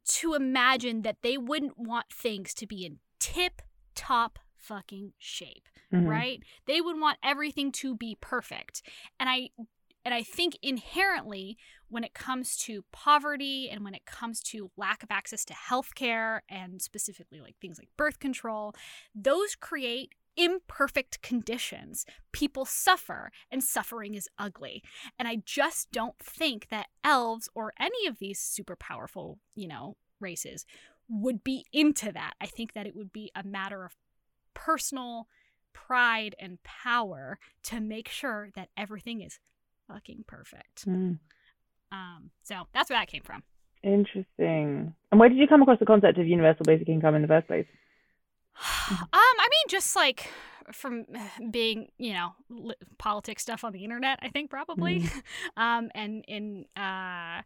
to 0.06 0.34
imagine 0.36 1.02
that 1.02 1.18
they 1.24 1.38
wouldn't 1.38 1.78
want 1.78 2.06
things 2.12 2.54
to 2.54 2.68
be 2.68 2.86
in 2.86 3.00
tip 3.20 3.62
top 3.96 4.40
fucking 4.56 5.14
shape 5.18 5.68
Mhm. 5.92 6.08
right? 6.08 6.44
They 6.68 6.82
would 6.82 7.00
want 7.00 7.18
everything 7.24 7.72
to 7.72 7.96
be 7.96 8.16
perfect. 8.22 8.84
And 9.20 9.28
i 9.28 9.50
and 10.06 10.14
i 10.14 10.24
think 10.24 10.58
inherently 10.62 11.58
when 11.90 12.04
it 12.04 12.14
comes 12.14 12.56
to 12.56 12.84
poverty 12.92 13.70
and 13.70 13.84
when 13.84 13.96
it 13.96 14.06
comes 14.06 14.42
to 14.42 14.72
lack 14.78 15.04
of 15.04 15.12
access 15.12 15.44
to 15.46 15.54
healthcare 15.54 16.40
and 16.50 16.82
specifically 16.82 17.42
like 17.42 17.56
things 17.60 17.78
like 17.78 17.90
birth 17.98 18.20
control 18.20 18.74
those 19.16 19.56
create 19.56 20.14
imperfect 20.38 21.22
conditions. 21.22 22.06
People 22.32 22.64
suffer 22.64 23.30
and 23.52 23.62
suffering 23.62 24.14
is 24.14 24.30
ugly. 24.38 24.82
And 25.18 25.28
i 25.28 25.42
just 25.44 25.92
don't 25.92 26.18
think 26.18 26.70
that 26.70 26.88
elves 27.04 27.50
or 27.54 27.74
any 27.78 28.08
of 28.08 28.20
these 28.20 28.40
super 28.40 28.78
powerful 28.78 29.40
you 29.56 29.68
know 29.68 29.98
races 30.22 30.66
would 31.10 31.44
be 31.44 31.66
into 31.74 32.12
that. 32.12 32.34
I 32.40 32.46
think 32.46 32.74
that 32.74 32.88
it 32.88 32.96
would 32.96 33.12
be 33.12 33.32
a 33.36 33.44
matter 33.44 33.84
of 33.84 33.96
personal 34.54 35.28
pride 35.74 36.36
and 36.40 36.62
power 36.64 37.40
to 37.64 37.80
make 37.80 38.08
sure 38.08 38.50
that 38.56 38.70
everything 38.78 39.22
is 39.22 39.40
fucking 39.91 40.26
perfect. 40.28 40.88
Mm. 40.88 41.20
Um, 41.91 42.30
so 42.44 42.64
that's 42.74 42.90
where 42.90 42.99
that 42.99 43.07
came 43.07 43.24
from. 43.24 43.44
Interesting. 43.84 44.94
And 45.11 45.20
where 45.20 45.30
did 45.30 45.38
you 45.38 45.48
come 45.48 45.61
across 45.61 45.80
the 45.80 45.86
concept 45.86 46.18
of 46.18 46.28
universal 46.28 46.66
basic 46.66 46.88
income 46.90 47.16
in 47.16 47.22
the 47.22 47.28
first 47.28 47.48
place? 47.48 47.66
um, 48.91 49.07
I 49.14 49.48
mean, 49.49 49.70
just 49.70 49.95
like 49.95 50.30
from 50.72 51.06
being, 51.52 51.88
you 51.98 52.14
know, 52.14 52.32
li- 52.49 52.76
politics 52.98 53.41
stuff 53.41 53.64
on 53.64 53.74
the 53.74 53.84
internet, 53.84 54.20
I 54.22 54.30
think 54.30 54.49
probably, 54.49 55.10
um, 55.57 55.90
and 55.95 56.24
in 56.28 56.66
uh, 56.76 57.41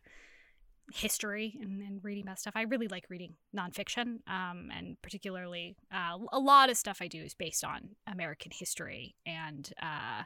history 0.91 1.57
and, 1.61 1.81
and 1.81 2.03
reading 2.03 2.23
about 2.23 2.39
stuff. 2.39 2.53
I 2.55 2.63
really 2.63 2.87
like 2.87 3.05
reading 3.09 3.35
nonfiction, 3.55 4.19
um, 4.27 4.69
and 4.75 5.01
particularly 5.01 5.75
uh, 5.91 6.17
a 6.31 6.39
lot 6.39 6.69
of 6.69 6.77
stuff 6.77 6.97
I 7.01 7.07
do 7.07 7.21
is 7.21 7.33
based 7.33 7.63
on 7.63 7.89
American 8.07 8.51
history 8.53 9.15
and 9.25 9.71
uh, 9.81 10.23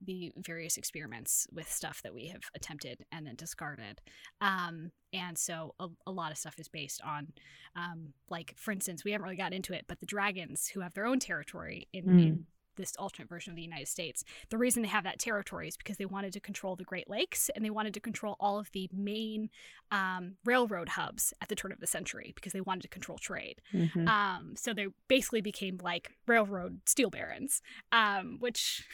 the 0.00 0.32
various 0.36 0.76
experiments 0.76 1.46
with 1.52 1.70
stuff 1.70 2.00
that 2.02 2.14
we 2.14 2.26
have 2.28 2.42
attempted 2.54 3.04
and 3.12 3.26
then 3.26 3.36
discarded. 3.36 4.00
Um, 4.40 4.90
and 5.12 5.38
so 5.38 5.74
a, 5.78 5.88
a 6.06 6.10
lot 6.12 6.32
of 6.32 6.38
stuff 6.38 6.58
is 6.58 6.68
based 6.68 7.00
on, 7.02 7.28
um, 7.76 8.12
like, 8.28 8.54
for 8.56 8.72
instance, 8.72 9.04
we 9.04 9.12
haven't 9.12 9.24
really 9.24 9.36
got 9.36 9.52
into 9.52 9.72
it, 9.72 9.84
but 9.88 10.00
the 10.00 10.06
dragons 10.06 10.68
who 10.68 10.80
have 10.80 10.94
their 10.94 11.06
own 11.06 11.20
territory 11.20 11.88
in, 11.92 12.04
Mm. 12.04 12.22
in 12.22 12.46
this 12.76 12.96
alternate 12.98 13.28
version 13.28 13.52
of 13.52 13.56
the 13.56 13.62
United 13.62 13.86
States. 13.86 14.24
The 14.50 14.58
reason 14.58 14.82
they 14.82 14.88
have 14.88 15.04
that 15.04 15.20
territory 15.20 15.68
is 15.68 15.76
because 15.76 15.96
they 15.96 16.06
wanted 16.06 16.32
to 16.32 16.40
control 16.40 16.74
the 16.74 16.82
Great 16.82 17.08
Lakes 17.08 17.48
and 17.54 17.64
they 17.64 17.70
wanted 17.70 17.94
to 17.94 18.00
control 18.00 18.34
all 18.40 18.58
of 18.58 18.68
the 18.72 18.90
main 18.92 19.48
um, 19.92 20.38
railroad 20.44 20.88
hubs 20.88 21.32
at 21.40 21.48
the 21.48 21.54
turn 21.54 21.70
of 21.70 21.78
the 21.78 21.86
century 21.86 22.32
because 22.34 22.52
they 22.52 22.60
wanted 22.60 22.82
to 22.82 22.88
control 22.88 23.16
trade. 23.16 23.62
Mhm. 23.72 24.08
Um, 24.08 24.56
so 24.56 24.74
they 24.74 24.88
basically 25.06 25.40
became 25.40 25.78
like 25.84 26.10
railroad 26.26 26.80
steel 26.84 27.10
barons, 27.10 27.62
um, 27.92 28.38
which 28.40 28.84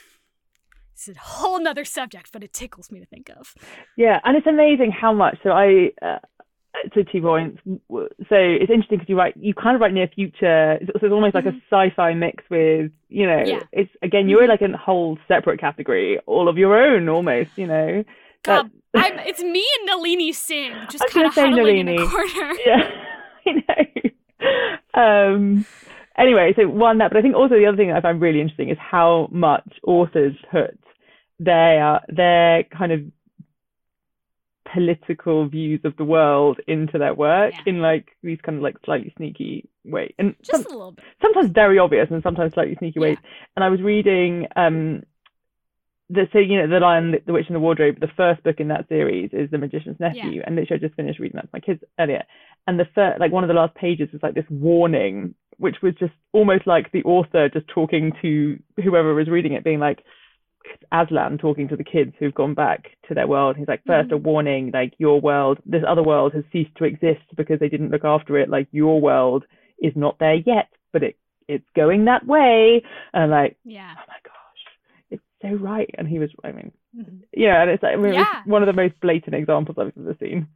is 1.09 1.17
a 1.17 1.21
whole 1.21 1.61
nother 1.61 1.85
subject, 1.85 2.31
but 2.33 2.43
it 2.45 2.53
tickles 2.53 2.91
me 2.91 3.01
to 3.01 3.07
think 3.07 3.31
of. 3.31 3.55
Yeah, 3.97 4.21
and 4.25 4.37
it's 4.37 4.47
amazing 4.47 4.91
how 4.93 5.13
much. 5.13 5.39
So 5.43 5.51
I, 5.51 5.91
uh, 6.03 6.19
so 6.95 7.03
two 7.03 7.21
points. 7.21 7.61
So 7.67 8.37
it's 8.37 8.71
interesting 8.71 8.99
because 8.99 9.09
you 9.09 9.17
write, 9.19 9.35
you 9.37 9.55
kind 9.55 9.75
of 9.75 9.81
write 9.81 9.93
near 9.93 10.09
future. 10.09 10.79
So 10.87 10.93
it's 11.03 11.13
almost 11.13 11.35
like 11.35 11.47
a 11.47 11.53
sci-fi 11.71 12.15
mix 12.15 12.45
with, 12.51 12.91
you 13.09 13.27
know, 13.27 13.43
Yeah. 13.45 13.61
it's 13.73 13.91
again 14.03 14.29
you're 14.29 14.43
in 14.45 14.49
like 14.51 14.63
a 14.63 14.77
whole 14.77 15.19
separate 15.29 15.61
category, 15.61 16.19
all 16.27 16.49
of 16.49 16.57
your 16.59 16.77
own 16.77 17.09
almost. 17.09 17.51
You 17.57 17.67
know. 17.67 18.05
God, 18.43 18.71
That- 18.95 19.13
I'm, 19.13 19.19
it's 19.27 19.43
me 19.43 19.67
and 19.81 19.89
Nalini 19.89 20.33
Singh 20.33 20.73
just 20.91 21.05
kind 21.11 21.27
of 21.27 21.35
huddling 21.35 21.79
in 21.79 21.89
a 21.89 21.93
Nalini. 21.97 22.09
corner. 22.09 22.55
yeah, 22.67 22.91
I 23.47 24.11
know. 24.95 24.95
Um, 24.95 25.67
anyway, 26.17 26.53
so 26.57 26.67
one 26.69 26.99
that, 26.99 27.11
but 27.11 27.19
I 27.19 27.23
think 27.23 27.35
also 27.35 27.57
the 27.57 27.67
other 27.67 27.77
thing 27.77 27.89
that 27.89 27.97
I 27.97 28.01
find 28.01 28.21
really 28.21 28.41
interesting 28.41 28.71
is 28.71 28.79
how 28.81 29.29
much 29.31 29.69
authors 29.87 30.35
put 30.51 30.79
their 31.41 32.01
their 32.09 32.63
kind 32.65 32.93
of 32.93 33.01
political 34.73 35.49
views 35.49 35.81
of 35.85 35.97
the 35.97 36.05
world 36.05 36.61
into 36.69 36.97
their 36.99 37.15
work 37.15 37.53
Yeah. 37.55 37.63
in 37.67 37.81
like 37.81 38.17
these 38.23 38.41
kind 38.43 38.57
of 38.59 38.63
like 38.63 38.77
slightly 38.85 39.13
sneaky 39.17 39.69
way, 39.85 40.15
and 40.19 40.37
Just 40.43 40.63
some- 40.63 40.73
a 40.73 40.77
little 40.77 40.93
bit. 40.93 41.05
sometimes 41.21 41.51
very 41.51 41.79
obvious 41.79 42.09
and 42.11 42.23
sometimes 42.23 42.53
slightly 42.55 42.77
sneaky 42.77 43.01
Yeah. 43.01 43.07
ways. 43.09 43.19
And 43.57 43.65
I 43.65 43.69
was 43.69 43.81
reading 43.83 44.47
um 44.55 45.03
the 46.09 46.29
so 46.33 46.39
you 46.39 46.59
know 46.59 46.67
the 46.69 46.79
Lion, 46.81 47.17
the 47.25 47.33
Witch, 47.33 47.47
and 47.49 47.57
the 47.57 47.61
Wardrobe. 47.61 47.99
The 48.01 48.09
first 48.17 48.43
book 48.45 48.61
in 48.61 48.69
that 48.69 48.89
series 48.89 49.31
is 49.33 49.51
The 49.51 49.59
Magician's 49.59 49.99
Nephew, 49.99 50.43
and 50.45 50.55
literally 50.57 50.81
I 50.83 50.87
just 50.87 50.95
finished 50.97 51.19
reading 51.21 51.37
that 51.37 51.45
to 51.45 51.51
my 51.53 51.61
kids 51.61 51.83
earlier. 51.99 52.25
And 52.67 52.79
the 52.79 52.85
first, 52.95 53.19
like 53.19 53.33
one 53.33 53.43
of 53.45 53.49
the 53.49 53.55
last 53.55 53.75
pages 53.75 54.13
was 54.13 54.23
like 54.23 54.35
this 54.35 54.49
warning, 54.51 55.35
which 55.57 55.83
was 55.83 55.95
just 55.97 56.13
almost 56.33 56.67
like 56.67 56.91
the 56.93 57.03
author 57.05 57.49
just 57.49 57.67
talking 57.69 58.13
to 58.23 58.59
whoever 58.85 59.15
was 59.15 59.29
reading 59.29 59.55
it, 59.55 59.65
being 59.65 59.81
like. 59.81 60.05
Aslan 60.93 61.39
talking 61.39 61.69
to 61.69 61.77
the 61.77 61.85
kids 61.85 62.13
who've 62.19 62.35
gone 62.35 62.55
back 62.55 62.97
to 63.09 63.15
their 63.15 63.27
world. 63.27 63.57
He's 63.57 63.69
like, 63.69 63.83
1st 63.85 64.13
a 64.13 64.17
warning, 64.17 64.71
like 64.73 64.95
your 64.99 65.21
world, 65.21 65.59
this 65.67 65.83
other 65.87 66.03
world 66.03 66.33
has 66.35 66.45
ceased 66.53 66.75
to 66.77 66.85
exist 66.85 67.23
because 67.37 67.59
they 67.61 67.69
didn't 67.69 67.91
look 67.91 68.05
after 68.05 68.39
it. 68.39 68.49
Like 68.49 68.69
your 68.73 69.01
world 69.01 69.45
is 69.81 69.93
not 69.97 70.19
there 70.19 70.35
yet, 70.35 70.69
but 70.93 71.03
it 71.03 71.17
it's 71.49 71.67
going 71.75 72.05
that 72.05 72.25
way. 72.27 72.83
And 73.13 73.25
I'm 73.25 73.31
like, 73.31 73.57
Yeah. 73.65 73.95
oh 73.99 74.05
my 74.07 74.15
gosh, 74.25 74.63
it's 75.11 75.23
so 75.43 75.49
right. 75.65 75.91
And 75.99 76.07
he 76.07 76.19
was, 76.21 76.31
I 76.45 76.53
mean, 76.53 76.71
Mhm. 76.97 77.23
yeah, 77.33 77.61
and 77.63 77.71
it's 77.71 77.83
like, 77.83 77.95
I 77.95 77.97
mean, 77.97 78.13
it 78.13 78.19
was 78.19 78.27
one 78.45 78.63
of 78.63 78.67
the 78.69 78.73
most 78.83 78.95
blatant 79.01 79.35
examples 79.35 79.77
I've 79.79 79.93
ever 79.99 80.17
seen. 80.21 80.47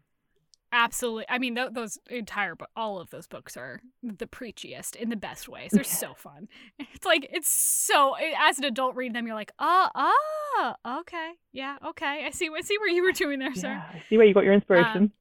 Absolutely. 0.77 1.25
I 1.29 1.39
mean, 1.39 1.55
th- 1.55 1.71
those 1.73 1.99
entire, 2.11 2.57
bo- 2.57 2.67
all 2.75 3.01
of 3.01 3.11
those 3.11 3.29
books 3.29 3.57
are 3.57 3.81
the 4.03 4.27
preachiest 4.27 4.97
in 4.97 5.09
the 5.09 5.17
best 5.17 5.49
ways. 5.49 5.71
They're 5.73 5.85
so 5.85 6.15
fun. 6.15 6.49
It's 6.93 7.07
like, 7.07 7.29
it's 7.33 7.49
so, 7.49 8.17
as 8.41 8.59
an 8.59 8.65
adult 8.65 8.97
reading 8.97 9.13
them, 9.13 9.27
you're 9.27 9.37
like, 9.37 9.53
oh, 9.61 9.89
oh, 9.95 10.75
okay. 11.01 11.33
Yeah, 11.53 11.77
okay. 11.87 12.25
I 12.27 12.31
see, 12.31 12.51
I 12.55 12.61
see 12.63 12.77
where 12.79 12.89
you 12.89 13.05
were 13.05 13.13
doing 13.13 13.39
there, 13.39 13.55
sir. 13.55 13.69
Yeah, 13.69 13.85
I 13.89 14.03
see 14.09 14.17
where 14.17 14.27
you 14.27 14.35
got 14.35 14.43
your 14.45 14.53
inspiration. 14.53 14.97
Um, 14.97 15.13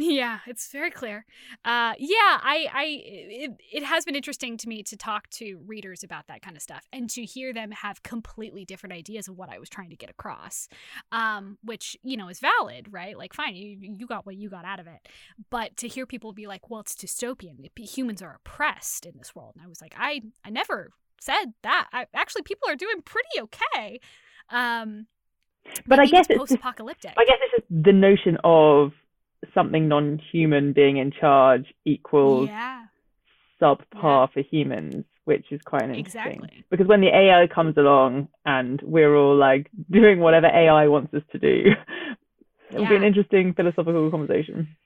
Yeah, 0.00 0.38
it's 0.46 0.72
very 0.72 0.90
clear. 0.90 1.26
Uh, 1.64 1.92
yeah, 1.98 2.38
I, 2.42 2.66
I, 2.72 2.84
it, 3.04 3.50
it 3.70 3.84
has 3.84 4.04
been 4.04 4.14
interesting 4.14 4.56
to 4.56 4.68
me 4.68 4.82
to 4.84 4.96
talk 4.96 5.28
to 5.30 5.60
readers 5.66 6.02
about 6.02 6.26
that 6.28 6.40
kind 6.40 6.56
of 6.56 6.62
stuff 6.62 6.86
and 6.92 7.10
to 7.10 7.22
hear 7.22 7.52
them 7.52 7.70
have 7.70 8.02
completely 8.02 8.64
different 8.64 8.94
ideas 8.94 9.28
of 9.28 9.36
what 9.36 9.50
I 9.50 9.58
was 9.58 9.68
trying 9.68 9.90
to 9.90 9.96
get 9.96 10.08
across, 10.08 10.68
um, 11.12 11.58
which 11.62 11.98
you 12.02 12.16
know 12.16 12.28
is 12.28 12.40
valid, 12.40 12.86
right? 12.90 13.16
Like, 13.16 13.34
fine, 13.34 13.54
you 13.54 13.78
you 13.80 14.06
got 14.06 14.24
what 14.24 14.36
you 14.36 14.48
got 14.48 14.64
out 14.64 14.80
of 14.80 14.86
it, 14.86 15.06
but 15.50 15.76
to 15.78 15.88
hear 15.88 16.06
people 16.06 16.32
be 16.32 16.46
like, 16.46 16.70
"Well, 16.70 16.80
it's 16.80 16.94
dystopian. 16.94 17.56
Humans 17.76 18.22
are 18.22 18.36
oppressed 18.36 19.04
in 19.04 19.18
this 19.18 19.34
world," 19.34 19.52
and 19.56 19.64
I 19.64 19.68
was 19.68 19.82
like, 19.82 19.94
I, 19.98 20.22
I 20.44 20.50
never 20.50 20.90
said 21.20 21.52
that. 21.62 21.88
I, 21.92 22.06
actually, 22.14 22.42
people 22.42 22.68
are 22.68 22.76
doing 22.76 23.02
pretty 23.04 23.28
okay. 23.40 24.00
Um, 24.48 25.06
but 25.86 25.98
I 25.98 26.06
guess 26.06 26.26
it's 26.28 26.38
post-apocalyptic. 26.38 27.12
I 27.16 27.24
guess 27.24 27.36
it's 27.42 27.66
just 27.68 27.84
the 27.84 27.92
notion 27.92 28.38
of 28.44 28.92
something 29.54 29.88
non-human 29.88 30.72
being 30.72 30.96
in 30.98 31.10
charge 31.10 31.66
equals 31.84 32.48
yeah. 32.48 32.84
subpar 33.60 34.32
for 34.32 34.40
humans, 34.40 35.04
which 35.24 35.46
is 35.50 35.60
quite 35.62 35.82
an 35.82 35.94
interesting. 35.94 36.32
Exactly. 36.32 36.64
Because 36.70 36.86
when 36.86 37.00
the 37.00 37.08
AI 37.08 37.46
comes 37.46 37.76
along 37.76 38.28
and 38.44 38.80
we're 38.82 39.14
all 39.16 39.36
like 39.36 39.70
doing 39.90 40.20
whatever 40.20 40.46
AI 40.46 40.88
wants 40.88 41.14
us 41.14 41.22
to 41.32 41.38
do, 41.38 41.70
it'll 42.70 42.88
be 42.88 42.96
an 42.96 43.04
interesting 43.04 43.54
philosophical 43.54 44.10
conversation. 44.10 44.76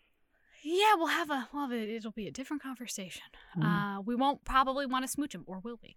Yeah, 0.62 0.94
we'll 0.97 1.09
have 1.09 1.31
a 1.31 1.48
well, 1.52 1.70
it'll 1.70 2.10
be 2.10 2.26
a 2.26 2.32
different 2.32 2.62
conversation. 2.62 3.22
Mm. 3.59 3.98
Uh, 3.98 4.01
we 4.01 4.14
won't 4.14 4.44
probably 4.44 4.86
want 4.86 5.05
to 5.05 5.09
smooch 5.09 5.35
him, 5.35 5.44
or 5.47 5.60
will 5.60 5.78
we? 5.82 5.97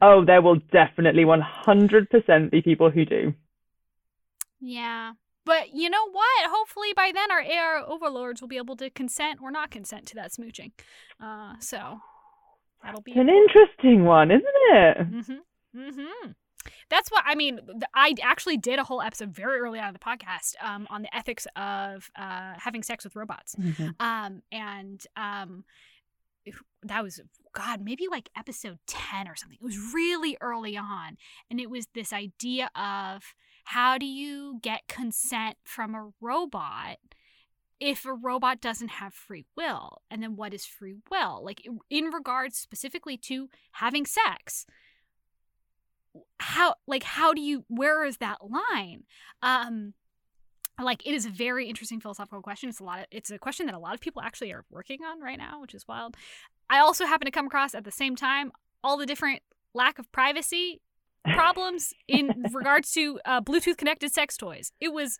Oh, 0.00 0.24
there 0.24 0.40
will 0.40 0.56
definitely 0.72 1.24
100% 1.24 2.50
be 2.50 2.62
people 2.62 2.90
who 2.90 3.04
do. 3.04 3.34
Yeah. 4.60 5.12
But 5.44 5.74
you 5.74 5.88
know 5.88 6.08
what? 6.10 6.50
Hopefully 6.50 6.92
by 6.94 7.12
then 7.14 7.30
our 7.30 7.40
AI 7.40 7.82
overlords 7.86 8.40
will 8.40 8.48
be 8.48 8.56
able 8.56 8.76
to 8.76 8.90
consent 8.90 9.40
or 9.42 9.50
not 9.50 9.70
consent 9.70 10.06
to 10.08 10.14
that 10.16 10.32
smooching. 10.32 10.72
Uh, 11.22 11.54
so 11.60 12.00
that'll 12.82 13.00
be 13.00 13.12
an 13.12 13.28
interesting 13.28 14.04
one, 14.04 14.30
isn't 14.30 14.44
it? 14.44 14.98
Mm-hmm. 14.98 15.80
Mm-hmm. 15.80 16.30
That's 16.90 17.10
what 17.10 17.24
I 17.26 17.34
mean. 17.34 17.60
I 17.94 18.14
actually 18.22 18.58
did 18.58 18.78
a 18.78 18.84
whole 18.84 19.00
episode 19.00 19.30
very 19.30 19.60
early 19.60 19.78
on 19.78 19.88
in 19.88 19.92
the 19.94 19.98
podcast 19.98 20.54
um, 20.62 20.86
on 20.90 21.02
the 21.02 21.16
ethics 21.16 21.46
of 21.56 22.10
uh, 22.16 22.54
having 22.58 22.82
sex 22.82 23.04
with 23.04 23.16
robots. 23.16 23.56
Um, 23.98 24.42
and 24.52 25.02
um, 25.16 25.64
that 26.82 27.02
was 27.02 27.20
God, 27.54 27.80
maybe 27.80 28.06
like 28.10 28.28
episode 28.36 28.78
ten 28.86 29.28
or 29.28 29.36
something. 29.36 29.58
It 29.60 29.64
was 29.64 29.78
really 29.94 30.36
early 30.40 30.76
on, 30.76 31.16
and 31.50 31.60
it 31.60 31.70
was 31.70 31.86
this 31.94 32.12
idea 32.12 32.70
of 32.74 33.22
how 33.70 33.98
do 33.98 34.06
you 34.06 34.58
get 34.62 34.88
consent 34.88 35.56
from 35.62 35.94
a 35.94 36.10
robot 36.20 36.96
if 37.78 38.04
a 38.04 38.12
robot 38.12 38.60
doesn't 38.60 38.88
have 38.88 39.14
free 39.14 39.46
will, 39.56 40.02
and 40.10 40.20
then 40.20 40.34
what 40.34 40.52
is 40.52 40.66
free 40.66 40.96
will? 41.08 41.40
Like 41.44 41.64
in- 41.88 42.10
regards 42.10 42.58
specifically 42.58 43.16
to 43.18 43.48
having 43.70 44.06
sex. 44.06 44.66
How 46.40 46.74
like 46.88 47.04
how 47.04 47.32
do 47.32 47.40
you 47.40 47.64
where 47.68 48.04
is 48.04 48.16
that 48.16 48.38
line? 48.42 49.04
Um 49.40 49.94
like 50.82 51.06
it 51.06 51.14
is 51.14 51.24
a 51.24 51.30
very 51.30 51.68
interesting 51.68 52.00
philosophical 52.00 52.42
question 52.42 52.70
it's 52.70 52.80
a 52.80 52.84
lot 52.84 52.98
of 52.98 53.06
it's 53.12 53.30
a 53.30 53.38
question 53.38 53.66
that 53.66 53.74
a 53.74 53.78
lot 53.78 53.94
of 53.94 54.00
people 54.00 54.20
actually 54.20 54.50
are 54.50 54.64
working 54.70 55.04
on 55.04 55.20
right 55.20 55.38
now 55.38 55.60
which 55.60 55.74
is 55.74 55.86
wild 55.86 56.16
i 56.70 56.78
also 56.78 57.04
happen 57.04 57.26
to 57.26 57.30
come 57.30 57.46
across 57.46 57.74
at 57.74 57.84
the 57.84 57.90
same 57.90 58.16
time 58.16 58.50
all 58.82 58.96
the 58.96 59.04
different 59.04 59.42
lack 59.74 59.98
of 59.98 60.10
privacy 60.10 60.80
problems 61.24 61.92
in 62.08 62.46
regards 62.52 62.90
to 62.92 63.20
uh, 63.24 63.40
bluetooth 63.40 63.76
connected 63.76 64.12
sex 64.12 64.36
toys 64.36 64.72
it 64.80 64.92
was 64.92 65.18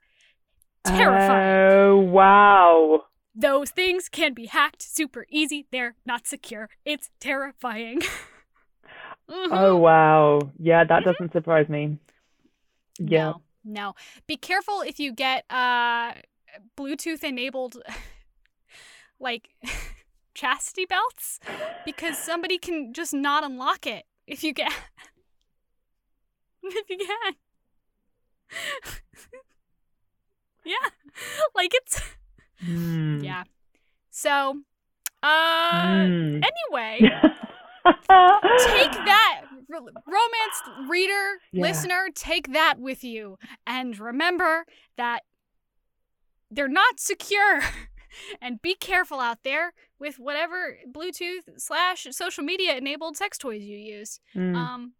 terrifying 0.84 1.72
Oh, 1.72 1.96
wow. 1.98 3.02
those 3.34 3.70
things 3.70 4.08
can 4.08 4.32
be 4.34 4.46
hacked 4.46 4.82
super 4.82 5.26
easy 5.28 5.66
they're 5.70 5.94
not 6.06 6.26
secure 6.26 6.68
it's 6.84 7.10
terrifying 7.20 8.00
Mhm. 9.30 9.48
Oh, 9.52 9.76
wow. 9.76 10.40
Yeah, 10.58 10.82
that 10.82 11.04
doesn't 11.04 11.30
surprise 11.30 11.68
me. 11.68 11.98
Yeah. 12.98 13.26
No, 13.30 13.42
no. 13.64 13.94
Be 14.26 14.36
careful 14.36 14.80
if 14.80 14.98
you 14.98 15.12
get 15.12 15.44
uh 15.48 16.14
Bluetooth 16.76 17.22
enabled 17.22 17.76
like 19.20 19.50
chastity 20.34 20.84
belts 20.84 21.38
because 21.86 22.18
somebody 22.18 22.58
can 22.58 22.92
just 22.92 23.14
not 23.14 23.44
unlock 23.44 23.86
it 23.86 24.04
if 24.26 24.42
you 24.42 24.52
get 24.52 24.72
if 26.62 26.88
you 26.90 26.98
can. 26.98 27.34
yeah. 30.64 30.90
Like 31.54 31.72
it's 31.74 32.00
Hmm. 32.62 33.22
yeah. 33.22 33.44
So 34.10 34.60
uh 35.22 35.80
Hmm. 35.80 36.40
anyway, 36.42 37.00
take 37.84 38.92
that 39.04 39.42
romance 39.68 40.62
reader 40.88 41.38
Yeah. 41.52 41.62
listener 41.62 42.08
take 42.14 42.52
that 42.52 42.78
with 42.78 43.02
you 43.04 43.38
and 43.66 43.98
remember 43.98 44.64
that 44.96 45.22
they're 46.50 46.68
not 46.68 46.98
secure 47.00 47.60
and 48.42 48.60
be 48.60 48.74
careful 48.74 49.20
out 49.20 49.38
there 49.44 49.72
with 49.98 50.18
whatever 50.18 50.76
bluetooth 50.90 51.42
slash 51.56 52.06
social 52.10 52.44
media 52.44 52.76
enabled 52.76 53.16
sex 53.16 53.38
toys 53.38 53.62
you 53.62 53.76
use 53.78 54.20
Hmm. 54.34 54.54
um 54.56 54.92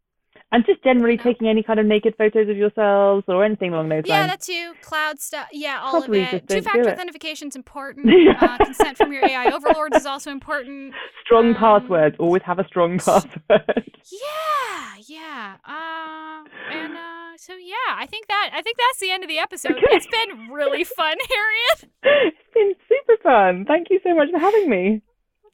and 0.52 0.64
just 0.66 0.82
generally 0.82 1.16
no. 1.16 1.22
taking 1.22 1.48
any 1.48 1.62
kind 1.62 1.78
of 1.78 1.86
naked 1.86 2.14
photos 2.16 2.48
of 2.48 2.56
yourselves 2.56 3.24
or 3.28 3.44
anything 3.44 3.72
along 3.72 3.88
those 3.88 4.02
yeah 4.06 4.26
lines. 4.26 4.42
Yeah, 4.48 4.66
that 4.66 4.74
too 4.74 4.80
cloud 4.82 5.20
stuff 5.20 5.48
yeah 5.52 5.80
all 5.82 5.92
Probably 5.92 6.22
of 6.22 6.34
it 6.34 6.48
two-factor 6.48 6.90
authentication 6.90 7.48
is 7.48 7.56
important 7.56 8.10
uh, 8.42 8.58
consent 8.58 8.96
from 8.96 9.12
your 9.12 9.24
ai 9.24 9.50
overlords 9.50 9.96
is 9.96 10.06
also 10.06 10.30
important 10.30 10.94
Strong 11.30 11.50
um, 11.50 11.54
passwords. 11.54 12.16
Always 12.18 12.42
have 12.42 12.58
a 12.58 12.66
strong 12.66 12.98
password. 12.98 13.40
Yeah, 14.10 14.96
yeah. 15.06 15.56
Uh, 15.62 16.42
and 16.72 16.94
uh, 16.94 17.36
so 17.36 17.54
yeah, 17.54 17.94
I 17.94 18.06
think 18.06 18.26
that 18.26 18.50
I 18.52 18.62
think 18.62 18.78
that's 18.78 18.98
the 18.98 19.10
end 19.10 19.22
of 19.22 19.28
the 19.28 19.38
episode. 19.38 19.72
Okay. 19.72 19.82
It's 19.90 20.06
been 20.06 20.48
really 20.50 20.82
fun, 20.82 21.16
Harriet. 21.28 21.92
it's 22.02 22.54
been 22.54 22.74
super 22.88 23.22
fun. 23.22 23.66
Thank 23.68 23.88
you 23.90 24.00
so 24.02 24.14
much 24.14 24.30
for 24.32 24.38
having 24.38 24.68
me. 24.68 25.02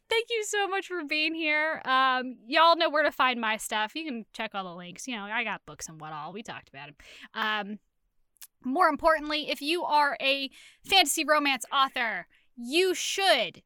Thank 0.08 0.28
you 0.30 0.44
so 0.44 0.68
much 0.68 0.86
for 0.86 1.04
being 1.04 1.34
here. 1.34 1.82
Um, 1.84 2.36
y'all 2.46 2.76
know 2.76 2.88
where 2.88 3.02
to 3.02 3.10
find 3.10 3.40
my 3.40 3.56
stuff. 3.56 3.94
You 3.94 4.04
can 4.04 4.24
check 4.32 4.52
all 4.54 4.64
the 4.64 4.74
links. 4.74 5.08
You 5.08 5.16
know, 5.16 5.24
I 5.24 5.42
got 5.42 5.66
books 5.66 5.88
and 5.88 6.00
what 6.00 6.12
all. 6.12 6.32
We 6.32 6.42
talked 6.42 6.68
about 6.68 6.86
them. 6.86 6.96
Um, 7.34 7.78
more 8.64 8.88
importantly, 8.88 9.50
if 9.50 9.60
you 9.60 9.84
are 9.84 10.16
a 10.20 10.50
fantasy 10.84 11.24
romance 11.24 11.64
author, 11.72 12.26
you 12.56 12.94
should 12.94 13.62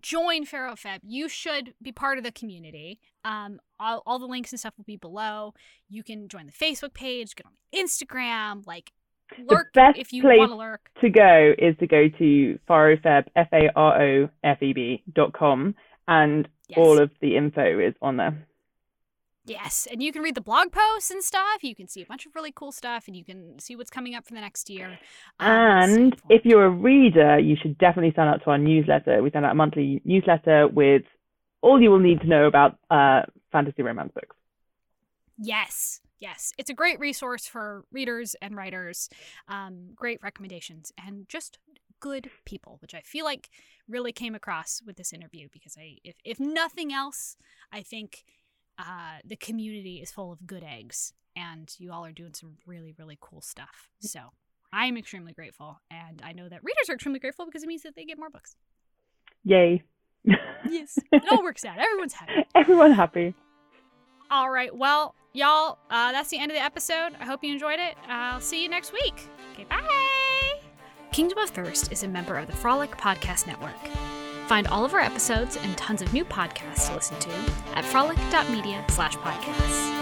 join 0.00 0.44
Faro 0.44 0.74
Feb. 0.74 0.98
You 1.02 1.28
should 1.28 1.74
be 1.80 1.92
part 1.92 2.18
of 2.18 2.24
the 2.24 2.32
community. 2.32 2.98
Um, 3.24 3.60
all, 3.78 4.02
all 4.06 4.18
the 4.18 4.26
links 4.26 4.52
and 4.52 4.58
stuff 4.58 4.74
will 4.76 4.84
be 4.84 4.96
below. 4.96 5.54
You 5.88 6.02
can 6.02 6.28
join 6.28 6.46
the 6.46 6.52
Facebook 6.52 6.94
page, 6.94 7.34
get 7.34 7.46
on 7.46 7.52
Instagram, 7.74 8.66
like 8.66 8.92
lurk 9.38 9.72
best 9.72 9.98
if 9.98 10.12
you 10.12 10.22
place- 10.22 10.38
want 10.38 10.52
to 10.52 10.56
lurk. 10.56 10.90
To 11.00 11.10
go 11.10 11.52
is 11.58 11.76
to 11.78 11.86
go 11.86 12.08
to 12.08 12.58
farofeb, 12.68 13.26
F 13.36 13.48
A 13.52 13.70
R 13.74 14.02
O 14.02 14.28
F 14.44 14.62
E 14.62 14.72
B 14.72 15.02
dot 15.12 15.32
com, 15.32 15.74
and 16.08 16.48
Yes. 16.68 16.78
all 16.78 16.98
of 16.98 17.10
the 17.20 17.36
info 17.36 17.78
is 17.78 17.94
on 18.02 18.16
there. 18.16 18.46
Yes, 19.44 19.86
and 19.88 20.02
you 20.02 20.10
can 20.10 20.22
read 20.22 20.34
the 20.34 20.40
blog 20.40 20.72
posts 20.72 21.12
and 21.12 21.22
stuff. 21.22 21.62
You 21.62 21.76
can 21.76 21.86
see 21.86 22.02
a 22.02 22.06
bunch 22.06 22.26
of 22.26 22.34
really 22.34 22.50
cool 22.50 22.72
stuff, 22.72 23.06
and 23.06 23.16
you 23.16 23.24
can 23.24 23.60
see 23.60 23.76
what's 23.76 23.90
coming 23.90 24.16
up 24.16 24.26
for 24.26 24.34
the 24.34 24.40
next 24.40 24.68
year. 24.68 24.98
Um, 25.38 25.48
And 25.48 26.22
if 26.28 26.44
you're 26.44 26.64
a 26.64 26.70
reader, 26.70 27.38
you 27.38 27.54
should 27.54 27.78
definitely 27.78 28.12
sign 28.16 28.26
up 28.26 28.42
to 28.42 28.50
our 28.50 28.58
newsletter. 28.58 29.22
We 29.22 29.30
send 29.30 29.46
out 29.46 29.52
a 29.52 29.54
monthly 29.54 30.02
newsletter 30.04 30.66
with 30.66 31.04
all 31.62 31.80
you 31.80 31.90
will 31.92 32.00
need 32.00 32.20
to 32.22 32.26
know 32.26 32.46
about 32.46 32.76
uh, 32.90 33.22
fantasy 33.52 33.82
romance 33.82 34.10
books. 34.12 34.34
Yes, 35.38 36.00
yes. 36.20 36.52
It's 36.58 36.70
a 36.70 36.74
great 36.74 36.98
resource 36.98 37.46
for 37.46 37.84
readers 37.92 38.36
and 38.40 38.56
writers. 38.56 39.08
Um, 39.48 39.90
great 39.94 40.20
recommendations 40.22 40.92
and 41.04 41.28
just 41.28 41.58
good 42.00 42.30
people, 42.44 42.78
which 42.80 42.94
I 42.94 43.00
feel 43.00 43.24
like 43.24 43.48
really 43.88 44.12
came 44.12 44.34
across 44.34 44.82
with 44.84 44.96
this 44.96 45.12
interview 45.12 45.48
because 45.52 45.76
I, 45.78 45.96
if, 46.04 46.16
if 46.24 46.38
nothing 46.38 46.92
else, 46.92 47.36
I 47.72 47.82
think 47.82 48.24
uh, 48.78 49.18
the 49.24 49.36
community 49.36 49.96
is 50.02 50.10
full 50.10 50.32
of 50.32 50.46
good 50.46 50.64
eggs 50.64 51.14
and 51.34 51.72
you 51.78 51.92
all 51.92 52.04
are 52.04 52.12
doing 52.12 52.34
some 52.34 52.56
really, 52.66 52.94
really 52.98 53.18
cool 53.20 53.40
stuff. 53.40 53.88
So 54.00 54.20
I'm 54.72 54.96
extremely 54.96 55.32
grateful. 55.32 55.80
And 55.90 56.20
I 56.24 56.32
know 56.32 56.48
that 56.48 56.64
readers 56.64 56.88
are 56.88 56.94
extremely 56.94 57.20
grateful 57.20 57.46
because 57.46 57.62
it 57.62 57.66
means 57.66 57.82
that 57.82 57.94
they 57.94 58.04
get 58.04 58.18
more 58.18 58.30
books. 58.30 58.56
Yay. 59.44 59.82
Yes, 60.68 60.98
it 61.12 61.22
all 61.30 61.42
works 61.42 61.64
out. 61.64 61.78
Everyone's 61.78 62.14
happy. 62.14 62.44
Everyone 62.54 62.92
happy. 62.92 63.34
All 64.30 64.50
right. 64.50 64.74
Well, 64.74 65.14
y'all, 65.36 65.78
uh, 65.90 66.12
that's 66.12 66.30
the 66.30 66.38
end 66.38 66.50
of 66.50 66.56
the 66.56 66.62
episode. 66.62 67.10
I 67.20 67.24
hope 67.24 67.44
you 67.44 67.52
enjoyed 67.52 67.78
it. 67.78 67.96
I'll 68.08 68.40
see 68.40 68.62
you 68.62 68.68
next 68.68 68.92
week. 68.92 69.28
Okay, 69.52 69.64
bye. 69.64 70.60
Kingdom 71.12 71.38
of 71.38 71.50
Thirst 71.50 71.92
is 71.92 72.02
a 72.02 72.08
member 72.08 72.36
of 72.36 72.46
the 72.46 72.52
Frolic 72.52 72.96
Podcast 72.96 73.46
Network. 73.46 73.74
Find 74.46 74.66
all 74.68 74.84
of 74.84 74.94
our 74.94 75.00
episodes 75.00 75.56
and 75.56 75.76
tons 75.76 76.02
of 76.02 76.12
new 76.12 76.24
podcasts 76.24 76.88
to 76.88 76.94
listen 76.94 77.18
to 77.20 77.30
at 77.74 77.84
frolic.media 77.84 78.84
slash 78.88 79.16
podcasts. 79.16 79.95